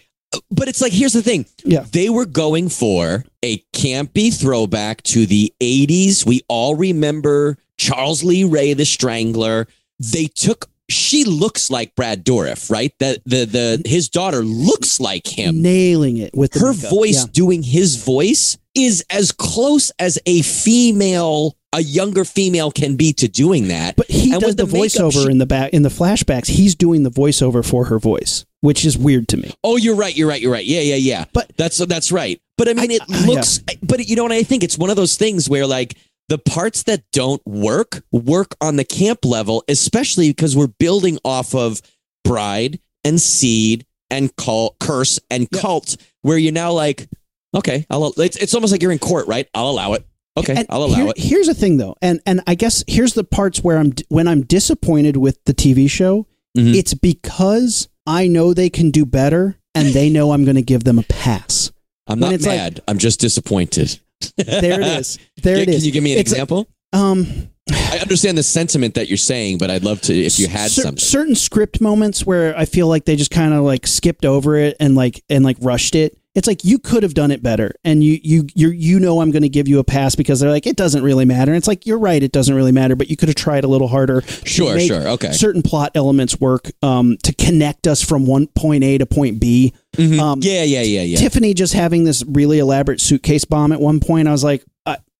But 0.51 0.67
it's 0.67 0.81
like 0.81 0.91
here's 0.93 1.13
the 1.13 1.21
thing. 1.23 1.45
Yeah. 1.63 1.85
They 1.91 2.09
were 2.09 2.25
going 2.25 2.69
for 2.69 3.23
a 3.43 3.57
campy 3.73 4.33
throwback 4.37 5.01
to 5.03 5.25
the 5.25 5.53
80s. 5.61 6.25
We 6.25 6.41
all 6.47 6.75
remember 6.75 7.57
Charles 7.77 8.23
Lee 8.23 8.43
Ray, 8.43 8.73
the 8.73 8.85
Strangler. 8.85 9.67
They 9.99 10.25
took. 10.27 10.69
She 10.89 11.25
looks 11.25 11.69
like 11.69 11.95
Brad 11.95 12.23
Dourif, 12.25 12.69
right? 12.71 12.93
That 12.99 13.19
the 13.25 13.43
the 13.45 13.81
his 13.85 14.07
daughter 14.07 14.41
looks 14.41 14.99
like 15.01 15.27
him. 15.27 15.61
Nailing 15.61 16.15
it 16.17 16.33
with 16.33 16.53
Her 16.53 16.73
makeup. 16.73 16.89
voice 16.89 17.23
Yeah. 17.25 17.31
doing 17.33 17.61
his 17.63 17.97
voice 17.97 18.57
is 18.73 19.03
as 19.09 19.33
close 19.33 19.91
as 19.99 20.17
a 20.25 20.41
female, 20.43 21.56
a 21.73 21.81
younger 21.81 22.23
female 22.25 22.71
can 22.71 22.95
be 22.95 23.11
to 23.13 23.27
doing 23.27 23.67
that. 23.67 23.95
But 23.95 24.09
he 24.09 24.31
And 24.31 24.41
does 24.41 24.49
with 24.55 24.57
the, 24.57 24.65
the 24.65 24.77
voiceover 24.77 25.25
she- 25.25 25.31
in 25.31 25.37
the 25.37 25.45
back 25.45 25.73
in 25.73 25.83
the 25.83 25.89
flashbacks. 25.89 26.47
He's 26.47 26.75
doing 26.75 27.03
the 27.03 27.11
voiceover 27.11 27.63
for 27.65 27.85
her 27.85 27.99
voice, 27.99 28.45
which 28.61 28.85
is 28.85 28.97
weird 28.97 29.27
to 29.29 29.37
me. 29.37 29.53
Oh, 29.63 29.75
you're 29.77 29.95
right. 29.95 30.15
You're 30.15 30.29
right. 30.29 30.41
You're 30.41 30.51
right. 30.51 30.65
Yeah, 30.65 30.81
yeah, 30.81 30.95
yeah. 30.95 31.25
But- 31.33 31.51
that's 31.57 31.77
that's 31.77 32.11
right. 32.11 32.39
But 32.57 32.69
I 32.69 32.73
mean, 32.73 32.91
I- 32.91 32.95
it 33.01 33.09
looks. 33.27 33.59
But 33.83 34.07
you 34.07 34.15
know 34.15 34.23
what? 34.23 34.31
I 34.31 34.43
think 34.43 34.63
it's 34.63 34.77
one 34.77 34.89
of 34.89 34.95
those 34.95 35.15
things 35.15 35.49
where 35.49 35.67
like 35.67 35.95
the 36.29 36.37
parts 36.37 36.83
that 36.83 37.03
don't 37.13 37.45
work 37.45 38.01
work 38.11 38.55
on 38.61 38.75
the 38.77 38.83
camp 38.85 39.25
level, 39.25 39.63
especially 39.67 40.29
because 40.29 40.55
we're 40.55 40.67
building 40.67 41.19
off 41.23 41.53
of 41.55 41.81
Bride 42.23 42.79
and 43.03 43.19
Seed 43.21 43.85
and 44.09 44.33
Cult, 44.37 44.77
Curse 44.79 45.19
and 45.29 45.47
Yeah. 45.51 45.61
Cult, 45.61 45.97
where 46.21 46.37
you're 46.37 46.51
now 46.53 46.71
like, 46.71 47.07
okay, 47.55 47.85
I'll. 47.89 48.13
It's, 48.17 48.37
it's 48.37 48.53
almost 48.53 48.71
like 48.71 48.81
you're 48.81 48.91
in 48.91 48.99
court, 48.99 49.27
right? 49.27 49.47
I'll 49.53 49.69
allow 49.69 49.93
it. 49.93 50.05
Okay, 50.37 50.53
And 50.55 50.65
I'll 50.69 50.83
allow 50.83 50.95
here- 50.95 51.13
it. 51.15 51.17
Here's 51.17 51.47
the 51.47 51.53
thing, 51.53 51.77
though, 51.77 51.95
and 52.01 52.19
and 52.25 52.41
I 52.47 52.55
guess 52.55 52.83
here's 52.87 53.13
the 53.13 53.23
parts 53.23 53.63
where 53.63 53.77
I'm 53.77 53.93
when 54.09 54.27
I'm 54.27 54.43
disappointed 54.43 55.17
with 55.17 55.43
the 55.45 55.53
TV 55.53 55.87
show. 55.89 56.27
Mhm. 56.57 56.75
It's 56.75 56.93
because 56.93 57.87
I 58.05 58.27
know 58.27 58.53
they 58.53 58.69
can 58.69 58.91
do 58.91 59.05
better, 59.05 59.57
and 59.75 59.89
they 59.93 60.09
know 60.09 60.31
I'm 60.31 60.43
going 60.45 60.55
to 60.55 60.61
give 60.61 60.83
them 60.83 60.97
a 60.99 61.03
pass. 61.03 61.71
I'm 62.07 62.19
when 62.19 62.29
not 62.31 62.35
it's 62.35 62.45
like- 62.45 62.57
mad. 62.57 62.81
I'm 62.87 62.97
just 62.97 63.19
disappointed. 63.19 63.99
There 64.37 64.79
it 64.81 64.87
is. 64.99 65.19
There 65.43 65.55
Can- 65.57 65.63
it 65.63 65.69
is. 65.69 65.75
Can 65.81 65.85
you 65.85 65.91
give 65.91 66.03
me 66.03 66.13
an 66.13 66.19
It's 66.19 66.31
a- 66.31 66.35
example? 66.35 66.67
Um, 66.93 67.49
I 67.69 67.99
understand 67.99 68.37
the 68.37 68.43
sentiment 68.43 68.93
that 68.95 69.09
you're 69.09 69.17
saying, 69.17 69.57
but 69.57 69.69
I'd 69.69 69.83
love 69.83 69.99
to 70.03 70.13
if 70.17 70.39
you 70.39 70.47
had 70.47 70.71
something. 70.71 70.97
certain 70.97 71.35
script 71.35 71.81
moments 71.81 72.25
where 72.25 72.57
I 72.57 72.63
feel 72.65 72.87
like 72.87 73.03
they 73.05 73.15
just 73.17 73.29
kind 73.31 73.53
of 73.53 73.63
like 73.65 73.85
skipped 73.85 74.25
over 74.25 74.55
it 74.55 74.77
and 74.79 74.95
like 74.95 75.21
and 75.29 75.43
like 75.43 75.57
rushed 75.61 75.93
it. 75.95 76.17
It's 76.37 76.45
like 76.45 76.63
you 76.63 76.77
could 76.77 77.01
have 77.01 77.15
done 77.15 77.31
it 77.31 77.41
better, 77.41 77.73
and 77.83 78.03
you 78.03 78.19
you 78.21 78.47
you 78.53 78.69
you 78.69 78.99
know 78.99 79.21
I'm 79.21 79.31
going 79.31 79.41
to 79.41 79.49
give 79.49 79.67
you 79.67 79.79
a 79.79 79.83
pass 79.83 80.13
because 80.13 80.39
they're 80.39 80.51
like 80.51 80.67
it 80.67 80.75
doesn't 80.75 81.01
really 81.01 81.25
matter. 81.25 81.51
And 81.51 81.57
it's 81.57 81.67
like 81.67 81.87
you're 81.87 81.97
right, 81.97 82.21
it 82.21 82.31
doesn't 82.31 82.53
really 82.53 82.71
matter, 82.71 82.95
but 82.95 83.09
you 83.09 83.17
could 83.17 83.27
have 83.27 83.35
tried 83.35 83.63
a 83.63 83.67
little 83.67 83.87
harder. 83.87 84.21
Sure, 84.45 84.79
sure, 84.79 85.07
okay. 85.07 85.31
Certain 85.31 85.63
plot 85.63 85.93
elements 85.95 86.39
work 86.39 86.69
um, 86.83 87.17
to 87.23 87.33
connect 87.33 87.87
us 87.87 88.03
from 88.03 88.27
one 88.27 88.45
point 88.45 88.83
A 88.83 88.99
to 88.99 89.07
point 89.07 89.39
B. 89.39 89.73
Mhm. 89.95 90.19
Um, 90.19 90.39
yeah, 90.43 90.61
yeah, 90.61 90.83
yeah, 90.83 91.01
yeah. 91.01 91.17
Tiffany 91.17 91.55
just 91.55 91.73
having 91.73 92.03
this 92.03 92.23
really 92.27 92.59
elaborate 92.59 93.01
suitcase 93.01 93.45
bomb 93.45 93.71
at 93.71 93.81
one 93.81 93.99
point. 93.99 94.27
I 94.27 94.31
was 94.31 94.43
like, 94.43 94.63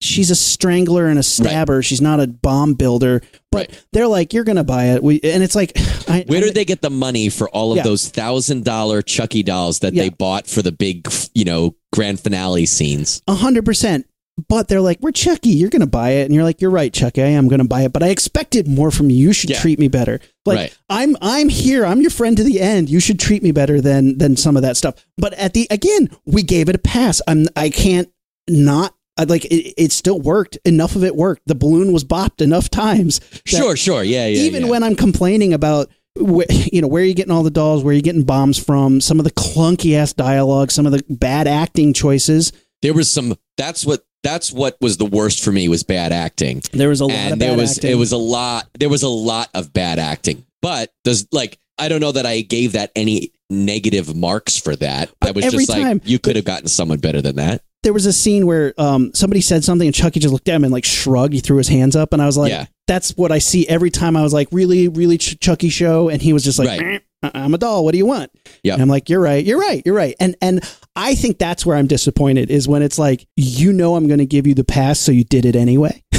she's 0.02 0.30
a 0.32 0.36
strangler 0.36 1.08
and 1.08 1.18
a 1.20 1.24
stabber. 1.24 1.82
She's 1.82 2.02
not 2.02 2.20
a 2.20 2.28
bomb 2.28 2.74
builder. 2.76 3.22
But 3.52 3.58
Right. 3.70 3.84
they're 3.94 4.08
like, 4.08 4.34
you're 4.34 4.44
gonna 4.44 4.64
buy 4.64 4.86
it. 4.90 5.02
We 5.04 5.20
and 5.24 5.42
it's 5.44 5.56
like, 5.56 5.72
I, 6.10 6.24
Where 6.28 6.42
did 6.42 6.54
they 6.54 6.66
get 6.66 6.82
the 6.82 6.90
money 6.90 7.30
for 7.30 7.50
all 7.50 7.72
of 7.72 7.78
Yeah. 7.78 7.84
those 7.84 8.08
thousand 8.10 8.64
dollar 8.66 9.02
Chucky 9.02 9.44
dolls 9.44 9.80
that 9.80 9.94
Yeah. 9.94 10.04
they 10.04 10.10
bought 10.10 10.48
for 10.48 10.62
the 10.62 10.72
big, 10.72 11.08
you 11.34 11.46
know, 11.46 11.76
grand 11.94 12.20
finale 12.20 12.66
scenes? 12.66 13.22
A 13.28 13.34
hundred 13.36 13.66
percent. 13.66 14.06
But 14.50 14.68
they're 14.68 14.82
like, 14.82 15.00
we're 15.02 15.12
Chucky. 15.14 15.50
You're 15.50 15.72
gonna 15.72 15.88
buy 15.88 16.12
it, 16.12 16.26
and 16.26 16.36
you're 16.36 16.44
like, 16.44 16.62
you're 16.62 16.70
right, 16.70 16.94
Chucky. 16.94 17.24
I 17.24 17.30
am 17.30 17.48
gonna 17.48 17.66
buy 17.66 17.82
it, 17.82 17.92
but 17.94 18.04
I 18.04 18.10
expected 18.10 18.68
more 18.68 18.92
from 18.92 19.10
you. 19.10 19.18
You 19.18 19.34
should 19.34 19.50
Yeah. 19.50 19.60
treat 19.60 19.80
me 19.80 19.88
better. 19.88 20.20
Like 20.46 20.58
Right. 20.58 20.78
I'm, 20.92 21.18
I'm 21.24 21.50
here. 21.50 21.84
I'm 21.88 22.02
your 22.02 22.12
friend 22.12 22.38
to 22.38 22.44
the 22.44 22.62
end. 22.62 22.88
You 22.88 23.00
should 23.00 23.20
treat 23.20 23.42
me 23.42 23.52
better 23.52 23.82
than 23.82 24.20
than 24.20 24.38
some 24.38 24.56
of 24.56 24.62
that 24.62 24.78
stuff. 24.78 24.94
But 25.18 25.34
at 25.34 25.54
the 25.56 25.66
again, 25.72 26.10
we 26.28 26.44
gave 26.44 26.70
it 26.70 26.76
a 26.76 26.78
pass. 26.80 27.20
I'm, 27.28 27.48
I 27.56 27.72
can't 27.72 28.10
not. 28.48 28.94
I 29.18 29.24
like 29.24 29.46
it, 29.46 29.74
it. 29.78 29.92
Still 29.92 30.20
worked. 30.20 30.58
Enough 30.66 30.96
of 30.96 31.04
it 31.04 31.16
worked. 31.16 31.44
The 31.48 31.56
balloon 31.56 31.92
was 31.92 32.04
bopped 32.04 32.42
enough 32.42 32.70
times. 32.70 33.20
Sure, 33.46 33.76
sure. 33.76 34.04
Yeah, 34.04 34.28
yeah. 34.28 34.42
even 34.42 34.66
yeah. 34.66 34.70
when 34.70 34.84
I'm 34.84 34.96
complaining 34.96 35.54
about 35.54 35.90
wh- 36.18 36.74
you 36.74 36.82
know 36.82 36.88
where 36.88 37.02
are 37.04 37.06
you 37.06 37.14
getting 37.14 37.32
all 37.32 37.44
the 37.44 37.52
dolls, 37.52 37.84
where 37.84 37.92
are 37.92 37.96
you 37.96 38.02
getting 38.02 38.24
bombs 38.24 38.58
from, 38.58 39.02
some 39.02 39.20
of 39.20 39.24
the 39.24 39.32
clunky 39.32 39.96
ass 39.96 40.14
dialogue, 40.14 40.72
some 40.72 40.86
of 40.86 40.92
the 40.92 41.04
bad 41.10 41.48
acting 41.48 41.94
choices. 41.94 42.52
there 42.82 42.94
was 42.94 43.10
some 43.10 43.36
that's 43.58 43.86
what 43.86 44.06
that's 44.24 44.52
what 44.52 44.78
was 44.82 44.98
the 44.98 45.06
worst 45.06 45.44
for 45.44 45.52
me 45.52 45.70
was 45.70 45.84
bad 45.84 46.12
acting. 46.12 46.62
There 46.74 46.90
was 46.90 47.02
a 47.02 47.06
lot 47.06 47.14
of 47.14 47.32
and 47.34 47.40
bad 47.40 47.50
there 47.50 47.58
was 47.58 47.78
acting. 47.78 47.92
it 47.92 47.96
was 47.96 48.12
a 48.12 48.18
lot 48.18 48.68
there 48.80 48.90
was 48.90 49.04
a 49.04 49.10
lot 49.10 49.50
of 49.54 49.74
bad 49.74 50.00
acting. 50.00 50.46
But 50.62 50.92
does 51.04 51.28
like 51.32 51.60
I 51.78 51.88
don't 51.88 52.02
know 52.02 52.12
that 52.12 52.26
I 52.26 52.42
gave 52.42 52.74
that 52.74 52.92
any 52.96 53.32
negative 53.50 54.16
marks 54.16 54.58
for 54.58 54.76
that. 54.76 55.12
I 55.22 55.32
was 55.32 55.46
just 55.46 55.70
like 55.70 55.82
time- 55.82 56.02
you 56.04 56.20
could 56.20 56.36
have 56.36 56.46
gotten 56.46 56.68
someone 56.68 57.00
better 57.00 57.22
than 57.22 57.38
that. 57.38 57.62
There 57.84 57.94
was 57.94 58.06
a 58.06 58.14
scene 58.14 58.46
where 58.48 58.74
um, 58.78 59.14
somebody 59.14 59.40
said 59.42 59.64
something 59.64 59.88
and 59.88 59.96
Chucky 59.96 60.20
just 60.20 60.34
looked 60.34 60.50
at 60.50 60.56
him 60.56 60.64
and 60.64 60.74
like 60.74 60.84
shrugged. 60.86 61.34
He 61.34 61.40
threw 61.40 61.58
his 61.58 61.68
hands 61.68 61.96
up, 61.96 62.14
and 62.14 62.22
I 62.22 62.26
was 62.26 62.38
like, 62.38 62.50
Yeah. 62.52 62.66
"That's 62.88 63.16
what 63.16 63.32
I 63.32 63.40
see 63.40 63.68
every 63.68 63.92
time." 63.92 64.18
I 64.18 64.24
was 64.24 64.34
like, 64.34 64.48
"Really, 64.52 64.88
really, 64.88 65.18
Ch- 65.18 65.40
Chucky 65.40 65.70
show," 65.70 66.10
and 66.10 66.22
he 66.22 66.34
was 66.34 66.44
just 66.44 66.60
like, 66.60 66.68
Right. 66.82 67.02
"Eh, 67.24 67.30
"I'm 67.34 67.54
a 67.54 67.58
doll. 67.58 67.86
What 67.86 67.92
do 67.92 67.98
you 67.98 68.06
want?" 68.06 68.32
Yep. 68.64 68.74
And 68.74 68.82
I'm 68.82 68.90
like, 68.90 69.10
"You're 69.10 69.22
right. 69.22 69.46
You're 69.46 69.60
right. 69.60 69.82
You're 69.86 69.96
right." 69.96 70.16
And 70.20 70.36
and 70.42 70.64
I 70.96 71.16
think 71.16 71.38
that's 71.38 71.66
where 71.66 71.78
I'm 71.78 71.88
disappointed 71.88 72.50
is 72.50 72.68
when 72.68 72.82
it's 72.82 72.98
like, 72.98 73.28
you 73.36 73.72
know, 73.72 73.96
I'm 73.96 74.08
going 74.08 74.20
to 74.20 74.26
give 74.26 74.48
you 74.48 74.56
the 74.56 74.64
pass, 74.64 75.00
so 75.00 75.12
you 75.12 75.24
did 75.24 75.46
it 75.46 75.56
anyway. 75.56 76.04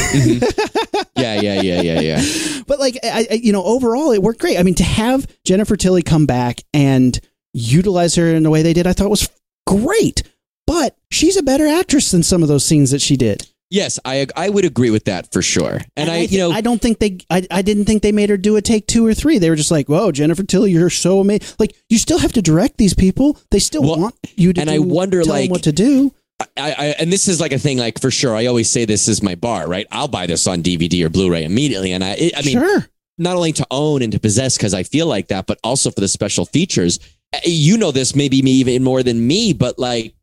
Yeah, 1.17 1.41
yeah, 1.41 1.61
yeah, 1.63 1.83
yeah, 1.83 2.01
yeah. 2.01 2.63
But 2.69 2.79
like, 2.79 2.97
I, 3.03 3.27
I, 3.31 3.35
you 3.35 3.53
know, 3.53 3.65
overall, 3.65 4.13
it 4.13 4.23
worked 4.23 4.41
great. 4.41 4.57
I 4.57 4.63
mean, 4.63 4.77
to 4.77 4.85
have 4.85 5.27
Jennifer 5.45 5.77
Tilly 5.77 6.03
come 6.03 6.27
back 6.27 6.63
and 6.73 7.19
utilize 7.53 8.15
her 8.15 8.29
in 8.29 8.45
the 8.45 8.51
way 8.51 8.63
they 8.63 8.73
did, 8.73 8.87
I 8.87 8.93
thought 8.93 9.11
was 9.11 9.29
great. 9.67 10.23
But 10.69 10.97
she's 11.11 11.37
a 11.37 11.43
better 11.43 11.67
actress 11.67 12.11
than 12.11 12.23
some 12.23 12.43
of 12.43 12.49
those 12.49 12.65
scenes 12.65 12.91
that 12.93 13.01
she 13.01 13.17
did. 13.17 13.49
Yes, 13.71 13.99
I 14.05 14.27
I 14.37 14.49
would 14.51 14.65
agree 14.65 14.91
with 14.91 15.05
that 15.07 15.33
for 15.33 15.43
sure. 15.43 15.81
And, 15.97 16.09
I, 16.11 16.27
thi- 16.27 16.37
you 16.37 16.41
know, 16.41 16.53
I 16.53 16.61
don't 16.63 16.81
think 16.81 17.01
they, 17.01 17.19
I, 17.29 17.47
I 17.51 17.63
didn't 17.63 17.85
think 17.87 18.03
they 18.03 18.13
made 18.13 18.31
her 18.31 18.37
do 18.39 18.57
a 18.57 18.63
take 18.63 18.87
two 18.87 19.05
or 19.05 19.13
three. 19.15 19.39
They 19.39 19.51
were 19.51 19.57
just 19.57 19.71
like, 19.71 19.89
"Whoa, 19.89 20.13
Jennifer 20.13 20.43
Tilly, 20.43 20.71
you're 20.73 20.89
so 20.91 21.21
amazing!" 21.21 21.55
Like, 21.59 21.75
you 21.91 21.99
still 21.99 22.19
have 22.19 22.33
to 22.35 22.43
direct 22.43 22.79
these 22.79 22.95
people. 22.95 23.39
They 23.51 23.59
still 23.59 23.83
Well, 23.83 23.99
want 23.99 24.15
you 24.37 24.53
to. 24.55 24.61
and 24.61 24.71
do, 24.71 24.77
I 24.77 24.79
wonder, 24.79 25.25
like- 25.25 25.51
what 25.51 25.63
to 25.65 25.73
do. 25.73 26.15
I, 26.41 26.71
I 26.71 26.85
and 27.01 27.13
this 27.13 27.27
is 27.29 27.41
like 27.41 27.53
a 27.53 27.59
thing 27.59 27.79
like 27.79 28.01
for 28.01 28.11
sure. 28.13 28.35
I 28.37 28.47
always 28.47 28.71
say 28.71 28.85
this 28.85 29.09
is 29.09 29.23
my 29.23 29.35
bar, 29.35 29.67
right? 29.69 29.87
I'll 29.91 30.07
buy 30.09 30.27
this 30.27 30.47
on 30.47 30.63
DVD 30.63 31.05
or 31.05 31.09
Blu-ray 31.11 31.45
immediately, 31.45 31.93
and 31.93 32.03
I 32.05 32.31
I 32.37 32.43
mean 32.43 32.59
sure. 32.59 32.87
not 33.19 33.37
only 33.37 33.53
to 33.55 33.67
own 33.71 34.03
and 34.03 34.13
to 34.13 34.21
possess 34.21 34.57
because 34.57 34.73
I 34.73 34.83
feel 34.85 35.07
like 35.09 35.29
that, 35.29 35.47
but 35.47 35.59
also 35.65 35.91
for 35.91 36.01
the 36.01 36.09
special 36.09 36.45
features. 36.47 37.01
Uh, 37.35 37.41
You 37.45 37.77
know 37.77 37.91
this 37.91 38.15
maybe 38.15 38.41
me 38.41 38.53
even 38.53 38.83
more 38.85 39.03
than 39.03 39.27
me, 39.27 39.53
but 39.53 39.79
like 39.79 40.15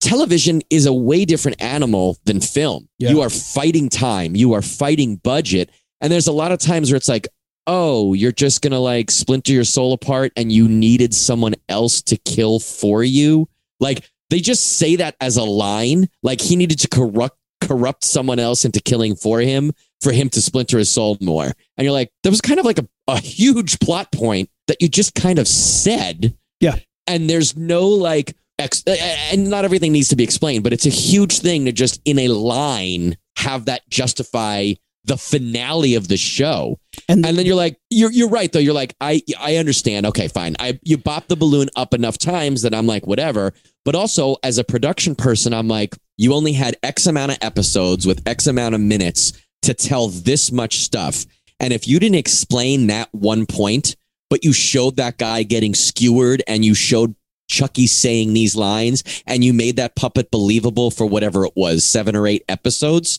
television 0.00 0.62
is 0.70 0.86
a 0.86 0.92
way 0.92 1.24
different 1.24 1.60
animal 1.62 2.18
than 2.24 2.40
film. 2.40 2.88
Yeah. 2.98 3.10
You 3.10 3.20
are 3.22 3.30
fighting 3.30 3.88
time, 3.88 4.36
you 4.36 4.52
are 4.54 4.62
fighting 4.62 5.16
budget, 5.16 5.70
and 6.00 6.12
there's 6.12 6.28
a 6.28 6.32
lot 6.32 6.52
of 6.52 6.58
times 6.58 6.90
where 6.90 6.96
it's 6.96 7.08
like, 7.08 7.28
oh, 7.66 8.14
you're 8.14 8.32
just 8.32 8.62
gonna 8.62 8.80
like 8.80 9.10
splinter 9.10 9.52
your 9.52 9.64
soul 9.64 9.92
apart, 9.92 10.32
and 10.36 10.50
you 10.50 10.68
needed 10.68 11.14
someone 11.14 11.54
else 11.68 12.02
to 12.02 12.16
kill 12.16 12.58
for 12.60 13.04
you. 13.04 13.48
Like 13.78 14.10
they 14.30 14.40
just 14.40 14.78
say 14.78 14.96
that 14.96 15.16
as 15.20 15.36
a 15.36 15.44
line, 15.44 16.08
like 16.22 16.40
he 16.40 16.56
needed 16.56 16.78
to 16.80 16.88
corrupt 16.88 17.36
corrupt 17.60 18.04
someone 18.04 18.38
else 18.38 18.64
into 18.64 18.80
killing 18.80 19.14
for 19.14 19.40
him 19.40 19.72
for 20.00 20.12
him 20.12 20.28
to 20.30 20.40
splinter 20.40 20.78
his 20.78 20.90
soul 20.90 21.16
more. 21.20 21.44
And 21.76 21.84
you're 21.84 21.92
like, 21.92 22.10
that 22.22 22.30
was 22.30 22.40
kind 22.40 22.58
of 22.58 22.66
like 22.66 22.78
a, 22.78 22.88
a 23.06 23.18
huge 23.18 23.78
plot 23.80 24.10
point 24.12 24.48
that 24.66 24.80
you 24.80 24.88
just 24.88 25.14
kind 25.14 25.38
of 25.38 25.46
said. 25.46 26.36
Yeah. 26.60 26.76
And 27.06 27.28
there's 27.28 27.56
no 27.56 27.88
like, 27.88 28.34
ex- 28.60 28.84
uh, 28.86 28.92
uh, 28.92 29.16
and 29.32 29.50
not 29.50 29.64
everything 29.64 29.92
needs 29.92 30.08
to 30.08 30.16
be 30.16 30.24
explained, 30.24 30.64
but 30.64 30.72
it's 30.72 30.86
a 30.86 30.90
huge 30.90 31.40
thing 31.40 31.64
to 31.64 31.72
just 31.72 32.00
in 32.04 32.18
a 32.18 32.28
line 32.28 33.16
have 33.36 33.64
that 33.66 33.88
justify 33.88 34.72
the 35.04 35.16
finale 35.16 35.94
of 35.94 36.08
the 36.08 36.16
show. 36.16 36.78
And, 37.08 37.24
And 37.24 37.38
then 37.38 37.46
you're 37.46 37.56
like, 37.56 37.78
you're 37.88 38.12
you're 38.12 38.28
right 38.28 38.52
though. 38.52 38.58
You're 38.58 38.74
like, 38.74 38.94
I 39.00 39.22
I 39.38 39.56
understand. 39.56 40.06
Okay, 40.06 40.28
fine. 40.28 40.56
I 40.58 40.78
you 40.82 40.98
bop 40.98 41.28
the 41.28 41.36
balloon 41.36 41.68
up 41.76 41.94
enough 41.94 42.18
times 42.18 42.62
that 42.62 42.74
I'm 42.74 42.86
like, 42.86 43.06
whatever. 43.06 43.52
But 43.84 43.94
also 43.94 44.36
as 44.42 44.58
a 44.58 44.64
production 44.64 45.14
person, 45.14 45.54
I'm 45.54 45.68
like, 45.68 45.96
you 46.18 46.34
only 46.34 46.52
had 46.52 46.76
X 46.82 47.06
amount 47.06 47.32
of 47.32 47.38
episodes 47.40 48.06
with 48.06 48.26
X 48.26 48.46
amount 48.46 48.74
of 48.74 48.80
minutes 48.80 49.32
to 49.62 49.74
tell 49.74 50.08
this 50.08 50.52
much 50.52 50.80
stuff. 50.80 51.24
And 51.58 51.72
if 51.72 51.88
you 51.88 51.98
didn't 51.98 52.16
explain 52.16 52.86
that 52.88 53.08
one 53.12 53.46
point, 53.46 53.96
but 54.28 54.44
you 54.44 54.52
showed 54.52 54.96
that 54.96 55.18
guy 55.18 55.42
getting 55.42 55.74
skewered 55.74 56.42
and 56.46 56.64
you 56.64 56.74
showed 56.74 57.14
Chucky 57.50 57.86
saying 57.86 58.32
these 58.32 58.56
lines 58.56 59.02
and 59.26 59.44
you 59.44 59.52
made 59.52 59.76
that 59.76 59.96
puppet 59.96 60.30
believable 60.30 60.90
for 60.90 61.04
whatever 61.04 61.44
it 61.44 61.52
was, 61.56 61.84
seven 61.84 62.16
or 62.16 62.26
eight 62.26 62.44
episodes. 62.48 63.18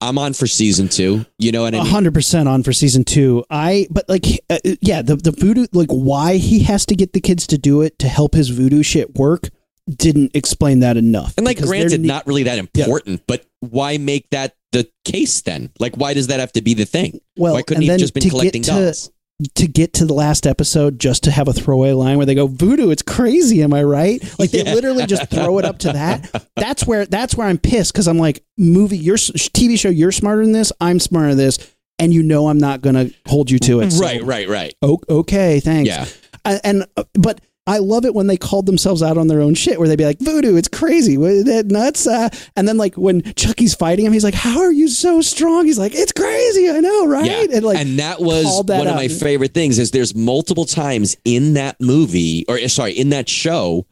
I'm 0.00 0.18
on 0.18 0.34
for 0.34 0.46
season 0.46 0.88
two. 0.88 1.24
You 1.38 1.52
know 1.52 1.62
what 1.62 1.74
I 1.74 1.78
mean? 1.78 1.86
hundred 1.86 2.14
percent 2.14 2.48
on 2.48 2.62
for 2.62 2.72
season 2.72 3.04
two. 3.04 3.44
I 3.50 3.88
but 3.90 4.08
like 4.08 4.24
uh, 4.50 4.58
yeah, 4.80 5.02
the 5.02 5.16
the 5.16 5.32
voodoo 5.32 5.66
like 5.72 5.88
why 5.88 6.36
he 6.36 6.60
has 6.64 6.86
to 6.86 6.94
get 6.94 7.12
the 7.12 7.20
kids 7.20 7.46
to 7.48 7.58
do 7.58 7.80
it 7.82 7.98
to 8.00 8.08
help 8.08 8.34
his 8.34 8.50
voodoo 8.50 8.82
shit 8.82 9.14
work 9.16 9.48
didn't 9.88 10.34
explain 10.34 10.80
that 10.80 10.96
enough. 10.96 11.34
And 11.36 11.46
like, 11.46 11.60
granted, 11.60 12.00
ne- 12.00 12.08
not 12.08 12.26
really 12.26 12.44
that 12.44 12.58
important, 12.58 13.22
but 13.26 13.46
why 13.60 13.98
make 13.98 14.28
that 14.30 14.54
the 14.72 14.88
case 15.04 15.42
then? 15.42 15.70
Like, 15.78 15.96
why 15.96 16.14
does 16.14 16.26
that 16.26 16.40
have 16.40 16.52
to 16.52 16.62
be 16.62 16.74
the 16.74 16.84
thing? 16.84 17.20
well, 17.36 17.54
why 17.54 17.62
couldn't 17.62 17.82
he 17.82 17.88
have 17.88 17.98
just 17.98 18.14
been 18.14 18.28
collecting 18.28 18.62
to, 18.62 18.70
dolls? 18.70 19.10
To 19.54 19.66
get 19.66 19.92
to 19.92 20.06
the 20.06 20.14
last 20.14 20.46
episode 20.46 20.98
just 20.98 21.24
to 21.24 21.30
have 21.30 21.46
a 21.46 21.52
throwaway 21.52 21.92
line 21.92 22.16
where 22.16 22.24
they 22.24 22.34
go 22.34 22.46
voodoo 22.46 22.88
it's 22.88 23.02
crazy 23.02 23.62
am 23.62 23.74
i 23.74 23.82
right 23.82 24.22
like 24.38 24.50
they 24.50 24.64
Yeah. 24.64 24.72
literally 24.72 25.04
just 25.04 25.28
throw 25.30 25.58
it 25.58 25.64
up 25.66 25.78
to 25.80 25.92
that 25.92 26.46
that's 26.56 26.86
where 26.86 27.04
that's 27.04 27.34
where 27.34 27.46
i'm 27.46 27.58
pissed 27.58 27.92
because 27.92 28.08
i'm 28.08 28.16
like 28.18 28.42
movie 28.56 28.96
your 28.96 29.16
tv 29.16 29.78
show 29.78 29.90
you're 29.90 30.10
smarter 30.10 30.42
than 30.42 30.52
this 30.52 30.72
i'm 30.80 30.98
smarter 30.98 31.28
than 31.28 31.36
this 31.38 31.58
and 31.98 32.14
you 32.14 32.22
know 32.22 32.48
i'm 32.48 32.56
not 32.56 32.80
gonna 32.80 33.10
hold 33.26 33.50
you 33.50 33.58
to 33.58 33.80
it 33.80 33.90
so- 33.90 34.02
Right, 34.02 34.22
right, 34.22 34.48
right. 34.48 34.74
Okay 34.82 35.60
thanks 35.60 35.88
Yeah. 35.90 36.06
and, 36.46 36.60
and 36.64 36.86
uh, 36.96 37.04
but 37.12 37.38
I 37.66 37.78
love 37.78 38.04
it 38.04 38.14
when 38.14 38.28
they 38.28 38.36
called 38.36 38.66
themselves 38.66 39.02
out 39.02 39.18
on 39.18 39.26
their 39.26 39.40
own 39.40 39.54
shit, 39.54 39.78
where 39.78 39.88
they'd 39.88 39.96
be 39.98 40.04
like, 40.04 40.20
"Voodoo, 40.20 40.56
it's 40.56 40.68
crazy, 40.68 41.16
that 41.16 41.66
nuts." 41.66 42.06
Uh, 42.06 42.28
and 42.54 42.68
then 42.68 42.76
like 42.76 42.94
when 42.94 43.22
Chucky's 43.34 43.74
fighting 43.74 44.06
him, 44.06 44.12
he's 44.12 44.24
like, 44.24 44.34
"How 44.34 44.60
are 44.60 44.72
you 44.72 44.88
so 44.88 45.20
strong?" 45.20 45.66
He's 45.66 45.78
like, 45.78 45.94
"It's 45.94 46.12
crazy, 46.12 46.70
I 46.70 46.80
know, 46.80 47.06
right?" 47.06 47.26
Yeah. 47.50 47.56
And 47.56 47.64
like, 47.64 47.84
that 47.98 48.20
was 48.20 48.64
that 48.66 48.78
one 48.78 48.86
of 48.86 48.94
my 48.94 49.08
favorite 49.08 49.52
things 49.54 49.78
is 49.78 49.90
there's 49.90 50.14
multiple 50.14 50.64
times 50.64 51.16
in 51.24 51.54
that 51.54 51.80
movie 51.80 52.44
or 52.48 52.56
eh, 52.56 52.68
sorry, 52.68 52.92
in 52.92 53.10
that 53.10 53.28
show, 53.28 53.86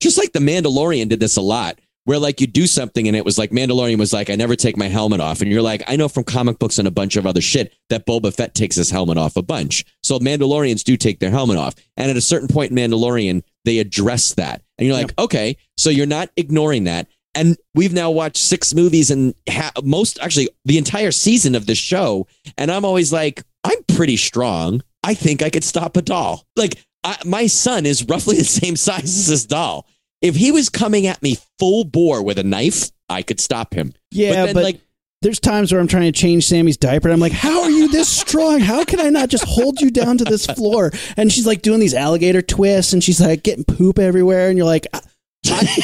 just 0.00 0.18
like 0.18 0.32
the 0.32 0.40
Mandalorian 0.40 1.08
did 1.08 1.20
this 1.20 1.36
a 1.36 1.42
lot, 1.42 1.78
where 2.06 2.20
like 2.20 2.40
you 2.40 2.46
do 2.46 2.68
something 2.68 3.08
and 3.08 3.16
it 3.16 3.24
was 3.24 3.36
like 3.36 3.50
Mandalorian 3.50 3.98
was 3.98 4.12
like, 4.12 4.30
I 4.30 4.36
never 4.36 4.54
take 4.54 4.76
my 4.76 4.86
helmet 4.86 5.20
off. 5.20 5.42
And 5.42 5.50
you're 5.50 5.60
like, 5.60 5.82
I 5.88 5.96
know 5.96 6.08
from 6.08 6.22
comic 6.22 6.58
books 6.60 6.78
and 6.78 6.86
a 6.86 6.92
bunch 6.92 7.16
of 7.16 7.26
other 7.26 7.40
shit 7.40 7.74
that 7.90 8.06
Boba 8.06 8.32
Fett 8.32 8.54
takes 8.54 8.76
his 8.76 8.90
helmet 8.90 9.18
off 9.18 9.36
a 9.36 9.42
bunch. 9.42 9.84
So 10.04 10.20
Mandalorians 10.20 10.84
do 10.84 10.96
take 10.96 11.18
their 11.18 11.32
helmet 11.32 11.58
off. 11.58 11.74
And 11.96 12.08
at 12.08 12.16
a 12.16 12.20
certain 12.20 12.46
point 12.46 12.70
in 12.70 12.76
Mandalorian, 12.76 13.42
they 13.64 13.80
address 13.80 14.34
that. 14.34 14.62
And 14.78 14.86
you're 14.86 14.96
like, 14.96 15.18
okay, 15.18 15.56
so 15.76 15.90
you're 15.90 16.06
not 16.06 16.30
ignoring 16.36 16.84
that. 16.84 17.08
And 17.34 17.56
we've 17.74 17.92
now 17.92 18.12
watched 18.12 18.38
six 18.38 18.72
movies 18.72 19.10
and 19.10 19.34
ha- 19.50 19.72
most, 19.82 20.20
actually, 20.20 20.48
the 20.64 20.78
entire 20.78 21.10
season 21.10 21.56
of 21.56 21.66
this 21.66 21.76
show. 21.76 22.28
And 22.56 22.70
I'm 22.70 22.84
always 22.84 23.12
like, 23.12 23.42
I'm 23.64 23.82
pretty 23.88 24.16
strong. 24.16 24.80
I 25.02 25.14
think 25.14 25.42
I 25.42 25.50
could 25.50 25.64
stop 25.64 25.96
a 25.96 26.02
doll. 26.02 26.46
Like, 26.54 26.76
I, 27.02 27.18
my 27.26 27.48
son 27.48 27.84
is 27.84 28.04
roughly 28.04 28.36
the 28.38 28.44
same 28.44 28.76
size 28.76 29.04
as 29.04 29.26
this 29.26 29.44
doll. 29.44 29.88
If 30.26 30.36
he 30.36 30.52
was 30.52 30.68
coming 30.68 31.06
at 31.06 31.22
me 31.22 31.38
full 31.58 31.84
bore 31.84 32.22
with 32.22 32.38
a 32.38 32.44
knife, 32.44 32.90
I 33.08 33.22
could 33.22 33.40
stop 33.40 33.72
him. 33.74 33.92
yeah, 34.10 34.32
then, 34.46 34.54
but 34.54 34.64
like- 34.64 34.80
there's 35.22 35.40
times 35.40 35.72
where 35.72 35.80
I'm 35.80 35.88
trying 35.88 36.12
to 36.12 36.12
change 36.12 36.46
Sammy's 36.46 36.76
diaper, 36.76 37.08
and 37.08 37.14
I'm 37.14 37.20
like, 37.20 37.32
"How 37.32 37.62
are 37.62 37.70
you 37.70 37.88
this 37.88 38.06
strong? 38.08 38.60
How 38.60 38.84
can 38.84 39.00
I 39.00 39.08
not 39.08 39.30
just 39.30 39.44
hold 39.44 39.80
you 39.80 39.90
down 39.90 40.18
to 40.18 40.24
this 40.24 40.44
floor?" 40.46 40.92
And 41.16 41.32
she's 41.32 41.46
like 41.46 41.62
doing 41.62 41.80
these 41.80 41.94
alligator 41.94 42.42
twists, 42.42 42.92
and 42.92 43.02
she's 43.02 43.20
like 43.20 43.42
getting 43.42 43.64
poop 43.64 43.98
everywhere, 43.98 44.48
and 44.48 44.58
you're 44.58 44.66
like. 44.66 44.86
I- 44.92 45.00
I- 45.48 45.82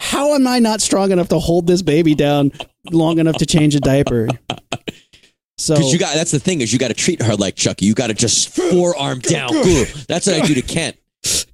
how 0.00 0.34
am 0.34 0.46
I 0.46 0.58
not 0.58 0.82
strong 0.82 1.12
enough 1.12 1.28
to 1.28 1.38
hold 1.38 1.66
this 1.66 1.80
baby 1.80 2.14
down 2.14 2.52
long 2.92 3.18
enough 3.18 3.36
to 3.38 3.46
change 3.46 3.74
a 3.74 3.80
diaper? 3.80 4.28
So 5.56 5.76
Because 5.76 5.92
you 5.92 5.98
got 5.98 6.14
that's 6.14 6.30
the 6.32 6.40
thing 6.40 6.60
is 6.60 6.72
you 6.72 6.78
got 6.78 6.88
to 6.88 6.94
treat 6.94 7.22
her 7.22 7.36
like 7.36 7.54
Chucky. 7.54 7.86
You 7.86 7.94
got 7.94 8.08
to 8.08 8.14
just 8.14 8.50
forearm 8.50 9.20
down. 9.20 9.50
That's 10.08 10.26
what 10.26 10.42
I 10.42 10.46
do 10.46 10.54
to 10.54 10.62
Kent. 10.62 10.96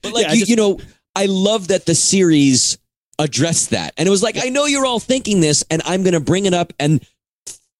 But 0.02 0.14
like 0.14 0.24
Yeah, 0.26 0.32
you, 0.32 0.38
just- 0.40 0.50
you 0.50 0.56
know, 0.56 0.80
I 1.20 1.26
love 1.26 1.68
that 1.68 1.84
the 1.84 1.94
series 1.94 2.78
addressed 3.18 3.70
that, 3.70 3.92
and 3.98 4.06
it 4.06 4.10
was 4.10 4.22
like 4.22 4.36
I 4.42 4.48
know 4.48 4.64
you're 4.64 4.86
all 4.86 5.00
thinking 5.00 5.40
this, 5.42 5.62
and 5.70 5.82
I'm 5.84 6.02
going 6.02 6.14
to 6.14 6.20
bring 6.20 6.46
it 6.46 6.54
up. 6.54 6.72
And 6.80 7.06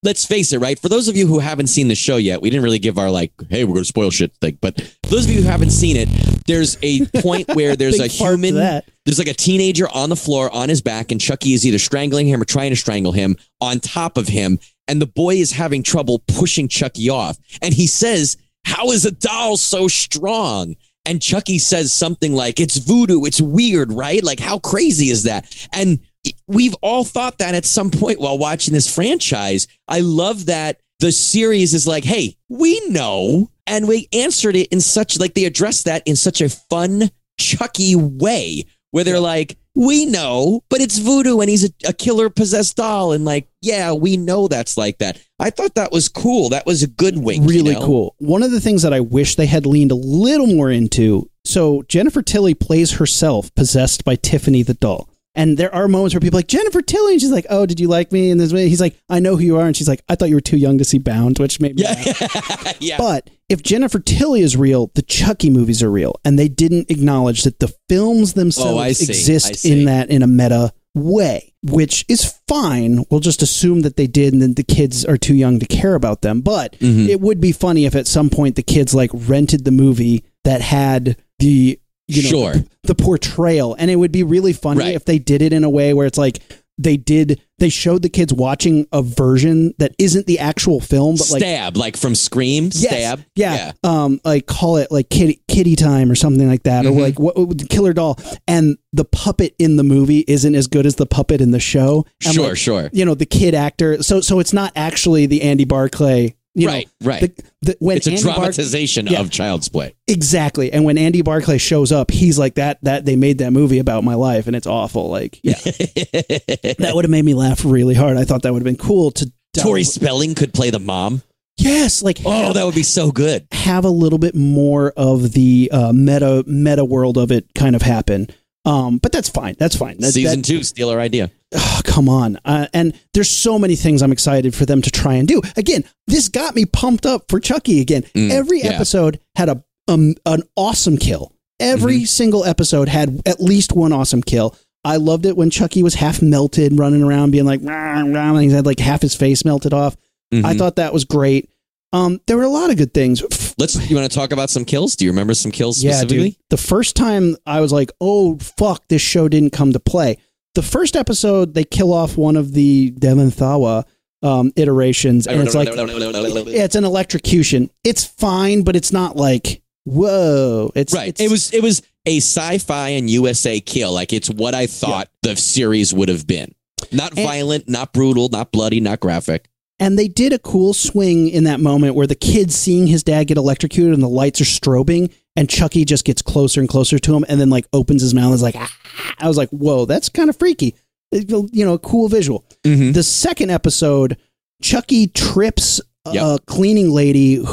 let's 0.03 0.27
face 0.27 0.53
it, 0.53 0.59
right? 0.59 0.79
For 0.79 0.91
those 0.91 1.09
of 1.09 1.17
you 1.17 1.27
who 1.27 1.39
haven't 1.39 1.69
seen 1.69 1.89
the 1.89 1.95
show 1.95 2.19
yet, 2.19 2.43
we 2.43 2.51
didn't 2.51 2.65
really 2.65 2.79
give 2.79 2.99
our 2.99 3.11
like, 3.11 3.33
hey, 3.49 3.65
we're 3.65 3.73
going 3.73 3.83
to 3.83 3.89
spoil 3.89 4.11
shit 4.11 4.37
thing. 4.43 4.59
But 4.61 4.79
for 5.05 5.11
those 5.11 5.25
of 5.25 5.31
you 5.31 5.41
who 5.41 5.49
haven't 5.49 5.71
seen 5.71 5.97
it, 5.97 6.09
there's 6.47 6.77
a 6.83 7.07
point 7.23 7.49
where 7.55 7.77
there's 7.77 7.99
a 7.99 8.09
Big 8.09 8.19
part 8.19 8.33
to 8.33 8.47
human 8.47 8.83
there's 9.07 9.19
like 9.19 9.29
a 9.29 9.35
teenager 9.35 9.89
on 9.89 10.11
the 10.11 10.17
floor 10.17 10.55
on 10.55 10.69
his 10.69 10.83
back, 10.83 11.11
and 11.11 11.19
Chucky 11.19 11.55
is 11.55 11.67
either 11.67 11.79
strangling 11.79 12.29
him 12.29 12.43
or 12.43 12.45
trying 12.45 12.71
to 12.71 12.77
strangle 12.77 13.13
him 13.13 13.37
on 13.63 13.81
top 13.81 14.19
of 14.19 14.29
him. 14.29 14.59
And 14.87 15.01
the 15.01 15.07
boy 15.07 15.37
is 15.37 15.53
having 15.53 15.83
trouble 15.83 16.23
pushing 16.29 16.69
Chucky 16.69 17.09
off. 17.09 17.39
And 17.63 17.73
he 17.73 17.87
says, 17.87 18.37
How 18.67 18.91
is 18.91 19.07
a 19.07 19.11
doll 19.11 19.57
so 19.57 19.89
strong? 19.89 20.77
And 21.05 21.23
Chucky 21.23 21.59
says 21.59 21.93
something 21.93 22.35
like, 22.35 22.61
It's 22.61 22.77
voodoo. 22.77 23.25
It's 23.25 23.41
weird, 23.41 23.93
right? 23.93 24.23
Like, 24.23 24.41
how 24.41 24.59
crazy 24.59 25.11
is 25.11 25.25
that? 25.25 25.69
And 25.73 26.01
we've 26.47 26.75
all 26.83 27.05
thought 27.05 27.39
that 27.39 27.55
at 27.55 27.65
some 27.65 27.91
point 27.91 28.21
while 28.21 28.39
watching 28.39 28.75
this 28.75 28.93
franchise. 28.93 29.67
I 29.89 30.01
love 30.01 30.47
that 30.47 30.81
the 30.99 31.13
series 31.13 31.75
is 31.75 31.87
like, 31.87 32.05
Hey, 32.05 32.37
we 32.49 32.81
know. 32.89 33.51
And 33.67 33.87
we 33.87 34.09
answered 34.13 34.57
it 34.57 34.69
in 34.69 34.81
such, 34.81 35.19
like, 35.19 35.35
they 35.35 35.45
addressed 35.45 35.85
that 35.85 36.03
in 36.05 36.17
such 36.17 36.41
a 36.41 36.49
fun, 36.49 37.11
Chucky 37.39 37.95
way 37.97 38.65
where 38.91 39.05
they're 39.05 39.21
like, 39.21 39.57
we 39.81 40.05
know, 40.05 40.63
but 40.69 40.83
it's 40.83 40.99
voodoo 40.99 41.41
and 41.41 41.49
he's 41.49 41.65
a, 41.65 41.71
a 41.89 41.95
killer 41.95 42.29
possessed 42.29 42.77
doll. 42.77 43.13
And 43.13 43.25
like, 43.25 43.49
yeah, 43.63 43.95
we 43.95 44.19
know 44.19 44.47
that's 44.47 44.77
like 44.77 44.99
that. 44.99 45.19
I 45.39 45.49
thought 45.49 45.75
that 45.77 45.91
was 45.91 46.11
cool. 46.11 46.51
That 46.51 46.67
was 46.67 46.83
a 46.83 46.87
good 46.87 47.17
wink. 47.17 47.45
you 47.45 47.49
really 47.49 47.73
know? 47.73 47.87
cool. 47.87 48.15
One 48.19 48.43
of 48.43 48.51
the 48.51 48.61
things 48.61 48.83
that 48.83 48.93
I 48.93 49.01
wish 49.01 49.37
they 49.37 49.47
had 49.47 49.65
leaned 49.65 49.91
a 49.91 49.95
little 49.95 50.47
more 50.47 50.71
into. 50.71 51.31
So 51.47 51.83
Jennifer 51.89 52.21
Tilly 52.21 52.53
plays 52.53 52.93
herself 52.93 53.55
possessed 53.55 54.05
by 54.05 54.17
Tiffany 54.17 54.63
the 54.63 54.75
doll. 54.75 55.09
And 55.35 55.57
there 55.57 55.73
are 55.75 55.87
moments 55.87 56.13
where 56.15 56.21
people 56.21 56.37
are 56.39 56.41
like 56.41 56.49
Jennifer 56.49 56.83
Tilly, 56.83 57.13
and 57.13 57.21
she's 57.21 57.31
like, 57.31 57.47
"Oh, 57.49 57.65
did 57.65 57.79
you 57.79 57.87
like 57.89 58.11
me?" 58.11 58.31
And 58.31 58.41
this 58.41 58.53
way, 58.53 58.69
he's 58.69 58.81
like, 58.81 58.97
"I 59.09 59.21
know 59.21 59.37
who 59.37 59.45
you 59.45 59.57
are," 59.59 59.67
and 59.67 59.77
she's 59.77 59.87
like, 59.89 60.03
"I 60.09 60.17
thought 60.17 60.29
you 60.29 60.35
were 60.35 60.41
too 60.41 60.57
young 60.57 60.77
to 60.79 60.85
see 60.85 60.99
Bound," 60.99 61.39
which 61.39 61.61
made 61.61 61.77
me. 61.77 61.83
Yeah. 61.85 62.73
yeah. 62.81 62.99
But 62.99 63.31
if 63.49 63.63
Jennifer 63.63 64.01
Tilly 64.01 64.41
is 64.41 64.57
real, 64.57 64.91
the 64.95 65.03
Chucky 65.03 65.49
movies 65.49 65.83
are 65.85 65.91
real, 65.91 66.17
and 66.25 66.37
they 66.39 66.49
didn't 66.49 66.91
acknowledge 66.91 67.45
that 67.45 67.61
the 67.61 67.73
films 67.89 68.33
themselves 68.33 68.73
Oh, 68.73 68.79
I 68.79 68.91
see. 68.93 69.07
I 69.07 69.17
exist 69.17 69.65
in 69.65 69.85
that 69.85 70.11
in 70.11 70.23
a 70.23 70.27
meta 70.27 70.73
way, 70.97 71.53
which 71.63 72.05
is 72.09 72.35
fine. 72.49 73.05
We'll 73.09 73.21
just 73.21 73.41
assume 73.43 73.83
that 73.83 73.97
they 73.97 74.09
did, 74.09 74.33
and 74.33 74.43
then 74.43 74.55
the 74.55 74.65
kids 74.65 75.05
are 75.05 75.17
too 75.17 75.35
young 75.35 75.61
to 75.61 75.67
care 75.67 75.95
about 75.95 76.23
them. 76.23 76.41
But 76.41 76.77
Mhm. 76.81 77.09
it 77.09 77.21
would 77.21 77.41
be 77.41 77.53
funny 77.53 77.85
if 77.85 77.95
at 77.95 78.09
some 78.09 78.31
point 78.31 78.57
the 78.57 78.63
kids 78.65 78.95
like 78.95 79.11
rented 79.15 79.65
the 79.65 79.71
movie 79.71 80.25
that 80.43 80.61
had 80.61 81.17
the 81.39 81.79
you 82.17 82.23
know 82.25 82.29
Sure. 82.29 82.53
the, 82.53 82.69
the 82.85 82.95
portrayal, 82.95 83.75
and 83.79 83.91
it 83.91 83.97
would 83.97 84.13
be 84.13 84.23
really 84.23 84.53
funny 84.53 84.81
Right. 84.81 84.95
if 84.95 85.05
they 85.05 85.19
did 85.19 85.43
it 85.43 85.53
in 85.53 85.65
a 85.65 85.71
way 85.71 85.95
where 85.95 86.07
it's 86.07 86.19
like. 86.19 86.41
They 86.83 86.97
did. 86.97 87.43
They 87.59 87.69
showed 87.69 88.01
the 88.01 88.09
kids 88.09 88.33
watching 88.33 88.87
a 88.91 89.03
version 89.03 89.75
that 89.77 89.95
isn't 89.99 90.27
the 90.27 90.39
actual 90.39 90.81
film, 90.81 91.17
but 91.17 91.31
like 91.31 91.43
Stab, 91.43 91.77
like 91.77 91.95
from 91.95 92.15
Scream. 92.15 92.71
Yes. 92.73 92.79
Stab. 92.81 93.21
Yeah. 93.37 93.73
Um, 93.85 94.19
like 94.25 94.47
call 94.47 94.79
it 94.79 94.91
like 94.91 95.11
kitty 95.11 95.43
kitty 95.47 95.77
time 95.77 96.11
or 96.11 96.15
something 96.15 96.49
like 96.49 96.63
that, 96.63 96.87
Mhm. 96.87 96.97
or 96.97 97.01
like 97.03 97.19
what, 97.21 97.37
what 97.37 97.69
killer 97.69 97.93
doll. 97.93 98.19
And 98.49 98.79
the 98.95 99.05
puppet 99.05 99.55
in 99.59 99.77
the 99.77 99.85
movie 99.85 100.25
isn't 100.27 100.55
as 100.55 100.69
good 100.69 100.87
as 100.87 100.95
the 100.95 101.05
puppet 101.05 101.43
in 101.43 101.51
the 101.51 101.61
show. 101.61 102.07
And 102.25 102.33
Sure, 102.35 102.49
like, 102.49 102.57
sure. 102.57 102.89
You 102.95 103.05
know 103.05 103.15
the 103.15 103.27
kid 103.27 103.55
actor. 103.55 104.03
So 104.03 104.23
so 104.23 104.39
it's 104.39 104.55
not 104.55 104.73
actually 104.75 105.27
the 105.27 105.43
Andy 105.43 105.67
Barclay. 105.67 106.35
You 106.55 106.67
right, 106.67 106.89
know, 107.01 107.09
right. 107.09 107.21
The, 107.21 107.45
the, 107.63 107.77
when 107.79 107.97
it's 107.97 108.07
a 108.09 108.11
Andy 108.11 108.25
Bar- 108.25 108.35
dramatization 108.35 109.07
Yeah. 109.07 109.21
of 109.21 109.31
Child's 109.31 109.69
Play. 109.69 109.95
exactly. 110.09 110.73
And 110.73 110.85
when 110.85 110.99
Andy 110.99 111.23
Barclay 111.23 111.59
shows 111.59 111.93
up, 111.93 112.11
he's 112.11 112.39
like 112.41 112.57
that. 112.57 112.79
That 112.83 113.05
they 113.05 113.15
made 113.17 113.39
that 113.39 113.53
movie 113.53 113.79
about 113.79 114.03
my 114.03 114.15
life, 114.15 114.47
and 114.49 114.57
it's 114.57 114.67
awful. 114.67 115.09
Like 115.11 115.39
yeah, 115.45 115.55
that 115.65 116.93
would 116.95 117.05
have 117.05 117.11
made 117.11 117.25
me 117.25 117.35
laugh 117.35 117.65
really 117.65 117.95
hard. 117.95 118.17
I 118.17 118.25
thought 118.25 118.43
that 118.43 118.53
would 118.53 118.61
have 118.61 118.65
been 118.65 118.77
cool 118.85 119.11
to. 119.13 119.31
Tori 119.57 119.85
Spelling 119.85 120.35
could 120.35 120.53
play 120.55 120.71
the 120.71 120.79
mom. 120.79 121.23
Yes, 121.57 122.03
like 122.03 122.19
Oh, 122.25 122.53
that 122.53 122.65
would 122.65 122.75
be 122.75 122.83
so 122.83 123.11
good. 123.11 123.47
have 123.53 123.85
a 123.85 123.91
little 123.91 124.19
bit 124.19 124.35
more 124.35 124.93
of 124.97 125.33
the 125.33 125.69
uh, 125.73 125.93
meta 125.93 126.43
meta 126.47 126.85
world 126.85 127.19
of 127.19 127.31
it 127.31 127.47
kind 127.55 127.77
of 127.77 127.83
happen. 127.83 128.29
Um, 128.71 128.99
but 128.99 129.11
that's 129.13 129.29
fine. 129.29 129.57
That's 129.59 129.77
fine. 129.77 129.97
That, 129.99 130.13
Season 130.13 130.41
that- 130.41 130.47
two, 130.47 130.63
steal 130.63 130.91
our 130.91 131.01
idea. 131.01 131.31
oh, 131.55 131.81
come 131.85 132.09
on. 132.09 132.39
Uh, 132.45 132.67
and 132.73 132.99
there's 133.15 133.29
so 133.29 133.59
many 133.59 133.75
things 133.75 134.03
I'm 134.03 134.13
excited 134.13 134.55
for 134.55 134.65
them 134.67 134.81
to 134.83 134.91
try 134.91 135.15
and 135.15 135.27
do. 135.27 135.41
Again, 135.57 135.85
this 136.07 136.29
got 136.29 136.55
me 136.55 136.65
pumped 136.65 137.05
up 137.07 137.25
for 137.29 137.41
Chucky 137.41 137.81
again. 137.81 138.03
Mm, 138.15 138.31
Every 138.31 138.61
yeah. 138.61 138.69
episode 138.75 139.19
had 139.35 139.49
a 139.49 139.65
um, 139.89 140.15
an 140.27 140.43
awesome 140.57 140.97
kill. 140.99 141.33
Every 141.59 141.97
Mm-hmm. 141.97 142.05
single 142.05 142.45
episode 142.45 142.89
had 142.89 143.21
at 143.27 143.41
least 143.41 143.73
one 143.73 143.93
awesome 143.93 144.23
kill. 144.23 144.57
I 144.85 144.97
loved 144.97 145.27
it 145.27 145.37
when 145.37 145.51
Chucky 145.51 145.83
was 145.83 145.95
half 145.95 146.23
melted, 146.23 146.79
running 146.79 147.03
around, 147.03 147.33
being 147.33 147.45
like, 147.45 147.61
rah, 147.63 148.01
rah, 148.07 148.35
and 148.35 148.41
he 148.43 148.51
had 148.51 148.65
like 148.67 148.79
half 148.79 149.03
his 149.03 149.15
face 149.17 149.45
melted 149.45 149.75
off. 149.75 149.97
I 150.33 150.37
Mhm. 150.37 150.59
thought 150.59 150.77
that 150.77 150.93
was 150.95 151.05
great. 151.05 151.51
Um, 151.93 152.21
there 152.27 152.37
were 152.37 152.45
a 152.45 152.49
lot 152.49 152.71
of 152.71 152.77
good 152.77 152.95
things. 152.95 153.23
Let's. 153.59 153.91
You 153.91 153.97
want 153.97 154.11
to 154.11 154.17
talk 154.17 154.33
about 154.33 154.49
some 154.51 154.65
kills? 154.65 154.95
Do 154.97 155.05
you 155.05 155.11
remember 155.11 155.35
some 155.35 155.51
kills 155.51 155.83
Yeah, 155.83 155.93
specifically? 155.93 156.31
dude. 156.31 156.39
The 156.51 156.57
first 156.57 156.95
time 156.97 157.37
I 157.47 157.61
was 157.61 157.73
like, 157.73 157.91
"Oh 158.01 158.39
fuck, 158.39 158.87
this 158.89 159.03
show 159.03 159.29
didn't 159.29 159.51
come 159.51 159.73
to 159.73 159.81
play." 159.81 160.17
The 160.55 160.63
first 160.63 160.97
episode, 160.97 161.55
they 161.55 161.65
kill 161.65 161.93
off 161.93 162.17
one 162.17 162.37
of 162.37 162.53
the 162.53 162.91
Devon 162.91 163.31
Sawa 163.31 163.85
um, 164.23 164.53
iterations, 164.57 165.27
and 165.27 165.41
it's 165.43 165.55
like, 165.55 165.69
it's 165.73 166.75
an 166.75 166.85
electrocution. 166.85 167.71
It's 167.85 168.05
fine, 168.05 168.63
but 168.63 168.77
it's 168.77 168.93
not 168.93 169.17
like 169.17 169.63
whoa. 169.85 170.71
It's 170.75 170.93
right. 170.95 171.09
it's- 171.09 171.27
it 171.27 171.31
was. 171.31 171.53
It 171.53 171.63
was 171.63 171.83
a 172.07 172.17
sci-fi 172.19 172.91
and 172.91 173.11
USA 173.11 173.61
kill. 173.61 173.93
Like 173.93 174.13
it's 174.13 174.31
what 174.31 174.55
I 174.55 174.67
thought 174.67 175.09
the 175.23 175.37
series 175.37 175.93
would 175.93 176.09
have 176.09 176.27
been. 176.27 176.55
Not 176.93 177.17
And- 177.17 177.27
violent, 177.27 177.69
not 177.69 177.93
brutal, 177.93 178.29
not 178.29 178.53
bloody, 178.53 178.81
not 178.81 179.01
graphic. 179.01 179.49
And 179.81 179.99
they 179.99 180.07
did 180.09 180.33
a 180.33 180.39
cool 180.39 180.75
swing 180.75 181.29
in 181.29 181.45
that 181.45 181.59
moment 181.59 181.95
where 181.95 182.07
the 182.07 182.15
kid's 182.15 182.55
seeing 182.55 182.87
his 182.87 183.03
dad 183.03 183.25
get 183.25 183.39
electrocuted 183.39 183.95
and 183.95 184.03
the 184.03 184.09
lights 184.09 184.41
are 184.41 184.45
strobing, 184.45 185.13
and 185.37 185.49
Chucky 185.49 185.85
just 185.85 186.05
gets 186.05 186.21
closer 186.23 186.61
and 186.61 186.69
closer 186.69 186.99
to 186.99 187.17
him, 187.17 187.25
and 187.29 187.41
then 187.41 187.51
like 187.51 187.67
opens 187.73 188.03
his 188.03 188.13
mouth. 188.15 188.27
And 188.27 188.35
is 188.35 188.43
like, 188.43 188.57
ah. 188.57 188.73
I 189.19 189.27
was 189.27 189.39
like, 189.39 189.49
whoa, 189.51 189.87
that's 189.87 190.09
kind 190.11 190.29
of 190.29 190.37
freaky. 190.37 190.75
You 191.13 191.51
know, 191.65 191.73
a 191.75 191.79
cool 191.79 192.09
visual. 192.09 192.45
Mm-hmm. 192.63 192.93
The 192.93 193.03
second 193.03 193.51
episode, 193.51 194.17
Chucky 194.63 195.09
trips 195.09 195.81
a 196.07 196.13
Yep. 196.13 196.47
cleaning 196.47 196.91
lady 196.91 197.45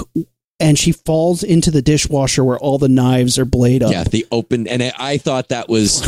and 0.59 0.80
she 0.80 0.91
falls 0.91 1.43
into 1.43 1.69
the 1.69 1.82
dishwasher 1.82 2.43
where 2.43 2.57
all 2.57 2.78
the 2.78 2.88
knives 2.88 3.38
are 3.38 3.45
blade 3.45 3.84
up. 3.84 3.91
Yeah, 3.91 4.03
the 4.03 4.25
open, 4.32 4.67
and 4.67 4.82
I, 4.84 4.93
I 4.97 5.17
thought 5.17 5.49
that 5.49 5.69
was 5.69 6.01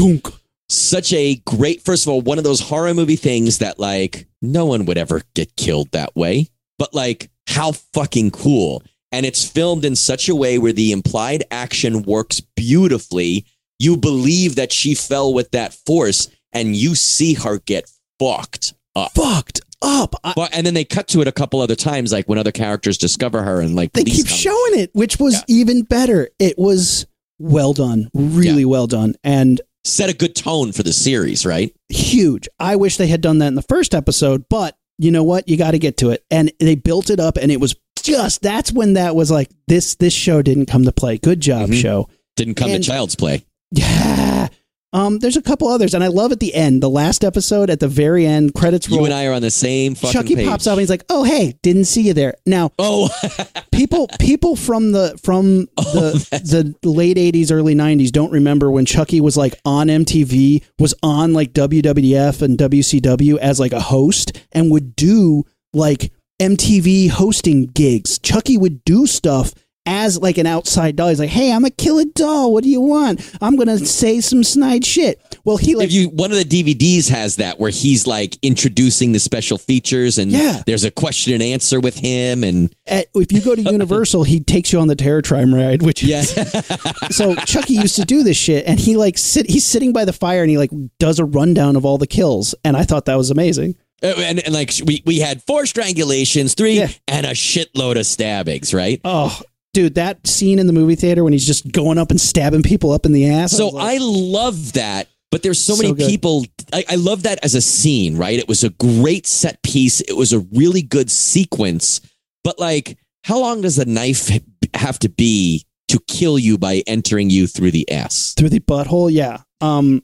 such 0.69 1.11
a 1.13 1.35
great. 1.45 1.81
First 1.81 2.05
of 2.05 2.09
all, 2.09 2.21
one 2.21 2.37
of 2.37 2.43
those 2.43 2.59
horror 2.61 2.93
movie 2.93 3.15
things 3.15 3.57
that 3.59 3.79
like 3.79 4.27
no 4.41 4.65
one 4.65 4.85
would 4.85 4.97
ever 4.97 5.21
get 5.35 5.55
killed 5.55 5.91
that 5.91 6.15
way, 6.15 6.47
but 6.77 6.93
like 6.93 7.29
how 7.47 7.71
fucking 7.71 8.31
cool. 8.31 8.83
And 9.11 9.25
it's 9.25 9.43
filmed 9.47 9.85
in 9.85 9.95
such 9.95 10.29
a 10.29 10.35
way 10.35 10.59
where 10.59 10.71
the 10.73 10.91
implied 10.91 11.43
action 11.49 12.03
works 12.03 12.39
beautifully. 12.39 13.45
You 13.79 13.97
believe 13.97 14.55
that 14.55 14.71
she 14.71 14.93
fell 14.93 15.33
with 15.33 15.51
that 15.51 15.73
force, 15.73 16.27
and 16.53 16.75
you 16.75 16.93
see 16.95 17.33
her 17.33 17.57
get 17.59 17.89
fucked 18.19 18.73
up. 18.95 19.13
Fucked 19.13 19.61
up. 19.81 20.13
I, 20.23 20.33
But 20.35 20.53
and 20.53 20.65
then 20.67 20.73
they 20.75 20.83
cut 20.83 21.07
to 21.09 21.21
it 21.21 21.27
a 21.27 21.31
couple 21.31 21.59
other 21.61 21.75
times, 21.75 22.11
like 22.11 22.27
when 22.27 22.37
other 22.37 22.51
characters 22.51 22.97
discover 22.97 23.41
her 23.41 23.61
and 23.61 23.75
like 23.75 23.93
they 23.93 24.03
keep 24.03 24.27
come. 24.27 24.37
showing 24.37 24.79
it, 24.79 24.91
which 24.93 25.17
was 25.19 25.35
Yeah. 25.35 25.41
even 25.47 25.81
better. 25.83 26.29
It 26.37 26.59
was 26.59 27.07
well 27.39 27.73
done, 27.73 28.09
really 28.13 28.65
well 28.65 28.85
done, 28.85 29.15
and 29.23 29.59
set 29.83 30.09
a 30.09 30.13
good 30.15 30.35
tone 30.35 30.71
for 30.71 30.83
the 30.83 30.93
series, 30.93 31.45
right? 31.45 31.73
huge. 31.89 32.47
I 32.59 32.75
wish 32.75 32.97
they 32.97 33.07
had 33.07 33.21
done 33.21 33.39
that 33.39 33.47
in 33.47 33.55
the 33.55 33.61
first 33.63 33.95
episode, 33.95 34.45
but 34.49 34.77
you 34.97 35.09
know 35.11 35.23
what? 35.23 35.47
You 35.49 35.57
got 35.57 35.71
to 35.71 35.79
get 35.79 35.97
to 35.97 36.09
it. 36.11 36.23
And 36.29 36.51
they 36.59 36.75
built 36.75 37.09
it 37.09 37.19
up, 37.19 37.37
and 37.37 37.51
it 37.51 37.59
was 37.59 37.75
just 38.01 38.41
that's 38.41 38.71
when 38.71 38.93
that 38.93 39.15
was 39.15 39.31
like 39.31 39.49
this. 39.67 39.95
This 39.95 40.13
show 40.13 40.41
didn't 40.41 40.67
come 40.67 40.83
to 40.85 40.91
play. 40.91 41.17
Good 41.17 41.39
job, 41.39 41.69
Mhm. 41.69 41.81
show. 41.81 42.09
Didn't 42.35 42.55
come 42.55 42.69
And- 42.71 42.83
to 42.83 42.89
Child's 42.89 43.15
Play. 43.15 43.43
Yeah. 43.71 44.47
Um, 44.91 45.19
there's 45.19 45.37
a 45.37 45.41
couple 45.41 45.67
others, 45.67 45.93
and 45.93 46.03
I 46.03 46.07
love 46.07 46.31
at 46.31 46.39
the 46.39 46.53
end, 46.55 46.81
the 46.81 46.89
last 46.89 47.23
episode 47.23 47.69
at 47.69 47.79
the 47.79 47.87
very 47.87 48.25
end, 48.25 48.55
credits 48.55 48.89
roll. 48.89 48.99
You 49.01 49.05
and 49.05 49.13
I 49.13 49.27
are 49.27 49.33
on 49.33 49.41
the 49.43 49.51
same 49.51 49.93
fucking 49.93 50.11
Chucky 50.13 50.35
page. 50.35 50.47
pops 50.47 50.65
up 50.65 50.73
and 50.73 50.79
he's 50.79 50.89
like, 50.89 51.03
"Oh, 51.09 51.23
hey, 51.23 51.57
didn't 51.61 51.85
see 51.85 52.01
you 52.01 52.13
there." 52.13 52.33
Now, 52.47 52.71
Oh, 52.79 53.09
people 53.71 54.07
people 54.19 54.55
from 54.55 54.91
the 54.91 55.19
from 55.21 55.67
Oh, 55.77 56.11
the 56.11 56.75
the 56.81 56.89
late 56.89 57.17
80s 57.17 57.51
early 57.51 57.75
90s 57.75 58.09
don't 58.11 58.31
remember 58.31 58.71
when 58.71 58.85
Chucky 58.85 59.21
was 59.21 59.37
like 59.37 59.53
on 59.63 59.87
MTV 59.87 60.63
was 60.79 60.95
on 61.03 61.33
like 61.33 61.53
WWF 61.53 62.41
and 62.41 62.57
WCW 62.57 63.37
as 63.37 63.59
like 63.59 63.73
a 63.73 63.79
host 63.79 64.41
and 64.51 64.71
would 64.71 64.95
do 64.95 65.43
like 65.71 66.11
MTV 66.41 67.09
hosting 67.09 67.65
gigs 67.67 68.17
Chucky 68.19 68.57
would 68.57 68.83
do 68.85 69.05
stuff 69.05 69.53
as 69.85 70.19
like 70.19 70.37
an 70.37 70.45
outside 70.45 70.95
doll 70.95 71.07
he's 71.09 71.19
like 71.19 71.29
hey 71.29 71.51
I'm 71.51 71.65
a 71.65 71.69
killer 71.69 72.03
doll 72.13 72.53
what 72.53 72.63
do 72.63 72.69
you 72.69 72.81
want 72.81 73.21
I'm 73.41 73.57
to 73.57 73.79
say 73.85 74.21
some 74.21 74.43
snide 74.43 74.85
shit 74.85 75.19
well 75.45 75.57
he 75.57 75.73
like 75.75 75.87
if 75.87 75.93
you 75.93 76.09
one 76.09 76.31
of 76.31 76.37
the 76.37 76.43
DVDs 76.43 77.09
has 77.09 77.37
that 77.37 77.59
where 77.59 77.71
he's 77.71 78.05
like 78.05 78.37
introducing 78.43 79.13
the 79.13 79.19
special 79.19 79.57
features 79.57 80.17
and 80.17 80.31
Yeah. 80.31 80.61
there's 80.65 80.83
a 80.83 80.91
question 80.91 81.33
and 81.33 81.41
answer 81.41 81.79
with 81.79 81.95
him 81.97 82.43
and 82.43 82.73
at, 82.85 83.07
if 83.15 83.31
you 83.31 83.41
go 83.41 83.55
to 83.55 83.61
Universal 83.71 84.23
he 84.25 84.39
takes 84.41 84.71
you 84.73 84.79
on 84.79 84.87
the 84.87 84.95
Terror 84.95 85.21
Tram 85.21 85.53
ride 85.55 85.81
which 85.81 86.03
yeah. 86.03 86.21
so 87.09 87.35
Chucky 87.35 87.73
used 87.73 87.95
to 87.95 88.05
do 88.05 88.23
this 88.23 88.37
shit, 88.37 88.65
and 88.67 88.79
he 88.79 88.95
like 88.97 89.17
sit. 89.17 89.49
He's 89.49 89.65
sitting 89.65 89.93
by 89.93 90.05
the 90.05 90.13
fire, 90.13 90.41
and 90.41 90.49
he 90.49 90.57
like 90.57 90.71
does 90.99 91.19
a 91.19 91.25
rundown 91.25 91.75
of 91.75 91.85
all 91.85 91.97
the 91.97 92.07
kills, 92.07 92.53
and 92.63 92.75
I 92.77 92.83
thought 92.83 93.05
that 93.05 93.15
was 93.15 93.31
amazing. 93.31 93.75
Uh, 94.01 94.07
and, 94.17 94.39
and 94.39 94.53
like 94.53 94.71
we 94.85 95.01
we 95.05 95.19
had 95.19 95.41
four 95.43 95.63
strangulations, 95.63 96.55
three 96.55 96.77
Yeah. 96.79 96.89
and 97.07 97.25
a 97.25 97.31
shitload 97.31 97.99
of 97.99 98.05
stabbings, 98.05 98.73
right? 98.73 98.99
Oh, 99.03 99.39
dude, 99.73 99.95
that 99.95 100.25
scene 100.27 100.59
in 100.59 100.67
the 100.67 100.73
movie 100.73 100.95
theater 100.95 101.23
when 101.23 101.33
he's 101.33 101.45
just 101.45 101.71
going 101.71 101.97
up 101.97 102.09
and 102.11 102.19
stabbing 102.19 102.63
people 102.63 102.91
up 102.91 103.05
in 103.05 103.11
the 103.11 103.29
ass. 103.29 103.51
So 103.51 103.65
was 103.65 103.73
like, 103.75 103.95
I 103.95 103.97
love 104.01 104.73
that, 104.73 105.07
but 105.31 105.43
there's 105.43 105.59
so, 105.63 105.75
So 105.75 105.83
many 105.83 105.95
good. 105.95 106.07
people. 106.09 106.45
I, 106.73 106.85
I 106.89 106.95
love 106.95 107.23
that 107.23 107.39
as 107.43 107.55
a 107.55 107.61
scene, 107.61 108.17
right? 108.17 108.37
It 108.39 108.47
was 108.47 108.63
a 108.63 108.69
great 108.71 109.27
set 109.27 109.61
piece. 109.63 110.01
It 110.01 110.13
was 110.15 110.33
a 110.33 110.39
really 110.53 110.81
good 110.81 111.09
sequence. 111.11 112.01
But 112.43 112.59
like, 112.59 112.97
how 113.23 113.39
long 113.39 113.61
does 113.61 113.77
a 113.77 113.85
knife 113.85 114.29
have 114.73 114.97
to 114.99 115.09
be 115.09 115.65
to 115.89 115.99
kill 116.07 116.37
you 116.39 116.57
by 116.57 116.83
entering 116.87 117.29
you 117.29 117.47
through 117.47 117.71
the 117.71 117.89
ass, 117.91 118.33
through 118.37 118.49
the 118.49 118.59
butthole, 118.59 119.11
yeah. 119.11 119.39
Um, 119.61 120.03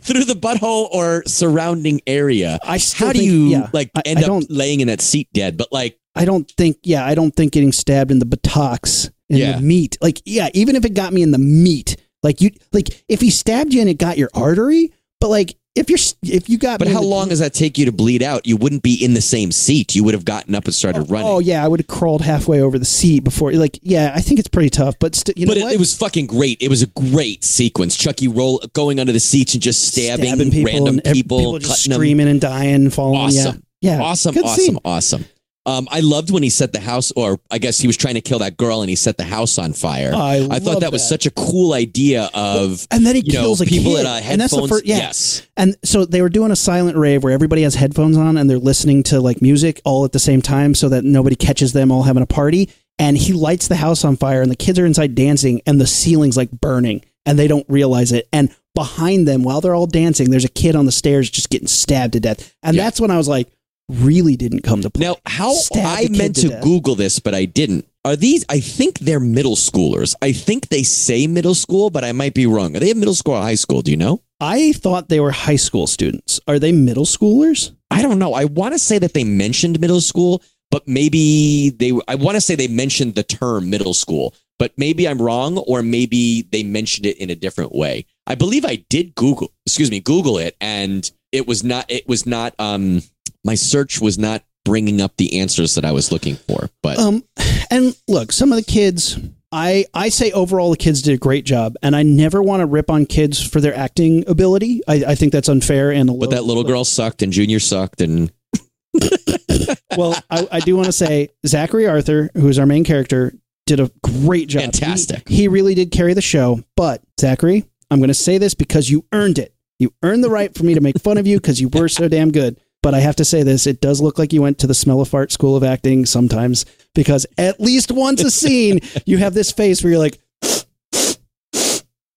through 0.00 0.24
the 0.24 0.34
butthole 0.38 0.88
or 0.92 1.22
surrounding 1.26 2.00
area? 2.06 2.58
I 2.62 2.78
still 2.78 3.08
How 3.08 3.12
do 3.12 3.18
think- 3.20 3.30
you 3.30 3.46
yeah, 3.48 3.70
like 3.72 3.90
end 4.04 4.20
I 4.24 4.28
up 4.28 4.44
laying 4.48 4.80
in 4.80 4.88
that 4.88 5.00
seat 5.00 5.28
dead? 5.32 5.56
But 5.56 5.68
like, 5.72 5.98
I 6.14 6.24
don't 6.24 6.50
think, 6.52 6.78
yeah, 6.82 7.04
I 7.04 7.14
don't 7.14 7.34
think 7.34 7.52
getting 7.52 7.72
stabbed 7.72 8.10
in 8.10 8.18
the 8.18 8.26
buttocks 8.26 9.10
in 9.28 9.36
Yeah. 9.38 9.56
the 9.56 9.62
meat, 9.62 9.96
like, 10.00 10.20
yeah, 10.24 10.48
even 10.54 10.74
if 10.76 10.84
it 10.84 10.94
got 10.94 11.12
me 11.12 11.22
in 11.22 11.30
the 11.30 11.38
meat, 11.38 11.96
like 12.22 12.40
you, 12.40 12.50
like 12.72 13.04
if 13.08 13.20
he 13.20 13.30
stabbed 13.30 13.72
you 13.72 13.80
and 13.80 13.88
it 13.90 13.98
got 13.98 14.18
your 14.18 14.30
artery, 14.34 14.92
but 15.20 15.28
like 15.28 15.54
if 15.76 15.88
you're 15.88 15.98
if 16.24 16.48
you 16.48 16.58
got 16.58 16.80
But 16.80 16.88
how 16.88 17.00
the- 17.02 17.06
long 17.06 17.28
does 17.28 17.38
that 17.38 17.54
take 17.54 17.78
you 17.78 17.84
to 17.84 17.92
bleed 17.92 18.20
out? 18.20 18.48
You 18.48 18.56
wouldn't 18.56 18.82
be 18.82 18.94
in 18.94 19.14
the 19.14 19.20
same 19.20 19.52
seat. 19.52 19.94
You 19.94 20.02
would 20.02 20.14
have 20.14 20.24
gotten 20.24 20.56
up 20.56 20.64
and 20.64 20.74
started 20.74 21.02
oh, 21.02 21.04
running. 21.04 21.28
Oh 21.28 21.38
yeah, 21.38 21.64
I 21.64 21.68
would 21.68 21.78
have 21.78 21.86
crawled 21.86 22.20
halfway 22.22 22.60
over 22.60 22.80
the 22.80 22.84
seat 22.84 23.20
before. 23.22 23.52
Like, 23.52 23.78
yeah, 23.82 24.10
I 24.12 24.20
think 24.20 24.40
it's 24.40 24.48
pretty 24.48 24.70
tough. 24.70 24.96
But 24.98 25.14
st- 25.14 25.38
you 25.38 25.46
know 25.46 25.50
but 25.52 25.58
it, 25.58 25.74
it 25.74 25.78
was 25.78 25.96
fucking 25.96 26.26
great. 26.26 26.60
It 26.60 26.68
was 26.68 26.82
a 26.82 26.88
great 26.88 27.44
sequence. 27.44 27.96
Chucky 27.96 28.26
roll 28.26 28.58
going 28.72 28.98
under 28.98 29.12
the 29.12 29.20
seats 29.20 29.54
and 29.54 29.62
just 29.62 29.86
stabbing, 29.94 30.50
people 30.50 30.64
random 30.64 31.00
and 31.04 31.14
people, 31.14 31.58
just 31.60 31.70
cutting 31.70 31.90
them. 31.90 31.96
screaming 31.98 32.28
and 32.28 32.40
dying, 32.40 32.90
falling. 32.90 33.20
Awesome. 33.20 33.62
Yeah, 33.80 33.98
yeah, 33.98 34.02
awesome, 34.02 34.34
Good 34.34 34.44
awesome, 34.46 34.64
scene. 34.64 34.78
awesome. 34.84 35.24
Um, 35.68 35.86
I 35.90 36.00
loved 36.00 36.30
when 36.30 36.42
he 36.42 36.48
set 36.50 36.72
the 36.72 36.80
house, 36.80 37.12
or 37.12 37.38
I 37.50 37.58
guess 37.58 37.78
he 37.78 37.86
was 37.86 37.96
trying 37.96 38.14
to 38.14 38.20
kill 38.20 38.38
that 38.40 38.56
girl, 38.56 38.80
and 38.80 38.88
he 38.88 38.96
set 38.96 39.16
the 39.18 39.24
house 39.24 39.58
on 39.58 39.72
fire. 39.74 40.12
I 40.14 40.46
thought 40.60 40.62
love 40.64 40.80
that 40.80 40.92
was 40.92 41.06
such 41.06 41.26
a 41.26 41.30
cool 41.30 41.72
idea 41.74 42.30
of 42.34 42.86
And 42.90 43.04
then 43.06 43.16
he 43.16 43.22
know 43.22 43.40
kills 43.42 43.60
a 43.60 43.66
people 43.66 43.92
kid, 43.96 44.06
at 44.06 44.06
uh, 44.06 44.20
and 44.24 44.40
that's 44.40 44.52
the 44.52 44.56
headphones. 44.60 44.70
first. 44.70 44.86
Yeah. 44.86 44.96
Yes, 44.96 45.42
And 45.56 45.76
so 45.84 46.04
they 46.04 46.22
were 46.22 46.28
doing 46.30 46.50
a 46.50 46.56
silent 46.56 46.96
rave 46.96 47.22
where 47.22 47.32
everybody 47.32 47.62
has 47.62 47.74
headphones 47.74 48.16
on 48.16 48.36
and 48.38 48.48
they're 48.48 48.58
listening 48.58 49.02
to 49.04 49.20
like 49.20 49.42
music 49.42 49.80
all 49.84 50.04
at 50.04 50.12
the 50.12 50.18
same 50.18 50.40
time 50.42 50.74
so 50.74 50.88
that 50.88 51.04
nobody 51.04 51.36
catches 51.36 51.72
them 51.74 51.92
all 51.92 52.02
having 52.04 52.22
a 52.22 52.26
party. 52.26 52.70
And 52.98 53.16
he 53.16 53.32
lights 53.32 53.68
the 53.68 53.76
house 53.76 54.04
on 54.04 54.16
fire 54.16 54.42
and 54.42 54.50
the 54.50 54.56
kids 54.56 54.78
are 54.78 54.86
inside 54.86 55.14
dancing 55.14 55.60
and 55.66 55.80
the 55.80 55.86
ceiling's 55.86 56.36
like 56.36 56.50
burning 56.50 57.04
and 57.26 57.38
they 57.38 57.46
don't 57.46 57.66
realize 57.68 58.10
it. 58.10 58.26
And 58.32 58.54
behind 58.74 59.28
them, 59.28 59.42
while 59.44 59.60
they're 59.60 59.74
all 59.74 59.86
dancing, 59.86 60.30
there's 60.30 60.44
a 60.44 60.48
kid 60.48 60.74
on 60.74 60.86
the 60.86 60.92
stairs 60.92 61.28
just 61.30 61.50
getting 61.50 61.68
stabbed 61.68 62.14
to 62.14 62.20
death. 62.20 62.54
And 62.62 62.76
Yeah. 62.76 62.84
that's 62.84 63.00
when 63.00 63.10
I 63.10 63.16
was 63.18 63.28
like, 63.28 63.48
really 63.88 64.36
didn't 64.36 64.62
come 64.62 64.82
to 64.82 64.90
play. 64.90 65.06
Now, 65.06 65.16
how 65.26 65.54
I 65.74 66.08
meant 66.10 66.36
to 66.36 66.48
to. 66.48 66.60
Google 66.60 66.94
this, 66.94 67.18
but 67.18 67.34
I 67.34 67.44
didn't. 67.44 67.86
Are 68.04 68.16
these? 68.16 68.44
I 68.48 68.60
think 68.60 69.00
they're 69.00 69.20
middle 69.20 69.56
schoolers. 69.56 70.14
I 70.22 70.32
think 70.32 70.68
they 70.68 70.82
say 70.82 71.26
middle 71.26 71.54
school, 71.54 71.90
but 71.90 72.04
I 72.04 72.12
might 72.12 72.34
be 72.34 72.46
wrong. 72.46 72.76
Are 72.76 72.80
they 72.80 72.90
in 72.90 72.98
middle 72.98 73.14
school 73.14 73.34
or 73.34 73.42
high 73.42 73.54
school? 73.54 73.82
Do 73.82 73.90
you 73.90 73.96
know? 73.96 74.22
I 74.40 74.72
thought 74.72 75.08
they 75.08 75.20
were 75.20 75.32
high 75.32 75.56
school 75.56 75.86
students. 75.86 76.40
Are 76.46 76.58
they 76.58 76.72
middle 76.72 77.04
schoolers? 77.04 77.72
I 77.90 78.02
don't 78.02 78.18
know. 78.18 78.34
I 78.34 78.44
want 78.44 78.74
to 78.74 78.78
say 78.78 78.98
that 78.98 79.14
they 79.14 79.24
mentioned 79.24 79.80
middle 79.80 80.00
school, 80.00 80.42
but 80.70 80.86
maybe 80.86 81.70
they. 81.70 81.92
I 82.06 82.14
want 82.14 82.36
to 82.36 82.40
say 82.40 82.54
they 82.54 82.68
mentioned 82.68 83.14
the 83.14 83.24
term 83.24 83.68
middle 83.68 83.94
school, 83.94 84.34
but 84.58 84.72
maybe 84.76 85.08
I'm 85.08 85.20
wrong, 85.20 85.58
or 85.58 85.82
maybe 85.82 86.42
they 86.52 86.62
mentioned 86.62 87.06
it 87.06 87.18
in 87.18 87.30
a 87.30 87.34
different 87.34 87.74
way. 87.74 88.06
I 88.26 88.36
believe 88.36 88.64
I 88.64 88.76
did 88.88 89.14
Google. 89.16 89.52
Excuse 89.66 89.90
me, 89.90 90.00
Google 90.00 90.38
it, 90.38 90.56
and 90.60 91.10
it 91.32 91.46
was 91.46 91.64
not. 91.64 91.86
It 91.90 92.06
was 92.08 92.26
not. 92.26 92.54
Um, 92.58 93.02
my 93.44 93.54
search 93.54 94.00
was 94.00 94.18
not 94.18 94.42
bringing 94.64 95.00
up 95.00 95.16
the 95.16 95.40
answers 95.40 95.74
that 95.76 95.84
I 95.84 95.92
was 95.92 96.12
looking 96.12 96.36
for. 96.36 96.68
But 96.82 96.98
Um, 96.98 97.24
and 97.70 97.96
look, 98.06 98.32
some 98.32 98.52
of 98.52 98.56
the 98.56 98.64
kids, 98.64 99.18
I 99.50 99.86
I 99.94 100.10
say 100.10 100.30
overall 100.32 100.70
the 100.70 100.76
kids 100.76 101.02
did 101.02 101.14
a 101.14 101.18
great 101.18 101.44
job, 101.44 101.76
and 101.82 101.96
I 101.96 102.02
never 102.02 102.42
want 102.42 102.60
to 102.60 102.66
rip 102.66 102.90
on 102.90 103.06
kids 103.06 103.42
for 103.42 103.60
their 103.60 103.74
acting 103.74 104.28
ability. 104.28 104.82
I, 104.86 105.04
I 105.08 105.14
think 105.14 105.32
that's 105.32 105.48
unfair. 105.48 105.90
And 105.90 106.10
a 106.10 106.12
but 106.12 106.30
that 106.30 106.44
little 106.44 106.64
girl 106.64 106.84
sucked, 106.84 107.22
and 107.22 107.32
Junior 107.32 107.60
sucked, 107.60 108.00
and 108.00 108.30
well, 109.96 110.16
I, 110.30 110.48
I 110.52 110.60
do 110.60 110.76
want 110.76 110.86
to 110.86 110.92
say 110.92 111.30
Zachary 111.46 111.86
Arthur, 111.86 112.30
who's 112.34 112.58
our 112.58 112.66
main 112.66 112.84
character, 112.84 113.34
did 113.66 113.80
a 113.80 113.90
great 114.02 114.48
job. 114.48 114.62
Fantastic. 114.62 115.28
He, 115.28 115.36
he 115.36 115.48
really 115.48 115.74
did 115.74 115.90
carry 115.90 116.14
the 116.14 116.22
show. 116.22 116.62
But 116.76 117.02
Zachary, 117.20 117.64
I'm 117.90 117.98
going 117.98 118.08
to 118.08 118.14
say 118.14 118.38
this 118.38 118.54
because 118.54 118.90
you 118.90 119.04
earned 119.12 119.38
it. 119.38 119.54
You 119.78 119.92
earned 120.02 120.24
the 120.24 120.30
right 120.30 120.52
for 120.54 120.64
me 120.64 120.74
to 120.74 120.80
make 120.80 120.98
fun 120.98 121.18
of 121.18 121.26
you 121.26 121.38
because 121.38 121.60
you 121.60 121.68
were 121.68 121.88
so 121.88 122.08
damn 122.08 122.32
good. 122.32 122.58
But 122.88 122.94
I 122.94 123.00
have 123.00 123.16
to 123.16 123.24
say 123.26 123.42
this: 123.42 123.66
it 123.66 123.82
does 123.82 124.00
look 124.00 124.18
like 124.18 124.32
you 124.32 124.40
went 124.40 124.60
to 124.60 124.66
the 124.66 124.72
Smell 124.72 125.02
of 125.02 125.08
Fart 125.08 125.30
School 125.30 125.56
of 125.56 125.62
Acting 125.62 126.06
sometimes, 126.06 126.64
because 126.94 127.26
at 127.36 127.60
least 127.60 127.92
once 127.92 128.24
a 128.24 128.30
scene, 128.30 128.80
you 129.04 129.18
have 129.18 129.34
this 129.34 129.52
face 129.52 129.84
where 129.84 129.90
you're 129.90 129.98
like, 129.98 130.18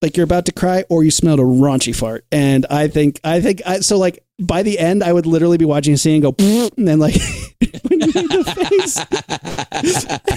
like 0.01 0.15
you're 0.15 0.23
about 0.23 0.45
to 0.45 0.53
cry, 0.53 0.85
or 0.87 1.03
you 1.03 1.11
smelled 1.11 1.41
a 1.41 1.43
raunchy 1.43 1.93
fart. 1.93 2.23
And 2.31 2.65
I 2.69 2.87
think, 2.87 3.19
I 3.21 3.41
think, 3.41 3.61
I, 3.65 3.81
so. 3.81 3.97
Like 3.97 4.23
by 4.39 4.63
the 4.63 4.79
end, 4.79 5.03
I 5.03 5.11
would 5.11 5.25
literally 5.25 5.57
be 5.57 5.65
watching 5.65 5.93
a 5.93 5.97
scene 5.97 6.23
and 6.23 6.37
go, 6.37 6.69
and 6.77 6.87
then 6.87 6.99
like 6.99 7.15
when 7.89 7.99
you 7.99 8.05
made 8.05 8.29
the 8.29 8.45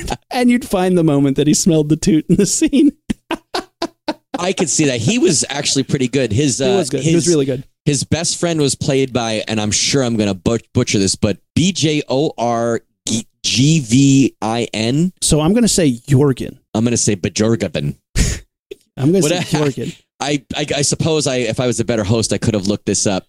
face, 0.03 0.19
and 0.33 0.51
you'd 0.51 0.67
find 0.67 0.99
the 0.99 1.05
moment 1.05 1.37
that 1.37 1.47
he 1.47 1.55
smelled 1.55 1.91
the 1.91 1.97
toot 1.97 2.27
in 2.29 2.35
the 2.35 2.47
scene. 2.47 2.91
I 4.37 4.53
could 4.53 4.69
see 4.69 4.87
that 4.87 5.01
he 5.01 5.21
was 5.21 5.45
actually 5.49 5.85
pretty 5.85 6.09
good. 6.09 6.33
His 6.33 6.61
uh, 6.61 6.71
He 6.71 6.77
was 6.77 6.91
good. 6.91 7.03
His, 7.03 7.07
he 7.07 7.15
was 7.15 7.29
really 7.29 7.47
good. 7.47 7.63
His 7.85 8.05
best 8.05 8.41
friend 8.41 8.61
was 8.61 8.75
played 8.75 9.13
by, 9.13 9.45
and 9.47 9.61
I'm 9.61 9.71
sure 9.71 10.03
I'm 10.03 10.17
going 10.17 10.29
to 10.29 10.35
but- 10.35 10.73
butcher 10.73 10.99
this, 10.99 11.17
but 11.17 11.39
B 11.55 11.73
J 11.73 12.03
O 12.09 12.33
R 12.39 12.81
G 13.43 13.81
V 13.81 14.35
I 14.41 14.69
N. 14.73 15.13
So 15.21 15.41
I'm 15.41 15.53
going 15.53 15.63
to 15.65 15.69
say 15.69 15.93
Jorgen. 15.93 16.59
I'm 16.75 16.83
going 16.85 16.93
to 16.93 16.97
say 16.97 17.15
Bajorgaben. 17.15 17.97
I'm 18.97 19.13
going 19.13 19.23
to 19.23 19.29
say 19.29 19.39
Jorgen. 19.59 20.01
I, 20.21 20.45
I 20.57 20.67
I 20.77 20.83
suppose 20.83 21.27
I 21.27 21.37
if 21.37 21.61
I 21.61 21.67
was 21.67 21.81
a 21.81 21.85
better 21.85 22.05
host, 22.05 22.33
I 22.33 22.39
could 22.39 22.55
have 22.55 22.67
looked 22.67 22.87
this 22.87 23.07
up. 23.07 23.27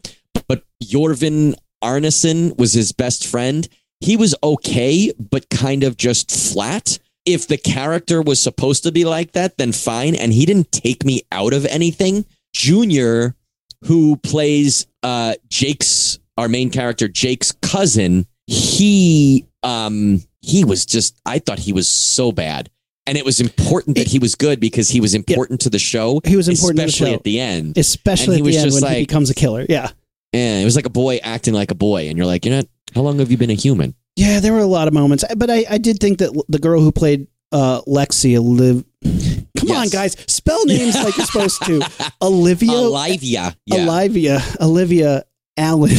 But 0.47 0.63
Jorvin 0.83 1.55
Arneson 1.83 2.57
was 2.57 2.73
his 2.73 2.91
best 2.91 3.27
friend. 3.27 3.67
He 3.99 4.15
was 4.15 4.35
okay, 4.43 5.11
but 5.31 5.49
kind 5.49 5.83
of 5.83 5.97
just 5.97 6.31
flat. 6.31 6.99
If 7.25 7.47
the 7.47 7.57
character 7.57 8.21
was 8.21 8.39
supposed 8.39 8.83
to 8.83 8.91
be 8.91 9.03
like 9.03 9.31
that, 9.33 9.57
then 9.57 9.71
fine. 9.71 10.15
And 10.15 10.31
he 10.31 10.45
didn't 10.45 10.71
take 10.71 11.03
me 11.03 11.23
out 11.31 11.53
of 11.53 11.65
anything. 11.65 12.25
Junior, 12.53 13.35
who 13.85 14.17
plays 14.17 14.87
uh, 15.03 15.35
Jake's 15.47 16.19
our 16.37 16.49
main 16.49 16.69
character, 16.69 17.07
Jake's 17.07 17.51
cousin, 17.61 18.25
he 18.47 19.45
um 19.63 20.21
he 20.41 20.63
was 20.63 20.85
just 20.85 21.19
I 21.25 21.39
thought 21.39 21.59
he 21.59 21.73
was 21.73 21.89
so 21.89 22.31
bad. 22.31 22.69
And 23.07 23.19
it 23.19 23.25
was 23.25 23.39
important 23.39 23.97
that 23.97 24.07
he 24.07 24.17
was 24.17 24.33
good 24.33 24.59
because 24.59 24.89
he 24.89 24.99
was 24.99 25.13
important 25.13 25.61
to 25.61 25.69
the 25.69 25.77
show. 25.77 26.21
He 26.25 26.35
was 26.35 26.47
important 26.49 26.79
to 26.79 26.83
the 26.83 26.87
especially 26.87 27.11
show. 27.11 27.15
at 27.15 27.23
the 27.23 27.39
end. 27.39 27.77
Especially 27.77 28.25
And 28.25 28.33
he 28.35 28.39
at 28.41 28.45
was 28.45 28.55
the 28.55 28.59
end 28.61 28.71
just 28.71 28.83
when 28.83 28.93
he 28.95 29.01
becomes 29.01 29.29
a 29.29 29.35
killer. 29.35 29.65
Yeah. 29.69 29.91
Yeah, 30.33 30.57
it 30.57 30.65
was 30.65 30.75
like 30.75 30.87
a 30.87 30.89
boy 30.89 31.17
acting 31.23 31.53
like 31.53 31.71
a 31.71 31.75
boy, 31.75 32.09
and 32.09 32.17
you're 32.17 32.25
like, 32.25 32.45
you're 32.45 32.55
not. 32.55 32.65
How 32.93 33.01
long 33.01 33.19
have 33.19 33.31
you 33.31 33.37
been 33.37 33.51
a 33.51 33.55
human? 33.55 33.95
Yeah, 34.17 34.39
there 34.41 34.51
were 34.51 34.59
a 34.59 34.65
lot 34.65 34.87
of 34.87 34.93
moments, 34.93 35.23
but 35.37 35.49
I, 35.49 35.65
I 35.69 35.77
did 35.77 35.99
think 35.99 36.17
that 36.19 36.33
the 36.49 36.59
girl 36.59 36.81
who 36.81 36.91
played 36.91 37.27
uh, 37.53 37.81
Lexi, 37.83 38.37
Liv, 38.41 38.83
come 39.55 39.71
on, 39.71 39.89
guys, 39.89 40.15
spell 40.27 40.65
names 40.65 40.95
like 40.95 41.17
you're 41.17 41.25
supposed 41.25 41.63
to. 41.63 41.81
Olivia, 42.21 42.71
Olivia, 42.71 43.55
yeah. 43.65 43.83
Olivia, 43.83 44.41
Olivia 44.61 45.23
Allen. 45.57 45.91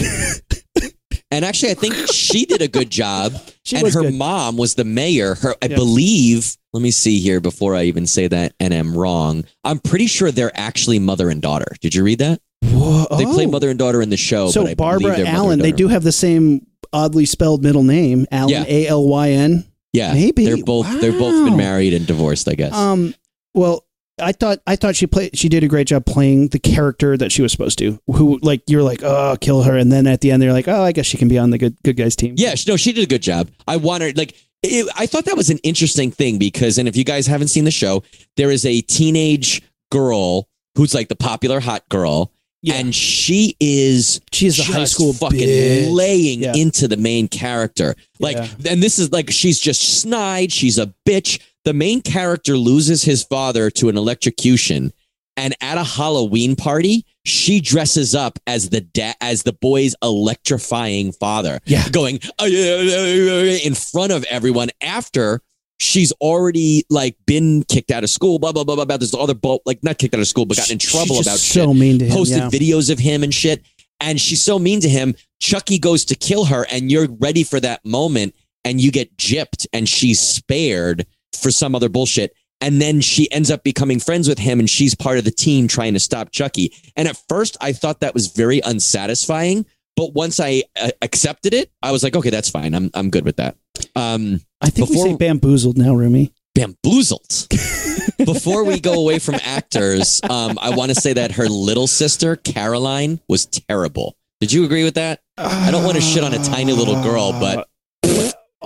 and 1.30 1.44
actually, 1.44 1.72
I 1.72 1.74
think 1.74 1.94
she 2.12 2.44
did 2.44 2.62
a 2.62 2.68
good 2.68 2.90
job. 2.90 3.32
she 3.64 3.76
and 3.76 3.92
her 3.92 4.02
good. 4.02 4.14
mom 4.14 4.56
was 4.56 4.74
the 4.74 4.84
mayor. 4.84 5.34
Her, 5.36 5.54
I 5.62 5.66
Yeah. 5.66 5.76
believe. 5.76 6.56
Let 6.72 6.82
me 6.82 6.90
see 6.90 7.20
here 7.20 7.40
before 7.40 7.74
I 7.74 7.84
even 7.84 8.06
say 8.06 8.28
that, 8.28 8.52
and 8.60 8.74
am 8.74 8.96
wrong. 8.96 9.44
I'm 9.64 9.78
pretty 9.78 10.06
sure 10.08 10.30
they're 10.30 10.52
actually 10.54 10.98
mother 10.98 11.30
and 11.30 11.40
daughter. 11.40 11.74
Did 11.80 11.94
you 11.94 12.04
read 12.04 12.18
that? 12.18 12.40
Whoa, 12.62 13.06
They 13.16 13.24
play 13.24 13.46
oh. 13.46 13.50
mother 13.50 13.70
and 13.70 13.78
daughter 13.78 14.02
in 14.02 14.10
the 14.10 14.16
show. 14.16 14.50
So 14.50 14.62
but 14.62 14.70
I 14.70 14.74
Barbara 14.74 15.16
Alyn, 15.16 15.62
they 15.62 15.72
do 15.72 15.88
have 15.88 16.02
the 16.02 16.12
same 16.12 16.66
oddly 16.92 17.24
spelled 17.26 17.62
middle 17.62 17.82
name, 17.82 18.26
Alyn, 18.32 18.66
A 18.66 18.86
L 18.88 19.06
Y 19.08 19.30
N. 19.30 19.64
Yeah, 19.92 20.12
Maybe. 20.12 20.44
they're 20.44 20.62
both. 20.62 21.00
They're 21.00 21.12
both 21.12 21.46
been 21.46 21.56
married 21.56 21.94
and 21.94 22.06
divorced. 22.06 22.48
I 22.48 22.54
guess. 22.54 22.74
Um, 22.74 23.14
well, 23.56 23.84
I 24.20 24.32
thought 24.32 24.60
I 24.66 24.76
thought 24.76 24.94
she 24.96 25.06
played 25.06 25.36
she 25.36 25.48
did 25.48 25.64
a 25.64 25.68
great 25.68 25.88
job 25.88 26.06
playing 26.06 26.48
the 26.48 26.58
character 26.58 27.16
that 27.16 27.32
she 27.32 27.42
was 27.42 27.50
supposed 27.52 27.78
to. 27.80 27.98
Who 28.06 28.38
like 28.40 28.62
you're 28.66 28.82
like 28.82 29.02
oh 29.02 29.36
kill 29.40 29.62
her, 29.64 29.76
and 29.76 29.90
then 29.90 30.06
at 30.06 30.20
the 30.20 30.30
end 30.30 30.40
they're 30.40 30.52
like 30.52 30.68
oh 30.68 30.82
I 30.82 30.92
guess 30.92 31.04
she 31.06 31.18
can 31.18 31.28
be 31.28 31.38
on 31.38 31.50
the 31.50 31.58
good 31.58 31.76
good 31.82 31.96
guys 31.96 32.14
team. 32.16 32.34
Yeah, 32.38 32.54
no, 32.68 32.76
she 32.76 32.92
did 32.92 33.02
a 33.04 33.06
good 33.08 33.22
job. 33.22 33.50
I 33.66 33.76
wanted 33.76 34.16
like 34.16 34.34
it, 34.62 34.88
I 34.96 35.06
thought 35.06 35.26
that 35.26 35.36
was 35.36 35.50
an 35.50 35.58
interesting 35.58 36.10
thing 36.10 36.38
because, 36.38 36.78
and 36.78 36.88
if 36.88 36.96
you 36.96 37.04
guys 37.04 37.26
haven't 37.26 37.48
seen 37.48 37.64
the 37.64 37.70
show, 37.70 38.02
there 38.36 38.50
is 38.50 38.64
a 38.64 38.80
teenage 38.82 39.60
girl 39.92 40.48
who's 40.76 40.94
like 40.94 41.08
the 41.08 41.16
popular 41.16 41.60
hot 41.60 41.86
girl, 41.90 42.32
Yeah. 42.62 42.74
and 42.76 42.94
she 42.94 43.54
is 43.60 44.20
she's 44.32 44.58
a 44.58 44.64
high 44.64 44.84
school 44.84 45.12
fucking 45.12 45.38
bitch. 45.40 45.92
laying 45.92 46.40
Yeah. 46.40 46.54
into 46.54 46.88
the 46.88 46.96
main 46.96 47.28
character. 47.28 47.94
Like, 48.18 48.36
Yeah. 48.36 48.72
and 48.72 48.82
this 48.82 48.98
is 48.98 49.12
like 49.12 49.30
she's 49.30 49.60
just 49.60 50.00
snide. 50.00 50.52
She's 50.52 50.78
a 50.78 50.92
bitch. 51.06 51.38
The 51.66 51.74
main 51.74 52.00
character 52.00 52.56
loses 52.56 53.02
his 53.02 53.24
father 53.24 53.70
to 53.70 53.88
an 53.88 53.96
electrocution, 53.96 54.92
and 55.36 55.52
at 55.60 55.76
a 55.76 55.82
Halloween 55.82 56.54
party, 56.54 57.04
she 57.24 57.60
dresses 57.60 58.14
up 58.14 58.38
as 58.46 58.68
the 58.68 58.82
da- 58.82 59.14
as 59.20 59.42
the 59.42 59.52
boy's 59.52 59.96
electrifying 60.00 61.10
father. 61.10 61.58
Yeah. 61.64 61.88
going 61.88 62.20
"Uh, 62.38 62.44
uh, 62.44 62.46
uh," 62.46 63.58
in 63.64 63.74
front 63.74 64.12
of 64.12 64.22
everyone 64.30 64.70
after. 64.80 65.42
She's 65.78 66.12
already 66.20 66.84
like 66.88 67.16
been 67.26 67.64
kicked 67.64 67.90
out 67.90 68.04
of 68.04 68.10
school, 68.10 68.38
blah 68.38 68.52
blah 68.52 68.62
blah 68.62 68.76
blah. 68.76 68.84
blah. 68.84 68.96
There's 68.96 69.12
other 69.12 69.34
bo- 69.34 69.60
like 69.66 69.82
not 69.82 69.98
kicked 69.98 70.14
out 70.14 70.20
of 70.20 70.28
school, 70.28 70.46
but 70.46 70.56
got 70.56 70.70
in 70.70 70.78
trouble 70.78 71.16
just 71.16 71.28
about 71.28 71.38
so 71.40 71.66
shit 71.66 71.76
mean 71.76 71.98
to 71.98 72.04
him. 72.04 72.12
posted 72.12 72.38
yeah. 72.38 72.48
videos 72.48 72.92
of 72.92 73.00
him 73.00 73.24
and 73.24 73.34
shit. 73.34 73.64
And 73.98 74.20
she's 74.20 74.40
so 74.42 74.60
mean 74.60 74.78
to 74.82 74.88
him. 74.88 75.16
Chucky 75.40 75.80
goes 75.80 76.04
to 76.04 76.14
kill 76.14 76.44
her, 76.44 76.64
and 76.70 76.92
you're 76.92 77.08
ready 77.18 77.42
for 77.42 77.58
that 77.58 77.84
moment, 77.84 78.36
and 78.64 78.80
you 78.80 78.92
get 78.92 79.16
gypped, 79.16 79.66
and 79.72 79.88
she's 79.88 80.20
spared 80.20 81.04
for 81.36 81.50
some 81.50 81.74
other 81.74 81.88
bullshit. 81.88 82.34
And 82.60 82.80
then 82.80 83.02
she 83.02 83.30
ends 83.30 83.50
up 83.50 83.62
becoming 83.64 84.00
friends 84.00 84.28
with 84.28 84.38
him, 84.38 84.58
and 84.58 84.68
she's 84.68 84.94
part 84.94 85.18
of 85.18 85.24
the 85.24 85.30
team 85.30 85.68
trying 85.68 85.92
to 85.92 86.00
stop 86.00 86.30
Chucky. 86.32 86.72
And 86.96 87.06
at 87.06 87.20
first, 87.28 87.56
I 87.60 87.72
thought 87.72 88.00
that 88.00 88.14
was 88.14 88.28
very 88.28 88.60
unsatisfying. 88.64 89.66
But 89.94 90.14
once 90.14 90.40
I 90.40 90.62
uh, 90.80 90.90
accepted 91.02 91.54
it, 91.54 91.70
I 91.82 91.92
was 91.92 92.02
like, 92.02 92.16
okay, 92.16 92.30
that's 92.30 92.50
fine. 92.50 92.74
I'm 92.74 92.90
I'm 92.94 93.10
good 93.10 93.24
with 93.24 93.36
that. 93.36 93.56
Um, 93.94 94.40
I 94.60 94.70
think 94.70 94.88
before- 94.88 95.04
we 95.04 95.10
say 95.12 95.16
bamboozled 95.16 95.76
now, 95.78 95.94
Rumi. 95.94 96.32
bamboozled. 96.54 97.48
before 98.24 98.64
we 98.64 98.80
go 98.80 98.94
away 98.94 99.18
from 99.18 99.36
actors, 99.42 100.20
um, 100.28 100.58
I 100.60 100.74
want 100.74 100.94
to 100.94 101.00
say 101.00 101.12
that 101.14 101.32
her 101.32 101.48
little 101.48 101.86
sister 101.86 102.36
Caroline 102.36 103.20
was 103.28 103.46
terrible. 103.46 104.16
Did 104.40 104.52
you 104.52 104.64
agree 104.64 104.84
with 104.84 104.94
that? 104.94 105.20
I 105.38 105.70
don't 105.70 105.84
want 105.84 105.96
to 105.96 106.02
shit 106.02 106.24
on 106.24 106.34
a 106.34 106.42
tiny 106.44 106.72
little 106.72 107.02
girl, 107.02 107.32
but 107.32 107.68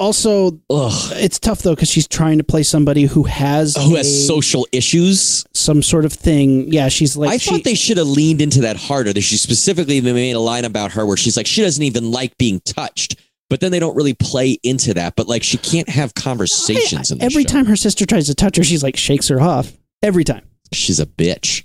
also 0.01 0.59
ugh, 0.71 1.13
it's 1.17 1.39
tough 1.39 1.63
though 1.63 1.75
because 1.75 1.91
she's 1.91 2.09
trying 2.09 2.39
to 2.39 2.45
play 2.45 2.63
somebody 2.65 3.05
who 3.05 3.23
has 3.25 3.77
who 3.77 3.95
a- 3.95 3.99
has 3.99 4.27
social 4.27 4.67
issues? 4.73 5.45
some 5.55 5.83
sort 5.83 6.05
of 6.05 6.13
thing. 6.13 6.73
Yeah, 6.73 6.89
she's 6.89 7.17
like 7.17 7.31
I 7.31 7.37
she, 7.37 7.51
thought 7.51 7.65
they 7.65 7.75
should 7.75 7.99
have 7.99 8.09
leaned 8.09 8.41
into 8.41 8.63
that 8.63 8.77
harder. 8.77 9.13
That 9.13 9.21
she 9.21 9.37
specifically 9.37 10.01
made 10.01 10.33
a 10.33 10.41
line 10.41 10.65
about 10.65 10.93
her 10.93 11.07
where 11.07 11.17
she's 11.17 11.37
like 11.37 11.47
she 11.47 11.63
doesn't 11.63 11.83
even 11.85 12.11
like 12.11 12.37
being 12.39 12.61
touched. 12.61 13.21
But 13.49 13.61
then 13.61 13.73
they 13.73 13.81
don't 13.81 13.97
really 13.97 14.15
play 14.15 14.59
into 14.63 14.95
that. 14.95 15.17
But 15.17 15.29
like 15.29 15.43
she 15.43 15.59
can't 15.59 15.89
have 15.89 16.15
conversations 16.15 17.11
in 17.11 17.19
the 17.19 17.25
every 17.25 17.43
show. 17.43 17.49
time 17.51 17.67
her 17.67 17.77
sister 17.77 18.07
tries 18.07 18.27
to 18.27 18.35
touch 18.35 18.57
her, 18.57 18.65
she's 18.65 18.83
like 18.83 18.97
shakes 18.97 19.29
her 19.29 19.41
off 19.41 19.73
every 20.03 20.25
time. 20.25 20.47
she's 20.73 21.01
a 21.01 21.07
bitch. 21.07 21.65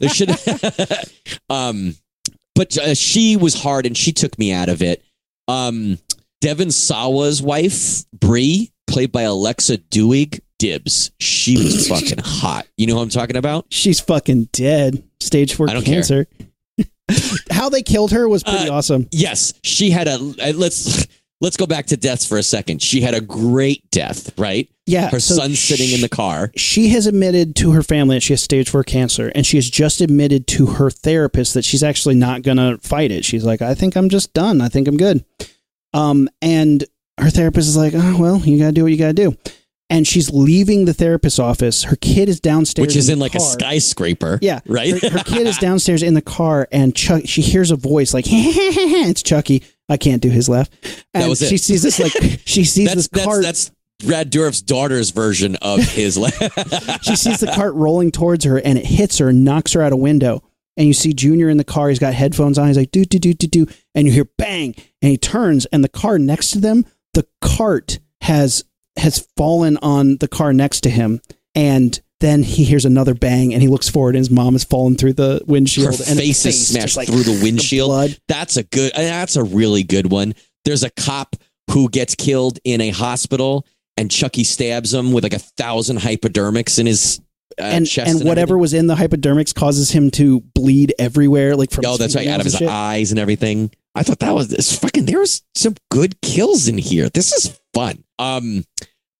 They 0.00 0.08
should, 0.08 0.30
um, 1.50 1.94
but 2.54 2.76
uh, 2.78 2.94
she 2.94 3.36
was 3.36 3.54
hard 3.54 3.86
and 3.86 3.96
she 3.96 4.12
took 4.12 4.38
me 4.38 4.52
out 4.52 4.68
of 4.68 4.82
it. 4.82 5.04
Um, 5.46 5.98
Devon 6.44 6.70
Sawa's 6.70 7.40
wife, 7.40 8.04
Bree, 8.12 8.70
played 8.86 9.10
by 9.10 9.22
Alexa 9.22 9.78
Doig, 9.78 10.40
dibs. 10.58 11.10
She 11.18 11.56
was 11.56 11.88
fucking 11.88 12.18
hot. 12.22 12.66
You 12.76 12.86
know 12.86 12.96
who 12.96 13.00
I'm 13.00 13.08
talking 13.08 13.36
about? 13.36 13.64
She's 13.70 13.98
fucking 14.00 14.50
dead. 14.52 15.02
Stage 15.20 15.54
four 15.54 15.70
I 15.70 15.72
don't 15.72 15.84
care. 15.84 15.94
cancer. 16.02 16.26
How 17.50 17.70
they 17.70 17.82
killed 17.82 18.10
her 18.12 18.28
was 18.28 18.42
pretty 18.42 18.68
Uh, 18.68 18.74
awesome. 18.74 19.08
Yes, 19.10 19.54
she 19.62 19.88
had 19.90 20.06
a. 20.06 20.14
uh, 20.16 20.52
Let's 20.54 21.06
let's 21.40 21.56
go 21.56 21.66
back 21.66 21.86
to 21.86 21.96
deaths 21.96 22.26
for 22.26 22.36
a 22.36 22.42
second. 22.42 22.82
She 22.82 23.00
had 23.00 23.14
a 23.14 23.20
great 23.22 23.90
death, 23.90 24.38
right? 24.38 24.68
Yeah, 24.86 25.08
Her 25.08 25.20
so 25.20 25.36
son's 25.36 25.58
sitting 25.60 25.92
in 25.92 26.02
the 26.02 26.10
car. 26.10 26.52
she 26.58 26.90
has 26.90 27.06
admitted 27.06 27.56
to 27.56 27.72
her 27.72 27.82
family 27.82 28.16
that 28.16 28.20
she 28.22 28.34
has 28.34 28.42
stage 28.42 28.68
four 28.68 28.84
cancer, 28.84 29.32
and 29.34 29.46
she 29.46 29.56
has 29.56 29.70
just 29.70 30.02
admitted 30.02 30.46
to 30.48 30.66
her 30.66 30.90
therapist 30.90 31.54
that 31.54 31.64
she's 31.64 31.82
actually 31.82 32.16
not 32.16 32.42
gonna 32.42 32.76
fight 32.82 33.10
it. 33.10 33.24
She's 33.24 33.44
like, 33.46 33.62
I 33.62 33.74
think 33.74 33.96
I'm 33.96 34.10
just 34.10 34.34
done. 34.34 34.60
I 34.60 34.68
think 34.68 34.86
I'm 34.86 34.98
good. 34.98 35.24
Um, 35.94 36.28
and 36.42 36.84
her 37.18 37.30
therapist 37.30 37.68
is 37.68 37.76
like, 37.76 37.94
Oh 37.96 38.20
well, 38.20 38.38
you 38.40 38.58
gotta 38.58 38.72
do 38.72 38.82
what 38.82 38.92
you 38.92 38.98
gotta 38.98 39.14
do. 39.14 39.36
And 39.90 40.06
she's 40.06 40.30
leaving 40.30 40.86
the 40.86 40.94
therapist's 40.94 41.38
office. 41.38 41.84
Her 41.84 41.96
kid 41.96 42.28
is 42.28 42.40
downstairs, 42.40 42.88
Which 42.88 42.96
is 42.96 43.06
the 43.06 43.12
in 43.14 43.18
like 43.18 43.34
a 43.34 43.40
skyscraper. 43.40 44.38
Yeah, 44.42 44.60
Right? 44.66 45.00
Her, 45.00 45.10
her 45.10 45.24
kid 45.24 45.46
is 45.46 45.58
downstairs 45.60 46.02
in 46.02 46.14
the 46.14 46.22
car, 46.22 46.66
and 46.72 46.94
Chuck. 46.94 47.22
She 47.26 47.42
hears 47.42 47.70
a 47.70 47.76
voice 47.76 48.12
like, 48.12 48.24
"It's 48.28 49.22
Chucky." 49.22 49.62
I 49.88 49.98
can't 49.98 50.22
do 50.22 50.30
his 50.30 50.48
laugh. 50.48 50.70
And 51.12 51.28
was 51.28 51.42
it. 51.42 51.48
She 51.48 51.58
sees 51.58 51.82
this 51.82 52.00
like 52.00 52.12
she 52.46 52.64
sees 52.64 52.86
that's 52.86 52.96
this 52.96 53.08
that's, 53.08 53.24
cart. 53.24 53.42
that's 53.42 53.70
Brad 54.04 54.30
Dourif's 54.30 54.62
daughter's 54.62 55.10
version 55.10 55.56
of 55.56 55.80
his 55.80 56.16
laugh. 56.18 56.34
she 57.02 57.14
sees 57.16 57.40
the 57.40 57.52
cart 57.54 57.74
rolling 57.74 58.10
towards 58.10 58.44
her, 58.46 58.56
and 58.56 58.78
it 58.78 58.86
hits 58.86 59.18
her 59.18 59.28
and 59.28 59.44
knocks 59.44 59.74
her 59.74 59.82
out 59.82 59.92
a 59.92 59.96
window. 59.96 60.42
And 60.76 60.86
you 60.86 60.92
see 60.92 61.12
Junior 61.12 61.48
in 61.48 61.56
the 61.56 61.64
car. 61.64 61.88
He's 61.88 61.98
got 61.98 62.14
headphones 62.14 62.58
on. 62.58 62.66
He's 62.68 62.76
like, 62.76 62.90
"Do 62.90 63.04
do 63.04 63.18
do 63.18 63.32
do 63.32 63.46
do," 63.46 63.66
and 63.94 64.06
you 64.06 64.12
hear 64.12 64.28
bang, 64.38 64.74
and 65.02 65.10
he 65.10 65.16
turns, 65.16 65.66
and 65.66 65.84
the 65.84 65.88
car 65.88 66.18
next 66.18 66.50
to 66.52 66.58
them, 66.60 66.84
the 67.14 67.26
cart 67.40 68.00
has 68.22 68.64
has 68.96 69.26
fallen 69.36 69.76
on 69.82 70.16
the 70.18 70.28
car 70.28 70.52
next 70.52 70.80
to 70.82 70.90
him, 70.90 71.20
and. 71.54 72.00
Then 72.20 72.42
he 72.42 72.64
hears 72.64 72.86
another 72.86 73.12
bang 73.12 73.52
and 73.52 73.60
he 73.60 73.68
looks 73.68 73.90
forward 73.90 74.14
and 74.14 74.20
his 74.20 74.30
mom 74.30 74.54
has 74.54 74.64
fallen 74.64 74.94
through 74.96 75.12
the 75.14 75.40
Her 75.40 75.44
windshield 75.46 76.00
and 76.08 76.18
face 76.18 76.42
the 76.44 76.48
is 76.50 76.68
smashed 76.68 76.96
like 76.96 77.08
through 77.08 77.24
the 77.24 77.38
windshield. 77.42 77.88
blood. 77.88 78.16
That's 78.28 78.56
a 78.56 78.62
good. 78.62 78.92
uh, 78.94 79.02
That's 79.02 79.36
a 79.36 79.42
really 79.42 79.82
good 79.82 80.10
one. 80.10 80.34
There's 80.64 80.84
a 80.84 80.90
cop 80.90 81.36
who 81.72 81.90
gets 81.90 82.14
killed 82.14 82.60
in 82.64 82.80
a 82.80 82.90
hospital, 82.90 83.66
and 83.98 84.10
Chucky 84.10 84.42
stabs 84.44 84.94
him 84.94 85.12
with 85.12 85.22
like 85.24 85.34
a 85.34 85.38
thousand 85.38 85.98
hypodermics 85.98 86.78
in 86.78 86.86
his 86.86 87.20
uh, 87.58 87.62
and 87.64 87.88
and 87.98 88.20
whatever 88.24 88.54
everything. 88.54 88.58
was 88.60 88.74
in 88.74 88.86
the 88.86 88.94
hypodermics 88.96 89.54
causes 89.54 89.90
him 89.90 90.10
to 90.12 90.40
bleed 90.54 90.94
everywhere, 90.98 91.56
like 91.56 91.70
from 91.70 91.84
Oh, 91.86 91.90
his 91.90 91.98
that's 91.98 92.16
right, 92.16 92.28
out 92.28 92.40
of 92.40 92.44
his 92.46 92.56
shit. 92.56 92.68
eyes 92.68 93.10
and 93.10 93.18
everything. 93.18 93.70
I 93.94 94.02
thought 94.02 94.18
that 94.20 94.34
was 94.34 94.48
this 94.48 94.76
fucking. 94.78 95.04
There 95.06 95.20
was 95.20 95.42
some 95.54 95.74
good 95.90 96.20
kills 96.20 96.66
in 96.68 96.78
here. 96.78 97.08
This 97.08 97.32
is 97.32 97.58
fun. 97.72 98.02
Um, 98.18 98.64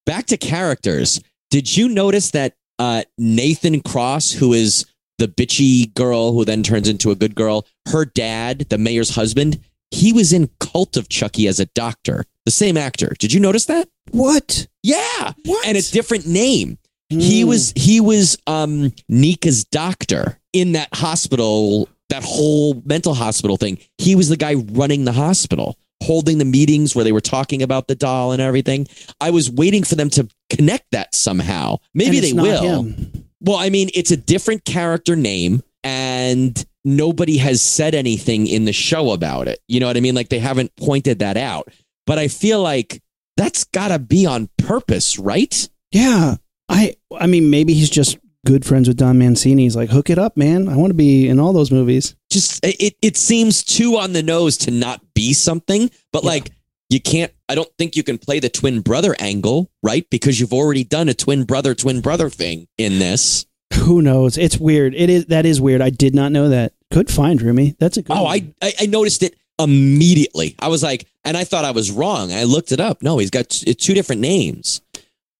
back 0.06 0.26
to 0.26 0.36
characters. 0.36 1.20
Did 1.50 1.76
you 1.76 1.88
notice 1.88 2.32
that 2.32 2.56
uh, 2.80 3.04
Nathan 3.16 3.80
Cross, 3.82 4.32
who 4.32 4.52
is 4.52 4.84
the 5.18 5.28
bitchy 5.28 5.94
girl 5.94 6.32
who 6.32 6.44
then 6.44 6.64
turns 6.64 6.88
into 6.88 7.12
a 7.12 7.14
good 7.14 7.36
girl, 7.36 7.66
her 7.88 8.04
dad, 8.04 8.66
the 8.70 8.78
mayor's 8.78 9.10
husband, 9.14 9.60
he 9.92 10.12
was 10.12 10.32
in 10.32 10.50
Cult 10.58 10.96
of 10.96 11.08
Chucky 11.08 11.46
as 11.46 11.60
a 11.60 11.66
doctor. 11.66 12.24
The 12.46 12.50
same 12.50 12.76
actor. 12.76 13.14
Did 13.20 13.32
you 13.32 13.38
notice 13.38 13.66
that? 13.66 13.88
What? 14.10 14.66
Yeah, 14.82 15.32
What? 15.44 15.66
and 15.68 15.78
a 15.78 15.82
different 15.82 16.26
name. 16.26 16.78
He 17.10 17.42
Mm. 17.42 17.48
was 17.48 17.72
he 17.76 18.00
was 18.00 18.36
um 18.46 18.92
Nica's 19.08 19.64
doctor 19.64 20.38
in 20.52 20.72
that 20.72 20.88
hospital, 20.94 21.88
that 22.08 22.22
whole 22.24 22.82
mental 22.84 23.14
hospital 23.14 23.56
thing. 23.56 23.78
He 23.98 24.14
was 24.16 24.28
the 24.28 24.36
guy 24.36 24.54
running 24.54 25.04
the 25.04 25.12
hospital, 25.12 25.76
holding 26.02 26.38
the 26.38 26.44
meetings 26.44 26.94
where 26.94 27.04
they 27.04 27.12
were 27.12 27.20
talking 27.20 27.62
about 27.62 27.88
the 27.88 27.94
doll 27.94 28.32
and 28.32 28.40
everything. 28.42 28.86
I 29.20 29.30
was 29.30 29.50
waiting 29.50 29.84
for 29.84 29.94
them 29.96 30.10
to 30.10 30.28
connect 30.50 30.86
that 30.92 31.14
somehow. 31.14 31.78
Maybe 31.94 32.20
they 32.20 32.32
will. 32.32 32.82
him. 32.84 33.24
Well, 33.40 33.56
I 33.56 33.68
mean, 33.68 33.90
it's 33.94 34.10
a 34.10 34.16
different 34.16 34.64
character 34.64 35.16
name 35.16 35.62
and 35.82 36.64
nobody 36.84 37.36
has 37.38 37.62
said 37.62 37.94
anything 37.94 38.46
in 38.46 38.64
the 38.64 38.72
show 38.72 39.10
about 39.12 39.48
it. 39.48 39.60
You 39.68 39.80
know 39.80 39.86
what 39.86 39.96
I 39.96 40.00
mean? 40.00 40.14
Like 40.14 40.30
they 40.30 40.38
haven't 40.38 40.74
pointed 40.76 41.18
that 41.18 41.36
out. 41.36 41.68
But 42.06 42.18
I 42.18 42.28
feel 42.28 42.62
like 42.62 43.02
that's 43.36 43.64
got 43.64 43.88
to 43.88 43.98
be 43.98 44.24
on 44.26 44.48
purpose, 44.58 45.18
right? 45.18 45.68
Yeah, 45.92 46.36
I. 46.68 46.94
I 47.16 47.26
mean, 47.26 47.50
maybe 47.50 47.74
he's 47.74 47.90
just 47.90 48.18
good 48.46 48.64
friends 48.64 48.88
with 48.88 48.96
Don 48.96 49.18
Mancini. 49.18 49.62
He's 49.62 49.76
like, 49.76 49.90
hook 49.90 50.10
it 50.10 50.18
up, 50.18 50.36
man. 50.36 50.68
I 50.68 50.76
want 50.76 50.90
to 50.90 50.94
be 50.94 51.28
in 51.28 51.38
all 51.40 51.52
those 51.52 51.70
movies. 51.70 52.14
just 52.30 52.60
it 52.64 52.94
it 53.00 53.16
seems 53.16 53.62
too 53.64 53.96
on 53.96 54.12
the 54.12 54.22
nose 54.22 54.56
to 54.58 54.70
not 54.70 55.00
be 55.14 55.32
something 55.32 55.90
but 56.12 56.24
Yeah. 56.24 56.30
like 56.30 56.50
you 56.90 57.00
can't 57.00 57.32
i 57.48 57.54
don't 57.54 57.70
think 57.78 57.96
you 57.96 58.02
can 58.02 58.18
play 58.18 58.40
the 58.40 58.48
twin 58.50 58.80
brother 58.80 59.14
angle 59.20 59.70
right 59.82 60.04
because 60.10 60.38
you've 60.40 60.52
already 60.52 60.84
done 60.84 61.08
a 61.08 61.14
twin 61.14 61.44
brother 61.44 61.74
twin 61.74 62.00
brother 62.00 62.28
thing 62.28 62.66
in 62.76 62.98
this 62.98 63.46
Who 63.74 64.02
knows? 64.02 64.36
It's 64.36 64.58
weird. 64.58 64.94
It 64.94 65.08
is. 65.10 65.26
That 65.26 65.46
is 65.46 65.60
weird. 65.60 65.80
I 65.80 65.90
did 65.90 66.14
not 66.14 66.30
know 66.32 66.48
that. 66.50 66.72
Good 66.92 67.10
find, 67.10 67.40
Rumi. 67.40 67.74
That's 67.80 67.96
a 67.96 68.02
good. 68.02 68.16
oh 68.16 68.24
one. 68.24 68.54
I, 68.60 68.66
I 68.68 68.72
i 68.82 68.86
noticed 68.86 69.22
it 69.22 69.36
immediately 69.58 70.54
i 70.58 70.66
was 70.68 70.82
like 70.82 71.06
and 71.24 71.36
i 71.36 71.44
thought 71.44 71.64
i 71.64 71.70
was 71.70 71.90
wrong 71.92 72.32
i 72.32 72.42
looked 72.44 72.72
it 72.72 72.80
up 72.80 73.02
no 73.02 73.18
he's 73.18 73.30
got 73.30 73.48
t- 73.50 73.72
two 73.74 73.94
different 73.94 74.20
names 74.20 74.80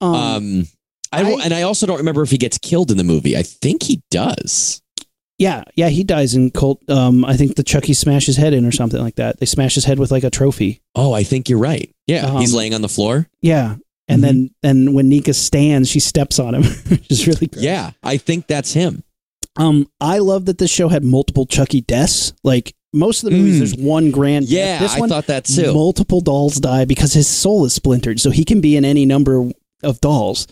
Um, 0.01 0.15
um 0.15 0.67
I, 1.15 1.23
don't- 1.23 1.41
I- 1.41 1.45
and 1.45 1.55
I 1.55 1.63
also 1.63 1.87
don't 1.87 1.99
remember 1.99 2.23
if 2.23 2.31
he 2.31 2.39
gets 2.39 2.59
killed 2.59 2.91
in 2.91 2.97
the 2.97 3.05
movie. 3.05 3.37
I 3.37 3.43
think 3.43 3.83
he 3.83 4.03
does. 4.11 4.81
yeah, 5.39 5.65
yeah. 5.75 5.89
He 5.89 6.05
dies 6.05 6.35
in 6.35 6.51
Cult. 6.51 6.79
Um, 6.89 7.25
I 7.25 7.37
think 7.37 7.57
the 7.57 7.63
Chucky 7.65 7.93
smash 7.95 8.27
his 8.27 8.37
head 8.37 8.53
in 8.55 8.65
or 8.65 8.73
something 8.73 9.01
like 9.01 9.17
that. 9.17 9.41
They 9.41 9.47
smash 9.47 9.75
his 9.75 9.85
head 9.85 9.99
with 9.99 10.11
like 10.13 10.25
a 10.25 10.31
trophy. 10.31 10.81
Oh, 10.95 11.13
I 11.13 11.23
think 11.25 11.49
you're 11.49 11.59
right. 11.59 11.91
Yeah, 12.07 12.27
Um, 12.27 12.41
he's 12.41 12.55
laying 12.55 12.75
on 12.75 12.83
the 12.83 12.89
floor. 12.89 13.29
Yeah. 13.43 13.77
And 14.07 14.21
Mhm. 14.21 14.23
then, 14.23 14.51
then 14.63 14.93
when 14.93 15.09
Nica 15.09 15.33
stands, 15.35 15.89
she 15.89 15.99
steps 15.99 16.39
on 16.39 16.55
him, 16.55 16.63
which 16.89 17.11
is 17.11 17.27
really 17.27 17.47
gross. 17.49 17.65
Yeah, 17.65 17.93
I 18.03 18.17
think 18.19 18.47
that's 18.47 18.73
him. 18.75 19.03
Um, 19.57 19.89
I 20.01 20.19
love 20.19 20.45
that 20.47 20.59
this 20.59 20.71
show 20.71 20.89
had 20.89 21.03
multiple 21.05 21.47
Chucky 21.47 21.81
deaths. 21.81 22.33
Like 22.45 22.75
most 22.93 23.25
of 23.25 23.31
the 23.31 23.37
movies, 23.37 23.55
Mm. 23.57 23.59
there's 23.59 23.75
one 23.77 24.11
grand. 24.11 24.47
death. 24.47 24.53
Yeah, 24.55 24.79
this 24.81 24.95
I 24.95 25.01
one, 25.01 25.09
thought 25.09 25.27
that 25.29 25.47
too. 25.47 25.73
multiple 25.73 26.21
dolls 26.21 26.61
die 26.61 26.85
because 26.85 27.13
his 27.13 27.27
soul 27.29 27.65
is 27.65 27.73
splintered, 27.73 28.21
so 28.21 28.31
he 28.31 28.45
can 28.45 28.61
be 28.61 28.77
in 28.77 28.85
any 28.85 29.05
number 29.07 29.51
of 29.83 30.01
dolls. 30.01 30.47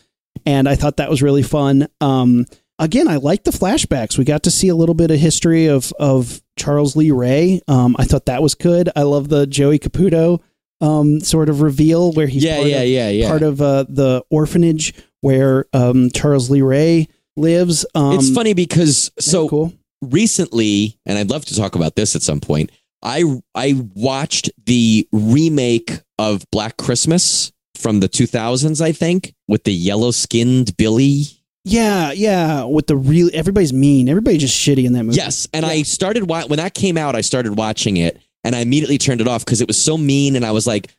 And 0.46 0.68
I 0.68 0.74
thought 0.74 0.96
that 0.96 1.10
was 1.10 1.22
really 1.22 1.42
fun. 1.42 1.88
Um, 2.00 2.46
again, 2.78 3.08
I 3.08 3.16
like 3.16 3.44
the 3.44 3.50
flashbacks. 3.50 4.18
We 4.18 4.24
got 4.24 4.44
to 4.44 4.50
see 4.50 4.68
a 4.68 4.74
little 4.74 4.94
bit 4.94 5.10
of 5.10 5.18
history 5.18 5.66
of 5.66 5.92
of 5.98 6.42
Charles 6.56 6.96
Lee 6.96 7.10
Ray. 7.10 7.60
Um, 7.68 7.96
I 7.98 8.04
thought 8.04 8.26
that 8.26 8.42
was 8.42 8.54
good. 8.54 8.90
I 8.96 9.02
love 9.02 9.28
the 9.28 9.46
Joey 9.46 9.78
Caputo 9.78 10.40
um, 10.82 11.20
sort 11.20 11.48
of 11.48 11.62
reveal 11.62 12.12
where 12.12 12.26
he's 12.26 12.44
yeah, 12.44 12.56
part 12.56 12.68
yeah, 12.68 12.80
of, 12.80 12.88
yeah, 12.88 13.08
yeah. 13.08 13.28
part 13.28 13.42
of 13.42 13.62
uh, 13.62 13.84
the 13.88 14.24
orphanage 14.30 14.92
where 15.20 15.66
um, 15.72 16.10
Charles 16.10 16.50
Lee 16.50 16.60
Ray 16.60 17.08
lives. 17.36 17.86
Um, 17.94 18.14
it's 18.14 18.30
funny 18.30 18.52
because 18.52 19.12
so 19.18 19.48
cool. 19.48 19.72
recently, 20.02 20.98
and 21.06 21.16
I'd 21.16 21.30
love 21.30 21.44
to 21.46 21.56
talk 21.56 21.76
about 21.76 21.94
this 21.94 22.16
at 22.16 22.22
some 22.22 22.40
point. 22.40 22.70
I 23.02 23.24
I 23.54 23.80
watched 23.94 24.50
the 24.64 25.08
remake 25.12 26.00
of 26.18 26.44
Black 26.50 26.76
Christmas 26.76 27.52
from 27.82 28.00
the 28.00 28.08
2000s, 28.08 28.80
I 28.80 28.92
think, 28.92 29.34
with 29.48 29.64
the 29.64 29.72
yellow 29.72 30.10
skinned 30.12 30.76
Billy. 30.76 31.24
Yeah, 31.64 32.12
yeah. 32.12 32.64
With 32.64 32.86
the 32.86 32.96
real, 32.96 33.28
everybody's 33.34 33.72
mean. 33.72 34.08
Everybody's 34.08 34.40
just 34.40 34.58
shitty 34.58 34.84
in 34.84 34.92
that 34.94 35.04
movie. 35.04 35.16
Yes, 35.16 35.46
and 35.52 35.64
I 35.66 35.82
started 35.82 36.28
wa- 36.28 36.46
when 36.46 36.56
that 36.58 36.74
came 36.74 36.96
out. 36.96 37.14
I 37.14 37.20
started 37.20 37.56
watching 37.56 37.96
it, 37.98 38.20
and 38.44 38.56
I 38.56 38.60
immediately 38.60 38.98
turned 38.98 39.20
it 39.20 39.28
off 39.28 39.44
because 39.44 39.60
it 39.60 39.68
was 39.68 39.76
so 39.80 39.96
mean, 39.96 40.34
and 40.34 40.44
I 40.44 40.50
was 40.50 40.66
like, 40.66 40.90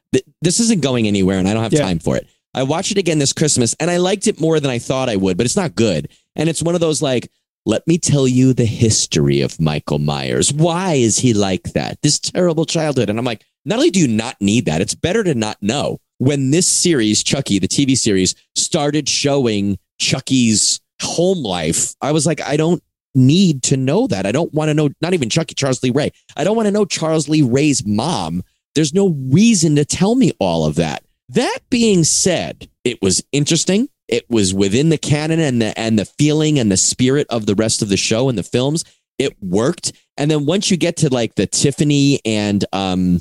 "This 0.42 0.60
isn't 0.62 0.82
going 0.82 1.08
anywhere," 1.08 1.38
and 1.40 1.48
I 1.50 1.54
don't 1.54 1.64
have 1.64 1.74
Yeah. 1.74 1.82
time 1.82 2.00
for 2.00 2.16
it. 2.16 2.28
I 2.54 2.64
watched 2.64 2.92
it 2.92 2.98
again 2.98 3.20
this 3.20 3.34
Christmas, 3.34 3.76
and 3.80 3.90
I 3.92 3.98
liked 3.98 4.28
it 4.28 4.40
more 4.40 4.60
than 4.60 4.72
I 4.72 4.80
thought 4.80 5.10
I 5.10 5.16
would, 5.18 5.36
but 5.38 5.46
it's 5.46 5.56
not 5.58 5.76
good. 5.76 6.08
And 6.36 6.48
it's 6.48 6.62
one 6.64 6.76
of 6.76 6.82
those 6.82 7.02
like, 7.02 7.30
let 7.66 7.86
me 7.88 7.98
tell 7.98 8.28
you 8.28 8.54
the 8.54 8.66
history 8.66 9.42
of 9.42 9.60
Michael 9.60 10.00
Myers. 10.00 10.54
Why 10.54 10.94
is 10.94 11.18
he 11.20 11.34
like 11.34 11.74
that? 11.74 11.98
This 12.04 12.20
terrible 12.20 12.66
childhood, 12.66 13.10
and 13.10 13.18
I'm 13.20 13.26
like, 13.26 13.44
not 13.66 13.78
only 13.80 13.90
do 13.90 14.00
you 14.00 14.08
not 14.08 14.36
need 14.40 14.66
that, 14.66 14.82
it's 14.82 14.96
better 14.96 15.24
to 15.24 15.34
not 15.34 15.58
know. 15.62 16.00
When 16.24 16.52
this 16.52 16.70
series, 16.70 17.22
Chucky, 17.22 17.60
the 17.60 17.68
TV 17.68 17.98
series, 17.98 18.34
started 18.56 19.10
showing 19.10 19.78
Chucky's 20.00 20.80
home 21.02 21.44
life, 21.44 21.96
I 22.02 22.14
was 22.14 22.26
like, 22.26 22.40
I 22.40 22.56
don't 22.56 22.82
need 23.14 23.62
to 23.64 23.76
know 23.76 24.08
that. 24.08 24.26
I 24.26 24.32
don't 24.32 24.54
want 24.54 24.70
to 24.70 24.74
know, 24.74 24.88
not 25.02 25.14
even 25.14 25.30
Chucky, 25.30 25.54
Charles 25.54 25.84
Lee 25.84 25.90
Ray. 25.90 26.12
I 26.38 26.46
don't 26.46 26.56
want 26.56 26.68
to 26.68 26.72
know 26.72 26.86
Charles 26.86 27.28
Lee 27.28 27.42
Ray's 27.42 27.86
mom. 27.86 28.42
There's 28.74 28.94
no 28.94 29.10
reason 29.10 29.76
to 29.76 29.84
tell 29.84 30.16
me 30.16 30.32
all 30.40 30.66
of 30.66 30.76
that. 30.76 31.04
That 31.28 31.60
being 31.70 32.06
said, 32.06 32.70
it 32.86 33.02
was 33.02 33.22
interesting. 33.34 33.90
It 34.08 34.24
was 34.30 34.54
within 34.54 34.88
the 34.88 34.98
canon 34.98 35.42
and 35.42 35.62
the 35.62 35.78
and 35.78 36.00
the 36.00 36.06
feeling 36.06 36.58
and 36.58 36.72
the 36.72 36.78
spirit 36.78 37.28
of 37.30 37.48
the 37.48 37.56
rest 37.56 37.82
of 37.82 37.90
the 37.90 37.98
show 37.98 38.30
and 38.30 38.38
the 38.38 38.44
films. 38.44 38.86
It 39.20 39.36
worked. 39.44 39.92
And 40.16 40.32
then 40.32 40.46
once 40.46 40.72
you 40.72 40.78
get 40.78 40.96
to 40.98 41.14
like 41.14 41.36
the 41.36 41.48
Tiffany 41.48 42.22
and 42.24 42.64
um 42.72 43.20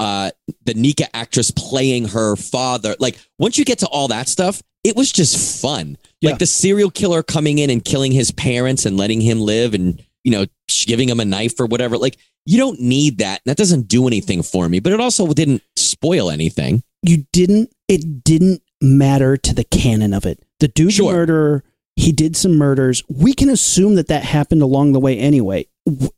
uh 0.00 0.30
the 0.64 0.74
Nica 0.74 1.14
actress 1.14 1.50
playing 1.50 2.08
her 2.08 2.36
father, 2.36 2.96
like 2.98 3.18
once 3.38 3.58
you 3.58 3.64
get 3.64 3.78
to 3.80 3.86
all 3.86 4.08
that 4.08 4.28
stuff, 4.28 4.62
it 4.82 4.96
was 4.96 5.12
just 5.12 5.60
fun. 5.62 5.96
Yeah. 6.20 6.30
Like 6.30 6.38
the 6.38 6.46
serial 6.46 6.90
killer 6.90 7.22
coming 7.22 7.58
in 7.58 7.70
and 7.70 7.84
killing 7.84 8.12
his 8.12 8.30
parents 8.32 8.86
and 8.86 8.96
letting 8.96 9.20
him 9.20 9.40
live 9.40 9.74
and 9.74 10.02
you 10.24 10.32
know 10.32 10.46
giving 10.86 11.08
him 11.08 11.20
a 11.20 11.24
knife 11.24 11.58
or 11.60 11.66
whatever. 11.66 11.96
Like 11.98 12.16
you 12.46 12.58
don't 12.58 12.80
need 12.80 13.18
that. 13.18 13.40
That 13.46 13.56
doesn't 13.56 13.88
do 13.88 14.06
anything 14.06 14.42
for 14.42 14.68
me, 14.68 14.80
but 14.80 14.92
it 14.92 15.00
also 15.00 15.26
didn't 15.32 15.62
spoil 15.76 16.30
anything. 16.30 16.82
you 17.02 17.24
didn't 17.32 17.70
it 17.88 18.24
didn't 18.24 18.62
matter 18.80 19.36
to 19.36 19.54
the 19.54 19.64
canon 19.64 20.12
of 20.12 20.26
it 20.26 20.42
the 20.60 20.68
dude's 20.68 20.94
Sure. 20.94 21.12
murderer 21.12 21.64
he 21.96 22.12
did 22.12 22.36
some 22.36 22.56
murders 22.56 23.02
we 23.08 23.32
can 23.32 23.48
assume 23.48 23.94
that 23.94 24.08
that 24.08 24.22
happened 24.24 24.60
along 24.60 24.92
the 24.92 25.00
way 25.00 25.16
anyway 25.18 25.66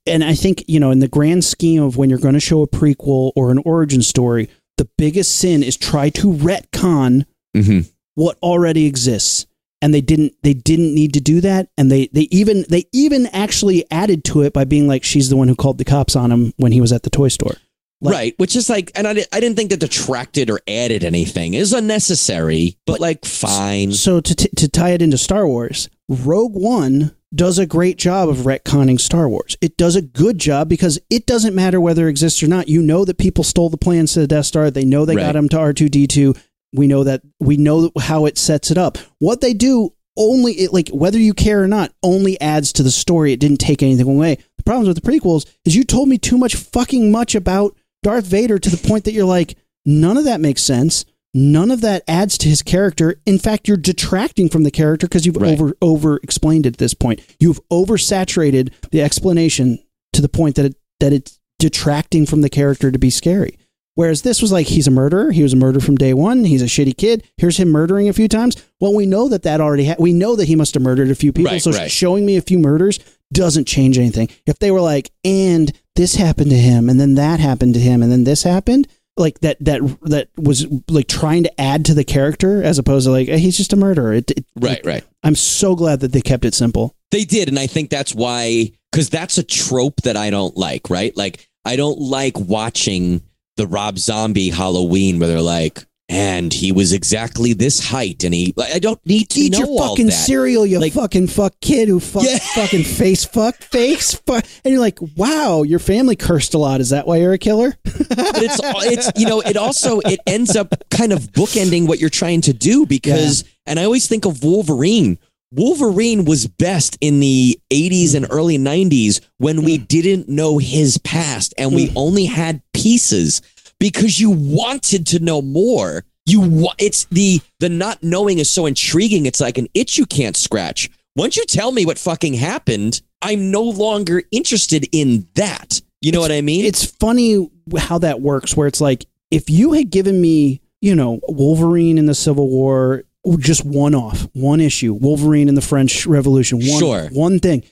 and 0.07 0.23
i 0.25 0.35
think 0.35 0.65
you 0.69 0.79
know 0.79 0.91
in 0.91 1.01
the 1.01 1.09
grand 1.09 1.45
scheme 1.45 1.83
of 1.83 1.97
when 1.97 2.09
you're 2.11 2.19
going 2.19 2.35
to 2.35 2.41
show 2.41 2.63
a 2.63 2.69
prequel 2.69 3.33
or 3.35 3.51
an 3.51 3.59
origin 3.65 4.01
story 4.03 4.49
the 4.79 4.89
biggest 4.99 5.37
sin 5.37 5.63
is 5.63 5.77
try 5.77 6.09
to 6.11 6.29
retcon 6.33 7.25
Mm-hmm. 7.57 7.89
what 8.17 8.37
already 8.43 8.85
exists 8.85 9.47
and 9.81 9.95
they 9.95 10.03
didn't 10.03 10.35
they 10.43 10.53
didn't 10.53 10.95
need 10.95 11.15
to 11.15 11.21
do 11.21 11.41
that 11.41 11.69
and 11.79 11.91
they 11.91 12.09
they 12.13 12.29
even 12.31 12.67
they 12.69 12.85
even 12.93 13.27
actually 13.29 13.91
added 13.91 14.25
to 14.25 14.43
it 14.43 14.53
by 14.53 14.65
being 14.65 14.87
like 14.87 15.03
she's 15.05 15.31
the 15.31 15.37
one 15.37 15.49
who 15.49 15.55
called 15.57 15.79
the 15.79 15.85
cops 15.85 16.15
on 16.17 16.31
him 16.31 16.53
when 16.59 16.71
he 16.73 16.83
was 16.83 16.93
at 16.93 17.03
the 17.03 17.09
toy 17.11 17.29
store 17.29 17.55
Like- 18.03 18.13
right, 18.15 18.35
which 18.37 18.55
is 18.57 18.69
like, 18.69 18.93
and 18.95 19.09
I, 19.09 19.13
I 19.33 19.41
didn't 19.41 19.57
think 19.57 19.71
that 19.71 19.81
detracted 19.81 20.51
or 20.51 20.61
added 20.69 21.03
anything. 21.03 21.55
Was 21.55 21.73
unnecessary, 21.73 22.77
but 22.87 23.01
like 23.01 23.25
fine. 23.25 23.93
So 23.93 24.21
to 24.21 24.35
t- 24.35 24.51
to 24.57 24.69
tie 24.69 24.91
it 24.91 25.01
into 25.01 25.17
Star 25.17 25.49
Wars, 25.49 25.89
Rogue 26.11 26.55
One 26.55 27.17
does 27.35 27.59
a 27.59 27.67
great 27.67 27.99
job 27.99 28.29
of 28.29 28.39
retconning 28.39 29.01
Star 29.01 29.29
Wars. 29.29 29.57
It 29.61 29.77
does 29.77 29.97
a 29.97 30.03
good 30.03 30.39
job 30.39 30.69
because 30.69 30.99
it 31.11 31.27
doesn't 31.27 31.55
matter 31.55 31.81
whether 31.81 32.07
it 32.07 32.11
exists 32.11 32.43
or 32.43 32.47
not. 32.47 32.69
You 32.69 32.81
know 32.83 33.05
that 33.05 33.19
people 33.19 33.45
stole 33.45 33.69
the 33.69 33.77
plans 33.77 34.13
to 34.15 34.21
the 34.21 34.27
Death 34.27 34.47
Star. 34.47 34.71
They 34.71 34.85
know 34.85 35.05
they 35.05 35.17
Right. 35.17 35.23
got 35.27 35.33
them 35.33 35.49
to 35.51 35.59
R 35.59 35.73
two 35.73 35.89
D 35.89 36.07
two. 36.07 36.35
We 36.73 36.87
know 36.87 37.05
that 37.05 37.23
we 37.41 37.57
know 37.57 37.91
how 37.99 38.27
it 38.27 38.39
sets 38.39 38.71
it 38.71 38.79
up. 38.79 38.99
What 39.19 39.41
they 39.41 39.55
do 39.55 39.93
only 40.17 40.53
it 40.55 40.73
like 40.73 40.89
whether 40.91 41.19
you 41.19 41.35
care 41.35 41.63
or 41.63 41.69
not 41.69 41.93
only 42.03 42.41
adds 42.41 42.73
to 42.75 42.83
the 42.83 42.91
story. 42.91 43.33
It 43.33 43.41
didn't 43.41 43.59
take 43.59 43.83
anything 43.83 44.09
away. 44.09 44.39
The 44.57 44.63
problems 44.65 44.89
with 44.89 45.03
the 45.03 45.11
prequels 45.11 45.47
is 45.65 45.77
you 45.77 45.85
told 45.85 46.09
me 46.09 46.17
too 46.19 46.39
much 46.39 46.55
fucking 46.55 47.11
much 47.11 47.35
about 47.35 47.77
Darth 48.03 48.25
Vader 48.27 48.59
to 48.59 48.71
the 48.71 48.89
point 48.89 49.05
that 49.05 49.13
you're 49.13 49.27
like 49.27 49.57
none 49.85 50.17
of 50.17 50.25
that 50.25 50.41
makes 50.41 50.63
sense. 50.63 51.05
None 51.35 51.71
of 51.71 51.83
that 51.83 52.03
adds 52.09 52.39
to 52.39 52.49
his 52.49 52.63
character. 52.63 53.17
In 53.27 53.39
fact, 53.39 53.69
you're 53.69 53.77
detracting 53.77 54.49
from 54.49 54.63
the 54.63 54.71
character 54.71 55.07
because 55.07 55.27
you've 55.27 55.37
Right. 55.37 55.53
over 55.53 55.77
over 55.83 56.17
explained 56.23 56.65
it 56.67 56.75
at 56.75 56.79
this 56.79 56.95
point. 56.95 57.21
You've 57.39 57.61
oversaturated 57.71 58.71
the 58.91 59.03
explanation 59.03 59.79
to 60.13 60.23
the 60.23 60.29
point 60.29 60.55
that 60.57 60.65
it 60.67 60.77
that 61.01 61.13
it's 61.13 61.39
detracting 61.59 62.25
from 62.27 62.41
the 62.41 62.49
character 62.49 62.91
to 62.91 62.99
be 62.99 63.11
scary. 63.11 63.59
Whereas 63.97 64.23
this 64.23 64.43
was 64.43 64.53
like 64.53 64.67
he's 64.67 64.87
a 64.87 64.91
murderer. 64.91 65.31
He 65.33 65.43
was 65.43 65.55
a 65.55 65.57
murderer 65.57 65.81
from 65.81 65.97
day 65.97 66.13
one. 66.13 66.45
He's 66.45 66.61
a 66.63 66.67
shitty 66.67 66.97
kid. 66.99 67.23
Here's 67.39 67.57
him 67.59 67.71
murdering 67.71 68.09
a 68.09 68.13
few 68.13 68.29
times. 68.29 68.57
Well, 68.79 68.95
we 68.95 69.07
know 69.07 69.29
that 69.29 69.43
that 69.45 69.61
already. 69.61 69.87
Ha- 69.87 69.95
we 69.99 70.13
know 70.13 70.37
that 70.37 70.45
he 70.49 70.57
must 70.57 70.75
have 70.75 70.83
murdered 70.83 71.11
a 71.11 71.15
few 71.15 71.33
people. 71.33 71.53
Right, 71.53 71.63
so 71.63 71.71
right. 71.73 71.91
showing 71.91 72.27
me 72.27 72.37
a 72.37 72.43
few 72.43 72.59
murders 72.59 72.99
doesn't 73.33 73.67
change 73.67 73.99
anything. 73.99 74.29
If 74.47 74.59
they 74.59 74.71
were 74.71 74.83
like, 74.83 75.11
and 75.25 75.73
this 75.97 76.15
happened 76.17 76.51
to 76.51 76.57
him, 76.59 76.91
and 76.91 77.01
then 77.01 77.15
that 77.15 77.41
happened 77.41 77.73
to 77.75 77.81
him, 77.81 78.03
and 78.03 78.13
then 78.13 78.25
this 78.25 78.43
happened, 78.43 78.87
like 79.17 79.41
that 79.41 79.57
that 79.61 79.81
that 80.03 80.29
was 80.37 80.67
like 80.89 81.09
trying 81.09 81.45
to 81.45 81.61
add 81.61 81.85
to 81.87 81.95
the 81.95 82.05
character 82.05 82.63
as 82.63 82.79
opposed 82.79 83.07
to 83.07 83.11
like 83.11 83.29
eh, 83.29 83.37
he's 83.39 83.57
just 83.57 83.73
a 83.73 83.77
murderer. 83.77 84.13
It, 84.15 84.31
it- 84.31 84.45
Right, 84.59 84.85
right. 84.85 85.05
I'm 85.23 85.35
so 85.35 85.75
glad 85.75 86.01
that 86.01 86.13
they 86.13 86.21
kept 86.21 86.45
it 86.45 86.55
simple. 86.55 86.95
They 87.11 87.25
did, 87.25 87.49
and 87.49 87.59
I 87.59 87.67
think 87.67 87.91
that's 87.91 88.15
why 88.15 88.73
because 88.93 89.09
that's 89.11 89.39
a 89.39 89.43
trope 89.43 90.03
that 90.03 90.17
I 90.17 90.31
don't 90.31 90.57
like. 90.57 90.89
Right, 90.91 91.17
like 91.17 91.49
I 91.65 91.77
don't 91.77 91.99
like 91.99 92.39
watching 92.39 93.23
the 93.57 93.67
Rob 93.67 93.99
Zombie 93.99 94.51
Halloween 94.51 95.19
where 95.19 95.29
they're 95.29 95.41
like, 95.41 95.85
and 96.09 96.53
he 96.53 96.71
was 96.71 96.93
exactly 96.93 97.53
this 97.53 97.89
height, 97.89 98.23
and 98.23 98.33
he 98.33 98.55
i 98.75 98.79
don't 98.79 99.05
need 99.05 99.29
to 99.31 99.41
Eat 99.41 99.53
know 99.53 99.59
your 99.59 99.79
fucking 99.79 100.11
cereal, 100.11 100.65
you 100.65 100.79
Like- 100.79 100.93
fucking 100.93 101.27
fuck 101.29 101.55
kid 101.61 101.89
who 101.89 102.01
fuck 102.01 102.25
Yeah. 102.25 102.39
fucking 102.39 102.85
face 102.85 103.25
fuck 103.25 103.57
face 103.57 104.15
fuck, 104.27 104.45
and 104.65 104.73
you're 104.73 104.81
like, 104.81 104.99
wow, 105.17 105.63
your 105.63 105.79
family 105.79 106.17
cursed 106.17 106.55
a 106.55 106.59
lot. 106.59 106.81
Is 106.81 106.91
that 106.91 107.07
why 107.07 107.17
you're 107.17 107.33
a 107.33 107.39
killer? 107.39 107.77
but 107.85 108.43
it's 108.43 108.61
it's 108.63 109.21
you 109.21 109.27
know 109.27 109.41
it 109.41 109.57
also 109.57 110.01
it 110.01 110.21
ends 110.27 110.57
up 110.57 110.75
kind 110.91 111.13
of 111.13 111.21
bookending 111.33 111.89
what 111.89 111.99
you're 111.99 112.11
trying 112.11 112.41
to 112.43 112.53
do 112.53 112.87
because 112.87 113.45
and 113.67 113.81
I 113.81 113.85
always 113.85 114.07
think 114.07 114.25
of 114.25 114.43
Wolverine. 114.45 115.19
Wolverine 115.53 116.25
was 116.25 116.47
best 116.47 116.99
in 117.01 117.21
the 117.21 117.59
80s 117.73 118.15
and 118.17 118.27
early 118.31 118.59
90s 118.59 119.21
when 119.39 119.63
we 119.63 119.79
mm. 119.79 119.89
didn't 119.89 120.29
know 120.29 120.59
his 120.59 120.99
past 120.99 121.55
and 121.57 121.73
we 121.73 121.89
mm. 121.89 121.93
only 121.95 122.25
had 122.25 122.61
pieces 122.75 123.43
because 123.81 124.21
you 124.21 124.31
wanted 124.31 125.07
to 125.09 125.19
know 125.21 125.43
more. 125.43 126.05
You 126.27 126.69
it's 126.79 127.05
the 127.07 127.41
the 127.61 127.69
not 127.69 128.03
knowing 128.03 128.39
is 128.39 128.51
so 128.51 128.67
intriguing. 128.67 129.27
It's 129.27 129.41
like 129.41 129.59
an 129.59 129.69
itch 129.75 129.97
you 129.97 130.07
can't 130.07 130.37
scratch. 130.37 130.91
Once 131.15 131.37
you 131.37 131.45
tell 131.47 131.73
me 131.73 131.87
what 131.87 131.99
fucking 131.99 132.35
happened, 132.35 133.01
I'm 133.23 133.51
no 133.51 133.63
longer 133.63 134.23
interested 134.33 134.87
in 134.93 135.27
that. 135.35 135.81
You 136.03 136.13
know 136.13 136.21
what 136.21 136.33
I 136.33 136.41
mean? 136.41 136.65
it's 136.65 136.85
funny 136.85 137.49
how 137.79 137.99
that 137.99 138.21
works 138.21 138.57
where 138.57 138.67
it's 138.67 138.81
like 138.81 139.07
if 139.31 139.49
you 139.51 139.73
had 139.73 139.91
given 139.91 140.21
me 140.21 140.61
you 140.81 140.95
know 140.95 141.21
wolverine 141.27 141.97
in 141.99 142.07
the 142.07 142.15
civil 142.15 142.49
war 142.49 143.03
just 143.39 143.65
one 143.65 143.95
off 143.95 144.29
one 144.35 144.61
issue 144.61 144.93
wolverine 144.93 145.49
in 145.49 145.55
the 145.57 145.61
french 145.63 146.07
revolution 146.07 146.59
one, 146.59 146.79
Sure. 146.79 147.09
one 147.09 147.41
thing 147.41 147.65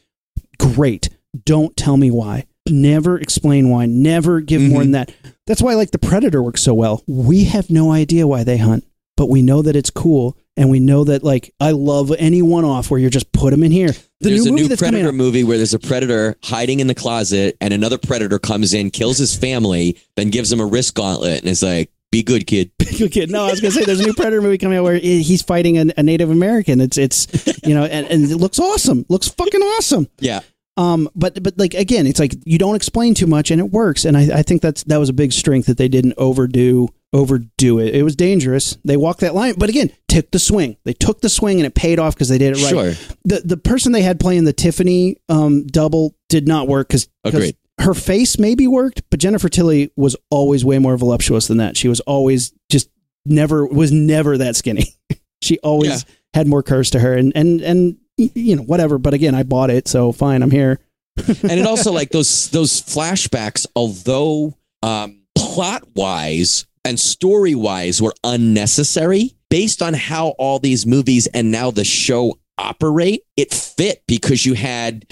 great 0.59 1.11
don't 1.45 1.77
tell 1.77 1.97
me 1.97 2.11
why 2.11 2.45
never 2.69 3.19
explain 3.19 3.69
why 3.69 3.87
never 3.87 4.41
give 4.41 4.63
more 4.63 4.81
than 4.83 4.93
mm-hmm. 4.93 5.13
that. 5.23 5.35
That's 5.47 5.63
why 5.63 5.75
like 5.75 5.91
the 5.91 5.99
predator 5.99 6.43
works 6.43 6.63
so 6.63 6.75
well. 6.75 7.03
We 7.07 7.45
have 7.45 7.71
no 7.71 7.93
idea 7.93 8.27
why 8.27 8.45
they 8.45 8.59
hunt 8.59 8.85
but 9.17 9.29
we 9.29 9.43
know 9.43 9.63
that 9.63 9.77
it's 9.77 9.91
cool 9.91 10.37
and 10.57 10.71
we 10.71 10.81
know 10.81 11.05
that 11.05 11.23
like 11.23 11.53
i 11.61 11.71
love 11.71 12.13
any 12.19 12.43
one 12.43 12.65
off 12.65 12.91
where 12.91 13.01
you're 13.01 13.11
just 13.11 13.31
put 13.33 13.51
them 13.51 13.63
in 13.63 13.73
here. 13.73 13.93
The 14.21 14.31
there's 14.31 14.45
new 14.45 14.51
a 14.51 14.53
movie 14.53 14.69
new 14.69 14.77
predator 14.77 15.13
movie 15.13 15.45
where 15.45 15.57
there's 15.57 15.75
a 15.75 15.79
predator 15.79 16.37
hiding 16.43 16.81
in 16.81 16.87
the 16.87 16.95
closet 16.95 17.57
and 17.61 17.75
another 17.75 17.99
predator 17.99 18.39
comes 18.39 18.75
in 18.75 18.91
kills 18.91 19.19
his 19.19 19.37
family 19.37 19.99
then 20.17 20.31
gives 20.31 20.53
him 20.53 20.61
a 20.61 20.67
wrist 20.67 20.95
gauntlet 20.95 21.41
and 21.41 21.49
is 21.49 21.63
like 21.63 21.91
be 22.11 22.23
good 22.23 22.47
kid. 22.47 22.71
Okay, 23.03 23.27
no, 23.27 23.47
I 23.47 23.51
was 23.51 23.61
gonna 23.61 23.73
say 23.73 23.85
there's 23.85 23.99
a 23.99 24.05
new 24.05 24.15
Predator 24.15 24.41
movie 24.41 24.57
coming 24.57 24.79
out 24.79 24.85
where 24.85 24.95
he's 24.95 25.43
fighting 25.43 25.79
a, 25.79 25.93
a 25.97 26.03
Native 26.05 26.31
American. 26.31 26.81
It's 26.81 26.97
it's 26.97 27.27
you 27.67 27.75
know, 27.75 27.85
and, 27.85 28.07
and 28.07 28.31
it 28.31 28.37
looks 28.37 28.61
awesome. 28.61 29.05
Looks 29.09 29.27
fucking 29.27 29.61
awesome. 29.61 30.07
yeah 30.21 30.41
Um, 30.77 31.09
but 31.15 31.41
but 31.43 31.57
like 31.59 31.75
again, 31.75 32.07
it's 32.07 32.19
like 32.19 32.35
you 32.45 32.59
don't 32.59 32.75
explain 32.75 33.15
too 33.15 33.27
much 33.29 33.51
and 33.51 33.61
it 33.61 33.71
works. 33.71 34.05
And 34.05 34.17
I, 34.17 34.39
I 34.39 34.43
think 34.43 34.61
that's 34.63 34.83
that 34.85 34.97
was 34.99 35.09
a 35.09 35.13
big 35.13 35.33
strength 35.33 35.67
that 35.67 35.77
they 35.79 35.89
didn't 35.89 36.15
overdo 36.19 36.89
overdo 37.13 37.79
it. 37.79 37.95
It 37.95 38.03
was 38.03 38.17
dangerous. 38.17 38.77
They 38.85 38.97
walked 38.97 39.21
that 39.21 39.37
line, 39.37 39.55
but 39.57 39.69
again, 39.69 39.93
took 40.09 40.33
the 40.33 40.41
swing. 40.41 40.77
They 40.85 40.93
took 40.93 41.21
the 41.21 41.29
swing 41.29 41.59
and 41.61 41.67
it 41.67 41.77
paid 41.77 42.01
off 42.01 42.15
because 42.15 42.29
they 42.29 42.39
did 42.39 42.57
it 42.57 42.63
right. 42.65 42.71
Sure. 42.97 43.17
The 43.25 43.43
the 43.45 43.57
person 43.57 43.93
they 43.93 44.03
had 44.03 44.19
playing 44.19 44.45
the 44.45 44.53
Tiffany 44.53 45.17
um 45.29 45.65
double 45.67 46.17
did 46.29 46.49
not 46.49 46.67
work 46.67 46.89
because 46.89 47.09
Agreed. 47.23 47.57
her 47.81 47.95
face 47.95 48.37
maybe 48.39 48.67
worked, 48.67 49.03
but 49.11 49.21
Jennifer 49.21 49.49
Tilly 49.49 49.93
was 49.97 50.17
always 50.29 50.65
way 50.65 50.81
more 50.81 50.97
voluptuous 50.97 51.47
than 51.47 51.59
that. 51.59 51.77
She 51.77 51.87
was 51.87 52.01
always 52.01 52.53
just 52.69 52.91
never 53.25 53.65
was 53.65 53.93
never 53.93 54.37
that 54.39 54.57
skinny. 54.57 54.87
she 55.41 55.59
always 55.61 55.91
Yeah. 55.91 56.15
had 56.35 56.49
more 56.49 56.65
curves 56.65 56.91
to 56.91 56.99
her 56.99 57.17
and 57.17 57.33
and 57.37 57.61
and 57.61 57.97
you 58.17 58.57
know 58.57 58.63
whatever. 58.63 58.99
But 58.99 59.15
again, 59.15 59.35
I 59.35 59.43
bought 59.43 59.71
it, 59.71 59.89
so 59.89 60.13
fine. 60.13 60.43
I'm 60.43 60.51
here. 60.51 60.81
and 61.27 61.53
it 61.53 61.67
also 61.67 61.93
like 61.93 62.09
those 62.11 62.51
those 62.51 62.81
flashbacks 62.81 63.67
although 63.77 64.55
um 64.83 65.21
plot 65.37 65.85
wise 65.95 66.67
and 66.85 66.99
story 66.99 67.55
wise 67.55 68.03
were 68.03 68.15
unnecessary 68.25 69.35
based 69.49 69.83
on 69.83 69.95
how 69.95 70.29
all 70.31 70.59
these 70.59 70.87
movies 70.87 71.27
and 71.29 71.51
now 71.51 71.71
the 71.71 71.85
show 71.85 72.39
operate 72.59 73.23
it 73.37 73.53
fit 73.53 74.03
because 74.07 74.45
you 74.45 74.55
had 74.55 75.07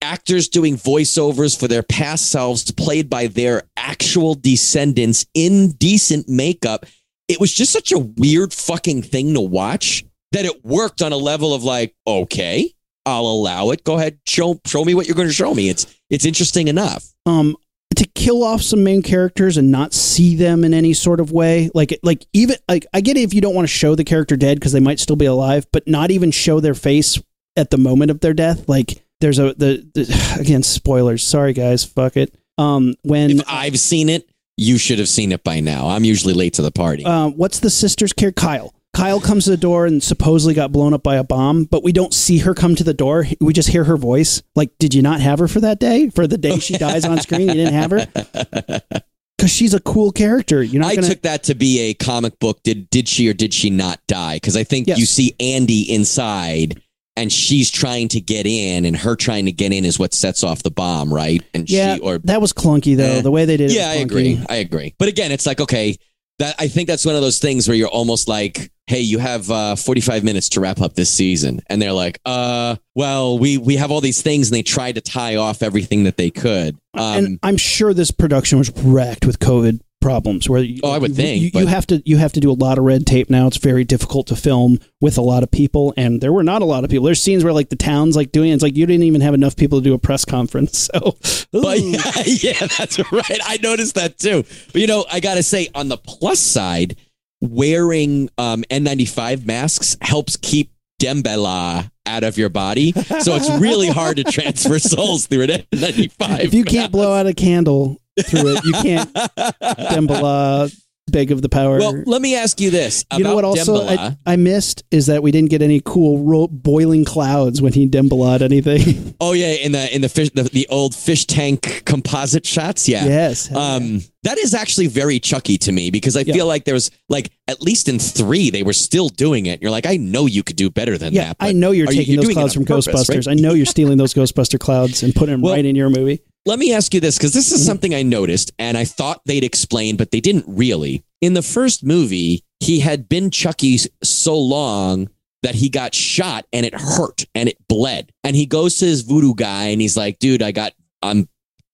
actors 0.00 0.48
doing 0.48 0.76
voiceovers 0.76 1.58
for 1.58 1.66
their 1.66 1.82
past 1.82 2.30
selves 2.30 2.70
played 2.70 3.10
by 3.10 3.26
their 3.26 3.62
actual 3.76 4.34
descendants 4.34 5.26
in 5.34 5.70
decent 5.72 6.28
makeup 6.28 6.86
it 7.26 7.40
was 7.40 7.52
just 7.52 7.72
such 7.72 7.92
a 7.92 7.98
weird 7.98 8.52
fucking 8.52 9.02
thing 9.02 9.34
to 9.34 9.40
watch 9.40 10.04
that 10.32 10.44
it 10.44 10.64
worked 10.64 11.02
on 11.02 11.12
a 11.12 11.16
level 11.16 11.54
of 11.54 11.64
like 11.64 11.94
okay 12.06 12.72
I'll 13.06 13.24
allow 13.24 13.70
it. 13.70 13.84
Go 13.84 13.96
ahead, 13.96 14.18
show 14.26 14.60
show 14.66 14.84
me 14.84 14.92
what 14.94 15.06
you're 15.06 15.16
going 15.16 15.28
to 15.28 15.34
show 15.34 15.54
me. 15.54 15.70
It's 15.70 15.86
it's 16.10 16.24
interesting 16.26 16.68
enough. 16.68 17.06
um 17.26 17.56
to 17.96 18.06
kill 18.14 18.44
off 18.44 18.62
some 18.62 18.84
main 18.84 19.02
characters 19.02 19.56
and 19.56 19.72
not 19.72 19.92
see 19.92 20.36
them 20.36 20.62
in 20.62 20.72
any 20.72 20.92
sort 20.92 21.18
of 21.18 21.32
way 21.32 21.68
like 21.74 21.98
like 22.04 22.24
even 22.32 22.54
like 22.68 22.86
i 22.94 23.00
get 23.00 23.16
it 23.16 23.22
if 23.22 23.34
you 23.34 23.40
don't 23.40 23.54
want 23.56 23.64
to 23.66 23.72
show 23.72 23.96
the 23.96 24.04
character 24.04 24.36
dead 24.36 24.56
because 24.56 24.70
they 24.70 24.78
might 24.78 25.00
still 25.00 25.16
be 25.16 25.24
alive 25.24 25.66
but 25.72 25.88
not 25.88 26.12
even 26.12 26.30
show 26.30 26.60
their 26.60 26.74
face 26.74 27.18
at 27.58 27.70
the 27.70 27.76
moment 27.76 28.10
of 28.10 28.20
their 28.20 28.32
death. 28.32 28.68
Like 28.68 29.04
there's 29.20 29.38
a 29.38 29.52
the, 29.54 29.86
the 29.94 30.36
again 30.40 30.62
spoilers. 30.62 31.26
Sorry 31.26 31.52
guys, 31.52 31.84
fuck 31.84 32.16
it. 32.16 32.34
Um, 32.56 32.94
when 33.02 33.30
If 33.40 33.44
I've 33.48 33.78
seen 33.78 34.08
it, 34.08 34.28
you 34.56 34.78
should 34.78 34.98
have 34.98 35.08
seen 35.08 35.32
it 35.32 35.44
by 35.44 35.60
now. 35.60 35.88
I'm 35.88 36.04
usually 36.04 36.34
late 36.34 36.54
to 36.54 36.62
the 36.62 36.70
party. 36.72 37.04
uh, 37.04 37.28
what's 37.28 37.60
the 37.60 37.70
sister's 37.70 38.12
care? 38.12 38.32
Kyle. 38.32 38.72
Kyle 38.98 39.20
comes 39.20 39.44
to 39.44 39.50
the 39.50 39.56
door 39.56 39.86
and 39.86 40.02
supposedly 40.02 40.54
got 40.54 40.72
blown 40.72 40.92
up 40.92 41.04
by 41.04 41.14
a 41.16 41.22
bomb, 41.24 41.64
but 41.64 41.84
we 41.84 41.92
don't 41.92 42.12
see 42.12 42.38
her 42.38 42.52
come 42.52 42.74
to 42.74 42.82
the 42.84 42.92
door. 42.94 43.24
We 43.40 43.52
just 43.52 43.68
hear 43.68 43.84
her 43.84 43.96
voice. 43.96 44.42
Like, 44.56 44.76
did 44.78 44.92
you 44.92 45.02
not 45.02 45.20
have 45.20 45.38
her 45.38 45.46
for 45.46 45.60
that 45.60 45.78
day? 45.78 46.10
For 46.10 46.26
the 46.26 46.36
day 46.36 46.58
she 46.58 46.76
dies 46.76 47.04
on 47.04 47.18
screen, 47.20 47.42
you 47.48 47.54
didn't 47.54 47.74
have 47.74 47.90
her 47.92 48.06
because 49.38 49.52
she's 49.52 49.72
a 49.72 49.80
cool 49.80 50.10
character. 50.10 50.62
You're 50.64 50.82
not 50.82 50.90
I 50.90 50.94
gonna. 50.96 51.08
took 51.08 51.22
that 51.22 51.44
to 51.44 51.54
be 51.54 51.78
a 51.80 51.94
comic 51.94 52.38
book. 52.40 52.60
Did 52.64 52.90
did 52.90 53.06
she 53.08 53.28
or 53.28 53.34
did 53.34 53.54
she 53.54 53.70
not 53.70 54.00
die? 54.08 54.36
Because 54.36 54.56
I 54.56 54.64
think 54.64 54.88
Yes. 54.88 54.98
you 54.98 55.06
see 55.06 55.34
Andy 55.38 55.82
inside, 55.94 56.82
and 57.16 57.30
she's 57.32 57.70
trying 57.70 58.08
to 58.08 58.20
get 58.20 58.46
in, 58.46 58.84
and 58.84 58.96
her 58.96 59.14
trying 59.14 59.44
to 59.46 59.52
get 59.52 59.72
in 59.72 59.84
is 59.84 59.96
what 59.98 60.12
sets 60.12 60.42
off 60.42 60.64
the 60.64 60.72
bomb, 60.72 61.14
right? 61.14 61.40
And 61.54 61.70
yeah, 61.70 61.94
she 61.96 62.00
or 62.00 62.18
that 62.24 62.40
was 62.40 62.52
clunky 62.52 62.96
though. 62.96 63.04
Eh. 63.18 63.20
the 63.20 63.30
way 63.30 63.44
they 63.44 63.56
did 63.56 63.70
it. 63.70 63.74
yeah, 63.76 63.90
I 63.90 63.94
agree. 63.96 64.40
I 64.48 64.56
agree. 64.56 64.94
But 64.98 65.06
again, 65.08 65.30
it's 65.30 65.46
like 65.46 65.60
okay, 65.60 65.96
that 66.38 66.54
I 66.58 66.68
think 66.68 66.88
that's 66.88 67.04
one 67.04 67.14
of 67.14 67.20
those 67.20 67.38
things 67.38 67.68
where 67.68 67.76
you're 67.76 67.88
almost 67.88 68.28
like, 68.28 68.70
hey, 68.86 69.00
you 69.00 69.18
have 69.18 69.50
uh, 69.50 69.76
45 69.76 70.24
minutes 70.24 70.50
to 70.50 70.60
wrap 70.60 70.80
up 70.80 70.94
this 70.94 71.10
season, 71.10 71.60
and 71.66 71.80
they're 71.80 71.92
like, 71.92 72.20
uh, 72.24 72.76
well, 72.94 73.38
we 73.38 73.58
we 73.58 73.76
have 73.76 73.90
all 73.90 74.00
these 74.00 74.22
things, 74.22 74.48
and 74.48 74.56
they 74.56 74.62
tried 74.62 74.94
to 74.94 75.00
tie 75.00 75.36
off 75.36 75.62
everything 75.62 76.04
that 76.04 76.16
they 76.16 76.30
could. 76.30 76.76
Um, 76.94 77.24
and 77.24 77.38
I'm 77.42 77.56
sure 77.56 77.92
this 77.92 78.10
production 78.10 78.58
was 78.58 78.70
wrecked 78.70 79.26
with 79.26 79.38
COVID 79.38 79.80
problems. 80.00 80.48
Where 80.48 80.62
you, 80.62 80.80
Oh, 80.82 80.90
I 80.90 80.98
would 80.98 81.10
you- 81.10 81.16
think, 81.16 81.42
you, 81.54 81.60
you 81.60 81.66
have 81.66 81.86
to 81.88 82.02
you 82.04 82.16
have 82.18 82.32
to 82.32 82.40
do 82.40 82.50
a 82.50 82.52
lot 82.54 82.78
of 82.78 82.84
red 82.84 83.06
tape 83.06 83.30
now. 83.30 83.46
It's 83.46 83.56
very 83.56 83.84
difficult 83.84 84.26
to 84.28 84.36
film 84.36 84.78
with 85.00 85.18
a 85.18 85.22
lot 85.22 85.42
of 85.42 85.50
people, 85.50 85.92
and 85.96 86.20
there 86.20 86.32
were 86.32 86.42
not 86.42 86.62
a 86.62 86.64
lot 86.64 86.84
of 86.84 86.90
people. 86.90 87.04
There's 87.06 87.22
scenes 87.22 87.44
where 87.44 87.52
like 87.52 87.68
the 87.70 87.76
town's 87.76 88.16
like 88.16 88.32
doing. 88.32 88.52
It's 88.52 88.62
like 88.62 88.76
you 88.76 88.86
didn't 88.86 89.04
even 89.04 89.20
have 89.20 89.34
enough 89.34 89.56
people 89.56 89.78
to 89.80 89.84
do 89.84 89.94
a 89.94 89.98
press 89.98 90.24
conference. 90.24 90.88
So, 90.98 91.16
But 91.52 91.78
yeah, 92.42 92.66
that's 92.78 92.98
right. 93.12 93.40
I 93.44 93.58
noticed 93.62 93.94
that 93.96 94.18
too. 94.18 94.44
But 94.72 94.80
you 94.80 94.86
know, 94.86 95.04
I 95.10 95.20
gotta 95.20 95.42
say, 95.42 95.68
on 95.74 95.88
the 95.88 95.96
plus 95.98 96.38
side, 96.40 96.96
wearing 97.40 98.30
um, 98.38 98.64
N95 98.70 99.46
masks 99.46 99.96
helps 100.00 100.36
keep 100.36 100.72
Damballa 101.00 101.90
out 102.06 102.24
of 102.24 102.36
your 102.38 102.48
body. 102.48 102.92
So 102.92 103.34
it's 103.36 103.50
really 103.60 103.88
hard 103.88 104.16
to 104.16 104.24
transfer 104.32 104.78
souls 104.78 105.26
through 105.26 105.42
an 105.42 105.48
N95. 105.72 106.40
if 106.40 106.54
you 106.54 106.64
can't 106.64 106.90
blow 106.92 107.12
out 107.12 107.26
a 107.26 107.34
candle 107.34 108.00
through 108.26 108.56
it, 108.56 108.64
you 108.64 108.72
can't 108.72 109.12
Damballa 109.88 110.74
beg 111.10 111.30
of 111.32 111.40
the 111.40 111.48
power. 111.48 111.78
Well, 111.78 112.02
let 112.04 112.20
me 112.20 112.36
ask 112.36 112.60
you 112.60 112.70
this 112.70 113.02
about 113.04 113.18
you 113.18 113.24
know 113.24 113.34
what? 113.34 113.42
Also, 113.44 113.86
I, 113.86 114.14
I 114.26 114.36
missed 114.36 114.82
is 114.90 115.06
that 115.06 115.22
we 115.22 115.30
didn't 115.30 115.48
get 115.48 115.62
any 115.62 115.80
cool 115.82 116.22
ro- 116.22 116.48
boiling 116.48 117.06
clouds 117.06 117.62
when 117.62 117.72
he 117.72 117.88
Damballa'd 117.88 118.42
anything. 118.42 119.14
oh 119.20 119.32
yeah, 119.32 119.52
in 119.52 119.72
the 119.72 119.94
in 119.94 120.02
the 120.02 120.08
fish 120.10 120.28
the, 120.34 120.42
the 120.42 120.66
old 120.68 120.94
fish 120.94 121.24
tank 121.24 121.82
composite 121.86 122.44
shots. 122.44 122.86
Yeah. 122.88 123.06
yes. 123.06 123.50
Um, 123.54 124.02
that 124.24 124.36
is 124.36 124.52
actually 124.52 124.88
very 124.88 125.18
Chucky 125.18 125.56
to 125.58 125.72
me 125.72 125.90
because 125.90 126.14
I 126.14 126.20
Yeah. 126.20 126.34
feel 126.34 126.46
like 126.46 126.64
there 126.66 126.74
was 126.74 126.90
like 127.08 127.30
at 127.46 127.62
least 127.62 127.88
in 127.88 127.98
three 127.98 128.50
they 128.50 128.62
were 128.62 128.74
still 128.74 129.08
doing 129.08 129.46
it. 129.46 129.62
You're 129.62 129.70
like, 129.70 129.86
I 129.86 129.96
know 129.96 130.26
you 130.26 130.42
could 130.42 130.56
do 130.56 130.68
better 130.68 130.98
than 130.98 131.14
yeah, 131.14 131.28
that. 131.28 131.36
I 131.40 131.52
know 131.52 131.70
you're 131.70 131.88
are 131.88 131.92
you- 131.92 132.00
taking 132.00 132.14
you're 132.16 132.24
those 132.24 132.34
clouds 132.34 132.52
from 132.54 132.66
purpose, 132.66 132.86
Ghostbusters. 132.86 133.26
right? 133.26 133.38
I 133.38 133.40
know 133.40 133.54
you're 133.54 133.64
stealing 133.64 133.96
those 133.96 134.12
Ghostbuster 134.12 134.60
clouds 134.60 135.02
and 135.02 135.14
putting 135.14 135.32
them 135.36 135.40
Well- 135.40 135.54
right 135.54 135.64
in 135.64 135.74
your 135.74 135.88
movie. 135.88 136.20
Let 136.48 136.58
me 136.58 136.72
ask 136.72 136.94
you 136.94 137.00
this 137.00 137.18
because 137.18 137.34
this 137.34 137.52
is 137.52 137.60
Mhm. 137.60 137.66
something 137.66 137.94
I 137.94 138.02
noticed 138.02 138.52
and 138.58 138.78
I 138.78 138.86
thought 138.86 139.20
they'd 139.26 139.44
explain, 139.44 139.96
but 139.96 140.12
they 140.12 140.20
didn't 140.20 140.46
really. 140.48 141.02
In 141.20 141.34
the 141.34 141.42
first 141.42 141.84
movie, 141.84 142.42
he 142.58 142.80
had 142.80 143.06
been 143.06 143.30
Chucky 143.30 143.78
so 144.02 144.38
long 144.38 145.10
that 145.42 145.56
he 145.56 145.68
got 145.68 145.94
shot 145.94 146.46
and 146.50 146.64
it 146.64 146.72
hurt 146.74 147.26
and 147.34 147.50
it 147.50 147.58
bled. 147.68 148.12
And 148.24 148.34
he 148.34 148.46
goes 148.46 148.76
to 148.76 148.86
his 148.86 149.02
voodoo 149.02 149.34
guy 149.34 149.66
and 149.66 149.82
he's 149.82 149.94
like, 149.94 150.20
dude, 150.20 150.42
I 150.42 150.52
got, 150.52 150.72
I'm, 151.02 151.28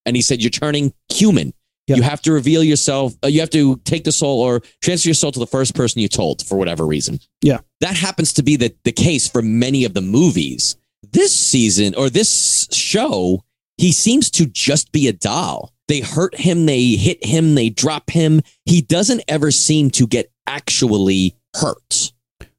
and 0.06 0.16
he 0.16 0.22
said, 0.22 0.42
you're 0.42 0.50
turning 0.50 0.92
human. 1.08 1.54
You 1.86 2.02
have 2.02 2.22
to 2.22 2.32
reveal 2.32 2.64
yourself. 2.64 3.14
Uh, 3.22 3.28
you 3.28 3.38
have 3.40 3.50
to 3.50 3.76
take 3.84 4.02
the 4.02 4.10
soul 4.10 4.40
or 4.40 4.60
transfer 4.80 5.08
your 5.08 5.14
soul 5.14 5.30
to 5.30 5.38
the 5.38 5.46
first 5.46 5.74
person 5.76 6.00
you 6.00 6.08
told 6.08 6.44
for 6.44 6.58
whatever 6.58 6.84
reason. 6.84 7.20
Yeah. 7.42 7.58
That 7.80 7.94
happens 7.94 8.32
to 8.32 8.42
be 8.42 8.56
the, 8.56 8.74
the 8.82 8.90
case 8.92 9.28
for 9.28 9.40
many 9.40 9.84
of 9.84 9.94
the 9.94 10.00
movies. 10.00 10.74
This 11.12 11.32
season 11.36 11.94
or 11.94 12.10
this 12.10 12.66
show, 12.72 13.44
he 13.78 13.92
seems 13.92 14.30
to 14.32 14.46
just 14.46 14.92
be 14.92 15.08
a 15.08 15.12
doll. 15.12 15.72
They 15.88 16.00
hurt 16.00 16.34
him, 16.36 16.66
they 16.66 16.92
hit 16.92 17.24
him, 17.24 17.54
they 17.54 17.68
drop 17.68 18.10
him. 18.10 18.40
He 18.64 18.80
doesn't 18.80 19.22
ever 19.28 19.50
seem 19.50 19.90
to 19.92 20.06
get 20.06 20.30
actually 20.46 21.36
hurt. 21.54 22.12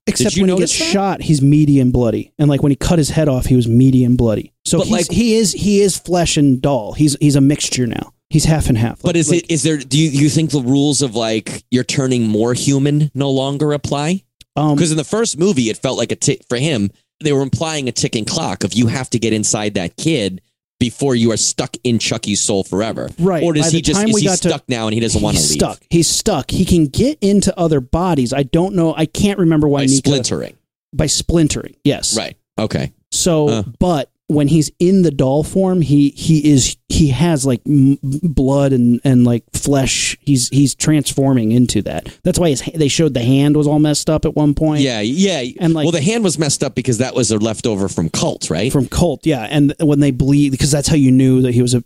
Except 0.08 0.38
when 0.38 0.50
he 0.50 0.58
gets 0.58 0.78
that? 0.78 0.86
shot, 0.86 1.22
he's 1.24 1.42
meaty 1.42 1.80
and 1.80 1.92
bloody, 1.92 2.32
and 2.38 2.48
like 2.48 2.62
when 2.62 2.72
he 2.72 2.76
cut 2.76 3.00
his 3.00 3.10
head 3.10 3.28
off, 3.28 3.48
he 3.48 3.56
was 3.56 3.68
meaty 3.68 4.04
and 4.04 4.18
bloody. 4.18 4.54
So 4.64 4.78
But, 4.78 4.90
like- 4.90 5.12
he 5.12 5.36
is 5.36 5.52
he 5.54 5.82
is 5.82 5.98
flesh 5.98 6.38
and 6.38 6.62
doll. 6.62 6.94
He's 6.94 7.18
he's 7.20 7.36
a 7.36 7.42
mixture 7.42 7.88
now. 7.88 8.14
He's 8.30 8.46
half 8.46 8.70
and 8.70 8.78
half. 8.78 9.02
But 9.02 9.16
is 9.16 9.32
like- 9.32 9.44
it 9.46 9.52
is 9.52 9.64
there 9.64 9.78
do 9.78 9.98
you, 9.98 10.10
you 10.10 10.30
think 10.30 10.52
the 10.52 10.62
rules 10.62 11.02
of 11.02 11.16
like 11.16 11.64
you're 11.72 11.84
turning 11.84 12.28
more 12.28 12.54
human 12.54 13.10
no 13.16 13.32
longer 13.32 13.74
apply? 13.74 14.24
Um, 14.56 14.76
Because 14.76 14.92
in 14.92 14.98
the 14.98 15.04
first 15.04 15.40
movie, 15.40 15.70
it 15.70 15.78
felt 15.78 15.98
like 15.98 16.12
a 16.12 16.16
tick 16.16 16.42
for 16.48 16.58
him. 16.58 16.92
They 17.22 17.34
were 17.34 17.42
implying 17.42 17.88
a 17.88 17.92
ticking 17.92 18.26
clock 18.26 18.64
of 18.64 18.74
you 18.74 18.88
have 18.88 19.10
to 19.10 19.20
get 19.20 19.34
inside 19.34 19.74
that 19.74 19.98
kid 19.98 20.42
before 20.80 21.16
you 21.16 21.32
are 21.32 21.38
stuck 21.38 21.76
in 21.84 22.00
Chucky's 22.00 22.42
soul 22.42 22.64
forever. 22.64 23.10
Right. 23.20 23.44
Or 23.44 23.54
does 23.54 23.68
By 23.68 23.78
he 23.78 23.82
just 23.82 24.08
is 24.08 24.18
he 24.18 24.26
got 24.26 24.40
to- 24.42 24.50
stuck 24.50 24.70
now 24.70 24.88
and 24.88 24.94
he 24.94 25.00
doesn't 25.00 25.22
want 25.22 25.38
to 25.38 25.42
he's 25.42 25.52
leave? 25.52 25.60
stuck. 25.60 25.80
He's 25.90 26.08
stuck. 26.08 26.52
He 26.52 26.66
can 26.66 26.88
get 26.88 27.18
into 27.22 27.58
other 27.58 27.80
bodies. 27.80 28.34
I 28.34 28.44
don't 28.44 28.76
know. 28.76 28.94
I 28.96 29.06
can't 29.06 29.40
remember 29.40 29.68
why 29.68 29.80
By 29.82 29.86
Nica- 29.86 29.96
splintering. 29.98 30.58
by 30.94 31.08
splintering. 31.08 31.76
Yes. 31.84 32.18
Right. 32.18 32.36
Okay. 32.60 32.92
So, 33.12 33.48
Uh. 33.50 33.64
but 33.80 34.12
when 34.28 34.48
he's 34.48 34.72
in 34.80 35.04
the 35.04 35.12
doll 35.12 35.44
form, 35.44 35.82
he 35.82 36.10
he 36.10 36.52
is 36.52 36.78
he 36.90 37.10
has 37.10 37.46
like 37.46 37.62
m- 37.68 38.00
blood 38.02 38.74
and 38.74 39.00
and 39.04 39.24
like 39.24 39.44
flesh. 39.54 40.18
He's 40.22 40.50
he's 40.50 40.74
transforming 40.74 41.52
into 41.52 41.82
that. 41.84 42.08
That's 42.24 42.40
why 42.40 42.50
his 42.50 42.62
they 42.74 42.88
showed 42.88 43.14
the 43.14 43.22
hand 43.24 43.56
was 43.56 43.68
all 43.68 43.80
messed 43.80 44.10
up 44.10 44.26
at 44.26 44.36
one 44.36 44.54
point. 44.56 44.82
Yeah, 44.82 45.02
yeah. 45.02 45.44
And, 45.60 45.74
like- 45.74 45.86
well, 45.86 45.92
the 45.92 46.02
hand 46.02 46.24
was 46.24 46.40
messed 46.40 46.64
up 46.64 46.76
because 46.76 46.98
that 47.00 47.14
was 47.14 47.32
a 47.32 47.38
leftover 47.38 47.88
from 47.88 48.10
Cult, 48.10 48.50
right? 48.50 48.72
from 48.72 48.88
Cult, 48.88 49.26
Yeah, 49.26 49.44
and 49.44 49.74
when 49.80 50.00
they 50.00 50.12
bleed, 50.12 50.52
because 50.52 50.72
that's 50.72 50.88
how 50.88 50.96
you 50.96 51.12
knew 51.12 51.42
that 51.44 51.54
he 51.54 51.62
was 51.62 51.76
a, 51.76 51.84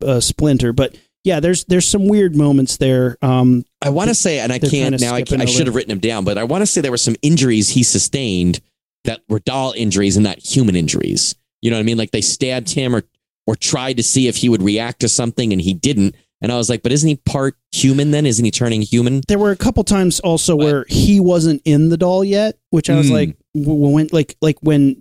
a 0.00 0.22
splinter. 0.22 0.72
But 0.72 0.96
yeah, 1.22 1.40
there's 1.40 1.64
there's 1.66 1.86
some 1.88 2.08
weird 2.08 2.34
moments 2.34 2.78
there. 2.78 3.18
Um, 3.20 3.64
I 3.82 3.90
want 3.90 4.08
to 4.08 4.14
say, 4.14 4.38
and 4.40 4.52
I 4.52 4.58
can't 4.58 4.98
now. 5.00 5.14
I, 5.14 5.22
skipping 5.22 5.42
I 5.42 5.44
should 5.46 5.66
have 5.66 5.74
written 5.74 5.90
him 5.90 6.00
down, 6.00 6.24
but 6.24 6.38
I 6.38 6.44
want 6.44 6.62
to 6.62 6.66
say 6.66 6.80
there 6.80 6.90
were 6.90 6.96
some 6.96 7.16
injuries 7.22 7.70
he 7.70 7.82
sustained 7.82 8.60
that 9.04 9.20
were 9.28 9.40
doll 9.40 9.74
injuries 9.76 10.16
and 10.16 10.24
not 10.24 10.38
human 10.38 10.76
injuries. 10.76 11.34
You 11.64 11.70
know 11.70 11.76
what 11.78 11.80
I 11.80 11.84
mean? 11.84 11.96
Like 11.96 12.10
they 12.10 12.20
stabbed 12.20 12.70
him 12.70 12.94
or 12.94 13.02
or 13.46 13.56
tried 13.56 13.96
to 13.96 14.02
see 14.02 14.28
if 14.28 14.36
he 14.36 14.48
would 14.50 14.62
react 14.62 15.00
to 15.00 15.08
something, 15.08 15.50
and 15.52 15.60
he 15.62 15.72
didn't. 15.74 16.14
And 16.42 16.52
I 16.52 16.56
was 16.56 16.68
like, 16.68 16.82
but 16.82 16.92
isn't 16.92 17.08
he 17.08 17.16
part 17.16 17.56
human 17.72 18.10
then? 18.10 18.26
Isn't 18.26 18.44
he 18.44 18.50
turning 18.50 18.82
human? 18.82 19.22
there 19.28 19.38
were 19.38 19.50
a 19.50 19.56
couple 19.56 19.82
times 19.82 20.20
also 20.20 20.54
where 20.56 20.84
he 20.90 21.20
wasn't 21.20 21.62
in 21.64 21.88
the 21.88 21.96
doll 21.96 22.22
yet, 22.22 22.58
which 22.68 22.90
I 22.90 22.96
was 22.96 23.08
Mm. 23.08 23.12
like, 23.12 23.36
when 23.54 24.08
like 24.12 24.36
like 24.42 24.58
when 24.60 24.96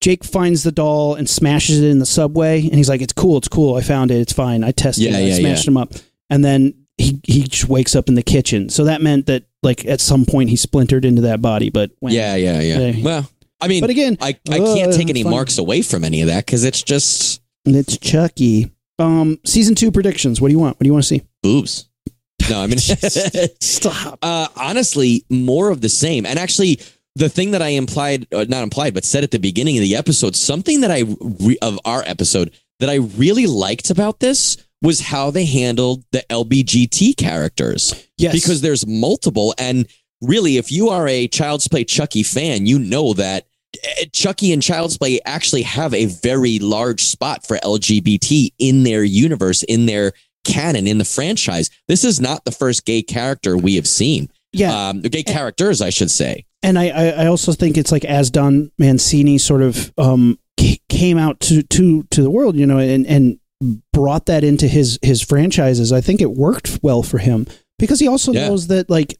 Jake 0.00 0.24
finds 0.24 0.64
the 0.64 0.72
doll 0.72 1.14
and 1.14 1.30
smashes 1.30 1.78
it 1.80 1.88
in 1.88 2.00
the 2.00 2.06
subway, 2.06 2.62
and 2.62 2.74
he's 2.74 2.88
like, 2.88 3.00
"It's 3.00 3.12
cool, 3.12 3.38
it's 3.38 3.46
cool. 3.48 3.76
I 3.76 3.82
found 3.82 4.10
it. 4.10 4.16
It's 4.16 4.32
fine. 4.32 4.64
I 4.64 4.72
tested 4.72 5.04
Yeah, 5.04 5.18
it. 5.18 5.22
I 5.22 5.26
yeah, 5.28 5.34
smashed 5.38 5.68
him 5.68 5.76
up." 5.76 5.92
And 6.30 6.44
then 6.44 6.74
he 6.98 7.20
he 7.24 7.42
just 7.44 7.68
wakes 7.68 7.94
up 7.94 8.08
in 8.08 8.14
the 8.16 8.22
kitchen. 8.22 8.68
So 8.68 8.84
that 8.84 9.02
meant 9.02 9.26
that 9.26 9.44
like 9.62 9.86
at 9.86 10.00
some 10.00 10.24
point 10.24 10.50
he 10.50 10.56
splintered 10.56 11.04
into 11.04 11.22
that 11.22 11.40
body. 11.40 11.70
But 11.70 11.92
when, 12.00 12.12
Yeah, 12.12 12.34
yeah, 12.34 12.60
yeah. 12.60 12.78
Yeah. 12.90 13.04
Well, 13.04 13.30
I 13.62 13.68
mean, 13.68 13.80
But 13.80 13.90
again, 13.90 14.18
I, 14.20 14.38
I 14.50 14.58
uh, 14.58 14.74
can't 14.74 14.92
take 14.92 15.08
any 15.08 15.24
marks 15.24 15.58
away 15.58 15.82
from 15.82 16.04
any 16.04 16.20
of 16.22 16.28
that 16.28 16.44
because 16.44 16.64
it's 16.64 16.82
just 16.82 17.40
it's 17.64 17.96
Chucky. 17.98 18.72
Um, 18.98 19.38
season 19.44 19.74
two 19.74 19.90
predictions. 19.90 20.40
What 20.40 20.48
do 20.48 20.52
you 20.52 20.58
want? 20.58 20.76
What 20.76 20.84
do 20.84 20.88
you 20.88 20.92
want 20.92 21.04
to 21.04 21.08
see? 21.08 21.22
boobs. 21.42 21.88
No, 22.48 22.60
I 22.60 22.66
mean, 22.66 22.78
Stop. 23.60 24.18
Uh, 24.22 24.48
honestly, 24.56 25.24
more 25.30 25.70
of 25.70 25.80
the 25.80 25.88
same. 25.88 26.26
And 26.26 26.38
actually, 26.38 26.80
the 27.14 27.28
thing 27.28 27.52
that 27.52 27.62
I 27.62 27.68
implied, 27.68 28.26
uh, 28.32 28.46
not 28.48 28.62
implied, 28.62 28.94
but 28.94 29.04
said 29.04 29.24
at 29.24 29.30
the 29.30 29.38
beginning 29.38 29.76
of 29.76 29.82
the 29.82 29.96
episode, 29.96 30.34
something 30.34 30.80
that 30.80 30.90
I 30.90 31.04
re- 31.20 31.58
of 31.62 31.78
our 31.84 32.02
episode 32.06 32.52
that 32.80 32.90
I 32.90 32.96
really 32.96 33.46
liked 33.46 33.90
about 33.90 34.20
this 34.20 34.56
was 34.80 35.00
how 35.00 35.30
they 35.30 35.44
handled 35.44 36.04
the 36.10 36.24
LBGT 36.28 37.16
characters 37.16 38.08
Yes, 38.18 38.32
because 38.32 38.60
there's 38.60 38.86
multiple. 38.86 39.54
And 39.56 39.86
really, 40.20 40.56
if 40.56 40.72
you 40.72 40.88
are 40.88 41.06
a 41.06 41.28
Child's 41.28 41.68
Play 41.68 41.84
Chucky 41.84 42.24
fan, 42.24 42.66
you 42.66 42.78
know 42.78 43.12
that 43.14 43.46
Chucky 44.12 44.52
and 44.52 44.62
Child's 44.62 44.98
Play 44.98 45.20
actually 45.24 45.62
have 45.62 45.94
a 45.94 46.06
very 46.06 46.58
large 46.58 47.02
spot 47.02 47.46
for 47.46 47.56
LGBT 47.58 48.50
in 48.58 48.82
their 48.82 49.02
universe, 49.04 49.62
in 49.62 49.86
their 49.86 50.12
canon, 50.44 50.86
in 50.86 50.98
the 50.98 51.04
franchise. 51.04 51.70
This 51.88 52.04
is 52.04 52.20
not 52.20 52.44
the 52.44 52.50
first 52.52 52.84
gay 52.84 53.02
character 53.02 53.56
we 53.56 53.76
have 53.76 53.86
seen. 53.88 54.28
yeah, 54.52 54.88
Um, 54.90 55.00
gay 55.00 55.22
characters, 55.22 55.80
I 55.80 55.90
should 55.90 56.10
say. 56.10 56.44
and 56.62 56.78
I, 56.78 56.88
I 56.88 57.08
I 57.24 57.26
also 57.26 57.52
think 57.52 57.76
it's 57.78 57.90
like 57.92 58.04
as 58.04 58.30
Don 58.30 58.70
Mancini 58.78 59.38
sort 59.38 59.62
of 59.62 59.92
um 59.98 60.38
came 60.88 61.18
out 61.18 61.40
to 61.40 61.62
to 61.62 62.02
to 62.10 62.22
the 62.22 62.30
world, 62.30 62.56
you 62.56 62.66
know, 62.66 62.78
and 62.78 63.06
and 63.06 63.38
brought 63.92 64.26
that 64.26 64.44
into 64.44 64.68
his 64.68 64.98
his 65.02 65.22
franchises. 65.22 65.92
I 65.92 66.00
think 66.00 66.20
it 66.20 66.32
worked 66.32 66.80
well 66.82 67.02
for 67.02 67.18
him 67.18 67.46
because 67.78 67.98
he 68.00 68.08
also 68.08 68.32
Yeah. 68.32 68.48
knows 68.48 68.66
that 68.68 68.90
like. 68.90 69.16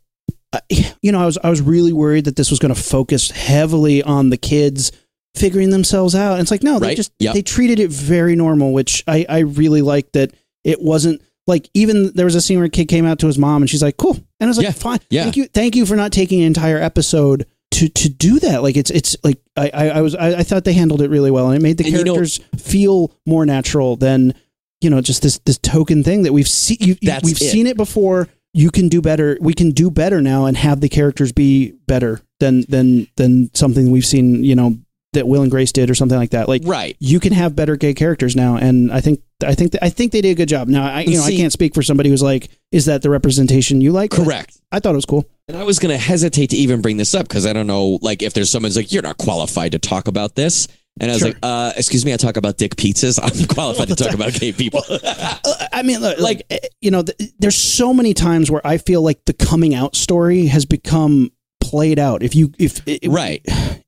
You 1.02 1.12
know, 1.12 1.20
I 1.20 1.26
was 1.26 1.38
I 1.42 1.50
was 1.50 1.60
really 1.60 1.92
worried 1.92 2.26
that 2.26 2.36
this 2.36 2.50
was 2.50 2.58
going 2.58 2.74
to 2.74 2.80
focus 2.80 3.30
heavily 3.30 4.02
on 4.02 4.30
the 4.30 4.36
kids 4.36 4.92
figuring 5.34 5.70
themselves 5.70 6.14
out. 6.14 6.32
And 6.34 6.42
it's 6.42 6.50
like 6.50 6.62
no, 6.62 6.78
they 6.78 6.88
Right. 6.88 6.96
just 6.96 7.12
Yep. 7.18 7.34
they 7.34 7.42
treated 7.42 7.80
it 7.80 7.90
very 7.90 8.36
normal, 8.36 8.72
which 8.72 9.02
I 9.06 9.24
I 9.28 9.38
really 9.40 9.82
like 9.82 10.12
that 10.12 10.32
it 10.64 10.80
wasn't 10.82 11.22
like 11.46 11.68
even 11.74 12.12
there 12.14 12.26
was 12.26 12.34
a 12.34 12.40
scene 12.40 12.58
where 12.58 12.66
a 12.66 12.70
kid 12.70 12.86
came 12.88 13.04
out 13.06 13.18
to 13.20 13.26
his 13.26 13.38
mom 13.38 13.62
and 13.62 13.70
she's 13.70 13.82
like 13.82 13.96
cool, 13.96 14.12
and 14.14 14.24
I 14.40 14.46
was 14.46 14.58
like 14.58 14.66
Yeah. 14.66 14.72
fine, 14.72 14.98
Yeah. 15.10 15.22
thank 15.24 15.36
you, 15.36 15.46
thank 15.46 15.74
you 15.76 15.86
for 15.86 15.96
not 15.96 16.12
taking 16.12 16.40
an 16.40 16.46
entire 16.46 16.78
episode. 16.78 17.46
To, 17.76 17.88
to 17.88 18.08
do 18.10 18.38
that 18.40 18.62
like 18.62 18.76
it's 18.76 18.90
it's 18.90 19.16
like 19.24 19.40
I, 19.56 19.70
I, 19.72 19.88
I 19.88 20.00
was 20.02 20.14
I, 20.14 20.40
I 20.40 20.42
thought 20.42 20.64
they 20.64 20.74
handled 20.74 21.00
it 21.00 21.08
really 21.08 21.30
well 21.30 21.46
and 21.48 21.56
it 21.56 21.62
made 21.62 21.78
the 21.78 21.84
And 21.84 21.92
you 21.94 22.04
know- 22.04 22.12
characters 22.12 22.38
feel 22.58 23.16
more 23.26 23.46
natural 23.46 23.96
than 23.96 24.34
you 24.82 24.90
know 24.90 25.00
just 25.00 25.22
this 25.22 25.38
this 25.46 25.56
token 25.56 26.04
thing 26.04 26.24
that 26.24 26.34
we've 26.34 26.46
seen 26.46 26.76
you, 26.80 26.96
you- 27.00 27.08
That's 27.08 27.24
we've 27.24 27.40
it. 27.40 27.50
seen 27.50 27.66
it 27.66 27.78
before 27.78 28.28
you 28.54 28.70
can 28.70 28.88
do 28.88 29.00
better 29.00 29.38
we 29.40 29.54
can 29.54 29.70
do 29.70 29.90
better 29.90 30.20
now 30.20 30.46
and 30.46 30.56
have 30.56 30.80
the 30.80 30.88
characters 30.88 31.32
be 31.32 31.72
better 31.86 32.20
than 32.40 32.62
than 32.68 33.06
than 33.16 33.50
something 33.54 33.90
we've 33.90 34.04
seen 34.06 34.44
you 34.44 34.54
know 34.54 34.76
that 35.14 35.28
Will 35.28 35.42
and 35.42 35.50
Grace 35.50 35.72
did 35.72 35.90
or 35.90 35.94
something 35.94 36.16
like 36.16 36.30
that 36.30 36.48
like 36.48 36.62
Right. 36.64 36.96
you 36.98 37.20
can 37.20 37.32
have 37.34 37.54
better 37.54 37.76
gay 37.76 37.92
characters 37.94 38.34
now 38.34 38.56
and 38.56 38.90
I 38.90 39.00
think 39.02 39.20
I 39.44 39.54
think 39.54 39.74
I 39.82 39.90
think 39.90 40.12
they 40.12 40.20
did 40.22 40.30
a 40.30 40.34
good 40.34 40.48
job 40.48 40.68
now 40.68 40.84
I 40.86 41.00
you 41.02 41.18
know 41.18 41.22
I 41.24 41.32
can't 41.36 41.52
speak 41.52 41.74
for 41.74 41.82
somebody 41.82 42.08
who's 42.08 42.22
like 42.22 42.48
is 42.70 42.86
that 42.86 43.02
the 43.02 43.10
representation 43.10 43.80
you 43.80 43.92
like 43.92 44.10
Correct. 44.10 44.58
I 44.70 44.80
thought 44.80 44.92
it 44.92 44.96
was 44.96 45.04
cool 45.04 45.26
And 45.48 45.56
I 45.56 45.64
was 45.64 45.78
going 45.78 45.92
to 45.92 45.98
hesitate 46.02 46.48
to 46.50 46.56
even 46.56 46.80
bring 46.80 46.96
this 46.96 47.14
up 47.14 47.28
because 47.28 47.44
I 47.46 47.52
don't 47.52 47.66
know, 47.66 47.98
like, 48.00 48.22
if 48.22 48.32
there's 48.32 48.48
someone's 48.48 48.76
like, 48.76 48.90
you're 48.92 49.02
not 49.02 49.18
qualified 49.18 49.72
to 49.72 49.78
talk 49.78 50.08
about 50.08 50.34
this. 50.34 50.66
And 51.00 51.10
I 51.10 51.14
was 51.14 51.20
Sure. 51.20 51.28
like, 51.28 51.38
uh, 51.42 51.72
excuse 51.76 52.04
me, 52.04 52.12
I 52.12 52.16
talk 52.16 52.36
about 52.36 52.58
dick 52.58 52.76
pizzas. 52.76 53.18
I'm 53.22 53.46
qualified 53.46 53.88
to 53.88 53.96
talk 53.96 54.14
about 54.14 54.34
gay 54.34 54.52
people. 54.52 54.82
Uh, 54.88 55.38
I 55.72 55.82
mean, 55.82 56.00
look, 56.00 56.18
like 56.18 56.42
eh, 56.50 56.58
you 56.80 56.90
know, 56.90 57.02
th- 57.02 57.32
there's 57.38 57.56
so 57.56 57.92
many 57.94 58.14
times 58.14 58.50
where 58.50 58.64
I 58.66 58.78
feel 58.78 59.02
like 59.02 59.24
the 59.24 59.32
coming 59.32 59.74
out 59.74 59.96
story 59.96 60.46
has 60.46 60.64
become 60.66 61.32
played 61.60 61.98
out. 61.98 62.22
If 62.22 62.34
you, 62.34 62.52
if 62.58 62.82
it, 62.86 63.08
right. 63.08 63.40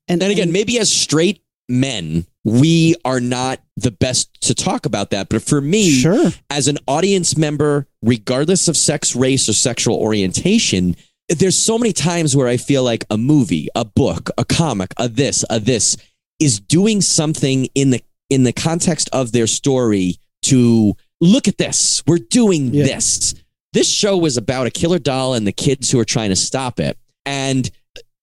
and, 0.07 0.21
And 0.21 0.31
again, 0.31 0.51
maybe 0.51 0.79
as 0.79 0.91
straight 0.91 1.41
men, 1.69 2.25
we 2.43 2.95
are 3.05 3.19
not 3.19 3.59
the 3.77 3.91
best 3.91 4.29
to 4.41 4.55
talk 4.55 4.85
about 4.85 5.11
that. 5.11 5.29
But 5.29 5.41
for 5.43 5.61
me, 5.61 5.89
sure, 5.91 6.31
as 6.49 6.67
an 6.67 6.77
audience 6.87 7.37
member, 7.37 7.87
regardless 8.01 8.67
of 8.67 8.75
sex, 8.77 9.15
race, 9.15 9.47
or 9.49 9.53
sexual 9.53 9.95
orientation, 9.97 10.95
there's 11.29 11.57
so 11.57 11.77
many 11.77 11.91
times 11.93 12.35
where 12.35 12.47
I 12.47 12.57
feel 12.57 12.83
like 12.83 13.05
a 13.09 13.17
movie, 13.17 13.67
a 13.75 13.83
book, 13.85 14.29
a 14.37 14.45
comic, 14.45 14.93
a 14.97 15.07
this, 15.07 15.43
a 15.49 15.59
this 15.59 15.97
is 16.39 16.59
doing 16.59 17.01
something 17.01 17.67
in 17.75 17.91
the 17.91 18.01
in 18.29 18.43
the 18.43 18.53
context 18.53 19.09
of 19.13 19.31
their 19.31 19.47
story 19.47 20.17
to 20.41 20.95
look 21.21 21.47
at 21.47 21.57
this. 21.57 22.03
We're 22.07 22.17
doing 22.17 22.73
Yeah. 22.73 22.85
this. 22.85 23.35
This 23.73 23.89
show 23.89 24.17
was 24.17 24.37
about 24.37 24.67
a 24.67 24.71
killer 24.71 24.99
doll 24.99 25.33
and 25.33 25.45
the 25.45 25.51
kids 25.51 25.91
who 25.91 25.99
are 25.99 26.05
trying 26.05 26.29
to 26.29 26.35
stop 26.35 26.79
it 26.79 26.97
and 27.25 27.69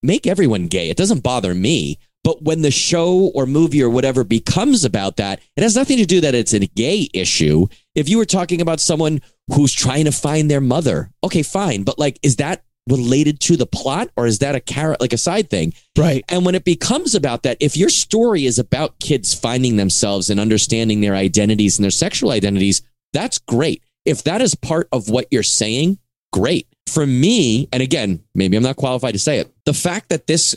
make 0.03 0.27
everyone 0.27 0.67
gay. 0.67 0.91
It 0.91 0.97
doesn't 0.97 1.23
bother 1.23 1.55
me. 1.55 1.99
But 2.25 2.43
when 2.43 2.63
the 2.63 2.71
show 2.71 3.31
or 3.35 3.47
movie 3.47 3.83
or 3.83 3.91
whatever 3.91 4.23
becomes 4.23 4.85
about 4.85 5.17
that, 5.17 5.41
it 5.57 5.63
has 5.63 5.75
nothing 5.75 5.99
to 5.99 6.07
do 6.07 6.21
that 6.21 6.35
it's 6.37 6.53
a 6.53 6.61
gay 6.61 7.09
issue. 7.13 7.67
If 7.97 8.09
you 8.09 8.17
were 8.19 8.25
talking 8.25 8.61
about 8.61 8.79
someone 8.81 9.21
who's 9.53 9.73
trying 9.73 10.05
to 10.05 10.13
find 10.13 10.49
their 10.51 10.61
mother, 10.61 11.11
okay, 11.25 11.43
fine. 11.43 11.83
But 11.83 11.99
like, 11.99 12.19
is 12.23 12.37
that 12.37 12.63
related 12.89 13.41
to 13.41 13.57
the 13.57 13.67
plot 13.67 14.09
or 14.17 14.27
is 14.27 14.41
that 14.41 14.55
a 14.55 14.61
carrot, 14.61 15.01
like 15.01 15.13
a 15.13 15.19
side 15.19 15.49
thing? 15.51 15.73
right, 15.97 16.25
And 16.29 16.45
when 16.45 16.55
it 16.55 16.65
becomes 16.65 17.15
about 17.15 17.43
that, 17.45 17.57
if 17.61 17.77
your 17.77 17.89
story 17.89 18.47
is 18.47 18.59
about 18.59 18.99
kids 18.99 19.35
finding 19.35 19.77
themselves 19.77 20.31
and 20.31 20.41
understanding 20.41 21.01
their 21.01 21.15
identities 21.15 21.79
and 21.79 21.85
their 21.85 21.91
sexual 21.91 22.31
identities, 22.31 22.83
that's 23.13 23.39
great. 23.39 23.83
If 24.05 24.25
that 24.25 24.41
is 24.41 24.55
part 24.55 24.89
of 24.91 25.09
what 25.09 25.29
you're 25.31 25.43
saying, 25.43 25.99
great. 26.33 26.67
For 26.89 27.07
me, 27.07 27.69
and 27.73 27.83
again, 27.83 28.23
maybe 28.35 28.57
I'm 28.57 28.63
not 28.63 28.77
qualified 28.77 29.15
to 29.15 29.19
say 29.19 29.39
it, 29.39 29.55
the 29.65 29.75
fact 29.75 30.09
that 30.09 30.27
this 30.27 30.57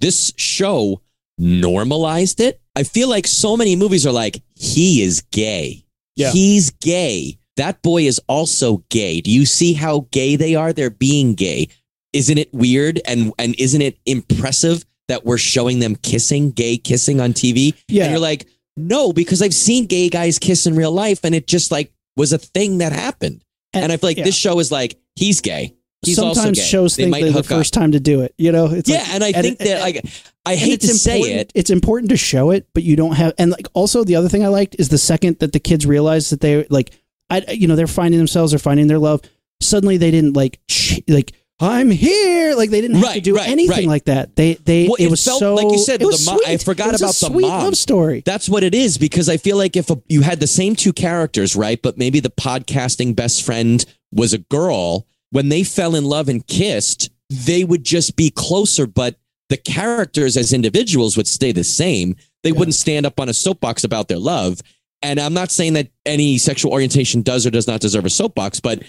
this 0.00 0.32
show 0.36 1.02
normalized 1.36 2.40
it, 2.40 2.60
I 2.74 2.82
feel 2.82 3.08
like 3.08 3.26
so 3.26 3.56
many 3.56 3.76
movies 3.76 4.06
are 4.06 4.12
like, 4.12 4.42
he 4.54 5.02
is 5.02 5.22
gay. 5.30 5.84
Yeah. 6.16 6.32
He's 6.32 6.70
gay. 6.70 7.38
That 7.58 7.82
boy 7.82 8.02
is 8.04 8.20
also 8.28 8.82
gay. 8.88 9.20
Do 9.20 9.30
you 9.30 9.44
see 9.46 9.74
how 9.74 10.06
gay 10.10 10.34
they 10.36 10.54
are? 10.54 10.72
They're 10.72 10.90
being 10.90 11.34
gay. 11.34 11.68
Isn't 12.12 12.38
it 12.38 12.52
weird 12.54 13.00
and 13.06 13.32
and 13.38 13.54
isn't 13.58 13.82
it 13.82 13.98
impressive 14.06 14.84
that 15.08 15.24
we're 15.26 15.38
showing 15.38 15.78
them 15.80 15.94
kissing, 15.96 16.50
gay 16.50 16.76
kissing 16.78 17.20
on 17.20 17.32
TV? 17.34 17.74
yeah, 17.88 18.04
And 18.04 18.12
you're 18.12 18.20
like, 18.20 18.46
no, 18.76 19.12
because 19.12 19.42
I've 19.42 19.54
seen 19.54 19.86
gay 19.86 20.08
guys 20.08 20.38
kiss 20.38 20.66
in 20.66 20.74
real 20.76 20.92
life 20.92 21.20
and 21.24 21.34
it 21.34 21.46
just 21.46 21.70
like 21.70 21.92
was 22.16 22.32
a 22.32 22.38
thing 22.38 22.78
that 22.78 22.92
happened. 22.92 23.44
And, 23.74 23.92
I 23.92 23.96
feel 23.98 24.10
like 24.10 24.16
yeah. 24.16 24.24
this 24.24 24.36
show 24.36 24.58
is 24.60 24.72
like, 24.72 24.98
he's 25.14 25.40
gay. 25.40 25.74
He's 26.02 26.16
sometimes 26.16 26.38
also 26.38 26.52
gay. 26.52 26.60
shows 26.62 26.96
They 26.96 27.02
think 27.04 27.10
might 27.10 27.20
they're 27.22 27.30
the 27.32 27.38
hook 27.38 27.50
up. 27.50 27.58
first 27.58 27.74
time 27.74 27.92
to 27.92 28.00
do 28.00 28.22
it. 28.22 28.34
You 28.38 28.52
know, 28.52 28.66
it's 28.66 28.88
Yeah, 28.88 28.98
like- 28.98 29.08
and 29.10 29.24
I 29.24 29.32
think 29.32 29.58
that 29.58 29.80
like 29.80 30.04
I 30.46 30.54
hate 30.56 30.80
to 30.82 30.88
say 30.94 31.20
it. 31.20 31.52
It's 31.54 31.70
important 31.70 32.10
to 32.10 32.16
show 32.16 32.50
it, 32.52 32.66
but 32.72 32.82
you 32.84 32.96
don't 32.96 33.12
have. 33.16 33.34
And 33.36 33.50
like 33.50 33.66
also 33.74 34.04
the 34.04 34.14
other 34.16 34.28
thing 34.28 34.44
I 34.44 34.48
liked 34.48 34.76
is 34.78 34.88
the 34.88 34.96
second 34.98 35.40
that 35.40 35.52
the 35.52 35.60
kids 35.60 35.84
realized 35.86 36.30
that 36.32 36.40
they 36.40 36.64
like, 36.70 36.92
I 37.30 37.44
you 37.50 37.66
know 37.68 37.76
they're 37.76 37.86
finding 37.86 38.18
themselves, 38.18 38.52
they're 38.52 38.58
finding 38.58 38.86
their 38.86 38.98
love. 38.98 39.20
Suddenly 39.60 39.96
they 39.96 40.10
didn't 40.10 40.34
like 40.34 40.60
ch- 40.68 41.00
like 41.08 41.32
I'm 41.60 41.90
here. 41.90 42.54
Like 42.54 42.70
they 42.70 42.80
didn't 42.80 42.98
have 42.98 43.14
to 43.14 43.20
do 43.20 43.34
right, 43.34 43.48
anything 43.48 43.76
right. 43.76 43.88
like 43.88 44.04
that. 44.04 44.36
They 44.36 44.54
they 44.54 44.86
Well, 44.86 44.94
it, 44.94 45.06
it 45.06 45.10
was 45.10 45.24
felt 45.24 45.40
so 45.40 45.54
like 45.56 45.70
you 45.72 45.78
said, 45.78 46.00
it 46.00 46.06
was 46.06 46.24
the 46.24 46.32
mo- 46.32 46.40
I 46.46 46.56
forgot 46.56 46.88
It 46.88 46.92
was 46.92 47.02
a 47.02 47.04
about 47.06 47.14
the 47.16 47.26
sweet 47.26 47.42
mom. 47.48 47.64
love 47.64 47.76
story. 47.76 48.22
That's 48.24 48.48
what 48.48 48.62
it 48.62 48.74
is 48.74 48.96
because 48.98 49.28
I 49.28 49.36
feel 49.38 49.56
like 49.56 49.74
if 49.76 49.90
a, 49.90 50.00
you 50.08 50.22
had 50.22 50.38
the 50.38 50.46
same 50.46 50.76
two 50.76 50.92
characters, 50.92 51.56
right, 51.56 51.80
but 51.82 51.98
maybe 51.98 52.20
the 52.20 52.30
podcasting 52.30 53.16
best 53.16 53.42
friend 53.44 53.84
was 54.12 54.32
a 54.32 54.38
girl, 54.38 55.06
when 55.30 55.48
they 55.48 55.64
fell 55.64 55.96
in 55.96 56.04
love 56.04 56.28
and 56.28 56.46
kissed, 56.46 57.10
they 57.28 57.64
would 57.64 57.82
just 57.84 58.16
be 58.16 58.30
closer, 58.30 58.86
but 58.86 59.16
the 59.48 59.56
characters 59.56 60.36
as 60.36 60.52
individuals 60.52 61.16
would 61.16 61.26
stay 61.26 61.50
the 61.52 61.64
same. 61.64 62.14
They 62.44 62.50
Yeah. 62.50 62.58
wouldn't 62.58 62.74
stand 62.76 63.04
up 63.04 63.18
on 63.18 63.28
a 63.28 63.34
soapbox 63.34 63.82
about 63.82 64.06
their 64.08 64.18
love. 64.18 64.60
And 65.02 65.20
I'm 65.20 65.34
not 65.34 65.50
saying 65.50 65.74
that 65.74 65.88
any 66.04 66.38
sexual 66.38 66.72
orientation 66.72 67.22
does 67.22 67.46
or 67.46 67.50
does 67.50 67.66
not 67.66 67.80
deserve 67.80 68.04
a 68.04 68.10
soapbox, 68.10 68.60
but 68.60 68.82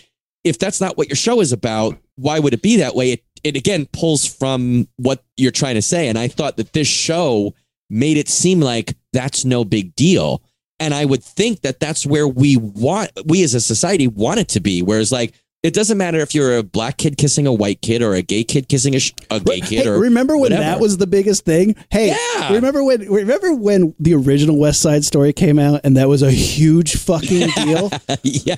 if 0.44 0.58
that's 0.58 0.82
not 0.82 0.98
what 0.98 1.08
your 1.08 1.16
show 1.16 1.42
is 1.42 1.52
about, 1.52 1.98
why 2.16 2.40
would 2.40 2.54
it 2.54 2.62
be 2.62 2.78
that 2.78 2.96
way? 2.96 3.12
It, 3.12 3.24
it 3.44 3.56
again 3.56 3.88
pulls 3.92 4.26
from 4.26 4.88
what 4.98 5.24
you're 5.38 5.52
trying 5.52 5.76
to 5.76 5.82
say. 5.82 6.08
And 6.08 6.18
I 6.18 6.28
thought 6.28 6.58
that 6.58 6.74
this 6.74 6.88
show 6.88 7.54
made 7.90 8.18
it 8.18 8.30
seem 8.30 8.60
like 8.60 8.96
that's 9.14 9.46
no 9.46 9.64
big 9.66 9.96
deal. 9.96 10.42
And 10.80 10.94
I 10.94 11.06
would 11.06 11.24
think 11.24 11.62
that 11.62 11.80
that's 11.80 12.06
where 12.06 12.28
we 12.28 12.56
want, 12.56 13.12
we 13.26 13.44
as 13.44 13.54
a 13.54 13.62
society 13.62 14.08
want 14.08 14.40
it 14.40 14.48
to 14.50 14.60
be. 14.60 14.82
Whereas, 14.82 15.12
like, 15.12 15.34
it 15.62 15.74
doesn't 15.74 15.98
matter 15.98 16.20
if 16.20 16.34
you're 16.34 16.58
a 16.58 16.64
black 16.64 16.98
kid 16.98 17.18
kissing 17.18 17.46
a 17.46 17.52
white 17.54 17.82
kid 17.82 18.02
or 18.02 18.14
a 18.14 18.22
gay 18.22 18.44
kid 18.46 18.70
kissing 18.70 18.96
a, 18.96 19.00
sh- 19.00 19.12
a 19.30 19.40
gay 19.42 19.60
kid 19.60 19.84
Hey, 19.84 19.88
or 19.90 20.00
remember 20.00 20.36
when 20.36 20.44
whatever. 20.54 20.62
that 20.64 20.80
was 20.80 20.98
the 20.98 21.08
biggest 21.08 21.44
thing? 21.44 21.76
Hey, 21.90 22.16
Yeah. 22.38 22.54
remember 22.54 22.82
when 22.84 23.02
remember 23.12 23.54
when 23.54 23.94
the 24.00 24.14
original 24.16 24.58
West 24.58 24.82
Side 24.82 25.04
Story 25.04 25.34
came 25.34 25.60
out 25.60 25.82
and 25.84 25.98
that 25.98 26.08
was 26.08 26.22
a 26.22 26.32
huge 26.32 26.96
fucking 26.96 27.50
deal? 27.56 27.92
yeah, 28.24 28.56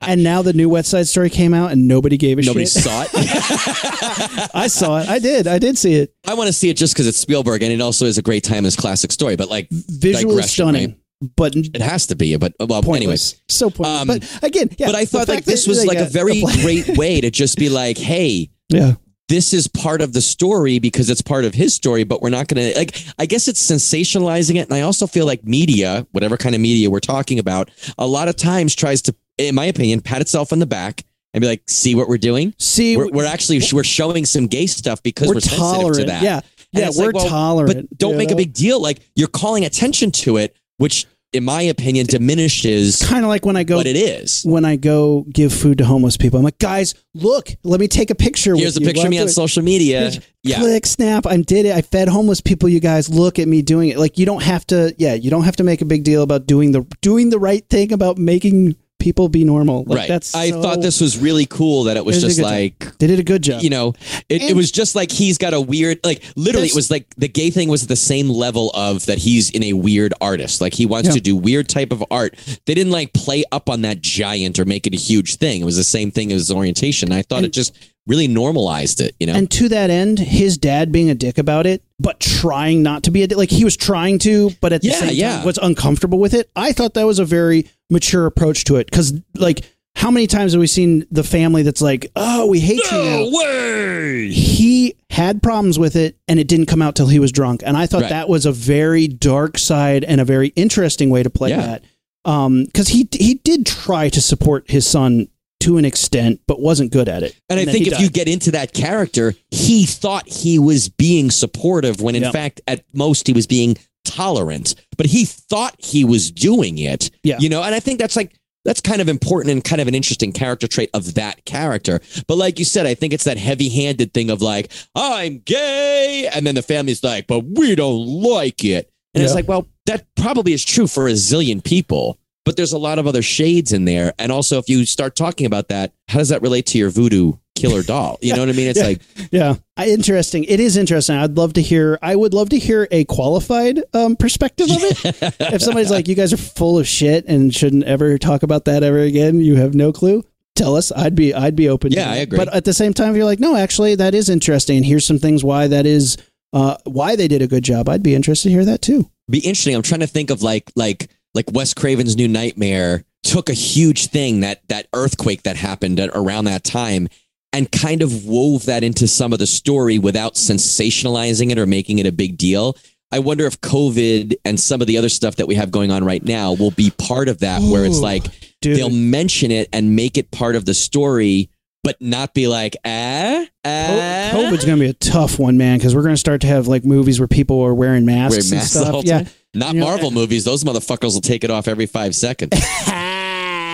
and 0.00 0.22
now 0.24 0.42
the 0.42 0.52
new 0.52 0.68
West 0.68 0.90
Side 0.90 1.06
Story 1.06 1.30
came 1.30 1.54
out 1.54 1.70
and 1.70 1.86
nobody 1.86 2.16
gave 2.16 2.38
a 2.38 2.42
nobody 2.42 2.66
shit. 2.66 2.84
Nobody 2.84 3.16
saw 3.18 3.20
it. 3.20 4.50
I 4.54 4.66
saw 4.66 4.98
it. 5.00 5.08
I 5.08 5.18
did. 5.20 5.46
I 5.46 5.58
did 5.60 5.78
see 5.78 5.94
it. 5.94 6.12
I 6.26 6.34
want 6.34 6.48
to 6.48 6.52
see 6.52 6.68
it 6.68 6.76
just 6.76 6.94
because 6.94 7.06
it's 7.06 7.18
Spielberg 7.18 7.62
and 7.62 7.72
it 7.72 7.80
also 7.80 8.06
is 8.06 8.18
a 8.18 8.22
great 8.22 8.42
time 8.42 8.56
timeless 8.56 8.74
classic 8.76 9.12
story. 9.12 9.36
But 9.36 9.48
like, 9.50 9.68
Visually 9.70 10.42
stunning, 10.42 10.88
right? 10.90 10.98
But 11.36 11.54
It 11.56 11.80
has 11.80 12.06
to 12.08 12.16
be. 12.16 12.36
But 12.36 12.54
well, 12.60 12.82
pointless. 12.82 12.96
anyways. 12.96 13.42
so 13.48 13.70
pointless. 13.70 14.00
Um, 14.00 14.08
but 14.08 14.44
again, 14.44 14.68
yeah. 14.78 14.86
but 14.86 14.94
I 14.94 15.04
thought 15.04 15.28
like 15.28 15.44
this 15.44 15.66
was 15.66 15.84
like 15.84 15.98
a 15.98 16.04
very 16.04 16.40
the- 16.40 16.58
great 16.62 16.98
way 16.98 17.20
to 17.20 17.30
just 17.30 17.56
be 17.58 17.68
like, 17.68 17.96
hey, 17.98 18.50
yeah. 18.68 18.94
this 19.28 19.52
is 19.54 19.66
part 19.68 20.00
of 20.02 20.12
the 20.12 20.20
story 20.20 20.78
because 20.78 21.08
it's 21.10 21.22
part 21.22 21.44
of 21.44 21.54
his 21.54 21.74
story, 21.74 22.04
but 22.04 22.20
we're 22.20 22.30
not 22.30 22.48
going 22.48 22.72
to 22.72 22.78
like, 22.78 23.02
I 23.18 23.26
guess 23.26 23.48
it's 23.48 23.64
sensationalizing 23.66 24.56
it. 24.56 24.68
And 24.68 24.72
I 24.74 24.82
also 24.82 25.06
feel 25.06 25.26
like 25.26 25.44
media, 25.44 26.06
whatever 26.12 26.36
kind 26.36 26.54
of 26.54 26.60
media 26.60 26.90
we're 26.90 27.00
talking 27.00 27.38
about, 27.38 27.70
a 27.98 28.06
lot 28.06 28.28
of 28.28 28.36
times 28.36 28.74
tries 28.74 29.02
to, 29.02 29.14
in 29.38 29.54
my 29.54 29.64
opinion, 29.66 30.00
pat 30.00 30.20
itself 30.20 30.52
on 30.52 30.58
the 30.58 30.66
back 30.66 31.04
and 31.34 31.40
be 31.42 31.48
like, 31.48 31.62
see 31.66 31.94
what 31.94 32.08
we're 32.08 32.16
doing? 32.18 32.54
See, 32.58 32.96
We're, 32.96 33.08
we're 33.10 33.26
actually, 33.26 33.60
we're 33.72 33.84
showing 33.84 34.24
some 34.24 34.46
gay 34.46 34.66
stuff 34.66 35.02
because 35.02 35.28
we're, 35.28 35.34
we're 35.34 35.40
sensitive 35.40 35.58
tolerant. 35.60 36.00
to 36.00 36.04
that. 36.06 36.22
Yeah, 36.22 36.36
And 36.36 36.44
yeah, 36.72 36.90
we're 36.96 37.06
like, 37.06 37.14
well, 37.14 37.28
tolerant. 37.28 37.88
But 37.90 37.98
don't 37.98 38.16
make 38.16 38.30
know? 38.30 38.34
a 38.34 38.36
big 38.38 38.52
deal. 38.54 38.80
Like 38.80 39.00
you're 39.14 39.28
calling 39.28 39.64
attention 39.66 40.12
to 40.12 40.38
it, 40.38 40.56
which 40.78 41.06
in 41.36 41.44
my 41.44 41.62
opinion 41.62 42.06
diminishes 42.06 43.02
Kind 43.04 43.24
of 43.24 43.28
like 43.28 43.44
when 43.46 43.56
I 43.56 43.62
go 43.64 43.76
what 43.76 43.86
it 43.86 43.96
is. 43.96 44.42
when 44.44 44.64
I 44.64 44.76
go 44.76 45.24
give 45.32 45.52
food 45.52 45.78
to 45.78 45.84
homeless 45.84 46.16
people. 46.16 46.38
I'm 46.38 46.44
like, 46.44 46.58
guys, 46.58 46.94
look, 47.14 47.50
let 47.62 47.78
me 47.80 47.88
take 47.88 48.10
a 48.10 48.14
picture. 48.14 48.56
Here's 48.56 48.76
a 48.76 48.80
you. 48.80 48.86
picture 48.86 49.06
of 49.06 49.10
me 49.10 49.18
on 49.18 49.26
it. 49.26 49.30
social 49.30 49.62
media. 49.62 50.10
Yeah. 50.42 50.58
Click, 50.58 50.86
snap. 50.86 51.26
I 51.26 51.36
did 51.38 51.66
it. 51.66 51.74
I 51.74 51.82
fed 51.82 52.08
homeless 52.08 52.40
people. 52.40 52.68
You 52.68 52.80
guys, 52.80 53.08
look 53.08 53.38
at 53.38 53.48
me 53.48 53.62
doing 53.62 53.88
it. 53.90 53.98
Like 53.98 54.18
you 54.18 54.26
don't 54.26 54.42
have 54.42 54.66
to. 54.68 54.94
Yeah, 54.98 55.14
you 55.14 55.30
don't 55.30 55.42
have 55.44 55.56
to 55.56 55.64
make 55.64 55.82
a 55.82 55.84
big 55.84 56.04
deal 56.04 56.22
about 56.22 56.46
doing 56.46 56.72
the 56.72 56.82
doing 57.00 57.30
the 57.30 57.38
right 57.38 57.68
thing 57.68 57.92
about 57.92 58.16
making 58.18 58.76
people 59.06 59.28
be 59.28 59.44
normal. 59.44 59.84
Like, 59.84 59.98
right. 59.98 60.08
That's. 60.08 60.34
I 60.34 60.50
so- 60.50 60.60
thought 60.62 60.80
this 60.80 61.00
was 61.00 61.16
really 61.16 61.46
cool 61.46 61.84
that 61.84 61.96
it 61.96 62.04
was 62.04 62.16
They 62.16 62.20
did 62.22 62.26
just 62.26 62.38
good 62.38 62.42
job. 62.42 62.50
like 62.90 62.98
They 62.98 63.06
did 63.06 63.20
a 63.20 63.22
good 63.22 63.42
job. 63.42 63.62
you 63.62 63.70
know, 63.70 63.94
it, 64.28 64.42
it 64.42 64.56
was 64.56 64.72
just 64.72 64.96
like 64.96 65.12
he's 65.12 65.38
got 65.38 65.54
a 65.54 65.60
weird, 65.60 66.00
like 66.04 66.24
literally, 66.34 66.66
it 66.66 66.74
was 66.74 66.90
like 66.90 67.06
the 67.16 67.28
gay 67.28 67.50
thing 67.50 67.68
was 67.68 67.84
at 67.84 67.88
the 67.88 67.94
same 67.94 68.28
level 68.28 68.70
of 68.74 69.06
that 69.06 69.18
he's 69.18 69.50
in 69.50 69.62
a 69.62 69.74
weird 69.74 70.12
artist. 70.20 70.60
Like 70.60 70.74
he 70.74 70.86
wants 70.86 71.08
Yeah. 71.08 71.14
to 71.14 71.20
do 71.20 71.36
weird 71.36 71.68
type 71.68 71.92
of 71.92 72.02
art. 72.10 72.34
They 72.66 72.74
didn't 72.74 72.92
like 72.92 73.12
play 73.12 73.44
up 73.52 73.70
on 73.70 73.82
that 73.82 74.00
giant 74.00 74.58
or 74.58 74.64
make 74.64 74.86
it 74.88 74.94
a 74.94 74.98
huge 74.98 75.36
thing. 75.36 75.60
It 75.60 75.64
was 75.64 75.76
the 75.76 75.84
same 75.84 76.10
thing 76.10 76.32
as 76.32 76.50
orientation. 76.50 77.12
I 77.12 77.22
thought 77.22 77.44
it 77.44 77.52
just 77.52 77.76
really 78.06 78.28
normalized 78.28 79.00
it. 79.00 79.14
You 79.18 79.26
know, 79.26 79.34
And 79.34 79.50
to 79.52 79.68
that 79.70 79.90
end, 79.90 80.18
his 80.18 80.56
dad 80.58 80.92
being 80.92 81.10
a 81.10 81.14
dick 81.14 81.38
about 81.38 81.66
it, 81.66 81.82
but 81.98 82.20
trying 82.20 82.82
not 82.82 83.02
to 83.04 83.10
be 83.10 83.22
a 83.22 83.26
dick, 83.26 83.36
like 83.38 83.50
he 83.50 83.64
was 83.64 83.76
trying 83.76 84.18
to, 84.20 84.50
but 84.60 84.72
at 84.72 84.82
the 84.82 84.88
Yeah, 84.88 84.94
same 85.00 85.08
time 85.08 85.16
yeah. 85.16 85.44
was 85.44 85.58
uncomfortable 85.58 86.18
with 86.18 86.34
it. 86.34 86.48
I 86.54 86.72
thought 86.72 86.94
that 86.94 87.06
was 87.06 87.18
a 87.18 87.24
very 87.24 87.66
mature 87.90 88.26
approach 88.26 88.64
to 88.64 88.76
it 88.76 88.86
because, 88.90 89.12
like, 89.34 89.62
how 89.96 90.10
many 90.10 90.26
times 90.26 90.52
have 90.52 90.60
we 90.60 90.66
seen 90.66 91.06
the 91.10 91.24
family 91.24 91.62
that's 91.62 91.80
like, 91.80 92.10
"Oh, 92.14 92.46
we 92.46 92.60
hate 92.60 92.82
you 92.92 92.98
now." 92.98 93.30
way. 93.30 94.30
He 94.30 94.94
had 95.08 95.42
problems 95.42 95.78
with 95.78 95.96
it, 95.96 96.16
and 96.28 96.38
it 96.38 96.48
didn't 96.48 96.66
come 96.66 96.82
out 96.82 96.94
till 96.96 97.06
he 97.06 97.18
was 97.18 97.32
drunk. 97.32 97.62
And 97.64 97.76
I 97.78 97.86
thought 97.86 98.02
Right. 98.02 98.10
that 98.10 98.28
was 98.28 98.44
a 98.44 98.52
very 98.52 99.08
dark 99.08 99.56
side 99.58 100.04
and 100.04 100.20
a 100.20 100.24
very 100.24 100.48
interesting 100.48 101.08
way 101.08 101.22
to 101.22 101.30
play 101.30 101.50
Yeah. 101.50 101.62
that. 101.66 101.84
Um, 102.26 102.64
because 102.64 102.88
he 102.88 103.08
he 103.12 103.34
did 103.42 103.64
try 103.64 104.08
to 104.10 104.20
support 104.20 104.70
his 104.70 104.86
son 104.86 105.28
to 105.60 105.78
an 105.78 105.84
extent, 105.84 106.40
but 106.46 106.60
wasn't 106.60 106.92
good 106.92 107.08
at 107.08 107.22
it. 107.22 107.34
And 107.48 107.58
I 107.58 107.64
think 107.64 107.86
if 107.86 107.98
you 107.98 108.08
get 108.10 108.28
into 108.28 108.50
that 108.52 108.72
character, 108.72 109.34
he 109.50 109.84
thought 109.86 110.28
he 110.28 110.58
was 110.58 110.88
being 110.88 111.30
supportive 111.30 112.00
when 112.00 112.14
in 112.14 112.22
Yep. 112.24 112.32
fact, 112.32 112.60
at 112.66 112.84
most, 112.92 113.26
he 113.26 113.32
was 113.32 113.46
being 113.46 113.76
tolerant. 114.04 114.74
But 114.96 115.06
he 115.06 115.24
thought 115.24 115.74
he 115.78 116.04
was 116.04 116.30
doing 116.30 116.78
it. 116.78 117.10
Yeah. 117.22 117.38
You 117.40 117.48
know, 117.48 117.62
and 117.62 117.74
I 117.74 117.80
think 117.80 117.98
that's 117.98 118.16
like, 118.16 118.36
that's 118.64 118.80
kind 118.80 119.00
of 119.00 119.08
important 119.08 119.52
and 119.52 119.62
kind 119.64 119.80
of 119.80 119.88
an 119.88 119.94
interesting 119.94 120.32
character 120.32 120.66
trait 120.66 120.90
of 120.92 121.14
that 121.14 121.44
character. 121.44 122.00
But 122.26 122.36
like 122.36 122.58
you 122.58 122.64
said, 122.64 122.84
I 122.84 122.94
think 122.94 123.12
it's 123.12 123.24
that 123.24 123.38
heavy 123.38 123.68
handed 123.68 124.12
thing 124.12 124.28
of 124.28 124.42
like, 124.42 124.72
I'm 124.94 125.38
gay. 125.38 126.28
And 126.32 126.46
then 126.46 126.56
the 126.56 126.62
family's 126.62 127.02
like, 127.02 127.26
but 127.28 127.44
we 127.44 127.74
don't 127.76 128.06
like 128.06 128.64
it. 128.64 128.90
And 129.14 129.24
it's 129.24 129.34
like, 129.34 129.48
well, 129.48 129.66
that 129.86 130.04
probably 130.16 130.52
is 130.52 130.64
true 130.64 130.86
for 130.86 131.08
a 131.08 131.12
zillion 131.12 131.64
people. 131.64 132.18
But 132.46 132.56
there's 132.56 132.72
a 132.72 132.78
lot 132.78 132.98
of 132.98 133.06
other 133.06 133.20
shades 133.22 133.74
in 133.74 133.84
there. 133.84 134.14
And 134.18 134.32
also, 134.32 134.56
if 134.58 134.68
you 134.70 134.86
start 134.86 135.14
talking 135.16 135.44
about 135.46 135.68
that, 135.68 135.92
how 136.08 136.18
does 136.20 136.30
that 136.30 136.40
relate 136.40 136.64
to 136.66 136.78
your 136.78 136.88
voodoo 136.88 137.34
killer 137.56 137.82
doll? 137.82 138.18
You 138.22 138.34
know 138.34 138.40
what 138.40 138.48
I 138.48 138.52
mean? 138.52 138.68
It's 138.68 138.78
Yeah. 139.32 139.48
like, 139.50 139.60
Yeah, 139.78 139.84
interesting. 139.84 140.44
It 140.44 140.60
is 140.60 140.76
interesting. 140.78 141.16
I'd 141.16 141.36
love 141.36 141.52
to 141.54 141.60
hear. 141.62 141.98
I 142.02 142.14
would 142.16 142.32
love 142.32 142.48
to 142.50 142.58
hear 142.58 142.86
a 142.90 143.04
qualified 143.04 143.82
um, 143.92 144.16
perspective 144.16 144.70
of 144.70 144.78
it. 144.80 145.34
if 145.52 145.60
somebody's 145.60 145.90
like, 145.90 146.06
"You 146.08 146.14
guys 146.14 146.32
are 146.32 146.36
full 146.38 146.78
of 146.78 146.86
shit 146.86 147.26
and 147.26 147.54
shouldn't 147.54 147.84
ever 147.84 148.16
talk 148.16 148.42
about 148.44 148.64
that 148.66 148.82
ever 148.82 149.00
again," 149.00 149.40
you 149.40 149.56
have 149.56 149.74
no 149.74 149.92
clue. 149.92 150.22
Tell 150.54 150.76
us. 150.76 150.90
I'd 150.92 151.14
be. 151.16 151.34
I'd 151.34 151.56
be 151.56 151.68
open. 151.68 151.90
to 151.90 151.96
Yeah, 151.96 152.10
I 152.10 152.16
agree. 152.16 152.38
But 152.38 152.54
at 152.54 152.64
the 152.64 152.72
same 152.72 152.94
time, 152.94 153.10
if 153.10 153.16
you're 153.16 153.26
like, 153.26 153.40
"No, 153.40 153.56
actually, 153.56 153.96
that 153.96 154.14
is 154.14 154.28
interesting," 154.30 154.76
and 154.78 154.86
here's 154.86 155.04
some 155.04 155.18
things 155.18 155.42
why 155.44 155.66
that 155.66 155.84
is. 155.84 156.16
Uh, 156.52 156.76
why 156.84 157.16
they 157.16 157.28
did 157.28 157.42
a 157.42 157.46
good 157.46 157.64
job. 157.64 157.88
I'd 157.88 158.04
be 158.04 158.14
interested 158.14 158.48
to 158.48 158.54
hear 158.54 158.64
that 158.64 158.80
too. 158.80 159.10
be 159.28 159.40
interesting. 159.40 159.74
I'm 159.74 159.82
trying 159.82 160.00
to 160.00 160.06
think 160.06 160.30
of 160.30 160.42
like, 160.42 160.70
like, 160.76 161.10
like 161.36 161.52
Wes 161.52 161.74
Craven's 161.74 162.16
New 162.16 162.26
Nightmare 162.26 163.04
took 163.22 163.48
a 163.48 163.54
huge 163.54 164.06
thing 164.06 164.40
that 164.40 164.62
that 164.68 164.88
earthquake 164.92 165.42
that 165.42 165.56
happened 165.56 166.00
at, 166.00 166.10
around 166.14 166.46
that 166.46 166.64
time 166.64 167.08
and 167.52 167.70
kind 167.70 168.02
of 168.02 168.24
wove 168.24 168.66
that 168.66 168.82
into 168.82 169.06
some 169.06 169.32
of 169.32 169.38
the 169.38 169.46
story 169.46 169.98
without 169.98 170.34
sensationalizing 170.34 171.50
it 171.50 171.58
or 171.58 171.66
making 171.66 171.98
it 171.98 172.06
a 172.06 172.12
big 172.12 172.36
deal. 172.36 172.76
I 173.12 173.20
wonder 173.20 173.46
if 173.46 173.60
COVID 173.60 174.34
and 174.44 174.58
some 174.58 174.80
of 174.80 174.86
the 174.86 174.98
other 174.98 175.08
stuff 175.08 175.36
that 175.36 175.46
we 175.46 175.54
have 175.54 175.70
going 175.70 175.90
on 175.92 176.04
right 176.04 176.22
now 176.24 176.54
will 176.54 176.72
be 176.72 176.90
part 176.90 177.28
of 177.28 177.38
that, 177.38 177.62
where 177.62 177.84
it's 177.84 178.00
like 178.00 178.24
Dude, 178.60 178.76
they'll 178.76 178.90
mention 178.90 179.50
it 179.50 179.68
and 179.72 179.94
make 179.94 180.18
it 180.18 180.30
part 180.30 180.56
of 180.56 180.64
the 180.64 180.74
story, 180.74 181.50
but 181.86 182.02
not 182.02 182.34
be 182.34 182.48
like, 182.48 182.76
ah, 182.84 183.46
ah. 183.64 184.30
COVID's 184.32 184.64
going 184.64 184.76
to 184.76 184.84
be 184.84 184.90
a 184.90 184.92
tough 184.92 185.38
one, 185.38 185.56
man, 185.56 185.78
because 185.78 185.94
we're 185.94 186.02
going 186.02 186.14
to 186.14 186.18
start 186.20 186.40
to 186.40 186.48
have 186.48 186.66
like 186.66 186.84
movies 186.84 187.20
where 187.20 187.28
people 187.28 187.62
are 187.62 187.72
wearing 187.72 188.04
masks, 188.04 188.32
Wear 188.32 188.40
and 188.40 188.50
masks 188.50 188.74
the 188.74 188.84
stuff. 188.86 189.04
Yeah, 189.04 189.18
time? 189.18 189.32
Not 189.54 189.74
You 189.74 189.80
know, 189.80 189.86
Marvel 189.86 190.10
movies. 190.10 190.44
Those 190.44 190.64
motherfuckers 190.64 191.14
will 191.14 191.20
take 191.20 191.44
it 191.44 191.50
off 191.52 191.68
every 191.68 191.86
five 191.86 192.14
seconds. 192.14 192.52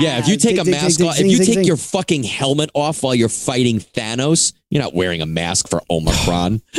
Yeah, 0.01 0.19
if 0.19 0.27
you 0.27 0.39
take 0.39 0.59
a 0.59 0.65
mask 0.65 1.03
off, 1.03 1.21
if 1.21 1.27
you 1.27 1.45
take 1.45 1.67
your 1.67 1.77
fucking 1.77 2.25
helmet 2.25 2.71
off 2.75 3.03
while 3.03 3.15
you're 3.15 3.29
fighting 3.29 3.79
Thanos, 3.79 4.55
you're 4.71 4.83
not 4.83 4.95
wearing 4.95 5.21
a 5.21 5.27
mask 5.27 5.69
for 5.69 5.83
Omicron. 5.91 6.63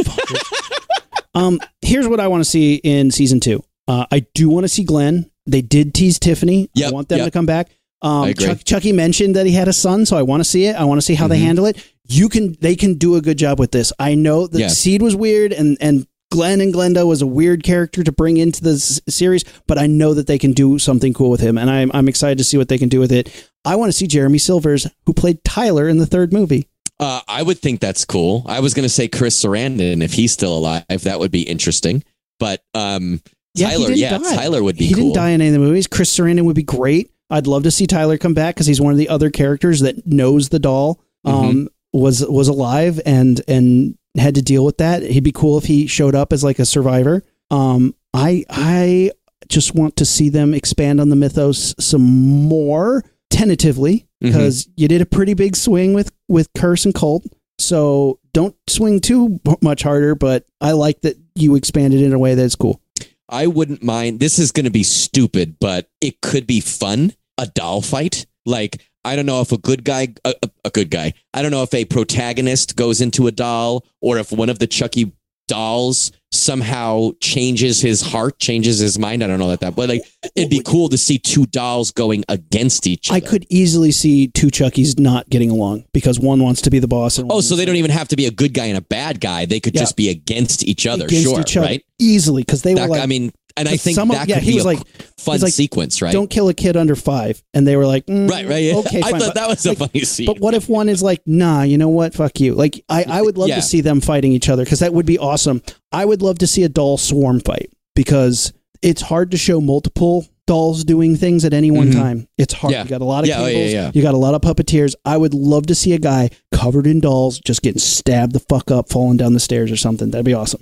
Um, 1.36 1.60
here's 1.82 2.08
what 2.08 2.20
I 2.20 2.28
want 2.28 2.42
to 2.42 2.50
see 2.50 2.76
in 2.76 3.10
season 3.10 3.40
two. 3.40 3.64
Uh, 3.88 4.06
I 4.12 4.20
do 4.36 4.50
want 4.50 4.66
to 4.66 4.68
see 4.68 4.84
Glen. 4.84 5.32
They 5.48 5.62
did 5.62 5.96
tease 5.96 6.20
Tiffany. 6.20 6.70
I 6.78 6.92
want 6.92 7.10
them 7.10 7.18
yep. 7.20 7.28
to 7.28 7.32
come 7.32 7.48
back. 7.48 7.70
Um, 8.04 8.34
Chuck, 8.34 8.60
Chucky 8.66 8.92
mentioned 8.92 9.36
that 9.36 9.46
he 9.46 9.54
had 9.54 9.68
a 9.68 9.74
son, 9.74 10.06
so 10.06 10.18
I 10.18 10.22
want 10.24 10.42
to 10.42 10.46
see 10.46 10.66
it. 10.66 10.76
I 10.76 10.84
want 10.84 11.00
to 11.00 11.02
see 11.06 11.16
how 11.16 11.28
they 11.28 11.38
Mhm. 11.40 11.44
handle 11.44 11.66
it. 11.66 11.78
You 12.08 12.28
can, 12.30 12.58
they 12.60 12.76
can 12.76 12.96
do 12.96 13.16
a 13.16 13.22
good 13.22 13.38
job 13.38 13.60
with 13.60 13.72
this. 13.72 13.94
I 13.98 14.14
know 14.16 14.46
that 14.48 14.60
Yeah. 14.60 14.68
Seed 14.68 15.02
was 15.02 15.16
weird, 15.16 15.54
and 15.54 15.78
and 15.80 16.06
Glen 16.30 16.62
and 16.62 16.74
Glenda 16.74 17.06
was 17.08 17.22
a 17.22 17.28
weird 17.28 17.64
character 17.64 18.04
to 18.04 18.12
bring 18.12 18.38
into 18.38 18.60
the 18.62 18.72
s- 18.72 19.00
series, 19.08 19.46
but 19.68 19.78
I 19.78 19.86
know 19.88 20.14
that 20.16 20.26
they 20.28 20.38
can 20.40 20.52
do 20.52 20.80
something 20.80 21.14
cool 21.14 21.30
with 21.30 21.40
him, 21.42 21.58
and 21.58 21.70
I'm 21.70 21.92
I'm 21.94 22.08
excited 22.10 22.38
to 22.40 22.44
see 22.44 22.58
what 22.58 22.68
they 22.70 22.78
can 22.78 22.90
do 22.90 23.00
with 23.00 23.12
it. 23.12 23.30
I 23.64 23.76
want 23.78 23.90
to 23.90 23.98
see 23.98 24.08
Jeremy 24.08 24.40
Sylvers, 24.40 24.86
who 25.06 25.14
played 25.14 25.44
Tyler 25.46 25.88
in 25.88 25.98
the 26.00 26.06
third 26.08 26.34
movie. 26.34 26.68
Uh, 27.00 27.22
I 27.28 27.42
would 27.44 27.60
think 27.60 27.80
that's 27.80 28.04
cool. 28.04 28.44
I 28.48 28.60
was 28.60 28.74
going 28.74 28.84
to 28.84 28.90
say 28.90 29.08
Chris 29.08 29.42
Sarandon 29.42 30.04
if 30.04 30.14
he's 30.14 30.32
still 30.32 30.58
alive. 30.58 30.84
That 30.90 31.20
would 31.20 31.32
be 31.32 31.42
interesting. 31.44 32.04
But 32.40 32.62
um, 32.74 33.22
Yeah, 33.56 33.70
Tyler, 33.70 33.92
yeah, 33.92 34.18
die. 34.18 34.36
Tyler 34.36 34.64
would 34.64 34.78
be 34.78 34.88
he 34.88 34.94
cool. 34.94 35.04
didn't 35.06 35.16
die 35.16 35.30
in 35.30 35.42
any 35.42 35.48
of 35.50 35.54
the 35.54 35.60
movies. 35.60 35.88
Chris 35.88 36.16
Sarandon 36.18 36.44
would 36.46 36.56
be 36.56 36.64
great. 36.64 37.12
I'd 37.34 37.48
love 37.48 37.64
to 37.64 37.72
see 37.72 37.88
Tyler 37.88 38.18
come 38.18 38.34
back 38.34 38.56
because 38.56 38.68
he's 38.68 38.80
one 38.82 38.92
of 38.94 38.98
the 38.98 39.10
other 39.10 39.30
characters 39.30 39.82
that 39.82 40.06
knows 40.08 40.50
the 40.50 40.60
doll 40.60 41.02
Mm-hmm. 41.26 41.50
um, 41.50 41.70
was 41.94 42.26
was 42.28 42.48
alive 42.50 43.00
and 43.06 43.40
and 43.48 43.98
had 44.18 44.36
to 44.36 44.42
deal 44.42 44.66
with 44.66 44.78
that. 44.80 45.04
He'd 45.04 45.24
be 45.24 45.32
cool 45.32 45.58
if 45.58 45.64
he 45.66 45.88
showed 45.88 46.16
up 46.16 46.34
as 46.34 46.44
like 46.44 46.60
a 46.60 46.66
survivor. 46.66 47.24
Um, 47.50 47.96
I 48.14 48.44
I 48.50 49.12
just 49.48 49.74
want 49.76 49.96
to 49.98 50.06
see 50.06 50.30
them 50.30 50.54
expand 50.54 51.00
on 51.02 51.10
the 51.10 51.16
mythos 51.16 51.74
some 51.80 52.02
more 52.04 53.04
tentatively 53.30 54.08
Mm-hmm. 54.24 54.32
because 54.38 54.70
you 54.78 54.88
did 54.88 55.02
a 55.02 55.06
pretty 55.06 55.34
big 55.34 55.56
swing 55.56 55.94
with 55.94 56.12
with 56.30 56.48
curse 56.58 56.86
and 56.86 56.94
cult. 56.96 57.26
So 57.60 58.20
don't 58.34 58.56
swing 58.70 59.00
too 59.02 59.40
much 59.62 59.84
harder. 59.84 60.16
But 60.16 60.46
I 60.62 60.72
like 60.72 61.02
that 61.02 61.18
you 61.36 61.56
expanded 61.56 62.02
in 62.02 62.14
a 62.14 62.20
way 62.20 62.36
that's 62.36 62.56
cool. 62.56 62.82
I 63.30 63.48
wouldn't 63.48 63.84
mind. 63.84 64.20
This 64.20 64.40
is 64.40 64.52
going 64.52 64.64
to 64.66 64.72
be 64.72 64.84
stupid, 64.84 65.58
but 65.60 65.90
it 66.02 66.22
could 66.22 66.48
be 66.48 66.60
fun. 66.62 67.14
A 67.38 67.48
doll 67.48 67.82
fight. 67.82 68.26
Like, 68.46 68.82
I 69.06 69.16
don't 69.16 69.26
know 69.26 69.42
if 69.42 69.52
a 69.52 69.58
good 69.58 69.84
guy, 69.84 70.10
a, 70.26 70.34
a- 70.66 70.70
good 70.70 70.90
guy, 70.90 71.14
I 71.34 71.42
don't 71.42 71.52
know 71.52 71.64
if 71.64 71.74
a 71.74 71.86
protagonist 71.86 72.76
goes 72.76 73.02
into 73.02 73.28
a 73.28 73.32
doll 73.32 73.86
or 74.02 74.18
if 74.18 74.32
one 74.32 74.50
of 74.50 74.60
the 74.60 74.68
Chucky 74.68 75.12
dolls 75.48 76.12
somehow 76.32 77.12
changes 77.22 77.82
his 77.82 78.02
heart, 78.02 78.40
changes 78.40 78.80
his 78.80 78.98
mind. 78.98 79.24
I 79.24 79.28
don't 79.28 79.40
know 79.40 79.50
that 79.50 79.60
that, 79.60 79.76
but 79.76 79.90
like, 79.90 80.02
it'd 80.36 80.50
be 80.50 80.62
cool 80.66 80.90
to 80.90 80.98
see 80.98 81.18
two 81.20 81.46
dolls 81.48 81.92
going 81.92 82.24
against 82.30 82.88
each 82.88 83.10
other. 83.10 83.18
I 83.18 83.20
could 83.20 83.46
easily 83.50 83.92
see 83.92 84.28
two 84.30 84.48
Chuckies 84.48 84.98
not 85.00 85.30
getting 85.30 85.50
along 85.52 85.86
because 85.94 86.20
one 86.20 86.42
wants 86.42 86.62
to 86.62 86.70
be 86.70 86.80
the 86.80 86.88
boss. 86.88 87.18
And 87.18 87.32
oh, 87.32 87.42
so 87.42 87.56
they 87.56 87.66
don't 87.66 87.76
even 87.76 87.92
have 87.92 88.08
to 88.10 88.16
be 88.16 88.26
a 88.26 88.32
good 88.32 88.54
guy 88.54 88.66
and 88.66 88.78
a 88.78 88.82
bad 88.82 89.20
guy. 89.20 89.46
They 89.46 89.60
could 89.60 89.76
Yeah. 89.76 89.82
just 89.82 89.96
be 89.98 90.10
against 90.10 90.64
each 90.64 90.88
other. 90.88 91.06
against 91.06 91.24
sure, 91.24 91.40
each 91.42 91.58
other 91.58 91.68
right? 91.68 91.84
easily 92.00 92.42
because 92.44 92.62
they 92.62 92.74
That- 92.74 92.90
were 92.90 92.96
like, 92.96 93.04
I 93.04 93.06
mean, 93.08 93.32
and 93.58 93.68
I 93.70 93.78
think 93.78 93.96
some 93.96 94.10
of- 94.12 94.18
that 94.18 94.28
yeah, 94.28 94.36
could 94.36 94.44
he 94.44 94.52
be 94.52 94.56
was 94.56 94.66
a 94.66 94.68
like- 94.68 94.88
fun 95.18 95.40
like, 95.40 95.54
sequence, 95.54 96.02
right? 96.02 96.12
"Don't 96.12 96.30
kill 96.30 96.50
a 96.50 96.54
kid 96.54 96.76
under 96.76 96.96
five. 96.96 97.42
and 97.54 97.66
they 97.68 97.76
were 97.78 97.86
like, 97.88 98.06
mm, 98.08 98.30
right, 98.30 98.48
right. 98.48 98.64
Yeah. 98.64 98.76
Okay, 98.78 99.00
I 99.04 99.12
fine. 99.12 99.20
thought 99.20 99.28
but, 99.28 99.36
that 99.36 99.48
was 99.50 99.66
a 99.66 99.76
funny 99.76 100.02
scene. 100.02 100.26
But 100.26 100.40
what 100.40 100.54
if 100.54 100.68
one 100.68 100.90
is 100.90 101.02
like, 101.02 101.22
nah, 101.26 101.62
you 101.64 101.78
know 101.78 101.90
what? 101.90 102.14
Fuck 102.14 102.40
you. 102.40 102.56
Like, 102.56 102.84
I, 102.90 103.06
I 103.08 103.22
would 103.22 103.38
love 103.38 103.50
Yeah. 103.50 103.56
to 103.56 103.62
see 103.62 103.82
them 103.82 104.02
fighting 104.02 104.34
each 104.34 104.50
other 104.50 104.64
because 104.64 104.80
that 104.80 104.94
would 104.94 105.06
be 105.06 105.18
awesome. 105.18 105.62
I 105.92 106.04
would 106.06 106.22
love 106.22 106.40
to 106.40 106.48
see 106.48 106.64
a 106.64 106.70
doll 106.70 106.98
swarm 106.98 107.40
fight 107.40 107.70
because 107.96 108.52
it's 108.82 109.02
hard 109.04 109.32
to 109.32 109.38
show 109.38 109.62
multiple 109.62 110.26
dolls 110.46 110.84
doing 110.84 111.16
things 111.16 111.46
at 111.46 111.54
any 111.54 111.72
one 111.72 111.88
Mhm. 111.90 111.94
time. 111.94 112.28
It's 112.38 112.54
hard. 112.54 112.74
Yeah. 112.74 112.84
You 112.84 112.90
got 112.90 113.00
a 113.02 113.06
lot 113.06 113.24
of 113.24 113.30
Yeah, 113.30 113.42
oh, 113.44 113.46
cables. 113.46 113.72
yeah. 113.72 113.92
You 113.94 114.02
got 114.02 114.14
a 114.14 114.18
lot 114.18 114.34
of 114.34 114.42
puppeteers. 114.42 114.94
I 115.06 115.16
would 115.16 115.34
love 115.34 115.68
to 115.68 115.76
see 115.76 115.94
a 115.94 116.00
guy 116.00 116.32
covered 116.52 116.86
in 116.86 117.00
dolls 117.00 117.40
just 117.40 117.62
getting 117.62 117.80
stabbed 117.80 118.34
the 118.34 118.42
fuck 118.42 118.70
up, 118.70 118.90
falling 118.90 119.16
down 119.16 119.32
the 119.32 119.40
stairs 119.40 119.72
or 119.72 119.78
something. 119.78 120.12
That'd 120.12 120.26
be 120.26 120.34
awesome. 120.34 120.62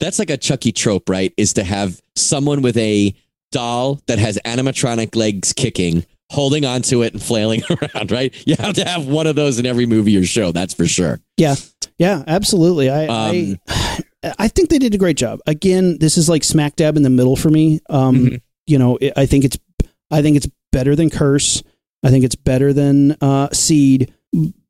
That's 0.00 0.18
like 0.18 0.30
a 0.30 0.36
Chucky 0.36 0.72
trope, 0.72 1.08
right? 1.08 1.32
Is 1.36 1.52
to 1.54 1.64
have 1.64 2.00
someone 2.14 2.62
with 2.62 2.76
a 2.76 3.14
doll 3.52 4.00
that 4.06 4.18
has 4.18 4.38
animatronic 4.44 5.14
legs 5.16 5.52
kicking, 5.52 6.04
holding 6.30 6.64
onto 6.64 7.02
it 7.02 7.12
and 7.12 7.22
flailing 7.22 7.62
around, 7.70 8.10
right? 8.10 8.34
You 8.46 8.56
have 8.58 8.74
to 8.74 8.84
have 8.84 9.06
one 9.06 9.26
of 9.26 9.36
those 9.36 9.58
in 9.58 9.66
every 9.66 9.86
movie 9.86 10.16
or 10.16 10.24
show, 10.24 10.52
that's 10.52 10.74
for 10.74 10.86
sure. 10.86 11.20
Yeah, 11.36 11.56
Yeah, 11.98 12.24
absolutely. 12.26 12.90
I, 12.90 13.06
Um, 13.06 13.58
I 13.68 14.00
I 14.38 14.48
think 14.48 14.70
they 14.70 14.78
did 14.78 14.92
a 14.92 14.98
great 14.98 15.16
job. 15.16 15.38
Again, 15.46 15.98
this 16.00 16.18
is 16.18 16.28
like 16.28 16.42
smack 16.42 16.74
dab 16.74 16.96
in 16.96 17.02
the 17.04 17.10
middle 17.10 17.36
for 17.36 17.48
me. 17.48 17.80
Um, 17.88 18.16
Mhm. 18.16 18.40
you 18.66 18.78
know, 18.78 18.98
I 19.16 19.26
think 19.26 19.44
it's 19.44 19.56
I 20.10 20.20
think 20.22 20.36
it's 20.36 20.48
better 20.72 20.96
than 20.96 21.10
Curse. 21.10 21.62
I 22.02 22.10
think 22.10 22.24
it's 22.24 22.34
better 22.34 22.72
than 22.72 23.12
uh, 23.20 23.48
Seed, 23.52 24.12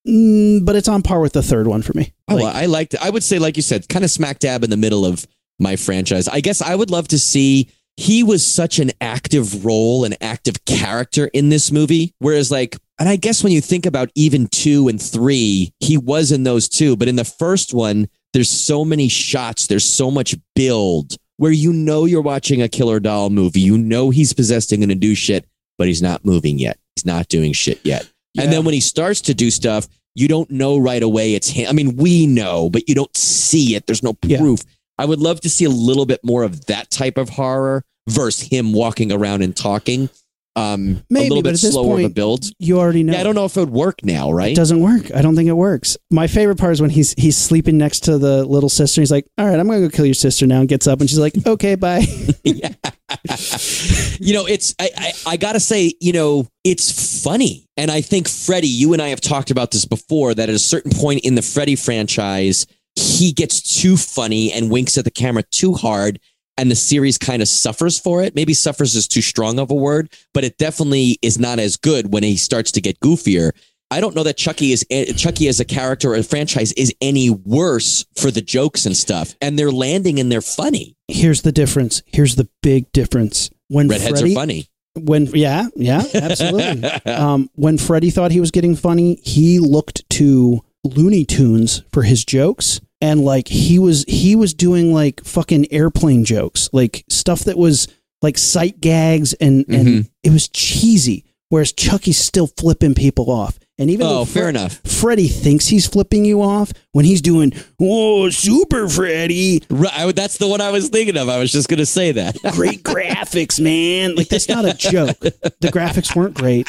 mm, 0.06 0.64
but 0.64 0.76
it's 0.76 0.88
on 0.88 1.02
par 1.02 1.20
with 1.20 1.32
the 1.32 1.42
third 1.42 1.66
one 1.66 1.82
for 1.82 1.92
me. 1.94 2.12
Oh, 2.28 2.36
Like, 2.36 2.54
I 2.54 2.66
liked 2.66 2.94
it. 2.94 3.04
I 3.04 3.10
would 3.10 3.22
say, 3.22 3.38
like 3.38 3.56
you 3.56 3.62
said, 3.62 3.88
kind 3.88 4.04
of 4.04 4.10
smack 4.10 4.38
dab 4.38 4.64
in 4.64 4.70
the 4.70 4.76
middle 4.76 5.04
of 5.04 5.26
my 5.58 5.76
franchise. 5.76 6.28
I 6.28 6.40
guess 6.40 6.62
I 6.62 6.74
would 6.74 6.90
love 6.90 7.08
to 7.08 7.18
see. 7.18 7.70
He 7.96 8.22
was 8.22 8.44
such 8.44 8.78
an 8.78 8.92
active 9.00 9.64
role, 9.64 10.04
an 10.04 10.14
active 10.20 10.64
character 10.66 11.26
in 11.32 11.48
this 11.48 11.72
movie. 11.72 12.14
Whereas, 12.18 12.50
like, 12.50 12.76
and 12.98 13.08
I 13.08 13.16
guess 13.16 13.42
when 13.42 13.52
you 13.52 13.60
think 13.60 13.86
about 13.86 14.10
even 14.14 14.48
two 14.48 14.88
and 14.88 15.00
three, 15.00 15.72
he 15.80 15.96
was 15.96 16.30
in 16.30 16.44
those 16.44 16.68
two. 16.68 16.96
But 16.96 17.08
in 17.08 17.16
the 17.16 17.24
first 17.24 17.72
one, 17.72 18.08
there's 18.32 18.50
so 18.50 18.84
many 18.84 19.08
shots, 19.08 19.66
there's 19.66 19.88
so 19.88 20.10
much 20.10 20.34
build 20.54 21.16
where 21.38 21.52
you 21.52 21.72
know 21.72 22.04
you're 22.04 22.22
watching 22.22 22.62
a 22.62 22.68
killer 22.68 23.00
doll 23.00 23.30
movie. 23.30 23.60
You 23.60 23.78
know 23.78 24.10
he's 24.10 24.32
possessed 24.32 24.72
and 24.72 24.82
to 24.88 24.94
do 24.94 25.14
shit, 25.14 25.46
but 25.78 25.86
he's 25.86 26.02
not 26.02 26.24
moving 26.24 26.58
yet. 26.58 26.78
He's 26.94 27.06
not 27.06 27.28
doing 27.28 27.52
shit 27.52 27.80
yet. 27.84 28.10
Yeah. 28.36 28.44
And 28.44 28.52
then 28.52 28.64
when 28.64 28.74
he 28.74 28.80
starts 28.80 29.20
to 29.22 29.34
do 29.34 29.50
stuff, 29.50 29.88
you 30.14 30.28
don't 30.28 30.50
know 30.50 30.78
right 30.78 31.02
away 31.02 31.34
it's 31.34 31.48
him. 31.48 31.68
I 31.68 31.72
mean, 31.72 31.96
we 31.96 32.26
know, 32.26 32.70
but 32.70 32.88
you 32.88 32.94
don't 32.94 33.14
see 33.16 33.74
it. 33.74 33.86
There's 33.86 34.02
no 34.02 34.16
Yeah. 34.24 34.38
proof. 34.38 34.62
I 34.98 35.04
would 35.04 35.20
love 35.20 35.40
to 35.42 35.50
see 35.50 35.64
a 35.64 35.70
little 35.70 36.06
bit 36.06 36.20
more 36.24 36.42
of 36.42 36.66
that 36.66 36.90
type 36.90 37.18
of 37.18 37.30
horror 37.30 37.82
versus 38.08 38.48
him 38.48 38.72
walking 38.72 39.12
around 39.12 39.42
and 39.42 39.54
talking. 39.54 40.08
Um, 40.56 41.04
Maybe, 41.10 41.26
a 41.26 41.28
little 41.28 41.42
but 41.42 41.50
bit 41.50 41.58
at 41.58 41.60
this 41.60 41.76
of 41.76 41.84
a 41.84 41.88
point, 41.88 42.14
build. 42.14 42.46
You 42.58 42.78
already 42.80 43.02
know. 43.02 43.12
Yeah, 43.12 43.20
I 43.20 43.22
don't 43.24 43.34
know 43.34 43.44
if 43.44 43.58
it 43.58 43.60
would 43.60 43.70
work 43.70 44.02
now, 44.02 44.32
right? 44.32 44.52
It 44.52 44.56
doesn't 44.56 44.80
work. 44.80 45.14
I 45.14 45.20
don't 45.20 45.36
think 45.36 45.50
it 45.50 45.52
works. 45.52 45.98
My 46.10 46.26
favorite 46.26 46.56
part 46.56 46.72
is 46.72 46.80
when 46.80 46.88
he's 46.88 47.12
he's 47.12 47.36
sleeping 47.36 47.76
next 47.76 48.00
to 48.04 48.16
the 48.16 48.42
little 48.42 48.70
sister. 48.70 49.02
He's 49.02 49.10
like, 49.10 49.26
"All 49.36 49.46
right, 49.46 49.60
I'm 49.60 49.68
gonna 49.68 49.80
go 49.80 49.90
kill 49.90 50.06
your 50.06 50.14
sister 50.14 50.46
now." 50.46 50.60
And 50.60 50.68
gets 50.68 50.86
up, 50.86 51.00
and 51.00 51.10
she's 51.10 51.18
like, 51.18 51.34
"Okay, 51.46 51.74
bye." 51.74 52.00
you 52.44 54.32
know, 54.32 54.46
it's 54.46 54.74
I, 54.80 54.90
I 54.96 55.12
I 55.26 55.36
gotta 55.36 55.60
say, 55.60 55.92
you 56.00 56.12
know, 56.12 56.48
it's 56.64 57.22
funny, 57.22 57.68
and 57.76 57.90
I 57.90 58.00
think 58.00 58.26
Freddy, 58.26 58.68
you 58.68 58.94
and 58.94 59.02
I 59.02 59.08
have 59.08 59.20
talked 59.20 59.50
about 59.50 59.72
this 59.72 59.84
before. 59.84 60.32
That 60.34 60.48
at 60.48 60.54
a 60.54 60.58
certain 60.58 60.92
point 60.92 61.20
in 61.24 61.34
the 61.34 61.42
Freddy 61.42 61.76
franchise, 61.76 62.66
he 62.94 63.32
gets 63.32 63.60
too 63.80 63.98
funny 63.98 64.52
and 64.52 64.70
winks 64.70 64.96
at 64.96 65.04
the 65.04 65.10
camera 65.10 65.42
too 65.52 65.74
hard, 65.74 66.18
and 66.58 66.70
the 66.70 66.76
series 66.76 67.18
kind 67.18 67.42
of 67.42 67.48
suffers 67.48 67.98
for 67.98 68.22
it. 68.22 68.34
Maybe 68.34 68.54
suffers 68.54 68.94
is 68.94 69.08
too 69.08 69.22
strong 69.22 69.58
of 69.58 69.70
a 69.70 69.74
word, 69.74 70.10
but 70.32 70.44
it 70.44 70.58
definitely 70.58 71.18
is 71.22 71.38
not 71.38 71.58
as 71.58 71.76
good 71.76 72.12
when 72.12 72.22
he 72.22 72.36
starts 72.36 72.72
to 72.72 72.80
get 72.80 73.00
goofier. 73.00 73.52
I 73.90 74.00
don't 74.00 74.16
know 74.16 74.24
that 74.24 74.36
Chucky 74.36 74.72
is 74.72 74.84
eh, 74.90 75.12
Chucky 75.12 75.46
as 75.48 75.60
a 75.60 75.64
character 75.64 76.10
or 76.10 76.16
a 76.16 76.22
franchise 76.22 76.72
is 76.72 76.92
any 77.00 77.30
worse 77.30 78.04
for 78.16 78.30
the 78.30 78.40
jokes 78.40 78.84
and 78.84 78.96
stuff, 78.96 79.36
and 79.40 79.58
they're 79.58 79.70
landing 79.70 80.18
and 80.18 80.30
they're 80.30 80.40
funny. 80.40 80.96
Here's 81.08 81.42
the 81.42 81.52
difference. 81.52 82.02
Here's 82.06 82.34
the 82.34 82.48
big 82.62 82.90
difference. 82.92 83.50
When 83.68 83.88
Redheads 83.88 84.20
Freddy, 84.20 84.32
are 84.32 84.34
funny. 84.34 84.66
when 84.94 85.26
yeah, 85.26 85.68
yeah, 85.76 86.02
absolutely. 86.14 86.88
um, 87.04 87.48
when 87.54 87.78
Freddy 87.78 88.10
thought 88.10 88.32
he 88.32 88.40
was 88.40 88.50
getting 88.50 88.74
funny, 88.74 89.20
he 89.22 89.60
looked 89.60 90.08
to 90.10 90.64
Looney 90.82 91.24
Tunes 91.24 91.82
for 91.92 92.02
his 92.02 92.24
jokes, 92.24 92.80
and 93.00 93.24
like 93.24 93.48
he 93.48 93.78
was 93.78 94.04
he 94.08 94.36
was 94.36 94.54
doing 94.54 94.92
like 94.92 95.22
fucking 95.24 95.72
airplane 95.72 96.24
jokes, 96.24 96.68
like 96.72 97.04
stuff 97.08 97.40
that 97.44 97.58
was 97.58 97.88
like 98.22 98.38
sight 98.38 98.80
gags, 98.80 99.32
and 99.34 99.64
and 99.68 99.86
Mhm. 99.88 100.10
it 100.22 100.30
was 100.32 100.48
cheesy. 100.48 101.24
Whereas 101.48 101.72
Chucky's 101.72 102.18
still 102.18 102.48
flipping 102.48 102.94
people 102.94 103.30
off, 103.30 103.56
and 103.78 103.88
even 103.88 104.04
though 104.08 104.20
Oh, 104.20 104.24
fair 104.24 104.44
Fre- 104.44 104.48
enough. 104.48 104.80
Freddy 104.84 105.28
thinks 105.28 105.68
he's 105.68 105.86
flipping 105.86 106.24
you 106.24 106.42
off 106.42 106.72
when 106.90 107.04
he's 107.04 107.20
doing 107.22 107.52
"Whoa, 107.78 108.30
Super 108.30 108.88
Freddy." 108.88 109.62
Right, 109.70 109.92
I- 109.96 110.10
that's 110.12 110.38
the 110.38 110.48
one 110.48 110.60
I 110.60 110.72
was 110.72 110.88
thinking 110.88 111.16
of. 111.16 111.28
I 111.28 111.38
was 111.38 111.52
just 111.52 111.68
going 111.68 111.78
to 111.78 111.86
say 111.86 112.10
that. 112.12 112.36
Great 112.54 112.82
graphics, 112.82 113.60
man! 113.60 114.16
Like 114.16 114.26
that's 114.28 114.48
not 114.48 114.64
a 114.64 114.74
joke. 114.74 115.20
The 115.20 115.68
graphics 115.68 116.16
weren't 116.16 116.34
great. 116.34 116.68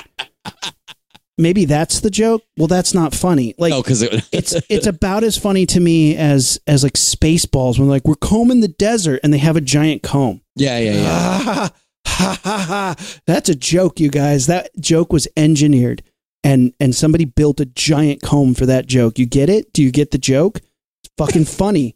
Maybe 1.37 1.65
that's 1.65 1.99
the 1.99 2.09
joke. 2.09 2.41
Well, 2.57 2.67
that's 2.67 2.93
not 2.93 3.13
funny. 3.13 3.53
Like 3.57 3.71
oh, 3.73 3.81
because 3.83 4.01
it, 4.01 4.27
it's 4.31 4.55
it's 4.69 4.87
about 4.87 5.23
as 5.23 5.37
funny 5.37 5.65
to 5.67 5.79
me 5.79 6.15
as 6.15 6.59
as 6.65 6.83
like 6.83 6.93
Spaceballs 6.93 7.77
when 7.77 7.87
like 7.87 8.05
we're 8.05 8.15
combing 8.15 8.61
the 8.61 8.67
desert 8.67 9.19
and 9.23 9.31
they 9.33 9.37
have 9.37 9.55
a 9.55 9.61
giant 9.61 10.01
comb. 10.03 10.41
yeah, 10.55 10.79
yeah, 10.79 10.91
yeah. 10.93 11.03
Ah, 11.09 11.71
ha, 12.07 12.39
ha, 12.43 12.57
ha. 12.97 13.19
That's 13.27 13.49
a 13.49 13.55
joke, 13.55 13.99
you 13.99 14.09
guys. 14.09 14.47
That 14.47 14.69
joke 14.79 15.13
was 15.13 15.27
engineered, 15.37 16.01
and 16.43 16.73
and 16.79 16.95
somebody 16.95 17.25
built 17.25 17.59
a 17.59 17.65
giant 17.65 18.21
comb 18.23 18.55
for 18.55 18.65
that 18.65 18.87
joke. 18.87 19.19
You 19.19 19.25
get 19.27 19.49
it? 19.49 19.71
Do 19.73 19.83
you 19.83 19.91
get 19.91 20.09
the 20.11 20.17
joke? 20.17 20.57
It's 21.03 21.13
fucking 21.17 21.45
funny. 21.61 21.95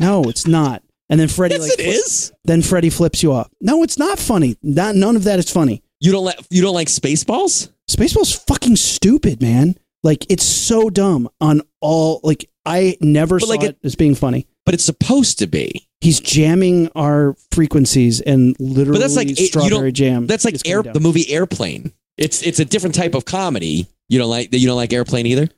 no, 0.00 0.24
it's 0.24 0.46
not. 0.48 0.82
And 1.08 1.18
then 1.20 1.28
Freddy 1.28 1.54
Yes, 1.56 1.62
like 1.70 1.78
it 1.78 1.82
is. 1.86 2.32
then 2.44 2.62
Freddy 2.62 2.88
flips 2.90 3.22
you 3.22 3.32
off. 3.32 3.48
No, 3.60 3.82
it's 3.82 3.98
not 3.98 4.18
funny. 4.18 4.56
Not 4.62 4.94
none 4.96 5.16
of 5.16 5.24
that 5.24 5.38
is 5.38 5.50
funny. 5.50 5.82
You 6.00 6.12
don't 6.12 6.24
like 6.24 6.38
you 6.50 6.62
don't 6.62 6.74
like 6.74 6.88
Spaceballs? 6.88 7.70
Spaceball's 7.90 8.34
fucking 8.34 8.76
stupid, 8.76 9.42
man. 9.42 9.74
Like 10.02 10.24
it's 10.30 10.44
so 10.44 10.88
dumb 10.90 11.28
on 11.40 11.62
all. 11.80 12.20
Like 12.22 12.48
I 12.64 12.96
never 13.00 13.38
But, 13.38 13.46
saw 13.46 13.50
like, 13.50 13.62
it, 13.64 13.78
as 13.84 13.96
being 13.96 14.14
funny. 14.14 14.46
But 14.64 14.74
it's 14.74 14.84
supposed 14.84 15.38
to 15.40 15.46
be. 15.46 15.86
He's 16.00 16.20
jamming 16.20 16.90
our 16.94 17.34
frequencies 17.52 18.20
and 18.20 18.56
literally 18.58 18.98
but 18.98 19.00
that's 19.00 19.16
like- 19.16 19.36
strawberry 19.36 19.92
jam. 19.92 20.26
That's 20.26 20.44
like 20.44 20.56
air, 20.66 20.82
the 20.82 21.00
movie 21.00 21.30
Airplane. 21.30 21.92
It's 22.16 22.42
it's 22.42 22.60
a 22.60 22.64
different 22.64 22.94
type 22.94 23.14
of 23.14 23.24
comedy. 23.24 23.86
You 24.08 24.18
don't 24.18 24.30
like 24.30 24.52
you 24.54 24.66
don't 24.66 24.76
like 24.76 24.92
Airplane 24.92 25.26
either. 25.26 25.48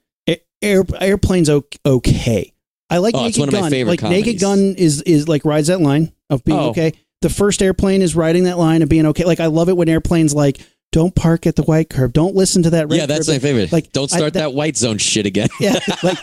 Air, 0.64 0.84
airplane's 1.00 1.50
okay. 1.50 2.52
I 2.88 2.98
like 2.98 3.14
Oh, 3.16 3.18
Naked 3.22 3.30
it's 3.30 3.38
one 3.38 3.48
of 3.48 3.54
my 3.54 3.60
Gun. 3.62 3.70
favorite 3.70 4.02
like 4.02 4.10
Naked. 4.10 4.38
Gun 4.40 4.74
is 4.78 5.02
is 5.02 5.28
like 5.28 5.44
rides 5.44 5.66
that 5.68 5.80
line 5.80 6.12
of 6.30 6.44
being 6.44 6.58
Oh. 6.58 6.68
okay. 6.70 6.92
The 7.20 7.30
first 7.30 7.62
airplane 7.62 8.00
is 8.02 8.14
riding 8.14 8.44
that 8.44 8.58
line 8.58 8.82
of 8.82 8.88
being 8.88 9.06
okay. 9.06 9.24
Like 9.24 9.40
I 9.40 9.46
love 9.46 9.68
it 9.68 9.76
when 9.76 9.88
airplanes 9.88 10.34
like 10.34 10.60
don't 10.92 11.14
park 11.14 11.46
at 11.46 11.56
the 11.56 11.62
white 11.64 11.90
curb. 11.90 12.12
Don't 12.12 12.34
listen 12.36 12.62
to 12.62 12.70
that 12.70 12.88
red 12.88 12.96
yeah, 12.98 13.06
that's 13.06 13.26
curb. 13.26 13.34
my 13.34 13.38
favorite. 13.40 13.72
Like, 13.72 13.92
don't 13.92 14.12
I- 14.12 14.16
start 14.16 14.34
that- 14.34 14.40
that, 14.40 14.54
white 14.54 14.76
zone 14.76 14.98
shit 14.98 15.26
again. 15.26 15.48
Yeah, 15.60 15.72
like 16.02 16.18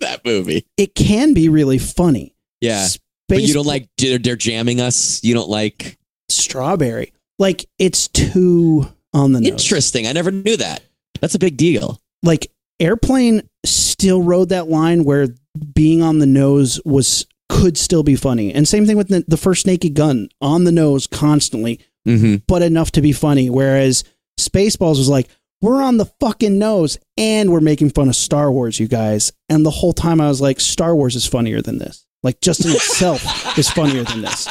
that 0.00 0.20
movie. 0.24 0.66
it 0.76 0.94
can 0.94 1.34
be 1.34 1.48
really 1.48 1.78
funny. 1.78 2.34
Yeah, 2.60 2.84
Space 2.86 3.00
but 3.28 3.42
you 3.42 3.54
don't 3.54 3.66
like 3.66 3.88
they're, 3.98 4.18
they're 4.18 4.36
jamming 4.36 4.80
us. 4.80 5.22
You 5.24 5.34
don't 5.34 5.48
like. 5.48 5.98
strawberry. 6.28 7.12
Like 7.38 7.66
it's 7.78 8.08
too 8.08 8.86
on 9.12 9.32
the 9.32 9.40
nose. 9.40 9.50
Interesting. 9.50 10.06
I 10.06 10.12
never 10.12 10.30
knew 10.30 10.56
that. 10.56 10.82
That's 11.20 11.34
a 11.34 11.38
big 11.38 11.56
deal. 11.56 12.00
Like 12.22 12.50
airplane 12.80 13.48
still 13.64 14.22
rode 14.22 14.50
that 14.50 14.68
line 14.68 15.04
where 15.04 15.28
being 15.74 16.02
on 16.02 16.18
the 16.18 16.26
nose 16.26 16.80
was 16.84 17.26
could 17.48 17.76
still 17.78 18.02
be 18.02 18.16
funny. 18.16 18.52
And 18.52 18.66
same 18.66 18.86
thing 18.86 18.96
with 18.96 19.08
the, 19.08 19.24
the 19.28 19.36
first 19.36 19.66
Naked 19.66 19.94
Gun 19.94 20.28
on 20.40 20.64
the 20.64 20.72
nose 20.72 21.06
constantly, 21.06 21.80
Mm-hmm. 22.06 22.36
but 22.46 22.62
enough 22.62 22.92
to 22.92 23.02
be 23.02 23.12
funny. 23.12 23.50
Whereas 23.50 24.04
Spaceballs 24.38 24.98
was 24.98 25.08
like, 25.08 25.28
we're 25.60 25.82
on 25.82 25.96
the 25.96 26.06
fucking 26.20 26.58
nose 26.58 26.98
and 27.16 27.50
we're 27.50 27.60
making 27.60 27.90
fun 27.90 28.08
of 28.08 28.16
Star 28.16 28.52
Wars, 28.52 28.78
you 28.78 28.88
guys. 28.88 29.32
And 29.48 29.64
the 29.64 29.70
whole 29.70 29.92
time 29.92 30.20
I 30.20 30.28
was 30.28 30.40
like, 30.40 30.60
Star 30.60 30.94
Wars 30.94 31.16
is 31.16 31.26
funnier 31.26 31.62
than 31.62 31.78
this. 31.78 32.06
Like 32.22 32.40
just 32.40 32.64
in 32.64 32.72
itself 32.72 33.58
is 33.58 33.70
funnier 33.70 34.04
than 34.04 34.22
this. 34.22 34.48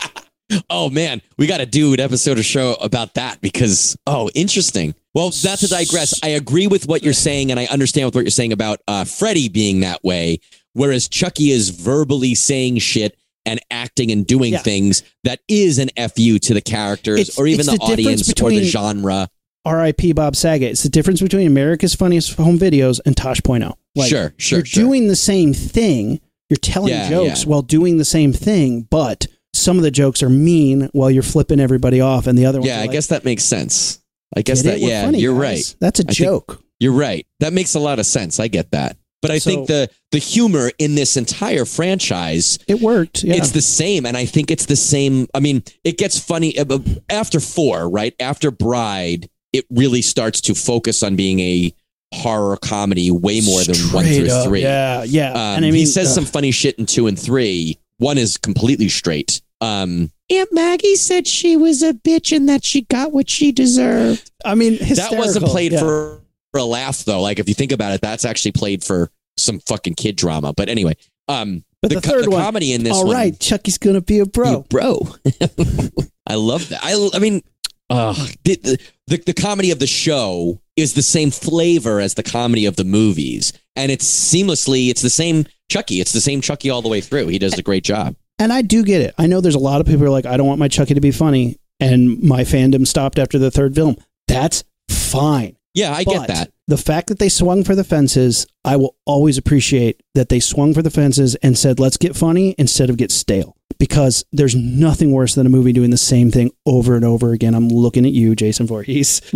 Oh 0.69 0.89
man, 0.89 1.21
we 1.37 1.47
got 1.47 1.57
to 1.57 1.65
do 1.65 1.93
an 1.93 1.99
episode 1.99 2.37
of 2.37 2.45
show 2.45 2.75
about 2.75 3.15
that 3.15 3.41
because 3.41 3.97
oh, 4.05 4.29
interesting. 4.35 4.93
Well, 5.13 5.31
not 5.43 5.59
to 5.59 5.67
digress, 5.67 6.19
I 6.23 6.29
agree 6.29 6.67
with 6.67 6.87
what 6.87 7.03
you're 7.03 7.13
saying, 7.13 7.49
and 7.49 7.59
I 7.59 7.65
understand 7.65 8.05
with 8.05 8.15
what 8.15 8.25
you're 8.25 8.31
saying 8.31 8.53
about 8.53 8.79
uh, 8.87 9.05
Freddy 9.05 9.49
being 9.49 9.79
that 9.79 10.03
way, 10.03 10.39
whereas 10.73 11.07
Chucky 11.07 11.51
is 11.51 11.69
verbally 11.69 12.35
saying 12.35 12.79
shit 12.79 13.17
and 13.45 13.59
acting 13.71 14.11
and 14.11 14.25
doing 14.25 14.53
Yeah. 14.53 14.59
things 14.59 15.03
that 15.23 15.39
is 15.47 15.77
an 15.79 15.89
fu 16.15 16.39
to 16.39 16.53
the 16.53 16.61
characters 16.61 17.19
It's- 17.21 17.37
or 17.37 17.47
even 17.47 17.65
the, 17.65 17.73
the 17.73 17.77
audience 17.79 18.29
or 18.41 18.49
the 18.49 18.63
genre. 18.63 19.27
R.I.P. 19.65 20.13
Bob 20.13 20.35
Saget. 20.35 20.71
It's 20.71 20.83
the 20.83 20.89
difference 20.89 21.21
between 21.21 21.47
America's 21.47 21.95
Funniest 21.95 22.33
Home 22.33 22.59
Videos 22.59 22.99
and 23.05 23.17
Tosh.0. 23.17 23.73
Like, 23.95 24.09
Sure, 24.09 24.33
sure, 24.37 24.59
You're 24.59 24.65
sure. 24.65 24.83
doing 24.83 25.07
the 25.07 25.15
same 25.15 25.53
thing. 25.53 26.19
You're 26.49 26.57
telling 26.57 26.89
Yeah, 26.93 27.09
jokes 27.09 27.43
yeah. 27.43 27.49
while 27.49 27.63
doing 27.63 27.97
the 27.97 28.05
same 28.05 28.31
thing, 28.31 28.85
but 28.91 29.25
some 29.53 29.77
of 29.77 29.83
the 29.83 29.89
jokes 29.89 30.21
are 30.21 30.29
mean 30.29 30.89
while 30.91 31.09
you're 31.09 31.23
flipping 31.23 31.59
everybody 31.59 31.99
off, 31.99 32.27
and 32.27 32.37
the 32.37 32.45
other 32.45 32.59
ones. 32.59 32.67
Yeah, 32.69 32.77
I 32.77 32.81
like, 32.81 32.91
guess 32.91 33.07
that 33.07 33.25
makes 33.25 33.43
sense. 33.43 33.99
I 34.37 34.41
guess 34.43 34.61
that 34.63 34.79
yeah, 34.79 35.05
funny, 35.05 35.19
you're 35.19 35.33
guys." 35.33 35.39
right. 35.41 35.75
That's 35.79 35.99
a 36.01 36.05
I 36.07 36.11
joke. 36.11 36.61
You're 36.79 36.91
right. 36.93 37.25
That 37.39 37.53
makes 37.53 37.73
a 37.73 37.79
lot 37.79 37.97
of 37.99 38.05
sense. 38.05 38.39
I 38.39 38.47
get 38.49 38.69
that. 38.71 38.97
But 39.27 39.31
I 39.31 39.39
So- 39.39 39.49
think 39.49 39.67
the 39.67 39.89
the 40.11 40.19
humor 40.19 40.71
in 40.79 40.95
this 40.95 41.17
entire 41.17 41.65
franchise 41.65 42.57
It 42.67 42.79
worked. 42.79 43.23
Yeah. 43.23 43.35
It's 43.35 43.51
the 43.51 43.61
same, 43.61 44.05
and 44.05 44.15
I 44.15 44.25
think 44.25 44.49
it's 44.51 44.65
the 44.65 44.75
same. 44.75 45.27
I 45.33 45.39
mean, 45.39 45.63
it 45.83 45.97
gets 45.97 46.17
funny 46.17 46.57
uh, 46.57 46.65
uh, 46.69 46.79
after 47.09 47.39
four, 47.39 47.89
right? 47.89 48.13
After 48.19 48.49
Bride, 48.51 49.29
it 49.51 49.65
really 49.69 50.01
starts 50.01 50.41
to 50.41 50.55
focus 50.55 51.03
on 51.03 51.15
being 51.15 51.39
a 51.39 51.73
horror 52.13 52.55
comedy 52.57 53.11
way 53.11 53.41
more 53.41 53.61
than 53.63 53.75
one 53.91 54.05
through 54.05 54.29
up. 54.29 54.47
three. 54.47 54.61
Yeah, 54.61 55.03
yeah. 55.03 55.31
Um, 55.31 55.37
and 55.37 55.65
I 55.65 55.71
mean, 55.71 55.79
he 55.79 55.85
says 55.85 56.07
uh, 56.09 56.11
some 56.13 56.25
funny 56.25 56.51
shit 56.51 56.79
in 56.79 56.85
two 56.85 57.07
and 57.07 57.19
three. 57.19 57.77
One 57.97 58.17
is 58.17 58.37
completely 58.37 58.87
straight. 58.89 59.41
Um, 59.61 60.11
Aunt 60.29 60.49
Maggie 60.53 60.95
said 60.95 61.27
she 61.27 61.55
was 61.57 61.81
a 61.83 61.93
bitch 61.93 62.35
and 62.35 62.47
that 62.49 62.63
she 62.63 62.81
got 62.83 63.11
what 63.11 63.29
she 63.29 63.51
deserved. 63.51 64.31
I 64.43 64.55
mean, 64.55 64.77
That 64.77 65.13
wasn't 65.13 65.45
played 65.45 65.71
Yeah. 65.73 65.79
for, 65.79 66.21
for 66.51 66.59
a 66.59 66.63
laugh, 66.65 67.03
though. 67.05 67.21
Like 67.21 67.39
if 67.39 67.47
you 67.47 67.53
think 67.53 67.71
about 67.71 67.93
it, 67.93 68.01
that's 68.01 68.25
actually 68.25 68.51
played 68.53 68.83
for 68.83 69.11
some 69.45 69.59
fucking 69.61 69.95
kid 69.95 70.15
drama. 70.15 70.53
But 70.53 70.69
anyway, 70.69 70.95
um, 71.27 71.63
But 71.81 71.89
the, 71.89 71.95
the 71.95 72.01
co- 72.01 72.09
third 72.15 72.25
the 72.25 72.31
one, 72.31 72.41
comedy 72.43 72.73
in 72.73 72.83
this 72.83 72.93
All 72.93 73.07
one, 73.07 73.15
right, 73.15 73.39
Chucky's 73.39 73.77
gonna 73.77 74.01
be 74.01 74.19
a 74.19 74.25
bro. 74.25 74.51
you 74.51 74.65
bro. 74.69 74.99
I 76.27 76.35
love 76.35 76.69
that. 76.69 76.79
I, 76.83 77.09
I 77.13 77.19
mean, 77.19 77.41
uh, 77.89 78.13
the, 78.43 78.55
the, 78.55 78.79
the 79.07 79.17
the 79.27 79.33
comedy 79.33 79.71
of 79.71 79.79
the 79.79 79.87
show 79.87 80.59
is 80.75 80.93
the 80.93 81.01
same 81.03 81.31
flavor 81.31 81.99
as 81.99 82.15
the 82.15 82.23
comedy 82.23 82.65
of 82.65 82.75
the 82.75 82.83
movies, 82.83 83.53
and 83.75 83.91
it's 83.91 84.05
seamlessly. 84.05 84.89
It's 84.89 85.01
the 85.01 85.09
same 85.09 85.45
Chucky. 85.69 86.01
It's 86.01 86.11
the 86.11 86.21
same 86.21 86.41
Chucky 86.41 86.69
all 86.69 86.81
the 86.81 86.89
way 86.89 87.01
through. 87.01 87.27
He 87.27 87.39
does 87.39 87.57
a 87.57 87.63
great 87.63 87.83
job. 87.83 88.15
And 88.39 88.51
I 88.51 88.63
do 88.63 88.83
get 88.83 89.01
it. 89.01 89.13
I 89.17 89.27
know 89.27 89.39
there's 89.39 89.55
a 89.55 89.59
lot 89.59 89.79
of 89.79 89.87
people 89.87 89.99
who 90.01 90.05
are 90.07 90.09
like, 90.09 90.25
I 90.25 90.35
don't 90.35 90.47
want 90.47 90.59
my 90.59 90.67
Chucky 90.67 90.93
to 90.95 91.01
be 91.01 91.11
funny, 91.11 91.57
and 91.79 92.21
my 92.21 92.41
fandom 92.41 92.85
stopped 92.85 93.17
after 93.19 93.39
the 93.39 93.51
third 93.51 93.75
film. 93.75 93.95
That's 94.27 94.63
fine. 94.89 95.55
Yeah, 95.73 95.93
I 95.93 96.03
get 96.03 96.27
that. 96.27 96.51
The 96.67 96.77
fact 96.77 97.09
that 97.09 97.19
they 97.19 97.29
swung 97.29 97.63
for 97.63 97.75
the 97.75 97.83
fences, 97.83 98.47
I 98.63 98.75
will 98.77 98.95
always 99.05 99.37
appreciate 99.37 100.01
that 100.15 100.29
they 100.29 100.39
swung 100.39 100.73
for 100.73 100.81
the 100.81 100.89
fences 100.89 101.35
and 101.35 101.55
said, 101.57 101.79
let's 101.79 101.97
get 101.97 102.15
funny 102.15 102.55
instead 102.57 102.89
of 102.89 102.97
get 102.97 103.11
stale. 103.11 103.55
Because 103.77 104.23
there's 104.31 104.55
nothing 104.55 105.11
worse 105.11 105.35
than 105.35 105.45
a 105.45 105.49
movie 105.49 105.73
doing 105.73 105.91
the 105.91 105.97
same 105.97 106.31
thing 106.31 106.49
over 106.65 106.95
and 106.95 107.03
over 107.05 107.33
again. 107.33 107.53
I'm 107.53 107.67
looking 107.67 108.05
at 108.05 108.13
you, 108.13 108.33
Jason 108.35 108.65
Voorhees. 108.67 109.19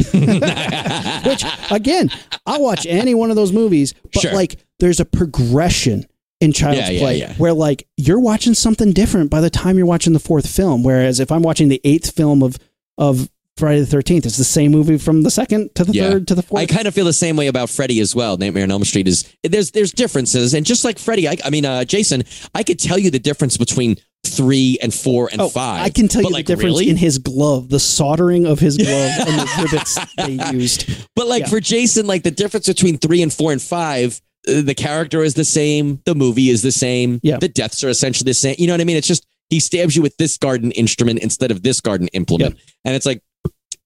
Which, 1.23 1.43
again, 1.71 2.09
I'll 2.45 2.61
watch 2.61 2.85
any 2.87 3.13
one 3.13 3.29
of 3.29 3.35
those 3.35 3.51
movies, 3.51 3.93
but 4.13 4.21
Sure. 4.21 4.33
like 4.33 4.57
there's 4.79 4.99
a 4.99 5.05
progression 5.05 6.05
in 6.41 6.53
Child's 6.53 6.79
Yeah, 6.79 6.89
yeah, 6.89 6.99
Play 6.99 7.17
yeah. 7.19 7.33
where 7.35 7.53
like 7.53 7.87
you're 7.97 8.19
watching 8.19 8.53
something 8.53 8.93
different 8.93 9.29
by 9.29 9.41
the 9.41 9.49
time 9.49 9.77
you're 9.77 9.85
watching 9.85 10.13
the 10.13 10.19
fourth 10.19 10.47
film. 10.49 10.83
Whereas 10.83 11.19
if 11.19 11.31
I'm 11.31 11.41
watching 11.41 11.67
the 11.67 11.81
eighth 11.83 12.15
film 12.15 12.41
of, 12.41 12.57
of 12.97 13.29
Friday 13.59 13.81
the 13.81 13.97
13th, 13.97 14.25
it's 14.25 14.37
the 14.37 14.43
same 14.43 14.71
movie 14.71 14.97
from 14.97 15.21
the 15.23 15.29
second 15.31 15.73
to 15.75 15.83
the 15.83 15.93
Yeah. 15.93 16.09
third 16.09 16.27
to 16.29 16.35
the 16.35 16.41
fourth. 16.41 16.61
I 16.61 16.65
kind 16.65 16.87
of 16.87 16.93
feel 16.95 17.05
the 17.05 17.13
same 17.13 17.35
way 17.35 17.47
about 17.47 17.69
Freddy 17.69 17.99
as 17.99 18.15
well. 18.15 18.37
Nightmare 18.37 18.63
on 18.63 18.71
Elm 18.71 18.83
Street 18.85 19.07
is 19.07 19.25
there's 19.43 19.71
there's 19.71 19.91
differences, 19.91 20.53
and 20.53 20.65
just 20.65 20.83
like 20.83 20.97
Freddy, 20.97 21.27
I, 21.27 21.37
I 21.45 21.49
mean 21.49 21.65
uh, 21.65 21.83
Jason, 21.85 22.23
I 22.55 22.63
could 22.63 22.79
tell 22.79 22.97
you 22.97 23.11
the 23.11 23.19
difference 23.19 23.57
between 23.57 23.97
three 24.25 24.77
and 24.81 24.93
four 24.93 25.29
and 25.31 25.39
Oh, 25.41 25.47
five. 25.49 25.81
I 25.85 25.89
can 25.89 26.07
tell 26.07 26.21
you 26.21 26.29
like, 26.29 26.45
the 26.45 26.55
difference 26.55 26.73
really? 26.79 26.89
in 26.89 26.97
his 26.97 27.17
glove, 27.19 27.69
the 27.69 27.79
soldering 27.79 28.45
of 28.45 28.59
his 28.59 28.77
glove 28.77 29.11
and 29.27 29.39
the 29.39 29.49
rivets 29.63 29.97
they 30.17 30.51
used. 30.57 31.07
But 31.15 31.27
like 31.27 31.41
Yeah. 31.43 31.47
for 31.49 31.59
Jason, 31.61 32.05
like 32.07 32.23
the 32.23 32.31
difference 32.31 32.67
between 32.67 32.97
three 32.97 33.21
and 33.21 33.31
four 33.33 33.51
and 33.53 33.61
five, 33.61 34.19
uh, 34.47 34.61
the 34.61 34.75
character 34.75 35.23
is 35.23 35.35
the 35.35 35.45
same, 35.45 36.01
the 36.05 36.15
movie 36.15 36.49
is 36.49 36.61
the 36.61 36.71
same, 36.71 37.21
Yeah. 37.23 37.37
the 37.37 37.47
deaths 37.47 37.81
are 37.83 37.89
essentially 37.89 38.29
the 38.29 38.33
same. 38.33 38.55
You 38.59 38.67
know 38.67 38.73
what 38.73 38.81
I 38.81 38.85
mean? 38.85 38.97
It's 38.97 39.07
just 39.07 39.25
he 39.49 39.59
stabs 39.61 39.95
you 39.95 40.01
with 40.01 40.15
this 40.17 40.37
garden 40.37 40.71
instrument 40.73 41.19
instead 41.19 41.49
of 41.49 41.63
this 41.63 41.79
garden 41.79 42.07
implement, 42.09 42.57
and 42.85 42.95
it's 42.95 43.05
like 43.05 43.21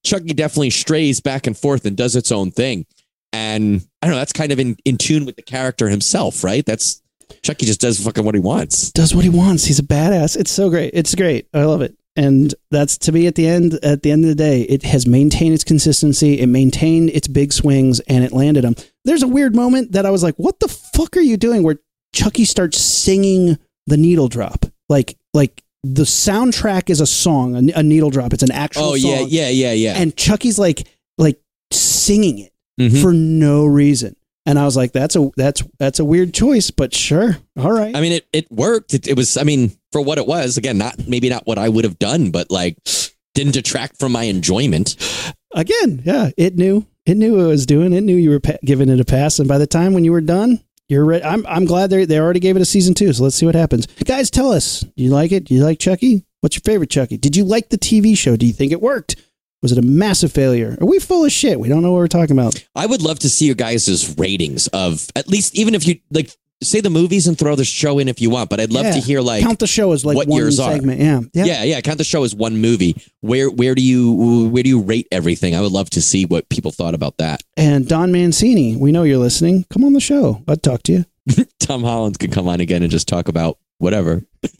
Chucky 0.04 0.34
definitely 0.34 0.70
strays 0.70 1.22
back 1.22 1.48
and 1.48 1.58
forth 1.58 1.86
and 1.86 1.96
does 1.96 2.16
its 2.16 2.32
own 2.32 2.52
thing. 2.52 2.86
And 3.32 3.86
I 4.02 4.08
don't 4.08 4.14
know, 4.14 4.20
that's 4.20 4.34
kind 4.34 4.52
of 4.52 4.60
in, 4.60 4.78
in 4.86 4.98
tune 4.98 5.26
with 5.26 5.36
the 5.36 5.42
character 5.42 5.90
himself, 5.90 6.44
right? 6.44 6.66
That's 6.66 7.02
Chucky 7.42 7.66
just 7.66 7.82
does 7.82 8.04
fucking 8.04 8.24
what 8.24 8.36
he 8.36 8.42
wants. 8.42 8.92
Does 8.92 9.16
what 9.16 9.24
he 9.24 9.30
wants. 9.30 9.66
He's 9.66 9.80
a 9.80 9.84
badass. 9.84 10.38
It's 10.38 10.52
so 10.52 10.70
great. 10.70 10.92
It's 10.94 11.16
great. 11.16 11.48
I 11.54 11.64
love 11.64 11.82
it. 11.82 11.98
And 12.16 12.54
that's 12.70 12.98
to 13.00 13.12
me 13.12 13.26
at 13.26 13.36
the 13.36 13.48
end. 13.48 13.80
At 13.82 14.04
the 14.04 14.12
end 14.12 14.24
of 14.24 14.30
the 14.30 14.36
day, 14.36 14.62
it 14.62 14.84
has 14.84 15.08
maintained 15.08 15.56
its 15.56 15.64
consistency. 15.64 16.40
It 16.40 16.48
maintained 16.48 17.10
its 17.10 17.28
big 17.28 17.52
swings, 17.52 18.02
and 18.02 18.24
it 18.24 18.32
landed 18.32 18.64
them. 18.64 18.76
There's 19.04 19.24
a 19.24 19.28
weird 19.28 19.56
moment 19.56 19.94
that 19.94 20.06
I 20.06 20.12
was 20.12 20.22
like, 20.22 20.36
"What 20.36 20.60
the 20.60 20.68
fuck 20.68 21.18
are 21.18 21.22
you 21.22 21.38
doing?" 21.38 21.64
Where 21.64 21.80
Chucky 22.14 22.46
starts 22.46 22.80
singing 22.80 23.58
the 23.88 23.98
needle 23.98 24.28
drop, 24.28 24.68
like 24.90 25.18
like 25.34 25.64
the 25.84 26.04
soundtrack 26.04 26.90
is 26.90 27.02
a 27.02 27.08
song, 27.08 27.56
a, 27.70 27.80
a 27.80 27.84
needle 27.84 28.10
drop. 28.10 28.34
It's 28.34 28.44
an 28.44 28.52
actual. 28.52 28.84
Oh 28.84 28.94
yeah, 28.96 29.18
song. 29.20 29.28
yeah, 29.30 29.50
yeah, 29.50 29.74
yeah. 29.74 29.94
And 29.98 30.16
Chucky's 30.16 30.58
like 30.60 30.88
like 31.18 31.40
singing 31.72 32.40
it. 32.40 32.50
Mhm. 32.80 33.02
for 33.02 33.14
no 33.14 33.66
reason. 33.66 34.16
And 34.46 34.58
I 34.60 34.66
was 34.66 34.76
like, 34.76 34.92
that's 34.94 35.16
a 35.16 35.30
that's 35.38 35.64
that's 35.80 36.00
a 36.00 36.06
weird 36.06 36.34
choice, 36.34 36.72
but 36.72 36.94
sure. 36.94 37.38
All 37.58 37.72
right. 37.72 37.96
I 37.96 38.02
mean, 38.02 38.14
it 38.14 38.28
it 38.34 38.52
worked. 38.52 38.94
It, 38.94 39.08
it 39.08 39.16
was, 39.16 39.38
I 39.38 39.44
mean, 39.44 39.72
for 39.92 40.02
what 40.02 40.18
it 40.18 40.26
was. 40.28 40.58
Again, 40.58 40.78
not 40.78 41.08
maybe 41.08 41.30
not 41.30 41.46
what 41.46 41.58
I 41.58 41.70
would 41.70 41.84
have 41.86 42.00
done, 42.00 42.32
but 42.32 42.50
like 42.52 42.78
didn't 43.36 43.54
detract 43.54 44.00
from 44.00 44.12
my 44.12 44.24
enjoyment. 44.24 44.96
Again, 45.54 46.02
yeah, 46.04 46.32
it 46.36 46.56
knew. 46.56 46.86
It 47.06 47.16
knew 47.18 47.36
what 47.36 47.44
it 47.46 47.48
was 47.48 47.66
doing. 47.66 47.94
It 47.94 48.02
knew 48.02 48.16
you 48.16 48.32
were 48.32 48.40
pa- 48.40 48.58
giving 48.66 48.90
it 48.90 49.00
a 49.00 49.06
pass 49.06 49.38
and 49.40 49.48
by 49.48 49.58
the 49.60 49.68
time 49.68 49.94
when 49.94 50.04
you 50.04 50.12
were 50.12 50.22
done, 50.22 50.62
you're 50.90 51.06
ready. 51.06 51.24
I'm 51.24 51.46
I'm 51.48 51.66
glad 51.66 51.90
they 51.90 52.06
they 52.06 52.20
already 52.20 52.40
gave 52.40 52.56
it 52.56 52.62
a 52.62 52.66
season 52.66 52.94
2, 52.94 53.14
so 53.14 53.24
let's 53.24 53.36
see 53.36 53.46
what 53.46 53.56
happens. 53.56 53.88
Guys, 54.06 54.30
tell 54.30 54.52
us. 54.52 54.82
Do 54.82 55.04
you 55.04 55.10
like 55.10 55.32
it? 55.32 55.46
Do 55.46 55.56
you 55.56 55.64
like 55.64 55.80
Chucky? 55.80 56.26
What's 56.42 56.56
your 56.56 56.62
favorite 56.62 56.90
Chucky? 56.90 57.18
Did 57.18 57.36
you 57.36 57.46
like 57.46 57.70
the 57.70 57.78
TV 57.78 58.18
show? 58.18 58.36
Do 58.36 58.46
you 58.46 58.54
think 58.54 58.72
it 58.72 58.82
worked? 58.82 59.16
Was 59.62 59.72
it 59.72 59.78
a 59.78 59.82
massive 59.82 60.34
failure? 60.34 60.78
Are 60.82 60.86
we 60.86 61.00
full 61.00 61.24
of 61.24 61.32
shit? 61.32 61.58
We 61.58 61.70
don't 61.70 61.82
know 61.82 61.94
what 61.94 62.00
we're 62.00 62.08
talking 62.08 62.38
about. 62.38 62.62
I 62.76 62.86
would 62.86 63.02
love 63.02 63.20
to 63.20 63.30
see 63.30 63.46
your 63.46 63.56
guys' 63.56 64.14
ratings 64.18 64.68
of 64.68 65.08
at 65.16 65.30
least 65.30 65.56
even 65.56 65.74
if 65.74 65.88
you 65.88 66.00
like 66.12 66.36
say 66.64 66.82
the 66.82 66.90
movies 66.90 67.28
and 67.28 67.38
throw 67.38 67.56
the 67.56 67.64
show 67.66 68.00
in 68.00 68.08
if 68.08 68.20
you 68.22 68.30
want, 68.30 68.50
but 68.50 68.60
I'd 68.60 68.72
love 68.72 68.86
Yeah. 68.86 68.92
to 68.94 69.00
hear 69.00 69.22
like 69.22 69.44
Count 69.44 69.60
the 69.60 69.68
show 69.68 69.92
as 69.92 70.04
like 70.06 70.16
what 70.18 70.28
one 70.28 70.40
yours 70.40 70.60
are. 70.60 70.72
segment. 70.72 71.00
Yeah. 71.02 71.22
yeah. 71.34 71.46
yeah, 71.46 71.64
yeah, 71.64 71.82
count 71.82 71.98
the 71.98 72.04
show 72.04 72.24
as 72.24 72.34
one 72.36 72.58
movie. 72.60 72.96
Where 73.22 73.50
where 73.50 73.76
do 73.76 73.82
you 73.82 74.50
where 74.52 74.64
do 74.64 74.70
you 74.70 74.82
rate 74.82 75.08
everything? 75.12 75.56
I 75.56 75.62
would 75.62 75.72
love 75.72 75.90
to 75.92 76.02
see 76.02 76.26
what 76.26 76.50
people 76.50 76.72
thought 76.72 76.94
about 76.96 77.18
that. 77.18 77.42
And 77.58 77.88
Don 77.88 78.12
Mancini, 78.12 78.76
we 78.76 78.92
know 78.92 79.04
you're 79.04 79.18
listening. 79.18 79.66
Come 79.70 79.84
on 79.84 79.94
the 79.94 80.00
show. 80.00 80.44
I'd 80.48 80.64
talk 80.64 80.84
to 80.84 80.92
you. 80.94 81.06
Tom 81.60 81.84
Holland 81.84 82.20
could 82.20 82.32
come 82.32 82.48
on 82.48 82.60
again 82.60 82.82
and 82.84 82.92
just 82.92 83.08
talk 83.08 83.28
about 83.30 83.58
whatever. 83.78 84.24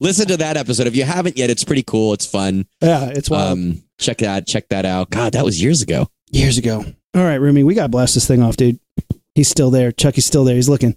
Listen 0.00 0.26
to 0.28 0.36
that 0.38 0.56
episode 0.56 0.86
if 0.86 0.96
you 0.96 1.04
haven't 1.04 1.36
yet. 1.36 1.50
It's 1.50 1.64
pretty 1.64 1.82
cool. 1.82 2.12
It's 2.12 2.26
fun. 2.26 2.66
Yeah, 2.80 3.06
it's 3.06 3.30
wild. 3.30 3.52
Um, 3.52 3.82
check 3.98 4.18
that 4.18 4.46
check 4.46 4.68
that 4.68 4.84
out. 4.84 5.10
God, 5.10 5.32
that 5.32 5.44
was 5.44 5.62
years 5.62 5.82
ago. 5.82 6.08
Years 6.30 6.58
ago. 6.58 6.84
All 7.14 7.22
right, 7.24 7.36
Rumi, 7.36 7.64
we 7.64 7.74
got 7.74 7.84
to 7.84 7.88
blast 7.88 8.14
this 8.14 8.26
thing 8.26 8.42
off, 8.42 8.56
dude. 8.56 8.78
He's 9.36 9.48
still 9.50 9.70
there. 9.70 9.92
Chucky's 9.92 10.24
still 10.24 10.44
there. 10.44 10.54
He's 10.54 10.70
looking. 10.70 10.96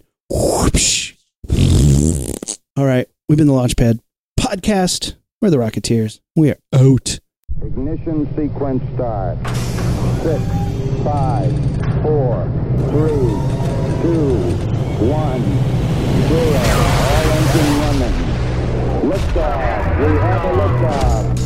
All 2.74 2.86
right, 2.86 3.06
we've 3.28 3.36
been 3.36 3.46
the 3.46 3.52
Launchpad 3.52 4.00
podcast. 4.38 5.16
We're 5.42 5.50
the 5.50 5.58
Rocketeers. 5.58 6.20
We 6.34 6.48
are 6.50 6.56
out. 6.72 7.20
Ignition 7.62 8.26
sequence 8.34 8.82
start. 8.94 9.36
Six, 10.22 10.42
five, 11.04 11.52
four, 12.00 12.46
three, 12.88 13.28
two, 14.00 14.38
one, 15.04 15.42
zero. 16.28 16.62
All 16.96 17.26
engine 17.36 17.72
running. 17.82 18.16
Liftoff. 19.10 19.98
We 20.00 20.16
have 20.16 20.44
a 20.44 20.52
liftoff. 20.56 21.39